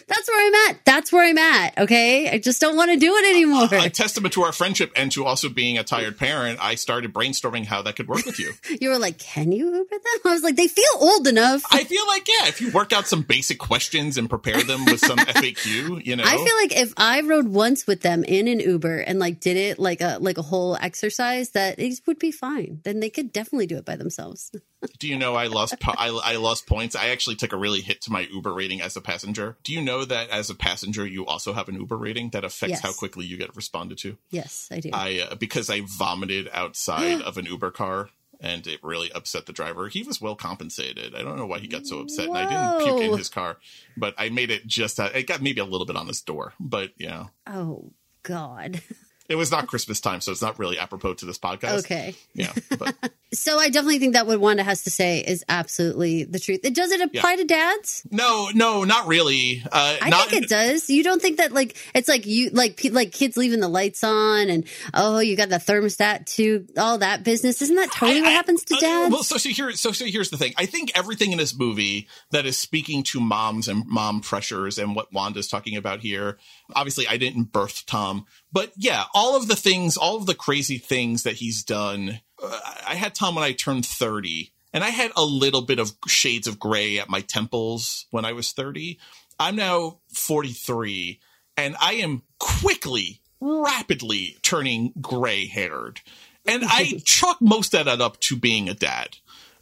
That's 0.08 0.28
where 0.28 0.48
I'm 0.48 0.70
at. 0.70 0.86
That's 0.86 1.12
where 1.12 1.26
I'm 1.28 1.38
at. 1.38 1.78
Okay. 1.78 2.30
I 2.30 2.38
just 2.38 2.62
don't 2.62 2.76
want 2.76 2.92
to 2.92 2.98
do 2.98 3.14
it 3.16 3.30
anymore. 3.30 3.68
A 3.72 3.90
testament 3.90 4.34
to 4.34 4.44
our 4.44 4.52
friendship 4.52 4.92
and 4.96 5.12
to 5.12 5.26
also 5.26 5.50
being 5.50 5.78
a 5.78 5.84
tired 5.84 6.18
parent, 6.18 6.60
I 6.62 6.76
started 6.76 7.14
brainstorming 7.14 7.66
how 7.66 7.82
that 7.84 7.96
could 7.96 8.08
work 8.08 8.26
with 8.26 8.40
you. 8.40 8.54
you 8.82 8.90
were 8.90 9.00
like, 9.00 9.18
can 9.18 9.52
you 9.52 9.66
Uber 9.66 9.90
them? 9.90 10.22
I 10.26 10.34
was 10.34 10.44
like, 10.44 10.56
they 10.56 10.68
feel 10.68 10.86
old 11.00 11.28
enough. 11.28 11.64
I 11.72 11.84
feel 11.84 12.06
like, 12.08 12.28
yeah, 12.28 12.48
if 12.48 12.62
you 12.62 12.72
work 12.72 12.94
out 12.94 13.08
some 13.08 13.22
basic 13.22 13.60
questions 13.60 14.18
and 14.18 14.30
prepare 14.30 14.64
them 14.64 14.86
with 14.86 15.00
some 15.00 15.18
FAQ, 15.18 16.06
you 16.06 16.16
know. 16.16 16.24
I 16.26 16.36
feel 16.36 16.56
like 16.62 16.76
if 16.76 16.94
I 16.98 17.22
rode 17.22 17.48
once 17.48 17.88
with 17.88 18.02
them 18.02 18.24
in 18.24 18.48
an 18.48 18.60
Uber 18.60 19.00
and 19.00 19.20
like 19.20 19.40
did 19.40 19.58
it 19.58 19.80
like 19.80 20.02
a 20.02 20.18
like 20.20 20.38
a 20.38 20.42
whole 20.42 20.76
exercise, 20.76 21.52
that 21.52 21.80
it 21.80 22.00
would 22.06 22.20
be 22.20 22.32
fine. 22.32 22.82
Then 22.84 23.00
they 23.00 23.10
could 23.10 23.32
definitely 23.32 23.68
do 23.68 23.78
it 23.78 23.86
by 23.86 23.96
themselves. 23.96 24.52
Do 25.00 25.08
you 25.08 25.18
know 25.18 25.36
I 25.36 25.48
lost 25.48 25.80
po- 25.80 25.96
I, 25.98 26.10
I 26.10 26.36
lost 26.36 26.68
points? 26.68 26.96
I 26.96 27.08
actually 27.10 27.36
took 27.36 27.52
a 27.54 27.58
really 27.58 27.82
hit 27.82 28.02
to 28.02 28.12
my 28.12 28.22
Uber 28.32 28.54
rating 28.54 28.82
as 28.82 28.96
a 28.96 29.02
passenger. 29.02 29.58
Do 29.64 29.74
you 29.74 29.82
know 29.82 30.06
that 30.06 30.30
as 30.30 30.50
a 30.50 30.56
passenger 30.56 31.06
you 31.06 31.26
also 31.26 31.54
have 31.54 31.68
an 31.68 31.76
Uber 31.76 31.98
rating 31.98 32.30
that 32.30 32.44
affects 32.44 32.74
Yes. 32.74 32.82
how 32.82 32.94
quickly 32.94 33.26
you 33.26 33.38
get 33.38 33.56
responded 33.56 33.98
to? 34.00 34.18
Yes, 34.30 34.68
I 34.72 34.80
do. 34.80 34.90
I 34.94 35.28
uh, 35.32 35.36
because 35.36 35.70
I 35.70 35.82
vomited 35.86 36.48
outside 36.54 37.22
of 37.24 37.38
an 37.38 37.46
Uber 37.46 37.72
car 37.72 38.10
and 38.40 38.68
it 38.68 38.80
really 38.84 39.12
upset 39.14 39.48
the 39.48 39.54
driver. 39.54 39.88
He 39.88 40.04
was 40.04 40.22
well 40.22 40.36
compensated. 40.36 41.16
I 41.16 41.24
don't 41.24 41.38
know 41.38 41.48
why 41.48 41.58
he 41.58 41.68
got 41.68 41.88
so 41.88 42.02
upset, 42.02 42.28
and 42.28 42.38
I 42.38 42.46
didn't 42.48 42.86
puke 42.86 43.12
in 43.12 43.18
his 43.18 43.30
car, 43.30 43.58
but 43.98 44.14
I 44.16 44.30
made 44.30 44.52
it 44.52 44.68
just. 44.68 45.00
Uh, 45.00 45.10
it 45.16 45.26
got 45.26 45.42
maybe 45.42 45.60
a 45.60 45.66
little 45.66 45.88
bit 45.88 45.96
on 45.96 46.06
his 46.06 46.22
door, 46.22 46.54
but 46.60 46.92
yeah, 46.98 47.28
oh 47.48 47.94
God. 48.22 48.80
it 49.30 49.36
was 49.36 49.52
not 49.52 49.68
Christmas 49.68 50.00
time, 50.00 50.22
so 50.22 50.32
it's 50.32 50.42
not 50.42 50.58
really 50.58 50.80
apropos 50.80 51.16
to 51.16 51.26
this 51.26 51.38
podcast. 51.38 51.80
Okay. 51.80 52.16
yeah, 52.34 52.54
So 53.34 53.60
I 53.60 53.70
definitely 53.70 54.00
think 54.00 54.14
that 54.14 54.26
what 54.26 54.40
Wanda 54.40 54.64
has 54.64 54.84
to 54.84 54.90
say 54.90 55.20
is 55.20 55.44
absolutely 55.50 56.24
the 56.24 56.40
truth. 56.40 56.62
It 56.64 56.74
does 56.74 56.92
it 56.92 57.02
apply 57.02 57.36
to 57.36 57.44
dads? 57.44 58.04
no, 58.10 58.50
no, 58.54 58.86
not 58.86 59.08
really. 59.08 59.62
Uh, 59.70 59.98
I 60.02 60.10
not, 60.10 60.30
think 60.30 60.44
it 60.44 60.50
does. 60.50 60.90
You 60.90 61.04
don't 61.04 61.22
think 61.22 61.38
that 61.38 61.52
like 61.52 61.76
it's 61.94 62.08
like 62.08 62.26
you 62.26 62.52
like 62.52 62.78
pe- 62.78 62.90
like 62.90 63.12
kids 63.12 63.36
leaving 63.36 63.60
the 63.60 63.68
lights 63.68 64.04
on 64.04 64.50
and 64.50 64.64
oh 64.94 65.20
you 65.20 65.36
got 65.36 65.50
the 65.50 65.58
thermostat 65.58 66.26
too 66.26 66.68
all 66.78 67.00
that 67.00 67.24
business. 67.24 67.62
Isn't 67.62 67.76
that 67.76 67.92
totally 67.92 68.22
what 68.22 68.30
I- 68.30 68.34
happens 68.34 68.64
to 68.66 68.76
uh, 68.76 68.80
dads? 68.80 69.12
Well, 69.14 69.24
so, 69.24 69.38
so 69.38 69.50
here, 69.50 69.72
so, 69.74 69.92
so 69.92 70.06
here's 70.06 70.30
the 70.30 70.38
thing. 70.38 70.54
I 70.58 70.66
think 70.66 70.92
everything 70.96 71.34
in 71.34 71.38
this 71.38 71.58
movie 71.58 72.08
that 72.32 72.46
is 72.46 72.58
speaking 72.58 73.04
to 73.04 73.20
moms 73.20 73.68
and 73.68 73.86
mom 73.88 74.22
pressures 74.22 74.78
and 74.78 74.96
what 74.96 75.12
Wanda's 75.12 75.50
talking 75.50 75.76
about 75.76 76.00
here. 76.00 76.38
Obviously, 76.74 77.08
I 77.08 77.18
didn't 77.18 77.52
birth 77.52 77.86
Tom, 77.86 78.26
but 78.52 78.72
yeah, 78.76 79.04
all 79.14 79.36
of 79.36 79.48
the 79.48 79.56
things, 79.56 79.98
all 79.98 80.18
of 80.18 80.26
the 80.26 80.36
crazy 80.36 80.78
things 80.78 81.24
that 81.24 81.36
he's 81.36 81.64
done. 81.64 82.22
Uh, 82.42 82.60
I 82.88 82.96
had 82.96 83.16
Tom 83.16 83.36
when 83.36 83.44
I 83.44 83.52
turned 83.52 83.86
thirty, 83.86 84.52
and 84.74 84.84
I 84.84 84.90
had 84.90 85.12
a 85.16 85.24
little 85.24 85.62
bit 85.62 85.80
of 85.80 85.94
shades 86.08 86.48
of 86.48 86.60
gray 86.60 87.00
at 87.00 87.10
my 87.10 87.22
temples 87.22 88.06
when 88.12 88.26
I 88.26 88.34
was 88.34 88.52
thirty. 88.52 89.00
I'm 89.40 89.56
now 89.56 90.00
forty 90.14 90.54
three, 90.54 91.20
and 91.56 91.76
I 91.82 91.94
am 91.96 92.24
quickly, 92.40 93.22
rapidly 93.40 94.38
turning 94.42 94.94
gray 95.02 95.48
haired. 95.48 96.02
And 96.46 96.64
I 96.66 97.02
chalk 97.04 97.38
most 97.42 97.74
of 97.76 97.86
that 97.86 98.02
up 98.02 98.20
to 98.22 98.36
being 98.36 98.70
a 98.70 98.74
dad. 98.74 99.18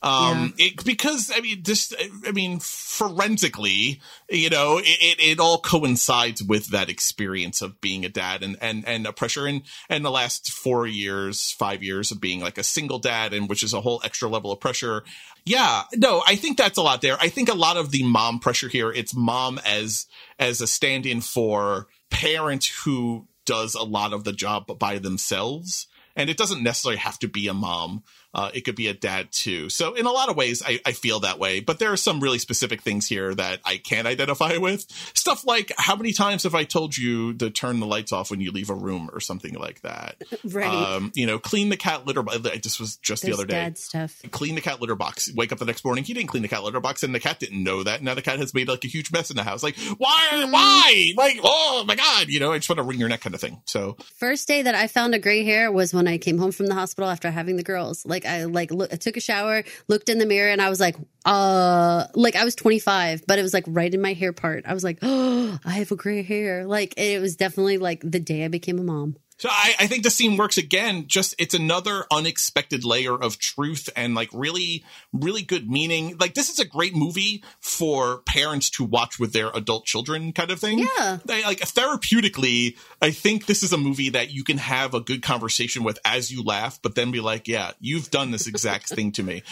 Um, 0.05 0.53
it, 0.59 0.85
because 0.85 1.31
I 1.35 1.39
mean, 1.39 1.63
just, 1.63 1.95
I 2.27 2.31
mean, 2.31 2.59
forensically, 2.59 4.01
you 4.29 4.51
know, 4.51 4.77
it, 4.77 4.85
it, 4.85 5.19
it 5.19 5.39
all 5.39 5.57
coincides 5.57 6.43
with 6.43 6.67
that 6.67 6.89
experience 6.89 7.63
of 7.63 7.81
being 7.81 8.05
a 8.05 8.09
dad 8.09 8.43
and, 8.43 8.55
and, 8.61 8.87
and 8.87 9.07
a 9.07 9.13
pressure 9.13 9.47
and, 9.47 9.63
and 9.89 10.05
the 10.05 10.11
last 10.11 10.51
four 10.51 10.85
years, 10.85 11.49
five 11.53 11.81
years 11.81 12.11
of 12.11 12.21
being 12.21 12.39
like 12.39 12.59
a 12.59 12.63
single 12.63 12.99
dad 12.99 13.33
and 13.33 13.49
which 13.49 13.63
is 13.63 13.73
a 13.73 13.81
whole 13.81 13.99
extra 14.03 14.29
level 14.29 14.51
of 14.51 14.59
pressure. 14.59 15.03
Yeah, 15.43 15.83
no, 15.95 16.21
I 16.27 16.35
think 16.35 16.57
that's 16.57 16.77
a 16.77 16.83
lot 16.83 17.01
there. 17.01 17.17
I 17.19 17.29
think 17.29 17.49
a 17.49 17.55
lot 17.55 17.75
of 17.75 17.89
the 17.89 18.03
mom 18.03 18.39
pressure 18.39 18.69
here, 18.69 18.91
it's 18.91 19.15
mom 19.15 19.59
as, 19.65 20.05
as 20.37 20.61
a 20.61 20.67
stand-in 20.67 21.21
for 21.21 21.87
parent 22.11 22.65
who 22.83 23.27
does 23.43 23.73
a 23.73 23.83
lot 23.83 24.13
of 24.13 24.23
the 24.23 24.33
job 24.33 24.77
by 24.77 24.99
themselves. 24.99 25.87
And 26.15 26.29
it 26.29 26.37
doesn't 26.37 26.63
necessarily 26.63 26.99
have 26.99 27.19
to 27.19 27.27
be 27.27 27.47
a 27.47 27.53
mom. 27.53 28.03
Uh, 28.35 28.51
it 28.53 28.61
could 28.61 28.75
be 28.75 28.87
a 28.87 28.93
dad 28.93 29.29
too. 29.31 29.69
So 29.69 29.93
in 29.95 30.05
a 30.05 30.11
lot 30.11 30.29
of 30.29 30.35
ways, 30.35 30.61
I, 30.65 30.79
I 30.85 30.91
feel 30.91 31.21
that 31.21 31.39
way. 31.39 31.61
But 31.61 31.79
there 31.79 31.91
are 31.91 31.97
some 31.97 32.19
really 32.19 32.37
specific 32.37 32.81
things 32.81 33.07
here 33.07 33.33
that 33.33 33.61
I 33.65 33.77
can't 33.77 34.05
identify 34.07 34.57
with. 34.59 34.85
Stuff 35.15 35.45
like 35.45 35.71
how 35.77 35.95
many 35.95 36.11
times 36.11 36.43
have 36.43 36.53
I 36.53 36.65
told 36.65 36.97
you 36.97 37.33
to 37.35 37.49
turn 37.49 37.79
the 37.79 37.85
lights 37.87 38.11
off 38.11 38.29
when 38.29 38.41
you 38.41 38.51
leave 38.51 38.69
a 38.69 38.75
room 38.75 39.09
or 39.13 39.19
something 39.19 39.53
like 39.55 39.81
that? 39.81 40.21
Right. 40.43 40.67
Um, 40.67 41.11
you 41.15 41.25
know, 41.25 41.39
clean 41.39 41.69
the 41.69 41.77
cat 41.77 42.05
litter. 42.05 42.21
bo- 42.21 42.37
This 42.37 42.79
was 42.79 42.97
just 42.97 43.23
There's 43.23 43.35
the 43.37 43.41
other 43.41 43.47
day 43.47 43.53
dad 43.55 43.77
stuff. 43.77 44.21
clean 44.31 44.53
the 44.55 44.61
cat 44.61 44.79
litter 44.81 44.95
box. 44.95 45.31
Wake 45.33 45.51
up 45.51 45.57
the 45.59 45.65
next 45.65 45.83
morning, 45.83 46.03
he 46.03 46.13
didn't 46.13 46.27
clean 46.29 46.43
the 46.43 46.49
cat 46.49 46.63
litter 46.63 46.79
box, 46.79 47.03
and 47.03 47.15
the 47.15 47.19
cat 47.19 47.39
didn't 47.39 47.63
know 47.63 47.81
that. 47.83 48.03
Now 48.03 48.13
the 48.13 48.21
cat 48.21 48.37
has 48.39 48.53
made 48.53 48.67
like 48.67 48.83
a 48.83 48.87
huge 48.87 49.11
mess 49.11 49.29
in 49.29 49.37
the 49.37 49.43
house. 49.43 49.63
Like, 49.63 49.75
why? 49.97 50.45
Why? 50.49 51.11
Like, 51.17 51.39
oh 51.43 51.83
my 51.87 51.95
god! 51.95 52.27
You 52.27 52.39
know, 52.39 52.51
I 52.51 52.57
just 52.57 52.69
want 52.69 52.77
to 52.77 52.83
wring 52.83 52.99
your 52.99 53.09
neck, 53.09 53.21
kind 53.21 53.33
of 53.33 53.41
thing. 53.41 53.61
So 53.65 53.97
First 54.17 54.47
day 54.47 54.61
that 54.61 54.75
I 54.75 54.87
found 54.87 55.15
a 55.15 55.19
gray 55.19 55.43
hair 55.43 55.71
was 55.71 55.93
when 55.93 56.07
I 56.07 56.17
came 56.17 56.37
home 56.37 56.51
from 56.51 56.67
the 56.67 56.75
hospital 56.75 57.09
after 57.09 57.31
having 57.31 57.55
the 57.55 57.63
girls. 57.63 58.05
Like 58.05 58.24
I 58.25 58.45
like 58.45 58.71
I 58.71 58.95
took 58.95 59.17
a 59.17 59.21
shower, 59.21 59.63
looked 59.87 60.09
in 60.09 60.17
the 60.17 60.25
mirror, 60.25 60.49
and 60.49 60.61
I 60.61 60.69
was 60.69 60.79
like, 60.79 60.95
uh, 61.25 62.05
like 62.13 62.35
I 62.35 62.43
was 62.43 62.55
25, 62.55 63.23
but 63.27 63.39
it 63.39 63.41
was 63.41 63.53
like 63.53 63.65
right 63.67 63.93
in 63.93 64.01
my 64.01 64.13
hair 64.13 64.33
part. 64.33 64.65
I 64.65 64.73
was 64.73 64.83
like, 64.83 64.99
oh, 65.01 65.59
I 65.65 65.71
have 65.71 65.91
a 65.91 65.95
gray 65.95 66.23
hair. 66.23 66.65
Like 66.65 66.93
it 66.97 67.21
was 67.21 67.35
definitely 67.35 67.77
like 67.77 68.01
the 68.01 68.19
day 68.19 68.45
I 68.45 68.47
became 68.47 68.79
a 68.79 68.83
mom. 68.83 69.17
So 69.37 69.49
I, 69.51 69.75
I 69.79 69.87
think 69.87 70.03
the 70.03 70.09
scene 70.09 70.37
works 70.37 70.57
again. 70.57 71.05
Just 71.07 71.35
it's 71.37 71.53
another 71.53 72.05
unexpected 72.11 72.85
layer 72.85 73.13
of 73.13 73.37
truth 73.37 73.89
and 73.95 74.15
like 74.15 74.29
really, 74.33 74.83
really 75.11 75.41
good 75.41 75.69
meaning. 75.69 76.15
Like 76.19 76.33
this 76.35 76.49
is 76.49 76.59
a 76.59 76.65
great 76.65 76.95
movie 76.95 77.43
for 77.59 78.19
parents 78.25 78.69
to 78.71 78.85
watch 78.85 79.19
with 79.19 79.33
their 79.33 79.49
adult 79.53 79.85
children, 79.85 80.31
kind 80.31 80.51
of 80.51 80.59
thing. 80.59 80.79
Yeah. 80.97 81.17
They- 81.25 81.43
like 81.43 81.59
therapeutically, 81.59 82.77
I 83.01 83.11
think 83.11 83.45
this 83.45 83.61
is 83.61 83.73
a 83.73 83.77
movie 83.77 84.09
that 84.11 84.31
you 84.31 84.43
can 84.43 84.57
have 84.57 84.93
a 84.93 85.01
good 85.01 85.21
conversation 85.21 85.83
with 85.83 85.99
as 86.05 86.31
you 86.31 86.41
laugh, 86.43 86.79
but 86.81 86.95
then 86.95 87.11
be 87.11 87.19
like, 87.19 87.47
"Yeah, 87.47 87.71
you've 87.79 88.09
done 88.09 88.31
this 88.31 88.47
exact 88.47 88.89
thing 88.89 89.11
to 89.13 89.23
me." 89.23 89.43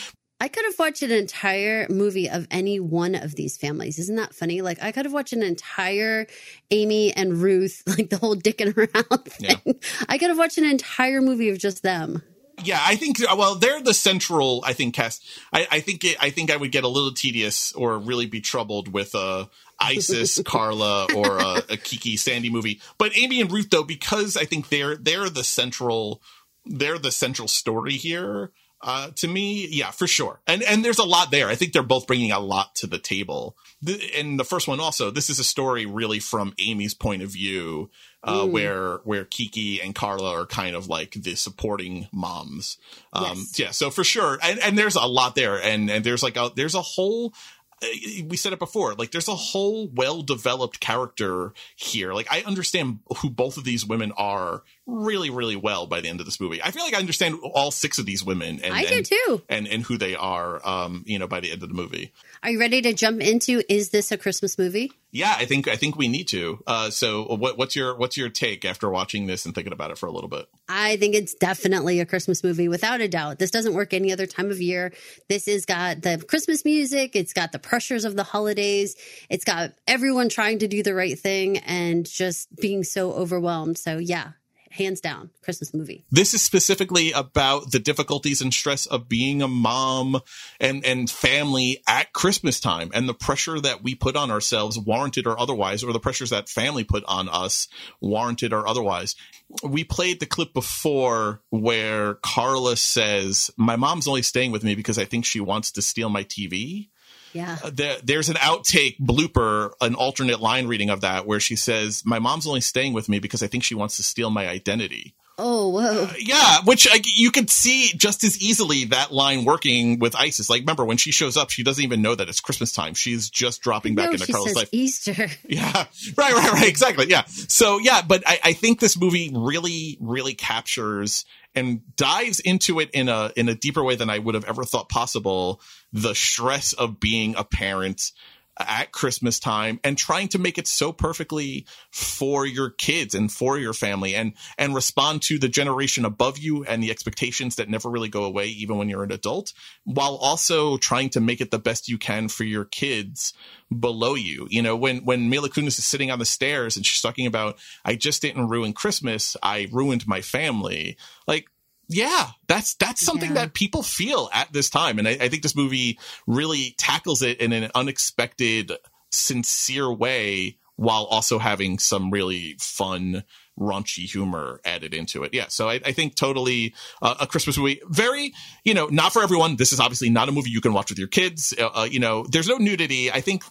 I 0.43 0.49
could 0.49 0.65
have 0.65 0.77
watched 0.77 1.01
an 1.03 1.11
entire 1.11 1.87
movie 1.89 2.29
of 2.29 2.49
any 2.51 2.77
one 2.77 3.15
of 3.15 3.35
these 3.35 3.55
families. 3.55 3.97
Isn't 3.97 4.17
that 4.17 4.35
funny? 4.35 4.61
Like 4.61 4.83
I 4.83 4.91
could 4.91 5.05
have 5.05 5.13
watched 5.13 5.31
an 5.31 5.41
entire 5.41 6.27
Amy 6.69 7.13
and 7.13 7.37
Ruth, 7.37 7.81
like 7.87 8.09
the 8.09 8.17
whole 8.17 8.35
dicking 8.35 8.75
around 8.75 9.23
thing. 9.25 9.79
I 10.09 10.17
could 10.17 10.27
have 10.27 10.37
watched 10.37 10.57
an 10.57 10.65
entire 10.65 11.21
movie 11.21 11.47
of 11.47 11.59
just 11.59 11.81
them. 11.81 12.23
Yeah, 12.61 12.81
I 12.85 12.97
think 12.97 13.19
well, 13.21 13.55
they're 13.55 13.79
the 13.79 13.93
central. 13.93 14.61
I 14.65 14.73
think 14.73 14.95
cast. 14.95 15.25
I, 15.53 15.65
I 15.71 15.79
think 15.79 16.03
it, 16.03 16.17
I 16.21 16.29
think 16.29 16.51
I 16.51 16.57
would 16.57 16.73
get 16.73 16.83
a 16.83 16.89
little 16.89 17.13
tedious 17.13 17.71
or 17.71 17.97
really 17.97 18.25
be 18.25 18.41
troubled 18.41 18.91
with 18.91 19.15
a 19.15 19.49
Isis, 19.79 20.41
Carla, 20.45 21.07
or 21.15 21.37
a, 21.37 21.63
a 21.69 21.77
Kiki 21.77 22.17
Sandy 22.17 22.49
movie. 22.49 22.81
But 22.97 23.17
Amy 23.17 23.39
and 23.39 23.49
Ruth, 23.49 23.69
though, 23.69 23.83
because 23.83 24.35
I 24.35 24.43
think 24.43 24.67
they're 24.67 24.97
they're 24.97 25.29
the 25.29 25.45
central. 25.45 26.21
They're 26.65 26.99
the 26.99 27.13
central 27.13 27.47
story 27.47 27.93
here. 27.93 28.51
Uh, 28.85 29.11
to 29.15 29.29
me, 29.29 29.65
yeah, 29.71 29.91
for 29.91 30.07
sure. 30.07 30.41
And 30.45 30.61
and 30.61 30.83
there's 30.83 30.99
a 30.99 31.05
lot 31.05 31.31
there. 31.31 31.47
I 31.47 31.55
think 31.55 31.71
they're 31.71 31.83
both 31.83 32.05
bringing 32.05 32.33
a 32.33 32.39
lot 32.39 32.75
to 32.75 32.87
the 32.87 32.99
table. 32.99 33.55
The, 33.81 33.97
and 34.17 34.37
the 34.37 34.43
first 34.43 34.67
one 34.67 34.81
also, 34.81 35.09
this 35.09 35.29
is 35.29 35.39
a 35.39 35.43
story 35.45 35.85
really 35.85 36.19
from 36.19 36.53
Amy's 36.59 36.93
point 36.93 37.21
of 37.23 37.29
view, 37.29 37.89
uh, 38.23 38.41
Mm. 38.41 38.51
where 38.51 38.97
where 39.05 39.23
Kiki 39.23 39.81
and 39.81 39.95
Carla 39.95 40.31
are 40.41 40.45
kind 40.45 40.75
of 40.75 40.87
like 40.89 41.11
the 41.13 41.35
supporting 41.35 42.07
moms. 42.11 42.77
Um, 43.13 43.23
Yes. 43.37 43.59
Yeah, 43.59 43.71
so 43.71 43.89
for 43.89 44.03
sure, 44.03 44.37
and 44.43 44.59
and 44.59 44.77
there's 44.77 44.95
a 44.97 45.05
lot 45.07 45.35
there, 45.35 45.61
and 45.63 45.89
and 45.89 46.03
there's 46.03 46.21
like 46.21 46.35
a 46.35 46.51
there's 46.53 46.75
a 46.75 46.81
whole. 46.81 47.33
uh, 47.81 47.87
We 48.27 48.35
said 48.37 48.51
it 48.53 48.59
before, 48.59 48.95
like 48.95 49.11
there's 49.11 49.27
a 49.29 49.35
whole 49.35 49.87
well-developed 49.87 50.79
character 50.81 51.53
here. 51.77 52.13
Like 52.13 52.27
I 52.29 52.41
understand 52.45 52.99
who 53.19 53.29
both 53.29 53.55
of 53.57 53.63
these 53.63 53.85
women 53.85 54.11
are 54.17 54.63
really, 54.85 55.29
really 55.29 55.55
well 55.55 55.87
by 55.87 56.01
the 56.01 56.09
end 56.09 56.19
of 56.19 56.25
this 56.25 56.39
movie. 56.39 56.61
I 56.61 56.71
feel 56.71 56.83
like 56.83 56.93
I 56.93 56.99
understand 56.99 57.39
all 57.41 57.71
six 57.71 57.97
of 57.97 58.05
these 58.05 58.23
women, 58.23 58.59
and 58.63 58.73
I 58.73 58.85
do 58.85 58.97
and, 58.97 59.05
too. 59.05 59.41
and 59.49 59.67
and 59.67 59.83
who 59.83 59.97
they 59.97 60.15
are. 60.15 60.65
Um, 60.67 61.03
you 61.05 61.19
know, 61.19 61.27
by 61.27 61.39
the 61.39 61.51
end 61.51 61.63
of 61.63 61.69
the 61.69 61.75
movie. 61.75 62.13
Are 62.41 62.49
you 62.49 62.59
ready 62.59 62.81
to 62.81 62.93
jump 62.93 63.21
into 63.21 63.61
is 63.69 63.89
this 63.89 64.11
a 64.11 64.17
Christmas 64.17 64.57
movie? 64.57 64.91
Yeah, 65.11 65.33
I 65.37 65.45
think 65.45 65.67
I 65.67 65.75
think 65.75 65.95
we 65.95 66.07
need 66.07 66.27
to. 66.29 66.61
Uh, 66.65 66.89
so 66.89 67.35
what, 67.35 67.57
what's 67.57 67.75
your 67.75 67.95
what's 67.95 68.17
your 68.17 68.29
take 68.29 68.65
after 68.65 68.89
watching 68.89 69.27
this 69.27 69.45
and 69.45 69.53
thinking 69.53 69.71
about 69.71 69.91
it 69.91 69.97
for 69.97 70.07
a 70.07 70.11
little 70.11 70.29
bit? 70.29 70.47
I 70.67 70.97
think 70.97 71.15
it's 71.15 71.35
definitely 71.35 71.99
a 71.99 72.05
Christmas 72.05 72.43
movie 72.43 72.67
without 72.67 72.99
a 72.99 73.07
doubt. 73.07 73.39
This 73.39 73.51
doesn't 73.51 73.75
work 73.75 73.93
any 73.93 74.11
other 74.11 74.25
time 74.25 74.49
of 74.49 74.59
year. 74.59 74.91
This 75.29 75.45
has 75.45 75.65
got 75.65 76.01
the 76.01 76.23
Christmas 76.27 76.65
music, 76.65 77.15
it's 77.15 77.33
got 77.33 77.51
the 77.51 77.59
pressures 77.59 78.05
of 78.05 78.15
the 78.15 78.23
holidays, 78.23 78.95
it's 79.29 79.45
got 79.45 79.73
everyone 79.87 80.29
trying 80.29 80.59
to 80.59 80.67
do 80.67 80.81
the 80.83 80.95
right 80.95 81.17
thing 81.17 81.57
and 81.59 82.05
just 82.05 82.53
being 82.55 82.83
so 82.83 83.11
overwhelmed. 83.13 83.77
So, 83.77 83.99
yeah, 83.99 84.31
hands 84.73 84.99
down, 84.99 85.29
Christmas 85.43 85.73
movie. 85.73 86.03
This 86.09 86.33
is 86.33 86.41
specifically 86.41 87.11
about 87.11 87.71
the 87.71 87.79
difficulties 87.79 88.41
and 88.41 88.53
stress 88.53 88.85
of 88.85 89.07
being 89.07 89.41
a 89.41 89.47
mom 89.47 90.19
and 90.59 90.83
and 90.85 91.09
family 91.09 91.81
at 91.87 92.11
Christmas 92.13 92.59
time 92.59 92.89
and 92.93 93.07
the 93.07 93.13
pressure 93.13 93.59
that 93.59 93.83
we 93.83 93.95
put 93.95 94.15
on 94.15 94.31
ourselves, 94.31 94.77
warranted 94.77 95.27
or 95.27 95.39
otherwise, 95.39 95.83
or 95.83 95.93
the 95.93 95.99
pressures 95.99 96.31
that 96.31 96.49
family 96.49 96.83
put 96.83 97.03
on 97.05 97.29
us, 97.29 97.67
warranted 98.01 98.51
or 98.51 98.67
otherwise. 98.67 99.15
We 99.63 99.83
played 99.83 100.19
the 100.19 100.25
clip 100.25 100.53
before 100.53 101.41
where 101.51 102.15
Carla 102.15 102.75
says, 102.75 103.51
"My 103.55 103.75
mom's 103.75 104.07
only 104.07 104.23
staying 104.23 104.51
with 104.51 104.63
me 104.63 104.73
because 104.73 104.97
I 104.97 105.05
think 105.05 105.25
she 105.25 105.39
wants 105.39 105.71
to 105.71 105.81
steal 105.81 106.09
my 106.09 106.23
TV." 106.23 106.89
Yeah. 107.33 107.57
Uh, 107.63 107.71
there, 107.73 107.97
there's 108.03 108.29
an 108.29 108.35
outtake 108.35 108.99
blooper, 108.99 109.71
an 109.81 109.95
alternate 109.95 110.39
line 110.39 110.67
reading 110.67 110.89
of 110.89 111.01
that 111.01 111.25
where 111.25 111.39
she 111.39 111.55
says, 111.55 112.03
"My 112.05 112.19
mom's 112.19 112.47
only 112.47 112.61
staying 112.61 112.93
with 112.93 113.09
me 113.09 113.19
because 113.19 113.43
I 113.43 113.47
think 113.47 113.63
she 113.63 113.75
wants 113.75 113.97
to 113.97 114.03
steal 114.03 114.29
my 114.29 114.47
identity." 114.47 115.15
Oh, 115.37 115.69
whoa. 115.69 116.03
Uh, 116.03 116.13
yeah, 116.19 116.59
which 116.63 116.87
you 117.17 117.31
could 117.31 117.49
see 117.49 117.91
just 117.95 118.23
as 118.23 118.39
easily 118.41 118.85
that 118.85 119.11
line 119.11 119.45
working 119.45 119.97
with 119.97 120.15
ISIS. 120.15 120.49
Like, 120.49 120.61
remember 120.61 120.85
when 120.85 120.97
she 120.97 121.11
shows 121.11 121.37
up, 121.37 121.49
she 121.49 121.63
doesn't 121.63 121.83
even 121.83 122.03
know 122.03 122.13
that 122.13 122.29
it's 122.29 122.39
Christmas 122.39 122.71
time. 122.71 122.93
She's 122.93 123.31
just 123.31 123.61
dropping 123.61 123.95
back 123.95 124.07
no, 124.07 124.11
into 124.11 124.31
Carla's 124.31 124.55
life. 124.55 124.69
Easter. 124.71 125.13
Yeah, 125.45 125.85
right, 126.17 126.33
right, 126.33 126.53
right. 126.53 126.67
Exactly. 126.67 127.07
Yeah. 127.09 127.23
So 127.25 127.77
yeah, 127.77 128.01
but 128.01 128.23
I, 128.25 128.39
I 128.43 128.53
think 128.53 128.79
this 128.79 128.99
movie 128.99 129.31
really, 129.33 129.97
really 129.99 130.33
captures 130.33 131.25
and 131.55 131.81
dives 131.95 132.39
into 132.39 132.79
it 132.79 132.89
in 132.91 133.09
a 133.09 133.31
in 133.35 133.49
a 133.49 133.55
deeper 133.55 133.83
way 133.83 133.95
than 133.95 134.09
I 134.09 134.19
would 134.19 134.35
have 134.35 134.45
ever 134.45 134.63
thought 134.63 134.89
possible. 134.89 135.61
The 135.91 136.15
stress 136.15 136.73
of 136.73 136.99
being 136.99 137.35
a 137.35 137.43
parent 137.43 138.11
at 138.59 138.91
Christmas 138.91 139.39
time 139.39 139.79
and 139.83 139.97
trying 139.97 140.27
to 140.29 140.39
make 140.39 140.57
it 140.57 140.67
so 140.67 140.91
perfectly 140.91 141.65
for 141.91 142.45
your 142.45 142.69
kids 142.69 143.15
and 143.15 143.31
for 143.31 143.57
your 143.57 143.73
family 143.73 144.13
and 144.13 144.33
and 144.57 144.75
respond 144.75 145.21
to 145.23 145.39
the 145.39 145.49
generation 145.49 146.05
above 146.05 146.37
you 146.37 146.63
and 146.63 146.81
the 146.81 146.91
expectations 146.91 147.55
that 147.55 147.69
never 147.69 147.89
really 147.89 148.09
go 148.09 148.23
away 148.23 148.47
even 148.47 148.77
when 148.77 148.89
you're 148.89 149.03
an 149.03 149.11
adult 149.11 149.53
while 149.85 150.15
also 150.15 150.77
trying 150.77 151.09
to 151.09 151.19
make 151.19 151.41
it 151.41 151.51
the 151.51 151.59
best 151.59 151.89
you 151.89 151.97
can 151.97 152.27
for 152.27 152.43
your 152.43 152.65
kids 152.65 153.33
below 153.79 154.13
you. 154.13 154.47
You 154.49 154.61
know 154.61 154.75
when 154.75 155.03
when 155.05 155.29
Mila 155.29 155.49
Kunis 155.49 155.79
is 155.79 155.85
sitting 155.85 156.11
on 156.11 156.19
the 156.19 156.25
stairs 156.25 156.77
and 156.77 156.85
she's 156.85 157.01
talking 157.01 157.25
about 157.25 157.57
I 157.83 157.95
just 157.95 158.21
didn't 158.21 158.49
ruin 158.49 158.73
Christmas. 158.73 159.35
I 159.41 159.67
ruined 159.71 160.07
my 160.07 160.21
family. 160.21 160.97
Like 161.27 161.47
yeah, 161.87 162.29
that's 162.47 162.75
that's 162.75 163.01
something 163.01 163.33
that 163.33 163.53
people 163.53 163.83
feel 163.83 164.29
at 164.33 164.51
this 164.53 164.69
time, 164.69 164.99
and 164.99 165.07
I, 165.07 165.11
I 165.11 165.29
think 165.29 165.43
this 165.43 165.55
movie 165.55 165.99
really 166.25 166.75
tackles 166.77 167.21
it 167.21 167.39
in 167.39 167.51
an 167.51 167.69
unexpected, 167.75 168.71
sincere 169.11 169.91
way, 169.91 170.57
while 170.75 171.03
also 171.05 171.39
having 171.39 171.79
some 171.79 172.09
really 172.09 172.55
fun, 172.59 173.23
raunchy 173.59 174.09
humor 174.09 174.59
added 174.65 174.93
into 174.93 175.23
it. 175.23 175.33
Yeah, 175.33 175.47
so 175.49 175.69
I, 175.69 175.75
I 175.85 175.91
think 175.91 176.15
totally 176.15 176.73
uh, 177.01 177.15
a 177.19 177.27
Christmas 177.27 177.57
movie. 177.57 177.81
Very, 177.87 178.33
you 178.63 178.73
know, 178.73 178.87
not 178.87 179.13
for 179.13 179.21
everyone. 179.21 179.57
This 179.57 179.73
is 179.73 179.79
obviously 179.79 180.09
not 180.09 180.29
a 180.29 180.31
movie 180.31 180.49
you 180.49 180.61
can 180.61 180.73
watch 180.73 180.89
with 180.89 180.99
your 180.99 181.09
kids. 181.09 181.53
Uh, 181.59 181.69
uh, 181.73 181.87
you 181.89 181.99
know, 181.99 182.25
there's 182.29 182.47
no 182.47 182.57
nudity. 182.57 183.11
I 183.11 183.21
think 183.21 183.43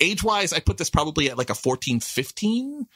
age 0.00 0.22
wise, 0.24 0.52
I 0.52 0.60
put 0.60 0.78
this 0.78 0.90
probably 0.90 1.30
at 1.30 1.38
like 1.38 1.50
a 1.50 1.54
14, 1.54 2.00
15 2.00 2.86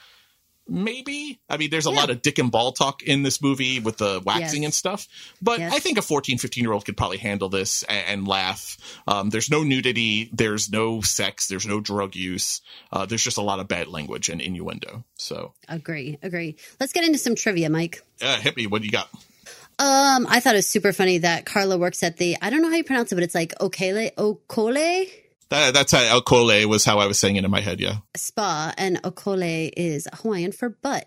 maybe. 0.68 1.40
I 1.48 1.56
mean, 1.56 1.70
there's 1.70 1.86
a 1.86 1.90
lot 1.90 2.10
of 2.10 2.22
dick 2.22 2.38
and 2.38 2.50
ball 2.50 2.72
talk 2.72 3.02
in 3.02 3.22
this 3.22 3.40
movie 3.42 3.80
with 3.80 3.96
the 3.98 4.20
waxing 4.24 4.62
Yes. 4.62 4.66
and 4.68 4.74
stuff, 4.74 5.08
but 5.42 5.60
I 5.60 5.78
think 5.78 5.98
a 5.98 6.02
14, 6.02 6.38
15 6.38 6.62
year 6.62 6.72
old 6.72 6.84
could 6.84 6.96
probably 6.96 7.18
handle 7.18 7.48
this 7.48 7.82
and, 7.84 8.04
and 8.06 8.28
laugh. 8.28 8.76
Um, 9.06 9.30
there's 9.30 9.50
no 9.50 9.62
nudity, 9.62 10.30
there's 10.32 10.70
no 10.70 11.00
sex, 11.00 11.48
there's 11.48 11.66
no 11.66 11.80
drug 11.80 12.14
use. 12.14 12.60
Uh, 12.92 13.06
there's 13.06 13.22
just 13.22 13.38
a 13.38 13.42
lot 13.42 13.60
of 13.60 13.68
bad 13.68 13.88
language 13.88 14.28
and 14.28 14.40
innuendo. 14.40 15.04
So, 15.16 15.54
Agree, 15.68 16.18
agree. 16.22 16.56
Let's 16.80 16.92
get 16.92 17.04
into 17.04 17.18
some 17.18 17.34
trivia, 17.34 17.70
Mike. 17.70 18.02
uh, 18.22 18.36
hit 18.36 18.56
me. 18.56 18.66
What 18.66 18.82
do 18.82 18.86
you 18.86 18.92
got? 18.92 19.08
Um, 19.80 20.26
I 20.28 20.40
thought 20.40 20.54
it 20.54 20.58
was 20.58 20.66
super 20.66 20.92
funny 20.92 21.18
that 21.18 21.46
Carla 21.46 21.78
works 21.78 22.02
at 22.02 22.16
the 22.16 22.36
I 22.42 22.50
don't 22.50 22.62
know 22.62 22.68
how 22.70 22.74
you 22.76 22.82
pronounce 22.84 23.12
it, 23.12 23.14
but 23.14 23.22
it's 23.22 23.34
like 23.34 23.54
Okele 23.60 24.12
Okole 24.16 25.08
That, 25.50 25.72
that's 25.72 25.92
how 25.92 26.00
Alcole 26.00 26.66
was 26.66 26.84
how 26.84 26.98
I 26.98 27.06
was 27.06 27.18
saying 27.18 27.36
it 27.36 27.44
in 27.44 27.50
my 27.50 27.60
head. 27.60 27.80
Yeah. 27.80 27.98
spa, 28.16 28.74
and 28.76 29.02
Okole 29.02 29.70
is 29.76 30.06
Hawaiian 30.12 30.52
for 30.52 30.68
butt. 30.68 31.06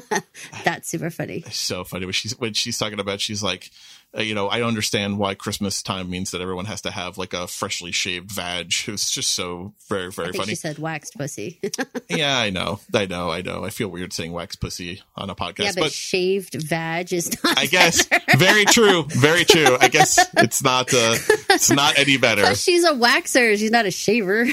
That's 0.64 0.88
super 0.88 1.10
funny. 1.10 1.42
so 1.50 1.84
funny 1.84 2.04
when 2.06 2.12
she's 2.12 2.36
when 2.38 2.54
she's 2.54 2.76
talking 2.76 2.98
about 2.98 3.20
she's 3.20 3.42
like 3.42 3.70
uh, 4.16 4.22
you 4.22 4.34
know, 4.34 4.48
I 4.48 4.62
understand 4.62 5.18
why 5.18 5.34
Christmas 5.34 5.82
time 5.82 6.08
means 6.08 6.30
that 6.30 6.40
everyone 6.40 6.64
has 6.64 6.80
to 6.82 6.90
have 6.90 7.18
like 7.18 7.34
a 7.34 7.46
freshly 7.46 7.92
shaved 7.92 8.32
vag. 8.32 8.72
It's 8.88 9.10
just 9.10 9.32
so 9.34 9.74
very, 9.88 10.10
very 10.10 10.32
funny. 10.32 10.50
she 10.50 10.54
said 10.54 10.78
waxed 10.78 11.16
pussy. 11.16 11.60
yeah, 12.08 12.38
I 12.38 12.50
know. 12.50 12.80
I 12.94 13.06
know. 13.06 13.30
I 13.30 13.42
know. 13.42 13.64
I 13.64 13.70
feel 13.70 13.88
weird 13.88 14.12
saying 14.12 14.32
waxed 14.32 14.60
pussy 14.60 15.02
on 15.14 15.30
a 15.30 15.34
podcast, 15.34 15.64
yeah, 15.64 15.72
but, 15.74 15.82
but 15.82 15.92
shaved 15.92 16.54
vag 16.54 17.12
is 17.12 17.42
not. 17.44 17.58
I 17.58 17.66
guess 17.66 18.08
very 18.36 18.64
true. 18.64 19.04
Very 19.04 19.44
true. 19.44 19.76
I 19.78 19.88
guess 19.88 20.18
it's 20.38 20.62
not, 20.62 20.92
uh, 20.92 21.16
it's 21.50 21.70
not 21.70 21.98
any 21.98 22.16
better. 22.16 22.42
Plus, 22.42 22.62
she's 22.62 22.84
a 22.84 22.92
waxer. 22.92 23.56
She's 23.58 23.70
not 23.70 23.86
a 23.86 23.90
shaver. 23.90 24.46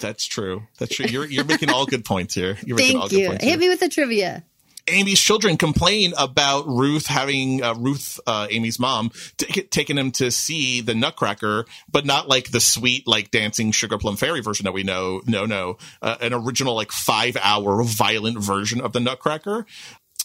That's 0.00 0.26
true. 0.26 0.66
That's 0.78 0.94
true. 0.96 1.06
You're, 1.06 1.26
you're 1.26 1.44
making 1.44 1.70
all 1.70 1.86
good 1.86 2.04
points 2.04 2.34
here. 2.34 2.56
You're 2.64 2.76
making 2.76 2.96
all 2.96 3.08
Thank 3.08 3.22
you. 3.22 3.30
Hit 3.32 3.42
here. 3.42 3.58
me 3.58 3.68
with 3.68 3.80
the 3.80 3.88
trivia. 3.88 4.44
Amy's 4.88 5.20
children 5.20 5.56
complain 5.56 6.12
about 6.18 6.66
Ruth 6.66 7.06
having 7.06 7.62
uh, 7.62 7.74
Ruth, 7.74 8.20
uh, 8.26 8.46
Amy's 8.50 8.78
mom, 8.78 9.10
t- 9.38 9.62
taking 9.62 9.96
him 9.96 10.10
to 10.12 10.30
see 10.30 10.80
the 10.80 10.94
Nutcracker, 10.94 11.64
but 11.90 12.04
not 12.04 12.28
like 12.28 12.50
the 12.50 12.60
sweet, 12.60 13.06
like 13.06 13.30
dancing 13.30 13.72
sugar 13.72 13.98
plum 13.98 14.16
fairy 14.16 14.40
version 14.40 14.64
that 14.64 14.72
we 14.72 14.82
know. 14.82 15.22
No, 15.26 15.46
no, 15.46 15.78
uh, 16.02 16.16
an 16.20 16.34
original 16.34 16.74
like 16.74 16.92
five 16.92 17.36
hour 17.42 17.82
violent 17.82 18.38
version 18.38 18.80
of 18.80 18.92
the 18.92 19.00
Nutcracker. 19.00 19.66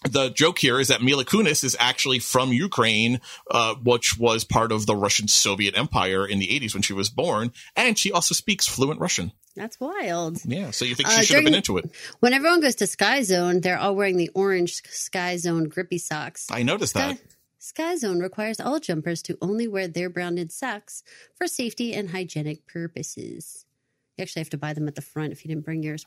The 0.10 0.30
joke 0.30 0.60
here 0.60 0.80
is 0.80 0.88
that 0.88 1.02
Mila 1.02 1.26
Kunis 1.26 1.64
is 1.64 1.76
actually 1.80 2.20
from 2.20 2.54
Ukraine, 2.54 3.20
uh, 3.52 3.76
which 3.76 4.18
was 4.18 4.45
part 4.45 4.72
of 4.72 4.86
the 4.86 4.95
Russian 4.95 5.28
Soviet 5.28 5.78
Empire 5.78 6.26
in 6.26 6.39
the 6.39 6.47
80s 6.47 6.74
when 6.74 6.82
she 6.84 6.93
was 6.93 7.10
born, 7.10 7.52
and 7.76 7.97
she 7.97 8.12
also 8.12 8.34
speaks 8.34 8.66
fluent 8.66 9.02
Russian. 9.02 9.34
That's 9.58 9.78
wild. 9.80 10.38
Yeah, 10.45 10.72
so 10.72 10.86
you 10.86 10.95
think 10.95 11.10
she 11.10 11.18
Uh, 11.20 11.22
should 11.24 11.36
have 11.38 11.43
been 11.43 11.54
into 11.56 11.78
it? 11.78 11.91
When 12.22 12.32
everyone 12.32 12.62
goes 12.62 12.76
to 12.76 12.88
Sky 12.88 13.24
Zone, 13.24 13.60
they're 13.60 13.78
all 13.78 13.93
wearing 13.93 14.16
the 14.16 14.30
orange 14.34 14.82
Sky 14.89 15.36
Zone 15.36 15.66
grippy 15.66 15.97
socks. 15.97 16.47
I 16.50 16.64
noticed 16.64 16.93
that. 16.93 17.18
Sky, 17.18 17.24
Sky 17.58 17.95
Zone 17.97 18.20
requires 18.20 18.62
all 18.62 18.80
jumpers 18.80 19.22
to 19.24 19.38
only 19.41 19.68
wear 19.68 19.89
their 19.89 20.10
branded 20.10 20.54
socks 20.54 21.04
for 21.36 21.45
safety 21.45 21.93
and 21.93 22.12
hygienic 22.12 22.66
purposes. 22.68 23.66
You 24.20 24.24
actually 24.24 24.41
have 24.41 24.49
to 24.51 24.57
buy 24.57 24.74
them 24.74 24.88
at 24.88 24.95
the 24.95 25.01
front 25.01 25.32
if 25.32 25.43
you 25.43 25.49
didn't 25.49 25.63
bring 25.65 25.82
yours. 25.82 26.05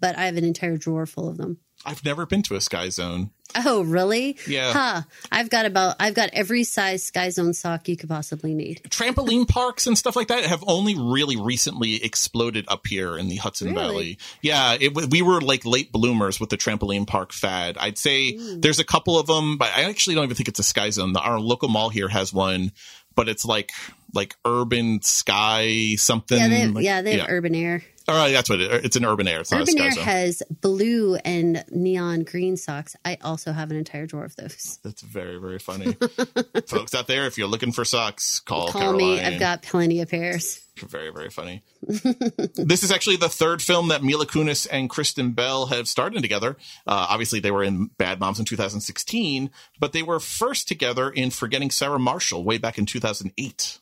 But 0.00 0.16
I 0.16 0.24
have 0.24 0.36
an 0.38 0.44
entire 0.44 0.78
drawer 0.78 1.04
full 1.06 1.28
of 1.28 1.36
them. 1.36 1.58
I've 1.84 2.04
never 2.04 2.26
been 2.26 2.42
to 2.44 2.56
a 2.56 2.60
Sky 2.60 2.88
Zone. 2.90 3.30
Oh, 3.54 3.82
really? 3.82 4.38
Yeah. 4.46 4.72
Huh. 4.72 5.02
I've 5.32 5.50
got 5.50 5.66
about 5.66 5.96
I've 5.98 6.14
got 6.14 6.30
every 6.34 6.62
size 6.64 7.02
Sky 7.02 7.30
Zone 7.30 7.52
sock 7.52 7.88
you 7.88 7.96
could 7.96 8.08
possibly 8.08 8.54
need. 8.54 8.82
trampoline 8.90 9.48
parks 9.48 9.86
and 9.86 9.96
stuff 9.98 10.14
like 10.14 10.28
that 10.28 10.44
have 10.44 10.62
only 10.66 10.94
really 10.94 11.36
recently 11.40 12.02
exploded 12.04 12.64
up 12.68 12.86
here 12.86 13.16
in 13.18 13.28
the 13.28 13.36
Hudson 13.36 13.74
Really? 13.74 13.80
Valley. 13.80 14.18
Yeah, 14.42 14.76
it, 14.80 15.10
we 15.10 15.20
were 15.22 15.40
like 15.40 15.64
late 15.66 15.90
bloomers 15.90 16.38
with 16.38 16.50
the 16.50 16.56
trampoline 16.58 17.06
park 17.06 17.32
fad. 17.32 17.76
I'd 17.78 17.98
say 17.98 18.36
Hmm. 18.36 18.60
there's 18.60 18.78
a 18.78 18.84
couple 18.84 19.18
of 19.18 19.26
them, 19.26 19.56
but 19.58 19.70
I 19.74 19.82
actually 19.84 20.14
don't 20.16 20.24
even 20.24 20.36
think 20.36 20.48
it's 20.48 20.60
a 20.60 20.62
Sky 20.64 20.90
Zone. 20.90 21.16
Our 21.16 21.40
local 21.40 21.68
mall 21.68 21.88
here 21.88 22.08
has 22.08 22.32
one, 22.32 22.72
but 23.14 23.28
it's 23.28 23.44
like 23.44 23.70
like 24.14 24.36
urban 24.44 25.02
sky 25.02 25.94
something. 25.96 26.38
yeah, 26.38 26.48
they 26.48 26.58
have, 26.60 26.70
like- 26.74 26.84
yeah, 26.84 27.02
they 27.02 27.18
have 27.18 27.28
Urban 27.30 27.54
Air. 27.54 27.82
All 28.10 28.16
right, 28.16 28.32
that's 28.32 28.50
what 28.50 28.60
it, 28.60 28.84
it's 28.84 28.96
an 28.96 29.04
urban 29.04 29.28
air. 29.28 29.40
It's 29.40 29.52
Urban 29.52 29.78
Air 29.78 29.92
Zone. 29.92 30.02
has 30.02 30.42
blue 30.60 31.14
and 31.16 31.64
neon 31.70 32.24
green 32.24 32.56
socks. 32.56 32.96
I 33.04 33.18
also 33.22 33.52
have 33.52 33.70
an 33.70 33.76
entire 33.76 34.06
drawer 34.06 34.24
of 34.24 34.34
those. 34.34 34.80
That's 34.82 35.02
very 35.02 35.38
very 35.38 35.60
funny, 35.60 35.92
folks 36.66 36.94
out 36.94 37.06
there. 37.06 37.26
If 37.26 37.38
you're 37.38 37.46
looking 37.46 37.70
for 37.70 37.84
socks, 37.84 38.40
call 38.40 38.68
Call 38.68 38.92
me. 38.94 39.20
I've 39.20 39.38
got 39.38 39.62
plenty 39.62 40.00
of 40.00 40.10
pairs. 40.10 40.60
Very, 40.78 41.10
very 41.10 41.30
funny. 41.30 41.62
this 41.82 42.82
is 42.82 42.90
actually 42.90 43.16
the 43.16 43.28
third 43.28 43.60
film 43.62 43.88
that 43.88 44.02
Mila 44.02 44.26
Kunis 44.26 44.66
and 44.70 44.88
Kristen 44.88 45.32
Bell 45.32 45.66
have 45.66 45.88
starred 45.88 46.14
in 46.16 46.22
together. 46.22 46.56
Uh, 46.86 47.06
obviously, 47.10 47.38
they 47.38 47.50
were 47.50 47.62
in 47.62 47.90
Bad 47.98 48.18
Moms 48.18 48.38
in 48.38 48.44
2016, 48.44 49.50
but 49.78 49.92
they 49.92 50.02
were 50.02 50.20
first 50.20 50.68
together 50.68 51.10
in 51.10 51.30
Forgetting 51.30 51.70
Sarah 51.70 51.98
Marshall 51.98 52.44
way 52.44 52.58
back 52.58 52.78
in 52.78 52.86
2008. 52.86 53.78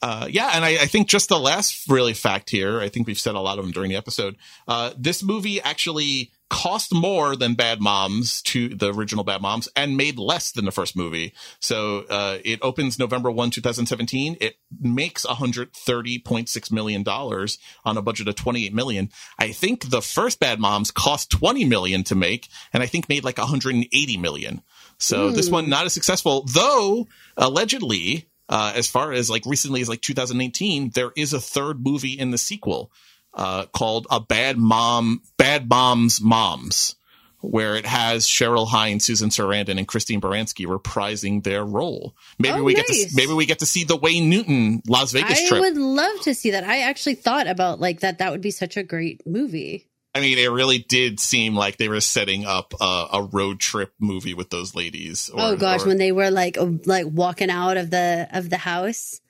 Uh, 0.00 0.28
yeah, 0.30 0.50
and 0.54 0.64
I, 0.64 0.70
I 0.70 0.86
think 0.86 1.08
just 1.08 1.28
the 1.28 1.38
last 1.38 1.88
really 1.88 2.14
fact 2.14 2.50
here, 2.50 2.80
I 2.80 2.88
think 2.88 3.06
we've 3.06 3.18
said 3.18 3.34
a 3.34 3.40
lot 3.40 3.58
of 3.58 3.64
them 3.64 3.72
during 3.72 3.90
the 3.90 3.96
episode. 3.96 4.36
Uh, 4.68 4.92
this 4.96 5.24
movie 5.24 5.60
actually 5.60 6.30
cost 6.50 6.94
more 6.94 7.34
than 7.34 7.54
Bad 7.54 7.80
Moms 7.80 8.40
to 8.42 8.68
the 8.68 8.94
original 8.94 9.24
Bad 9.24 9.42
Moms 9.42 9.68
and 9.74 9.96
made 9.96 10.18
less 10.18 10.52
than 10.52 10.64
the 10.64 10.72
first 10.72 10.96
movie. 10.96 11.34
So, 11.60 12.04
uh, 12.08 12.38
it 12.44 12.60
opens 12.62 12.98
November 12.98 13.30
1, 13.30 13.50
2017. 13.50 14.36
It 14.40 14.56
makes 14.80 15.26
$130.6 15.26 16.72
million 16.72 17.04
on 17.06 17.96
a 17.96 18.02
budget 18.02 18.28
of 18.28 18.36
28 18.36 18.72
million. 18.72 19.10
I 19.38 19.50
think 19.50 19.90
the 19.90 20.00
first 20.00 20.38
Bad 20.38 20.60
Moms 20.60 20.92
cost 20.92 21.30
20 21.30 21.64
million 21.64 22.04
to 22.04 22.14
make 22.14 22.48
and 22.72 22.82
I 22.82 22.86
think 22.86 23.08
made 23.08 23.24
like 23.24 23.38
180 23.38 24.16
million. 24.18 24.62
So 24.98 25.30
this 25.30 25.50
one 25.50 25.68
not 25.68 25.86
as 25.86 25.92
successful, 25.92 26.44
though 26.52 27.06
allegedly, 27.36 28.28
uh, 28.48 28.72
as 28.74 28.86
far 28.88 29.12
as 29.12 29.28
like 29.30 29.44
recently 29.46 29.80
as 29.80 29.88
like 29.88 30.00
2018, 30.00 30.90
there 30.94 31.12
is 31.16 31.32
a 31.32 31.40
third 31.40 31.84
movie 31.84 32.18
in 32.18 32.30
the 32.30 32.38
sequel, 32.38 32.90
uh, 33.34 33.66
called 33.66 34.06
a 34.10 34.20
bad 34.20 34.56
mom, 34.58 35.22
bad 35.36 35.68
mom's 35.68 36.20
moms, 36.20 36.96
where 37.40 37.76
it 37.76 37.86
has 37.86 38.26
Cheryl 38.26 38.66
Hines, 38.68 39.04
Susan 39.04 39.28
Sarandon, 39.30 39.78
and 39.78 39.86
Christine 39.86 40.20
Baranski 40.20 40.66
reprising 40.66 41.44
their 41.44 41.64
role. 41.64 42.16
Maybe 42.38 42.58
Oh, 42.58 42.62
we 42.64 42.74
get 42.74 42.86
to, 42.86 43.06
maybe 43.14 43.32
we 43.32 43.46
get 43.46 43.60
to 43.60 43.66
see 43.66 43.84
the 43.84 43.96
Wayne 43.96 44.28
Newton 44.28 44.82
Las 44.88 45.12
Vegas 45.12 45.40
I 45.40 45.46
trip. 45.48 45.60
would 45.60 45.76
love 45.76 46.20
to 46.22 46.34
see 46.34 46.50
that. 46.52 46.64
I 46.64 46.80
actually 46.80 47.14
thought 47.14 47.46
about 47.46 47.80
like 47.80 48.00
that. 48.00 48.18
That 48.18 48.32
would 48.32 48.40
be 48.40 48.50
such 48.50 48.76
a 48.76 48.82
great 48.82 49.24
movie. 49.26 49.86
I 50.18 50.20
mean, 50.20 50.38
it 50.38 50.50
really 50.50 50.78
did 50.78 51.20
seem 51.20 51.54
like 51.54 51.76
they 51.76 51.88
were 51.88 52.00
setting 52.00 52.44
up 52.44 52.74
a, 52.80 53.06
a 53.14 53.22
road 53.22 53.60
trip 53.60 53.92
movie 53.98 54.34
with 54.34 54.50
those 54.50 54.74
ladies. 54.74 55.30
Or, 55.30 55.40
oh 55.40 55.56
gosh, 55.56 55.82
or- 55.84 55.88
when 55.88 55.98
they 55.98 56.12
were 56.12 56.30
like 56.30 56.56
like 56.84 57.06
walking 57.08 57.50
out 57.50 57.76
of 57.76 57.90
the 57.90 58.28
of 58.32 58.50
the 58.50 58.56
house, 58.56 59.20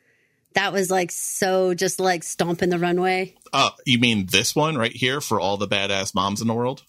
that 0.54 0.72
was 0.72 0.90
like 0.90 1.10
so 1.12 1.74
just 1.74 2.00
like 2.00 2.22
stomping 2.22 2.70
the 2.70 2.78
runway. 2.78 3.34
uh, 3.52 3.70
you 3.84 3.98
mean 3.98 4.26
this 4.26 4.56
one 4.56 4.76
right 4.76 4.92
here 4.92 5.20
for 5.20 5.38
all 5.38 5.56
the 5.56 5.68
badass 5.68 6.14
moms 6.14 6.40
in 6.40 6.48
the 6.48 6.54
world? 6.54 6.82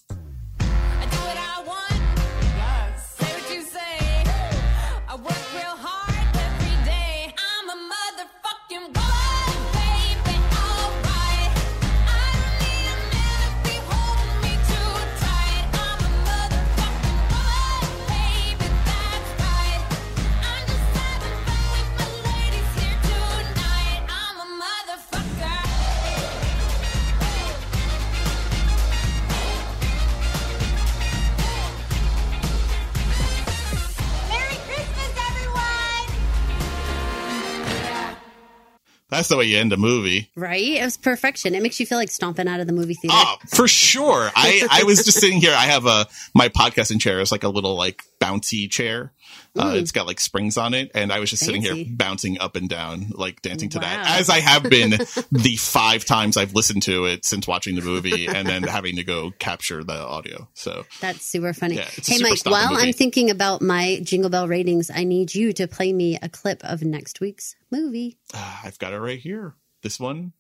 That's 39.20 39.28
the 39.28 39.36
way 39.36 39.44
you 39.44 39.58
end 39.58 39.74
a 39.74 39.78
movie. 39.78 40.30
Right? 40.38 40.64
It 40.64 40.82
was 40.82 40.96
perfection. 40.96 41.54
It 41.54 41.62
makes 41.62 41.78
you 41.78 41.86
feel 41.86 41.98
like 41.98 42.10
stomping 42.10 42.48
out 42.48 42.62
of 42.62 42.68
the 42.68 42.74
movie 42.74 42.94
theater. 42.94 43.18
Oh, 43.20 43.36
for 43.54 43.68
sure. 43.68 44.32
I, 44.34 44.66
I 44.72 44.84
was 44.84 45.04
just 45.04 45.20
sitting 45.20 45.42
here. 45.42 45.52
I 45.52 45.66
have 45.66 45.86
a, 45.86 46.08
my 46.34 46.48
podcasting 46.48 47.02
chair 47.02 47.20
is 47.20 47.30
like 47.30 47.44
a 47.44 47.50
little 47.50 47.76
like 47.76 48.02
bouncy 48.22 48.72
chair. 48.72 49.12
Uh, 49.58 49.74
it's 49.76 49.92
got 49.92 50.06
like 50.08 50.20
springs 50.20 50.58
on 50.58 50.74
it. 50.74 50.92
And 50.94 51.12
I 51.12 51.20
was 51.20 51.30
just 51.32 51.44
sitting 51.44 51.62
here 51.62 51.86
bouncing 51.90 52.40
up 52.40 52.56
and 52.56 52.70
down, 52.70 53.08
like 53.12 53.42
dancing 53.42 53.70
to 53.70 53.78
Wow. 53.80 53.82
that 53.84 54.20
as 54.20 54.30
I 54.30 54.40
have 54.40 54.64
been 54.64 54.92
the 55.32 55.56
five 55.58 56.06
times 56.06 56.38
I've 56.38 56.54
listened 56.54 56.84
to 56.84 57.06
it 57.06 57.26
since 57.26 57.48
watching 57.48 57.76
the 57.76 57.82
movie 57.82 58.28
and 58.28 58.48
then 58.48 58.64
having 58.64 58.96
to 58.98 59.04
go 59.04 59.32
capture 59.40 59.84
the 59.84 59.98
audio. 60.00 60.48
So 60.54 60.86
That's 61.02 61.26
super 61.26 61.54
funny. 61.54 61.76
Yeah, 61.76 61.86
hey, 61.86 62.02
super 62.02 62.30
Mike, 62.30 62.46
while 62.46 62.72
movie. 62.72 62.88
I'm 62.88 62.94
thinking 62.94 63.30
about 63.30 63.62
my 63.62 64.00
Jingle 64.04 64.30
Bell 64.30 64.48
ratings, 64.48 64.90
I 64.94 65.04
need 65.04 65.34
you 65.36 65.52
to 65.54 65.68
play 65.68 65.94
me 65.94 66.18
a 66.22 66.30
clip 66.30 66.64
of 66.64 66.84
next 66.84 67.20
week's 67.20 67.56
movie. 67.72 68.18
uh, 68.34 68.60
I've 68.64 68.78
got 68.80 68.94
it 68.94 69.00
right 69.00 69.20
here. 69.20 69.56
This 69.82 70.00
one. 70.00 70.34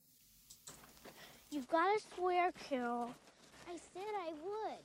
You've 1.51 1.67
got 1.67 1.85
to 1.97 2.01
swear, 2.15 2.51
Carol. 2.69 3.09
I 3.67 3.73
said 3.93 4.03
I 4.21 4.29
would. 4.29 4.79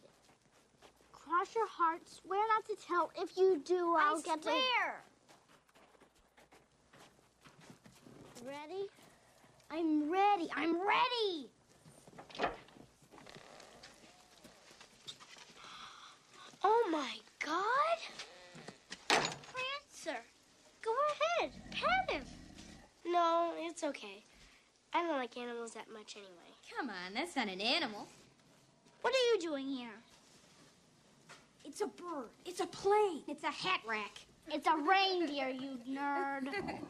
Cross 1.35 1.55
your 1.57 1.67
heart. 1.67 2.01
Swear 2.07 2.41
not 2.47 2.65
to 2.67 2.87
tell. 2.87 3.11
If 3.21 3.37
you 3.37 3.61
do, 3.65 3.97
I'll 3.99 4.19
I 4.19 4.23
get 4.25 4.43
swear. 4.45 5.03
to. 8.37 8.47
Ready? 8.47 8.87
I'm 9.69 10.13
ready. 10.13 10.49
I'm 10.55 10.77
ready. 10.77 11.49
Oh 16.63 16.89
my 16.93 17.17
God! 17.45 17.99
Prancer, 19.09 20.21
go 20.85 20.93
ahead, 21.41 21.51
pet 21.73 22.17
him. 22.17 22.23
No, 23.05 23.55
it's 23.59 23.83
okay. 23.83 24.23
I 24.93 25.03
don't 25.03 25.17
like 25.17 25.37
animals 25.37 25.73
that 25.73 25.91
much 25.93 26.15
anyway. 26.15 26.55
Come 26.79 26.91
on, 26.91 27.13
that's 27.13 27.35
not 27.35 27.49
an 27.49 27.61
animal. 27.61 28.07
What 29.03 29.13
are 29.13 29.35
you 29.35 29.41
doing 29.41 29.67
here? 29.67 30.04
It's 31.65 31.81
a 31.81 31.87
bird. 31.87 32.29
It's 32.45 32.61
a 32.61 32.67
plane. 32.67 33.23
It's 33.27 33.43
a 33.43 33.51
hat 33.51 33.81
rack. 33.87 34.19
It's 34.49 34.67
a 34.67 34.77
reindeer, 34.77 35.49
you 35.49 35.79
nerd. 35.89 36.49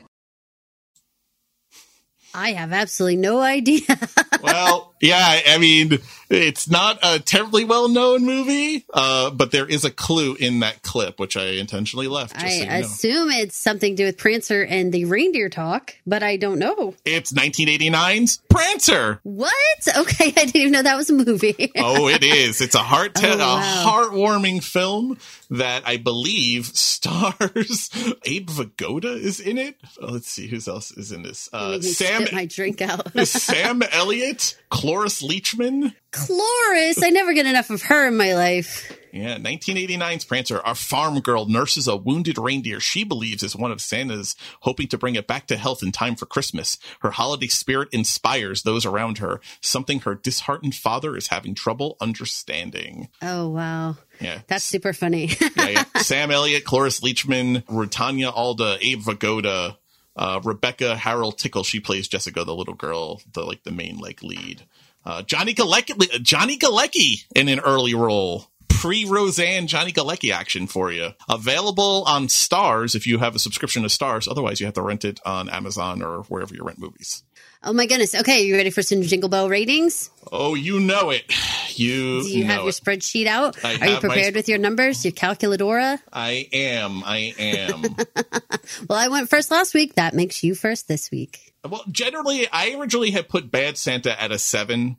I 2.35 2.53
have 2.53 2.73
absolutely 2.73 3.17
no 3.17 3.41
idea. 3.41 3.83
well, 4.45 4.95
yeah, 5.01 5.41
I 5.49 5.59
mean, 5.59 5.99
it's 6.31 6.69
not 6.69 6.99
a 7.03 7.19
terribly 7.19 7.65
well 7.65 7.89
known 7.89 8.25
movie, 8.25 8.85
uh, 8.93 9.31
but 9.31 9.51
there 9.51 9.67
is 9.67 9.85
a 9.85 9.91
clue 9.91 10.35
in 10.35 10.61
that 10.61 10.83
clip, 10.83 11.19
which 11.19 11.37
I 11.37 11.47
intentionally 11.47 12.09
left. 12.09 12.37
I 12.37 12.49
so 12.49 12.55
you 12.55 12.67
know. 12.67 12.75
assume 12.77 13.31
it's 13.31 13.57
something 13.57 13.97
to 13.97 14.03
do 14.03 14.07
with 14.07 14.19
Prancer 14.19 14.63
and 14.65 14.93
the 14.93 15.05
reindeer 15.05 15.49
talk, 15.49 15.95
but 16.07 16.23
I 16.23 16.37
don't 16.37 16.59
know. 16.59 16.95
It's 17.05 17.33
1989's 17.33 18.39
Prancer. 18.49 19.21
What? 19.23 19.53
Okay, 19.97 20.27
I 20.29 20.31
didn't 20.31 20.57
even 20.57 20.73
know 20.73 20.83
that 20.83 20.97
was 20.97 21.11
a 21.11 21.15
movie. 21.15 21.73
oh, 21.77 22.09
it 22.09 22.25
is. 22.25 22.61
It's 22.61 22.75
a 22.75 22.79
heart 22.79 23.13
Oh, 23.25 23.39
wow. 23.39 23.59
a 23.59 23.89
heartwarming 23.89 24.63
film 24.63 25.19
that 25.51 25.83
I 25.87 25.97
believe 25.97 26.67
stars 26.67 27.91
Abe 28.25 28.49
Vigoda 28.49 29.17
is 29.17 29.41
in 29.41 29.59
it. 29.59 29.77
Oh, 30.01 30.13
let's 30.13 30.29
see 30.29 30.47
who 30.47 30.59
else 30.71 30.91
is 30.93 31.13
in 31.13 31.23
this. 31.23 31.49
Uh, 31.53 31.81
Sam 31.81 32.27
my 32.33 32.47
drink 32.47 32.81
out. 32.81 33.13
Sam 33.27 33.83
Elliott, 33.83 34.34
Cloris 34.71 35.23
Leachman. 35.23 35.95
Cloris, 36.11 37.03
I 37.03 37.11
never 37.11 37.33
get 37.33 37.47
enough 37.47 37.71
of 37.71 37.83
her 37.83 38.07
in 38.09 38.17
my 38.17 38.35
life. 38.35 38.99
Yeah, 39.13 39.37
1989's 39.39 40.25
Prancer. 40.25 40.61
Our 40.61 40.75
farm 40.75 41.21
girl 41.21 41.47
nurses 41.47 41.87
a 41.87 41.97
wounded 41.97 42.37
reindeer 42.37 42.81
she 42.81 43.05
believes 43.05 43.45
is 43.45 43.55
one 43.55 43.71
of 43.71 43.81
Santa's, 43.81 44.35
hoping 44.63 44.89
to 44.89 44.99
bring 44.99 45.15
it 45.15 45.29
back 45.29 45.47
to 45.49 45.57
health 45.57 45.85
in 45.85 45.93
time 45.93 46.17
for 46.17 46.27
Christmas. 46.27 46.79
Her 47.01 47.13
holiday 47.13 47.47
spirit 47.47 47.91
inspires 47.93 48.63
those 48.63 48.85
around 48.85 49.19
her, 49.19 49.41
something 49.61 50.01
her 50.01 50.17
disheartened 50.17 50.75
father 50.75 51.17
is 51.17 51.29
having 51.29 51.55
trouble 51.55 51.97
understanding. 52.01 53.09
Oh 53.23 53.49
wow, 53.51 53.97
Yeah. 54.21 54.41
that's 54.49 54.65
super 54.65 54.93
funny. 54.93 55.31
yeah, 55.57 55.69
yeah. 55.69 55.85
Sam 55.99 56.33
Elliott, 56.33 56.65
Cloris 56.65 57.01
Leachman, 57.01 57.65
Rutanya 57.67 58.33
Alda, 58.35 58.79
Abe 58.81 59.01
Vigoda, 59.01 59.77
uh, 60.17 60.41
Rebecca 60.45 60.97
Harrell 60.99 61.37
Tickle. 61.37 61.65
She 61.65 61.81
plays 61.81 62.09
Jessica, 62.09 62.45
the 62.45 62.55
little 62.55 62.75
girl, 62.75 63.21
the 63.33 63.45
like 63.45 63.63
the 63.65 63.73
main 63.73 63.99
like 63.99 64.23
lead. 64.23 64.63
Uh, 65.05 65.23
Johnny 65.23 65.55
Galecki, 65.55 66.23
Johnny 66.23 66.59
Galecki 66.59 67.25
in 67.35 67.49
an 67.49 67.61
early 67.61 67.95
role. 67.95 68.49
Pre 68.69 69.05
Roseanne 69.07 69.67
Johnny 69.67 69.93
Galecki 69.93 70.31
action 70.31 70.67
for 70.67 70.93
you. 70.93 71.11
Available 71.29 72.05
on 72.07 72.27
Starz 72.27 72.95
if 72.95 73.07
you 73.07 73.19
have 73.19 73.35
a 73.35 73.39
subscription 73.39 73.83
to 73.83 73.89
Starz. 73.89 74.29
Otherwise, 74.29 74.61
you 74.61 74.67
have 74.67 74.75
to 74.75 74.83
rent 74.83 75.05
it 75.05 75.21
on 75.25 75.49
Amazon 75.49 76.03
or 76.03 76.23
wherever 76.25 76.55
you 76.55 76.63
rent 76.63 76.79
movies. 76.79 77.23
Oh 77.65 77.73
my 77.73 77.87
goodness. 77.87 78.15
Okay, 78.15 78.45
you 78.47 78.55
ready 78.55 78.71
for 78.71 78.83
some 78.83 79.03
Jingle 79.03 79.29
Bell 79.29 79.49
ratings? 79.49 80.11
Oh, 80.31 80.55
you 80.55 80.81
know 80.81 81.11
it. 81.11 81.25
You, 81.77 82.23
Do 82.23 82.29
you 82.29 82.45
have 82.45 82.61
your 82.61 82.69
it. 82.69 82.73
spreadsheet 82.77 83.27
out? 83.27 83.57
I 83.65 83.77
Are 83.81 83.89
you 83.89 83.97
prepared 83.97 84.35
sp- 84.35 84.37
with 84.37 84.49
your 84.49 84.59
numbers, 84.59 85.05
your 85.05 85.11
calculadora? 85.11 85.99
I 86.13 86.49
am. 86.53 87.03
I 87.05 87.35
am. 87.37 87.83
Well, 88.89 88.97
I 88.97 89.09
went 89.09 89.29
first 89.29 89.51
last 89.51 89.75
week. 89.75 89.95
That 89.97 90.15
makes 90.15 90.45
you 90.45 90.55
first 90.55 90.87
this 90.87 91.11
week. 91.11 91.53
Well, 91.69 91.83
generally, 91.91 92.47
I 92.53 92.77
originally 92.79 93.11
had 93.11 93.29
put 93.29 93.51
Bad 93.51 93.77
Santa 93.77 94.21
at 94.23 94.31
a 94.31 94.39
seven. 94.39 94.99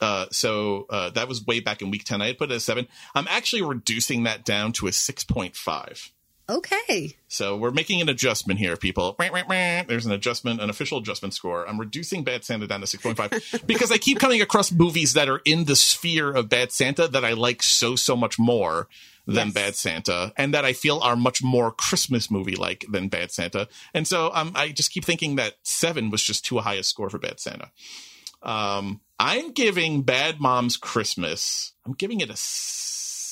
Uh, 0.00 0.26
so 0.32 0.86
uh, 0.90 1.10
that 1.10 1.28
was 1.28 1.46
way 1.46 1.60
back 1.60 1.82
in 1.82 1.90
week 1.92 2.02
10. 2.04 2.20
I 2.20 2.26
had 2.26 2.38
put 2.38 2.50
it 2.50 2.54
at 2.54 2.56
a 2.56 2.60
seven. 2.60 2.88
I'm 3.14 3.28
actually 3.30 3.62
reducing 3.62 4.24
that 4.24 4.44
down 4.44 4.72
to 4.72 4.88
a 4.88 4.90
6.5. 4.90 6.10
Okay. 6.50 7.16
So 7.28 7.56
we're 7.56 7.70
making 7.70 8.00
an 8.00 8.08
adjustment 8.08 8.58
here, 8.58 8.76
people. 8.76 9.14
There's 9.86 10.06
an 10.06 10.12
adjustment, 10.12 10.62
an 10.62 10.70
official 10.70 10.98
adjustment 10.98 11.34
score. 11.34 11.68
I'm 11.68 11.78
reducing 11.78 12.24
Bad 12.24 12.42
Santa 12.42 12.66
down 12.66 12.80
to 12.80 12.86
6.5 12.86 13.66
because 13.66 13.92
I 13.92 13.98
keep 13.98 14.18
coming 14.18 14.40
across 14.40 14.72
movies 14.72 15.12
that 15.12 15.28
are 15.28 15.42
in 15.44 15.64
the 15.64 15.76
sphere 15.76 16.30
of 16.32 16.48
Bad 16.48 16.72
Santa 16.72 17.06
that 17.08 17.24
I 17.24 17.34
like 17.34 17.62
so, 17.62 17.96
so 17.96 18.16
much 18.16 18.38
more 18.38 18.88
than 19.26 19.48
Yes. 19.48 19.54
Bad 19.54 19.76
Santa 19.76 20.32
and 20.38 20.54
that 20.54 20.64
I 20.64 20.72
feel 20.72 21.00
are 21.00 21.14
much 21.14 21.42
more 21.42 21.70
Christmas 21.70 22.30
movie 22.30 22.56
like 22.56 22.86
than 22.90 23.08
Bad 23.08 23.30
Santa. 23.30 23.68
And 23.92 24.08
so 24.08 24.30
um, 24.32 24.52
I 24.54 24.70
just 24.70 24.90
keep 24.90 25.04
thinking 25.04 25.36
that 25.36 25.56
seven 25.64 26.08
was 26.08 26.22
just 26.22 26.46
too 26.46 26.58
high 26.58 26.76
a 26.76 26.82
score 26.82 27.10
for 27.10 27.18
Bad 27.18 27.38
Santa. 27.38 27.70
Um, 28.42 29.02
I'm 29.18 29.52
giving 29.52 30.00
Bad 30.02 30.40
Moms 30.40 30.78
Christmas, 30.78 31.74
I'm 31.84 31.92
giving 31.92 32.20
it 32.20 32.30
a 32.30 32.36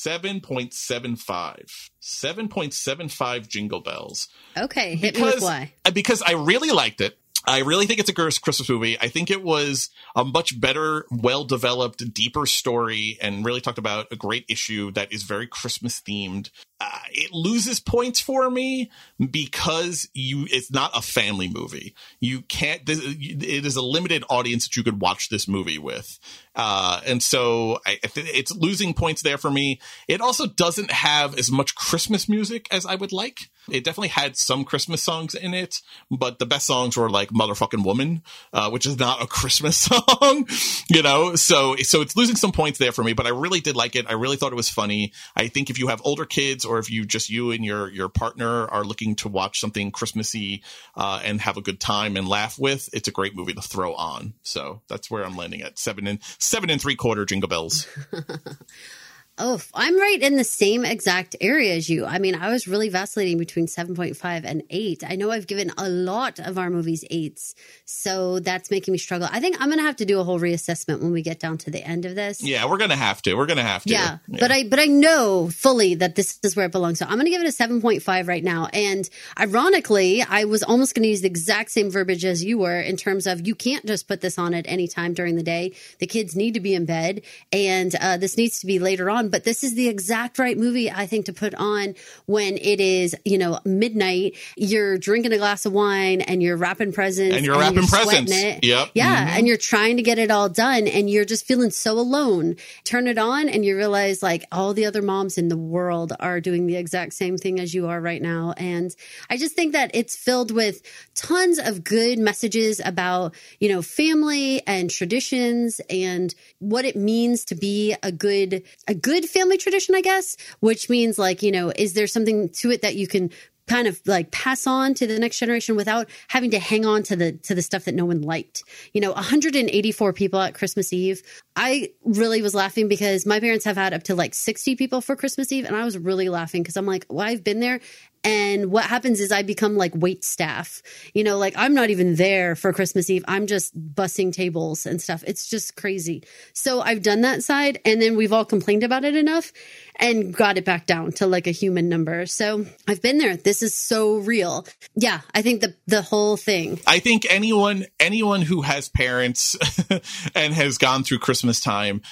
7.75. 0.06 1.90
7.75 2.00 3.48
jingle 3.48 3.80
bells 3.80 4.28
Okay. 4.56 4.94
Hit 4.96 5.16
me 5.16 5.22
with 5.22 5.42
why. 5.42 5.72
because 5.92 6.22
I 6.22 6.32
really 6.32 6.70
liked 6.70 7.00
it. 7.00 7.18
I 7.48 7.60
really 7.60 7.86
think 7.86 8.00
it's 8.00 8.08
a 8.10 8.12
Chris- 8.14 8.38
Christmas 8.40 8.68
movie. 8.68 8.98
I 9.00 9.06
think 9.08 9.30
it 9.30 9.42
was 9.42 9.90
a 10.16 10.24
much 10.24 10.60
better, 10.60 11.06
well 11.12 11.44
developed, 11.44 12.12
deeper 12.12 12.44
story 12.44 13.18
and 13.22 13.44
really 13.44 13.60
talked 13.60 13.78
about 13.78 14.08
a 14.10 14.16
great 14.16 14.44
issue 14.48 14.90
that 14.92 15.12
is 15.12 15.22
very 15.22 15.46
Christmas 15.46 16.00
themed. 16.00 16.50
Uh, 16.78 16.98
it 17.10 17.32
loses 17.32 17.80
points 17.80 18.20
for 18.20 18.50
me 18.50 18.90
because 19.30 20.08
you 20.12 20.46
it's 20.50 20.70
not 20.70 20.90
a 20.94 21.00
family 21.00 21.48
movie. 21.48 21.94
You 22.20 22.42
can't 22.42 22.84
this, 22.84 23.00
it 23.02 23.64
is 23.64 23.76
a 23.76 23.82
limited 23.82 24.24
audience 24.28 24.66
that 24.66 24.76
you 24.76 24.82
could 24.82 25.00
watch 25.00 25.30
this 25.30 25.48
movie 25.48 25.78
with. 25.78 26.18
Uh, 26.54 27.00
and 27.06 27.22
so 27.22 27.78
I, 27.86 27.98
it's 28.14 28.54
losing 28.54 28.92
points 28.92 29.22
there 29.22 29.38
for 29.38 29.50
me. 29.50 29.80
It 30.06 30.20
also 30.20 30.46
doesn't 30.46 30.90
have 30.90 31.38
as 31.38 31.50
much 31.50 31.74
Christmas 31.74 32.28
music 32.28 32.68
as 32.70 32.84
I 32.84 32.94
would 32.94 33.12
like. 33.12 33.50
It 33.70 33.84
definitely 33.84 34.08
had 34.08 34.36
some 34.36 34.64
Christmas 34.64 35.02
songs 35.02 35.34
in 35.34 35.52
it, 35.52 35.80
but 36.10 36.38
the 36.38 36.46
best 36.46 36.66
songs 36.66 36.96
were 36.96 37.10
like 37.10 37.30
"Motherfucking 37.30 37.84
Woman," 37.84 38.22
uh, 38.52 38.70
which 38.70 38.86
is 38.86 38.98
not 38.98 39.22
a 39.22 39.26
Christmas 39.36 39.76
song, 39.76 40.48
you 40.88 41.02
know. 41.02 41.34
So, 41.34 41.76
so 41.76 42.00
it's 42.00 42.16
losing 42.16 42.36
some 42.36 42.52
points 42.52 42.78
there 42.78 42.92
for 42.92 43.02
me. 43.02 43.12
But 43.12 43.26
I 43.26 43.30
really 43.30 43.60
did 43.60 43.76
like 43.76 43.96
it. 43.96 44.06
I 44.08 44.12
really 44.12 44.36
thought 44.36 44.52
it 44.52 44.56
was 44.56 44.68
funny. 44.68 45.12
I 45.34 45.48
think 45.48 45.68
if 45.68 45.78
you 45.78 45.88
have 45.88 46.00
older 46.04 46.24
kids, 46.24 46.64
or 46.66 46.78
if 46.78 46.90
you 46.90 47.04
just 47.04 47.30
you 47.30 47.50
and 47.50 47.64
your 47.64 47.88
your 47.90 48.08
partner 48.08 48.66
are 48.66 48.84
looking 48.84 49.14
to 49.16 49.28
watch 49.28 49.60
something 49.60 49.90
Christmassy 49.90 50.62
uh, 50.96 51.20
and 51.24 51.40
have 51.40 51.56
a 51.56 51.62
good 51.62 51.80
time 51.80 52.16
and 52.16 52.28
laugh 52.28 52.58
with, 52.58 52.88
it's 52.92 53.08
a 53.08 53.12
great 53.12 53.34
movie 53.34 53.54
to 53.54 53.62
throw 53.62 53.94
on. 53.94 54.34
So 54.42 54.82
that's 54.88 55.10
where 55.10 55.24
I'm 55.24 55.36
landing 55.36 55.62
at 55.62 55.78
seven 55.78 56.06
and 56.06 56.18
seven 56.38 56.70
and 56.70 56.80
three 56.80 56.96
quarter 56.96 57.24
Jingle 57.24 57.48
Bells. 57.48 57.86
Oh, 59.38 59.60
I'm 59.74 59.98
right 59.98 60.20
in 60.20 60.36
the 60.36 60.44
same 60.44 60.84
exact 60.84 61.36
area 61.40 61.74
as 61.74 61.88
you. 61.88 62.06
I 62.06 62.18
mean, 62.18 62.34
I 62.34 62.50
was 62.50 62.66
really 62.66 62.88
vacillating 62.88 63.38
between 63.38 63.66
7.5 63.66 64.44
and 64.44 64.62
8. 64.70 65.04
I 65.06 65.16
know 65.16 65.30
I've 65.30 65.46
given 65.46 65.72
a 65.76 65.88
lot 65.88 66.38
of 66.38 66.58
our 66.58 66.70
movies 66.70 67.04
8s, 67.10 67.54
so 67.84 68.40
that's 68.40 68.70
making 68.70 68.92
me 68.92 68.98
struggle. 68.98 69.28
I 69.30 69.40
think 69.40 69.60
I'm 69.60 69.68
going 69.68 69.78
to 69.78 69.84
have 69.84 69.96
to 69.96 70.04
do 70.04 70.20
a 70.20 70.24
whole 70.24 70.40
reassessment 70.40 71.00
when 71.00 71.12
we 71.12 71.22
get 71.22 71.38
down 71.38 71.58
to 71.58 71.70
the 71.70 71.84
end 71.84 72.04
of 72.04 72.14
this. 72.14 72.42
Yeah, 72.42 72.66
we're 72.66 72.78
gonna 72.78 72.96
have 72.96 73.22
to. 73.22 73.34
We're 73.34 73.46
gonna 73.46 73.62
have 73.62 73.82
to. 73.84 73.90
Yeah, 73.90 74.18
but 74.28 74.50
I 74.50 74.64
but 74.64 74.78
I 74.78 74.86
know 74.86 75.50
fully 75.50 75.94
that 75.96 76.14
this 76.14 76.38
is 76.42 76.56
where 76.56 76.66
it 76.66 76.72
belongs. 76.72 76.98
So 76.98 77.06
I'm 77.06 77.14
going 77.14 77.26
to 77.26 77.30
give 77.30 77.42
it 77.42 77.48
a 77.48 77.50
7.5 77.50 78.28
right 78.28 78.44
now. 78.44 78.68
And 78.72 79.08
ironically, 79.38 80.22
I 80.22 80.44
was 80.44 80.62
almost 80.62 80.94
going 80.94 81.02
to 81.02 81.08
use 81.08 81.20
the 81.20 81.28
exact 81.28 81.70
same 81.70 81.90
verbiage 81.90 82.24
as 82.24 82.44
you 82.44 82.58
were 82.58 82.80
in 82.80 82.96
terms 82.96 83.26
of 83.26 83.46
you 83.46 83.54
can't 83.54 83.84
just 83.86 84.08
put 84.08 84.20
this 84.20 84.38
on 84.38 84.54
at 84.54 84.64
any 84.68 84.88
time 84.88 85.14
during 85.14 85.36
the 85.36 85.42
day. 85.42 85.74
The 85.98 86.06
kids 86.06 86.36
need 86.36 86.54
to 86.54 86.60
be 86.60 86.74
in 86.74 86.84
bed, 86.86 87.22
and 87.52 87.94
uh, 87.96 88.16
this 88.16 88.36
needs 88.36 88.60
to 88.60 88.66
be 88.66 88.78
later 88.78 89.10
on. 89.10 89.25
But 89.28 89.44
this 89.44 89.64
is 89.64 89.74
the 89.74 89.88
exact 89.88 90.38
right 90.38 90.56
movie 90.56 90.90
I 90.90 91.06
think 91.06 91.26
to 91.26 91.32
put 91.32 91.54
on 91.54 91.94
when 92.26 92.56
it 92.58 92.80
is 92.80 93.14
you 93.24 93.38
know 93.38 93.60
midnight. 93.64 94.36
You're 94.56 94.98
drinking 94.98 95.32
a 95.32 95.38
glass 95.38 95.66
of 95.66 95.72
wine 95.72 96.20
and 96.20 96.42
you're 96.42 96.56
wrapping 96.56 96.92
presents 96.92 97.36
And 97.36 97.44
you're 97.44 97.58
wrapping 97.58 97.82
sweating 97.86 98.26
presents. 98.26 98.32
It. 98.32 98.64
Yep. 98.64 98.90
Yeah, 98.94 99.26
Mhm. 99.26 99.38
and 99.38 99.46
you're 99.48 99.56
trying 99.56 99.96
to 99.96 100.02
get 100.02 100.18
it 100.18 100.30
all 100.30 100.48
done 100.48 100.86
and 100.86 101.08
you're 101.10 101.24
just 101.24 101.46
feeling 101.46 101.70
so 101.70 101.98
alone. 101.98 102.56
Turn 102.84 103.06
it 103.06 103.18
on 103.18 103.48
and 103.48 103.64
you 103.64 103.76
realize 103.76 104.22
like 104.22 104.44
all 104.52 104.74
the 104.74 104.84
other 104.86 105.02
moms 105.02 105.38
in 105.38 105.48
the 105.48 105.56
world 105.56 106.12
are 106.20 106.40
doing 106.40 106.66
the 106.66 106.76
exact 106.76 107.14
same 107.14 107.36
thing 107.36 107.58
as 107.60 107.74
you 107.74 107.86
are 107.88 108.00
right 108.00 108.22
now. 108.22 108.54
And 108.56 108.94
I 109.30 109.36
just 109.36 109.54
think 109.54 109.72
that 109.72 109.90
it's 109.94 110.16
filled 110.16 110.50
with 110.50 110.82
tons 111.14 111.58
of 111.58 111.84
good 111.84 112.18
messages 112.18 112.80
about, 112.84 113.34
you 113.60 113.68
know, 113.68 113.82
family 113.82 114.62
and 114.66 114.90
traditions 114.90 115.80
and 115.90 116.34
what 116.58 116.84
it 116.84 116.96
means 116.96 117.44
to 117.46 117.54
be 117.54 117.94
a 118.02 118.12
good 118.12 118.62
a 118.88 118.94
good 118.94 119.15
family 119.24 119.56
tradition, 119.56 119.94
I 119.94 120.00
guess, 120.00 120.36
which 120.60 120.88
means 120.90 121.18
like, 121.18 121.42
you 121.42 121.52
know, 121.52 121.72
is 121.74 121.94
there 121.94 122.06
something 122.06 122.48
to 122.50 122.70
it 122.70 122.82
that 122.82 122.96
you 122.96 123.06
can 123.06 123.30
kind 123.66 123.88
of 123.88 124.00
like 124.06 124.30
pass 124.30 124.66
on 124.66 124.94
to 124.94 125.06
the 125.06 125.18
next 125.18 125.38
generation 125.38 125.76
without 125.76 126.08
having 126.28 126.50
to 126.52 126.58
hang 126.58 126.86
on 126.86 127.02
to 127.02 127.16
the 127.16 127.32
to 127.32 127.54
the 127.54 127.62
stuff 127.62 127.84
that 127.84 127.94
no 127.94 128.04
one 128.04 128.22
liked. 128.22 128.62
You 128.92 129.00
know, 129.00 129.12
184 129.12 130.12
people 130.12 130.40
at 130.40 130.54
Christmas 130.54 130.92
Eve. 130.92 131.22
I 131.56 131.90
really 132.04 132.42
was 132.42 132.54
laughing 132.54 132.88
because 132.88 133.26
my 133.26 133.40
parents 133.40 133.64
have 133.64 133.76
had 133.76 133.92
up 133.92 134.04
to 134.04 134.14
like 134.14 134.34
60 134.34 134.76
people 134.76 135.00
for 135.00 135.16
Christmas 135.16 135.50
Eve 135.50 135.64
and 135.64 135.74
I 135.74 135.84
was 135.84 135.98
really 135.98 136.28
laughing 136.28 136.62
because 136.62 136.76
I'm 136.76 136.86
like, 136.86 137.06
well, 137.08 137.26
I've 137.26 137.42
been 137.42 137.60
there 137.60 137.80
and 138.24 138.70
what 138.70 138.84
happens 138.84 139.20
is 139.20 139.30
I 139.30 139.42
become 139.42 139.76
like 139.76 139.92
wait 139.94 140.24
staff. 140.24 140.82
You 141.14 141.24
know, 141.24 141.38
like 141.38 141.54
I'm 141.56 141.74
not 141.74 141.90
even 141.90 142.16
there 142.16 142.56
for 142.56 142.72
Christmas 142.72 143.08
Eve. 143.08 143.24
I'm 143.28 143.46
just 143.46 143.76
bussing 143.94 144.32
tables 144.32 144.86
and 144.86 145.00
stuff. 145.00 145.22
It's 145.26 145.48
just 145.48 145.76
crazy. 145.76 146.24
So 146.52 146.80
I've 146.80 147.02
done 147.02 147.20
that 147.20 147.42
side 147.42 147.80
and 147.84 148.00
then 148.00 148.16
we've 148.16 148.32
all 148.32 148.44
complained 148.44 148.82
about 148.82 149.04
it 149.04 149.14
enough 149.14 149.52
and 149.96 150.34
got 150.34 150.58
it 150.58 150.64
back 150.64 150.86
down 150.86 151.12
to 151.12 151.26
like 151.26 151.46
a 151.46 151.52
human 151.52 151.88
number. 151.88 152.26
So 152.26 152.66
I've 152.88 153.02
been 153.02 153.18
there. 153.18 153.36
This 153.36 153.62
is 153.62 153.74
so 153.74 154.16
real. 154.16 154.66
Yeah, 154.94 155.20
I 155.34 155.42
think 155.42 155.60
the 155.60 155.74
the 155.86 156.02
whole 156.02 156.36
thing. 156.36 156.80
I 156.86 156.98
think 156.98 157.26
anyone 157.30 157.86
anyone 158.00 158.42
who 158.42 158.62
has 158.62 158.88
parents 158.88 159.56
and 160.34 160.52
has 160.52 160.78
gone 160.78 161.04
through 161.04 161.18
Christmas 161.18 161.60
time 161.60 162.02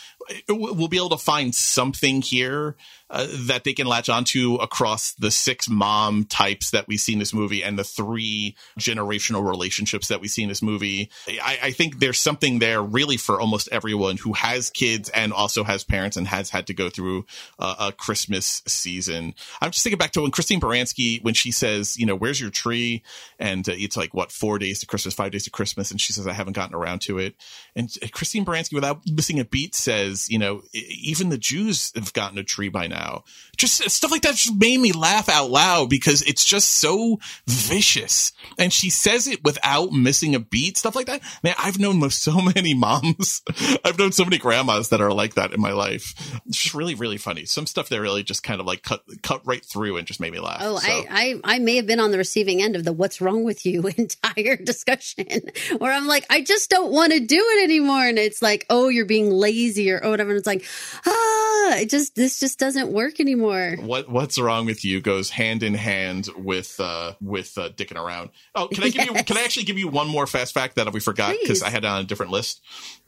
we'll 0.49 0.89
be 0.89 0.97
able 0.97 1.11
to 1.11 1.19
find 1.19 1.55
something 1.55 2.23
here 2.23 2.77
uh, 3.15 3.29
that 3.47 3.63
they 3.63 3.73
can 3.73 3.87
latch 3.87 4.09
onto 4.09 4.57
across 4.57 5.13
the 5.15 5.31
six 5.31 5.69
mom 5.69 6.25
types 6.25 6.73
that 6.73 6.89
we 6.89 6.97
see 6.97 7.13
in 7.13 7.21
this 7.21 7.33
movie 7.33 7.63
and 7.63 7.79
the 7.79 7.85
three 7.85 8.57
generational 8.77 9.49
relationships 9.49 10.09
that 10.09 10.21
we 10.21 10.27
see 10.27 10.43
in 10.43 10.49
this 10.49 10.63
movie. 10.63 11.09
I, 11.29 11.59
I 11.63 11.71
think 11.71 12.01
there's 12.01 12.19
something 12.19 12.59
there 12.59 12.83
really 12.83 13.17
for 13.17 13.41
almost 13.41 13.69
everyone 13.71 14.17
who 14.17 14.33
has 14.33 14.69
kids 14.69 15.11
and 15.11 15.33
also 15.33 15.63
has 15.63 15.85
parents 15.85 16.17
and 16.17 16.27
has 16.27 16.51
had 16.51 16.67
to 16.67 16.75
go 16.75 16.91
through 16.91 17.25
uh, 17.61 17.77
a 17.79 17.93
Christmas 17.93 18.63
season. 18.67 19.35
I'm 19.63 19.71
just 19.71 19.85
thinking 19.85 19.99
back 19.99 20.11
to 20.13 20.23
when 20.23 20.33
Christine 20.33 20.61
Baranski, 20.61 21.23
when 21.23 21.35
she 21.35 21.53
says, 21.53 21.97
you 21.97 22.07
know, 22.07 22.17
where's 22.17 22.41
your 22.41 22.51
tree? 22.51 23.05
And 23.39 23.69
uh, 23.69 23.75
it's 23.77 23.97
like, 23.97 24.13
what, 24.13 24.33
four 24.33 24.59
days 24.59 24.81
to 24.81 24.87
Christmas, 24.87 25.15
five 25.15 25.31
days 25.31 25.45
to 25.45 25.51
Christmas. 25.51 25.93
And 25.93 26.01
she 26.01 26.13
says, 26.13 26.27
I 26.27 26.33
haven't 26.33 26.55
gotten 26.55 26.75
around 26.75 27.03
to 27.03 27.19
it. 27.19 27.37
And 27.77 27.97
Christine 28.11 28.45
Baranski, 28.45 28.75
without 28.75 29.03
missing 29.09 29.39
a 29.39 29.45
beat, 29.45 29.77
says, 29.77 30.29
you 30.29 30.41
know, 30.41 30.63
even 30.73 31.29
the 31.29 31.39
Jews 31.39 31.93
have 31.95 32.13
gotten 32.13 32.39
a 32.39 32.43
tree 32.43 32.69
by 32.69 32.89
now 32.89 33.04
now. 33.05 33.25
Just 33.57 33.89
stuff 33.91 34.11
like 34.11 34.23
that 34.23 34.35
just 34.35 34.55
made 34.59 34.81
me 34.81 34.93
laugh 34.93 35.29
out 35.29 35.51
loud 35.51 35.89
because 35.89 36.23
it's 36.23 36.45
just 36.45 36.71
so 36.73 37.19
vicious. 37.47 38.33
And 38.59 38.73
she 38.73 38.91
says 38.91 39.27
it 39.27 39.45
without 39.45 39.93
missing 39.93 40.35
a 40.35 40.41
beat, 40.41 40.77
stuff 40.77 40.97
like 40.97 41.07
that. 41.07 41.23
Man, 41.43 41.55
I've 41.59 41.79
known 41.79 42.09
so 42.11 42.41
many 42.55 42.75
moms. 42.75 43.43
I've 43.85 43.99
known 43.99 44.13
so 44.13 44.25
many 44.25 44.39
grandmas 44.39 44.89
that 44.89 45.01
are 45.01 45.13
like 45.13 45.35
that 45.35 45.53
in 45.53 45.61
my 45.61 45.73
life. 45.73 46.15
It's 46.47 46.63
just 46.63 46.75
really, 46.75 46.95
really 46.95 47.17
funny. 47.17 47.45
Some 47.45 47.67
stuff 47.67 47.89
that 47.89 48.01
really 48.01 48.23
just 48.23 48.43
kind 48.43 48.61
of 48.61 48.67
like 48.67 48.83
cut, 48.83 49.03
cut 49.23 49.47
right 49.47 49.65
through 49.65 49.97
and 49.97 50.07
just 50.07 50.21
made 50.21 50.33
me 50.33 50.41
laugh. 50.41 50.59
Oh, 50.61 50.79
so. 50.79 50.91
I, 50.91 51.07
I, 51.11 51.41
I 51.45 51.59
may 51.61 51.77
have 51.77 51.87
been 51.87 52.01
on 52.01 52.11
the 52.11 52.19
receiving 52.19 52.63
end 52.63 52.77
of 52.77 52.85
the 52.85 52.93
what's 52.93 53.21
wrong 53.21 53.45
with 53.45 53.65
you 53.65 53.87
entire 53.97 54.57
discussion 54.57 55.43
where 55.79 55.93
I'm 55.93 56.07
like, 56.07 56.27
I 56.29 56.43
just 56.43 56.71
don't 56.71 56.93
want 56.93 57.13
to 57.13 57.21
do 57.21 57.37
it 57.39 57.65
anymore. 57.65 58.07
And 58.07 58.19
it's 58.19 58.43
like, 58.43 58.67
oh, 58.69 58.89
you're 58.89 59.07
being 59.07 59.31
lazy 59.31 59.91
or 59.91 60.01
oh, 60.03 60.11
whatever. 60.11 60.31
And 60.31 60.39
it's 60.39 60.47
like, 60.47 60.65
ah, 61.07 61.77
it 61.77 61.89
just, 61.91 62.15
this 62.15 62.41
just 62.41 62.59
doesn't 62.59 62.84
work 62.91 63.21
anymore. 63.21 63.77
What 63.81 64.09
What's 64.09 64.39
wrong 64.39 64.67
with 64.67 64.85
you 64.85 65.01
goes 65.01 65.31
hand 65.31 65.63
in 65.63 65.75
hand 65.75 66.29
with 66.37 66.79
uh 66.79 67.15
with 67.21 67.57
uh, 67.59 67.71
dicking 67.71 68.03
around. 68.03 68.31
Oh, 68.55 68.69
can 68.69 68.85
I 68.85 68.87
give 68.87 68.95
yes. 69.07 69.19
you? 69.19 69.25
Can 69.25 69.37
I 69.37 69.45
actually 69.45 69.65
give 69.65 69.79
you 69.79 69.89
one 69.89 70.09
more 70.09 70.27
fast 70.27 70.55
fact 70.55 70.77
that 70.77 70.93
we 70.93 71.01
forgot 71.01 71.35
because 71.41 71.63
I 71.63 71.71
had 71.71 71.85
it 71.85 71.89
on 71.89 72.01
a 72.01 72.05
different 72.05 72.33
list? 72.33 72.61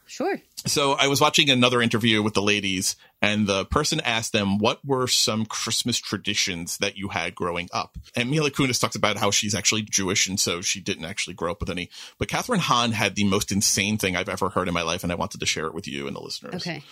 Sure. 0.09 0.41
So 0.67 0.93
I 0.93 1.09
was 1.09 1.21
watching 1.21 1.51
another 1.51 1.83
interview 1.83 2.23
with 2.23 2.35
the 2.35 2.43
ladies, 2.43 2.95
and 3.21 3.47
the 3.47 3.65
person 3.65 4.01
asked 4.01 4.33
them, 4.33 4.59
"What 4.59 4.85
were 4.85 5.09
some 5.09 5.47
Christmas 5.47 5.99
traditions 5.99 6.79
that 6.79 6.97
you 6.97 7.09
had 7.09 7.35
growing 7.35 7.69
up?" 7.73 7.99
And 8.15 8.31
Mila 8.31 8.51
Kunis 8.51 8.81
talks 8.81 8.95
about 8.95 9.17
how 9.17 9.33
she's 9.33 9.55
actually 9.55 9.83
Jewish, 9.83 10.29
and 10.29 10.39
so 10.39 10.61
she 10.61 10.81
didn't 10.81 11.05
actually 11.05 11.35
grow 11.35 11.51
up 11.51 11.61
with 11.61 11.71
any. 11.71 11.91
But 12.19 12.29
Kathryn 12.29 12.59
Hahn 12.59 12.93
had 12.93 13.17
the 13.17 13.25
most 13.25 13.51
insane 13.51 13.99
thing 13.99 14.17
I've 14.17 14.29
ever 14.29 14.49
heard 14.49 14.69
in 14.69 14.75
my 14.75 14.83
life, 14.83 15.03
and 15.03 15.11
I 15.11 15.17
wanted 15.17 15.41
to 15.41 15.47
share 15.47 15.67
it 15.67 15.75
with 15.75 15.89
you 15.89 16.07
and 16.07 16.15
the 16.15 16.21
listeners. 16.21 16.55
Okay. 16.55 16.83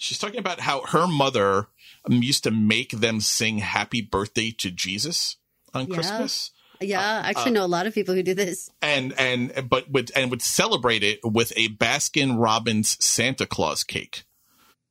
She's 0.00 0.18
talking 0.18 0.38
about 0.38 0.60
how 0.60 0.80
her 0.86 1.06
mother 1.06 1.66
um, 2.06 2.22
used 2.22 2.42
to 2.44 2.50
make 2.50 2.90
them 2.90 3.20
sing 3.20 3.58
happy 3.58 4.00
birthday 4.00 4.50
to 4.52 4.70
Jesus 4.70 5.36
on 5.74 5.88
yeah. 5.88 5.94
Christmas. 5.94 6.52
Yeah, 6.80 7.00
I 7.22 7.28
actually 7.28 7.50
uh, 7.50 7.54
know 7.54 7.64
a 7.66 7.68
lot 7.68 7.86
of 7.86 7.92
people 7.92 8.14
who 8.14 8.22
do 8.22 8.32
this. 8.32 8.70
And 8.80 9.12
and 9.18 9.68
but 9.68 9.90
would 9.90 10.10
and 10.16 10.30
would 10.30 10.40
celebrate 10.40 11.02
it 11.02 11.20
with 11.22 11.52
a 11.54 11.68
Baskin 11.68 12.40
Robbins 12.40 12.96
Santa 13.04 13.44
Claus 13.44 13.84
cake. 13.84 14.24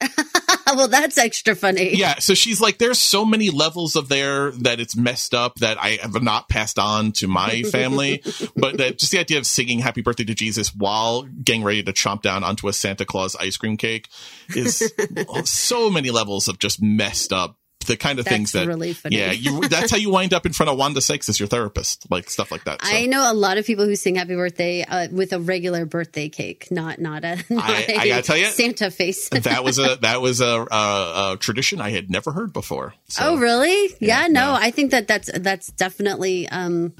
well, 0.67 0.87
that's 0.87 1.17
extra 1.17 1.55
funny. 1.55 1.95
Yeah. 1.95 2.19
So 2.19 2.33
she's 2.33 2.61
like, 2.61 2.77
there's 2.77 2.99
so 2.99 3.25
many 3.25 3.49
levels 3.49 3.95
of 3.95 4.07
there 4.09 4.51
that 4.51 4.79
it's 4.79 4.95
messed 4.95 5.33
up 5.33 5.55
that 5.55 5.77
I 5.79 5.99
have 6.01 6.21
not 6.21 6.49
passed 6.49 6.79
on 6.79 7.11
to 7.13 7.27
my 7.27 7.63
family. 7.71 8.23
but 8.55 8.77
that 8.77 8.99
just 8.99 9.11
the 9.11 9.19
idea 9.19 9.37
of 9.37 9.45
singing 9.45 9.79
happy 9.79 10.01
birthday 10.01 10.23
to 10.25 10.35
Jesus 10.35 10.73
while 10.75 11.23
getting 11.23 11.63
ready 11.63 11.83
to 11.83 11.93
chomp 11.93 12.21
down 12.21 12.43
onto 12.43 12.67
a 12.67 12.73
Santa 12.73 13.05
Claus 13.05 13.35
ice 13.35 13.57
cream 13.57 13.77
cake 13.77 14.07
is 14.55 14.93
so 15.43 15.89
many 15.89 16.11
levels 16.11 16.47
of 16.47 16.59
just 16.59 16.81
messed 16.81 17.33
up 17.33 17.57
the 17.87 17.95
kind 17.97 18.19
of 18.19 18.25
that's 18.25 18.35
things 18.35 18.51
that 18.51 18.67
really 18.67 18.93
funny. 18.93 19.17
yeah 19.17 19.31
you, 19.31 19.61
that's 19.69 19.91
how 19.91 19.97
you 19.97 20.09
wind 20.09 20.33
up 20.33 20.45
in 20.45 20.53
front 20.53 20.69
of 20.69 20.77
wanda 20.77 21.01
sykes 21.01 21.29
as 21.29 21.39
your 21.39 21.47
therapist 21.47 22.09
like 22.11 22.29
stuff 22.29 22.51
like 22.51 22.63
that 22.65 22.83
so. 22.83 22.95
i 22.95 23.05
know 23.05 23.31
a 23.31 23.33
lot 23.33 23.57
of 23.57 23.65
people 23.65 23.85
who 23.85 23.95
sing 23.95 24.15
happy 24.15 24.35
birthday 24.35 24.83
uh, 24.83 25.07
with 25.11 25.31
a 25.33 25.39
regular 25.39 25.85
birthday 25.85 26.29
cake 26.29 26.67
not 26.71 26.99
not 26.99 27.23
a, 27.23 27.37
not 27.49 27.69
I, 27.69 27.85
a 27.89 27.97
I 27.97 28.07
gotta 28.07 28.21
tell 28.21 28.37
you 28.37 28.45
santa 28.45 28.91
face. 28.91 29.29
that 29.29 29.63
was 29.63 29.79
a 29.79 29.97
that 30.01 30.21
was 30.21 30.41
a, 30.41 30.67
a, 30.71 31.33
a, 31.33 31.37
tradition 31.39 31.79
i 31.79 31.89
had 31.91 32.09
never 32.09 32.31
heard 32.31 32.53
before 32.53 32.93
so, 33.07 33.23
oh 33.25 33.37
really? 33.37 33.87
Yeah, 33.99 34.21
yeah 34.23 34.27
no, 34.27 34.47
no, 34.47 34.53
i 34.53 34.71
think 34.71 34.91
that 34.91 35.07
that's 35.07 35.29
that's 35.39 35.67
definitely 35.71 36.47
um 36.49 36.93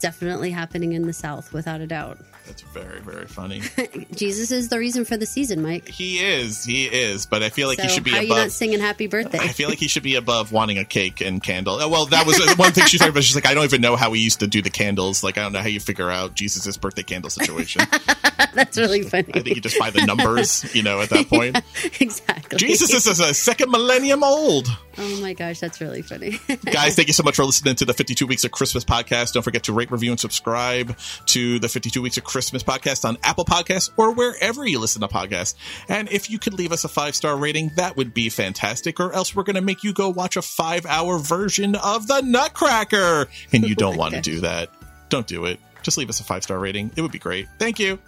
definitely 0.00 0.50
happening 0.50 0.92
in 0.92 1.06
the 1.06 1.12
south 1.12 1.52
without 1.52 1.80
a 1.80 1.86
doubt 1.86 2.18
that's 2.52 2.62
very, 2.62 3.00
very 3.00 3.26
funny. 3.26 3.62
Jesus 4.14 4.50
is 4.50 4.68
the 4.68 4.78
reason 4.78 5.06
for 5.06 5.16
the 5.16 5.24
season, 5.24 5.62
Mike. 5.62 5.88
He 5.88 6.18
is. 6.18 6.62
He 6.62 6.84
is. 6.84 7.24
But 7.24 7.42
I 7.42 7.48
feel 7.48 7.66
like 7.66 7.78
so 7.78 7.84
he 7.84 7.88
should 7.88 8.04
be 8.04 8.10
how 8.10 8.18
above. 8.18 8.28
You 8.28 8.34
not 8.34 8.50
singing 8.52 8.78
happy 8.78 9.06
birthday? 9.06 9.38
I 9.38 9.48
feel 9.48 9.70
like 9.70 9.78
he 9.78 9.88
should 9.88 10.02
be 10.02 10.16
above 10.16 10.52
wanting 10.52 10.76
a 10.76 10.84
cake 10.84 11.22
and 11.22 11.42
candle. 11.42 11.78
Oh, 11.80 11.88
well, 11.88 12.04
that 12.06 12.26
was 12.26 12.38
uh, 12.38 12.54
one 12.56 12.72
thing 12.72 12.84
she 12.84 12.98
talked 12.98 13.08
about. 13.08 13.24
She's 13.24 13.34
like, 13.34 13.46
I 13.46 13.54
don't 13.54 13.64
even 13.64 13.80
know 13.80 13.96
how 13.96 14.10
we 14.10 14.18
used 14.18 14.40
to 14.40 14.46
do 14.46 14.60
the 14.60 14.68
candles. 14.68 15.24
Like, 15.24 15.38
I 15.38 15.42
don't 15.42 15.54
know 15.54 15.60
how 15.60 15.68
you 15.68 15.80
figure 15.80 16.10
out 16.10 16.34
Jesus' 16.34 16.76
birthday 16.76 17.02
candle 17.02 17.30
situation. 17.30 17.86
That's 18.54 18.76
really 18.76 19.02
funny. 19.02 19.30
I 19.32 19.40
think 19.40 19.56
you 19.56 19.62
just 19.62 19.78
buy 19.78 19.88
the 19.88 20.04
numbers, 20.04 20.74
you 20.74 20.82
know, 20.82 21.00
at 21.00 21.08
that 21.08 21.28
point. 21.30 21.58
exactly. 22.00 22.58
Jesus 22.58 22.92
is 22.92 23.18
a 23.18 23.32
second 23.32 23.70
millennium 23.70 24.22
old. 24.22 24.68
Oh 24.98 25.20
my 25.22 25.32
gosh, 25.32 25.58
that's 25.58 25.80
really 25.80 26.02
funny. 26.02 26.38
Guys, 26.66 26.96
thank 26.96 27.08
you 27.08 27.14
so 27.14 27.22
much 27.22 27.36
for 27.36 27.46
listening 27.46 27.76
to 27.76 27.86
the 27.86 27.94
52 27.94 28.26
Weeks 28.26 28.44
of 28.44 28.50
Christmas 28.50 28.84
podcast. 28.84 29.32
Don't 29.32 29.42
forget 29.42 29.62
to 29.64 29.72
rate, 29.72 29.90
review, 29.90 30.10
and 30.10 30.20
subscribe 30.20 30.98
to 31.26 31.58
the 31.60 31.68
52 31.70 32.02
Weeks 32.02 32.18
of 32.18 32.24
Christmas 32.24 32.41
podcast 32.50 33.04
on 33.04 33.18
Apple 33.22 33.44
Podcasts 33.44 33.90
or 33.96 34.12
wherever 34.12 34.66
you 34.66 34.78
listen 34.78 35.02
to 35.02 35.08
podcasts. 35.08 35.54
And 35.88 36.10
if 36.10 36.30
you 36.30 36.38
could 36.38 36.54
leave 36.54 36.72
us 36.72 36.84
a 36.84 36.88
five 36.88 37.14
star 37.14 37.36
rating, 37.36 37.70
that 37.76 37.96
would 37.96 38.12
be 38.12 38.28
fantastic, 38.28 39.00
or 39.00 39.12
else 39.12 39.34
we're 39.34 39.42
going 39.44 39.56
to 39.56 39.62
make 39.62 39.84
you 39.84 39.92
go 39.92 40.08
watch 40.08 40.36
a 40.36 40.42
five 40.42 40.86
hour 40.86 41.18
version 41.18 41.76
of 41.76 42.06
the 42.06 42.20
Nutcracker. 42.20 43.28
And 43.52 43.64
you 43.64 43.74
oh 43.78 43.80
don't 43.80 43.96
want 43.96 44.14
to 44.14 44.20
do 44.20 44.40
that. 44.40 44.70
Don't 45.08 45.26
do 45.26 45.44
it. 45.44 45.60
Just 45.82 45.98
leave 45.98 46.08
us 46.08 46.20
a 46.20 46.24
five 46.24 46.42
star 46.42 46.58
rating. 46.58 46.90
It 46.96 47.02
would 47.02 47.12
be 47.12 47.18
great. 47.18 47.48
Thank 47.58 47.78
you. 47.78 47.98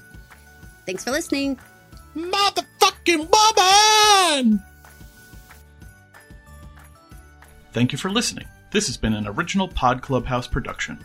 Thanks 0.86 1.05
for 1.05 1.11
listening. 1.11 1.59
Motherfucking 2.16 3.28
woman! 4.39 4.62
Thank 7.73 7.90
you 7.90 7.98
for 7.98 8.09
listening. 8.09 8.47
This 8.70 8.86
has 8.86 8.97
been 8.97 9.15
an 9.15 9.27
original 9.27 9.66
Pod 9.66 10.01
Clubhouse 10.02 10.47
production. 10.47 11.05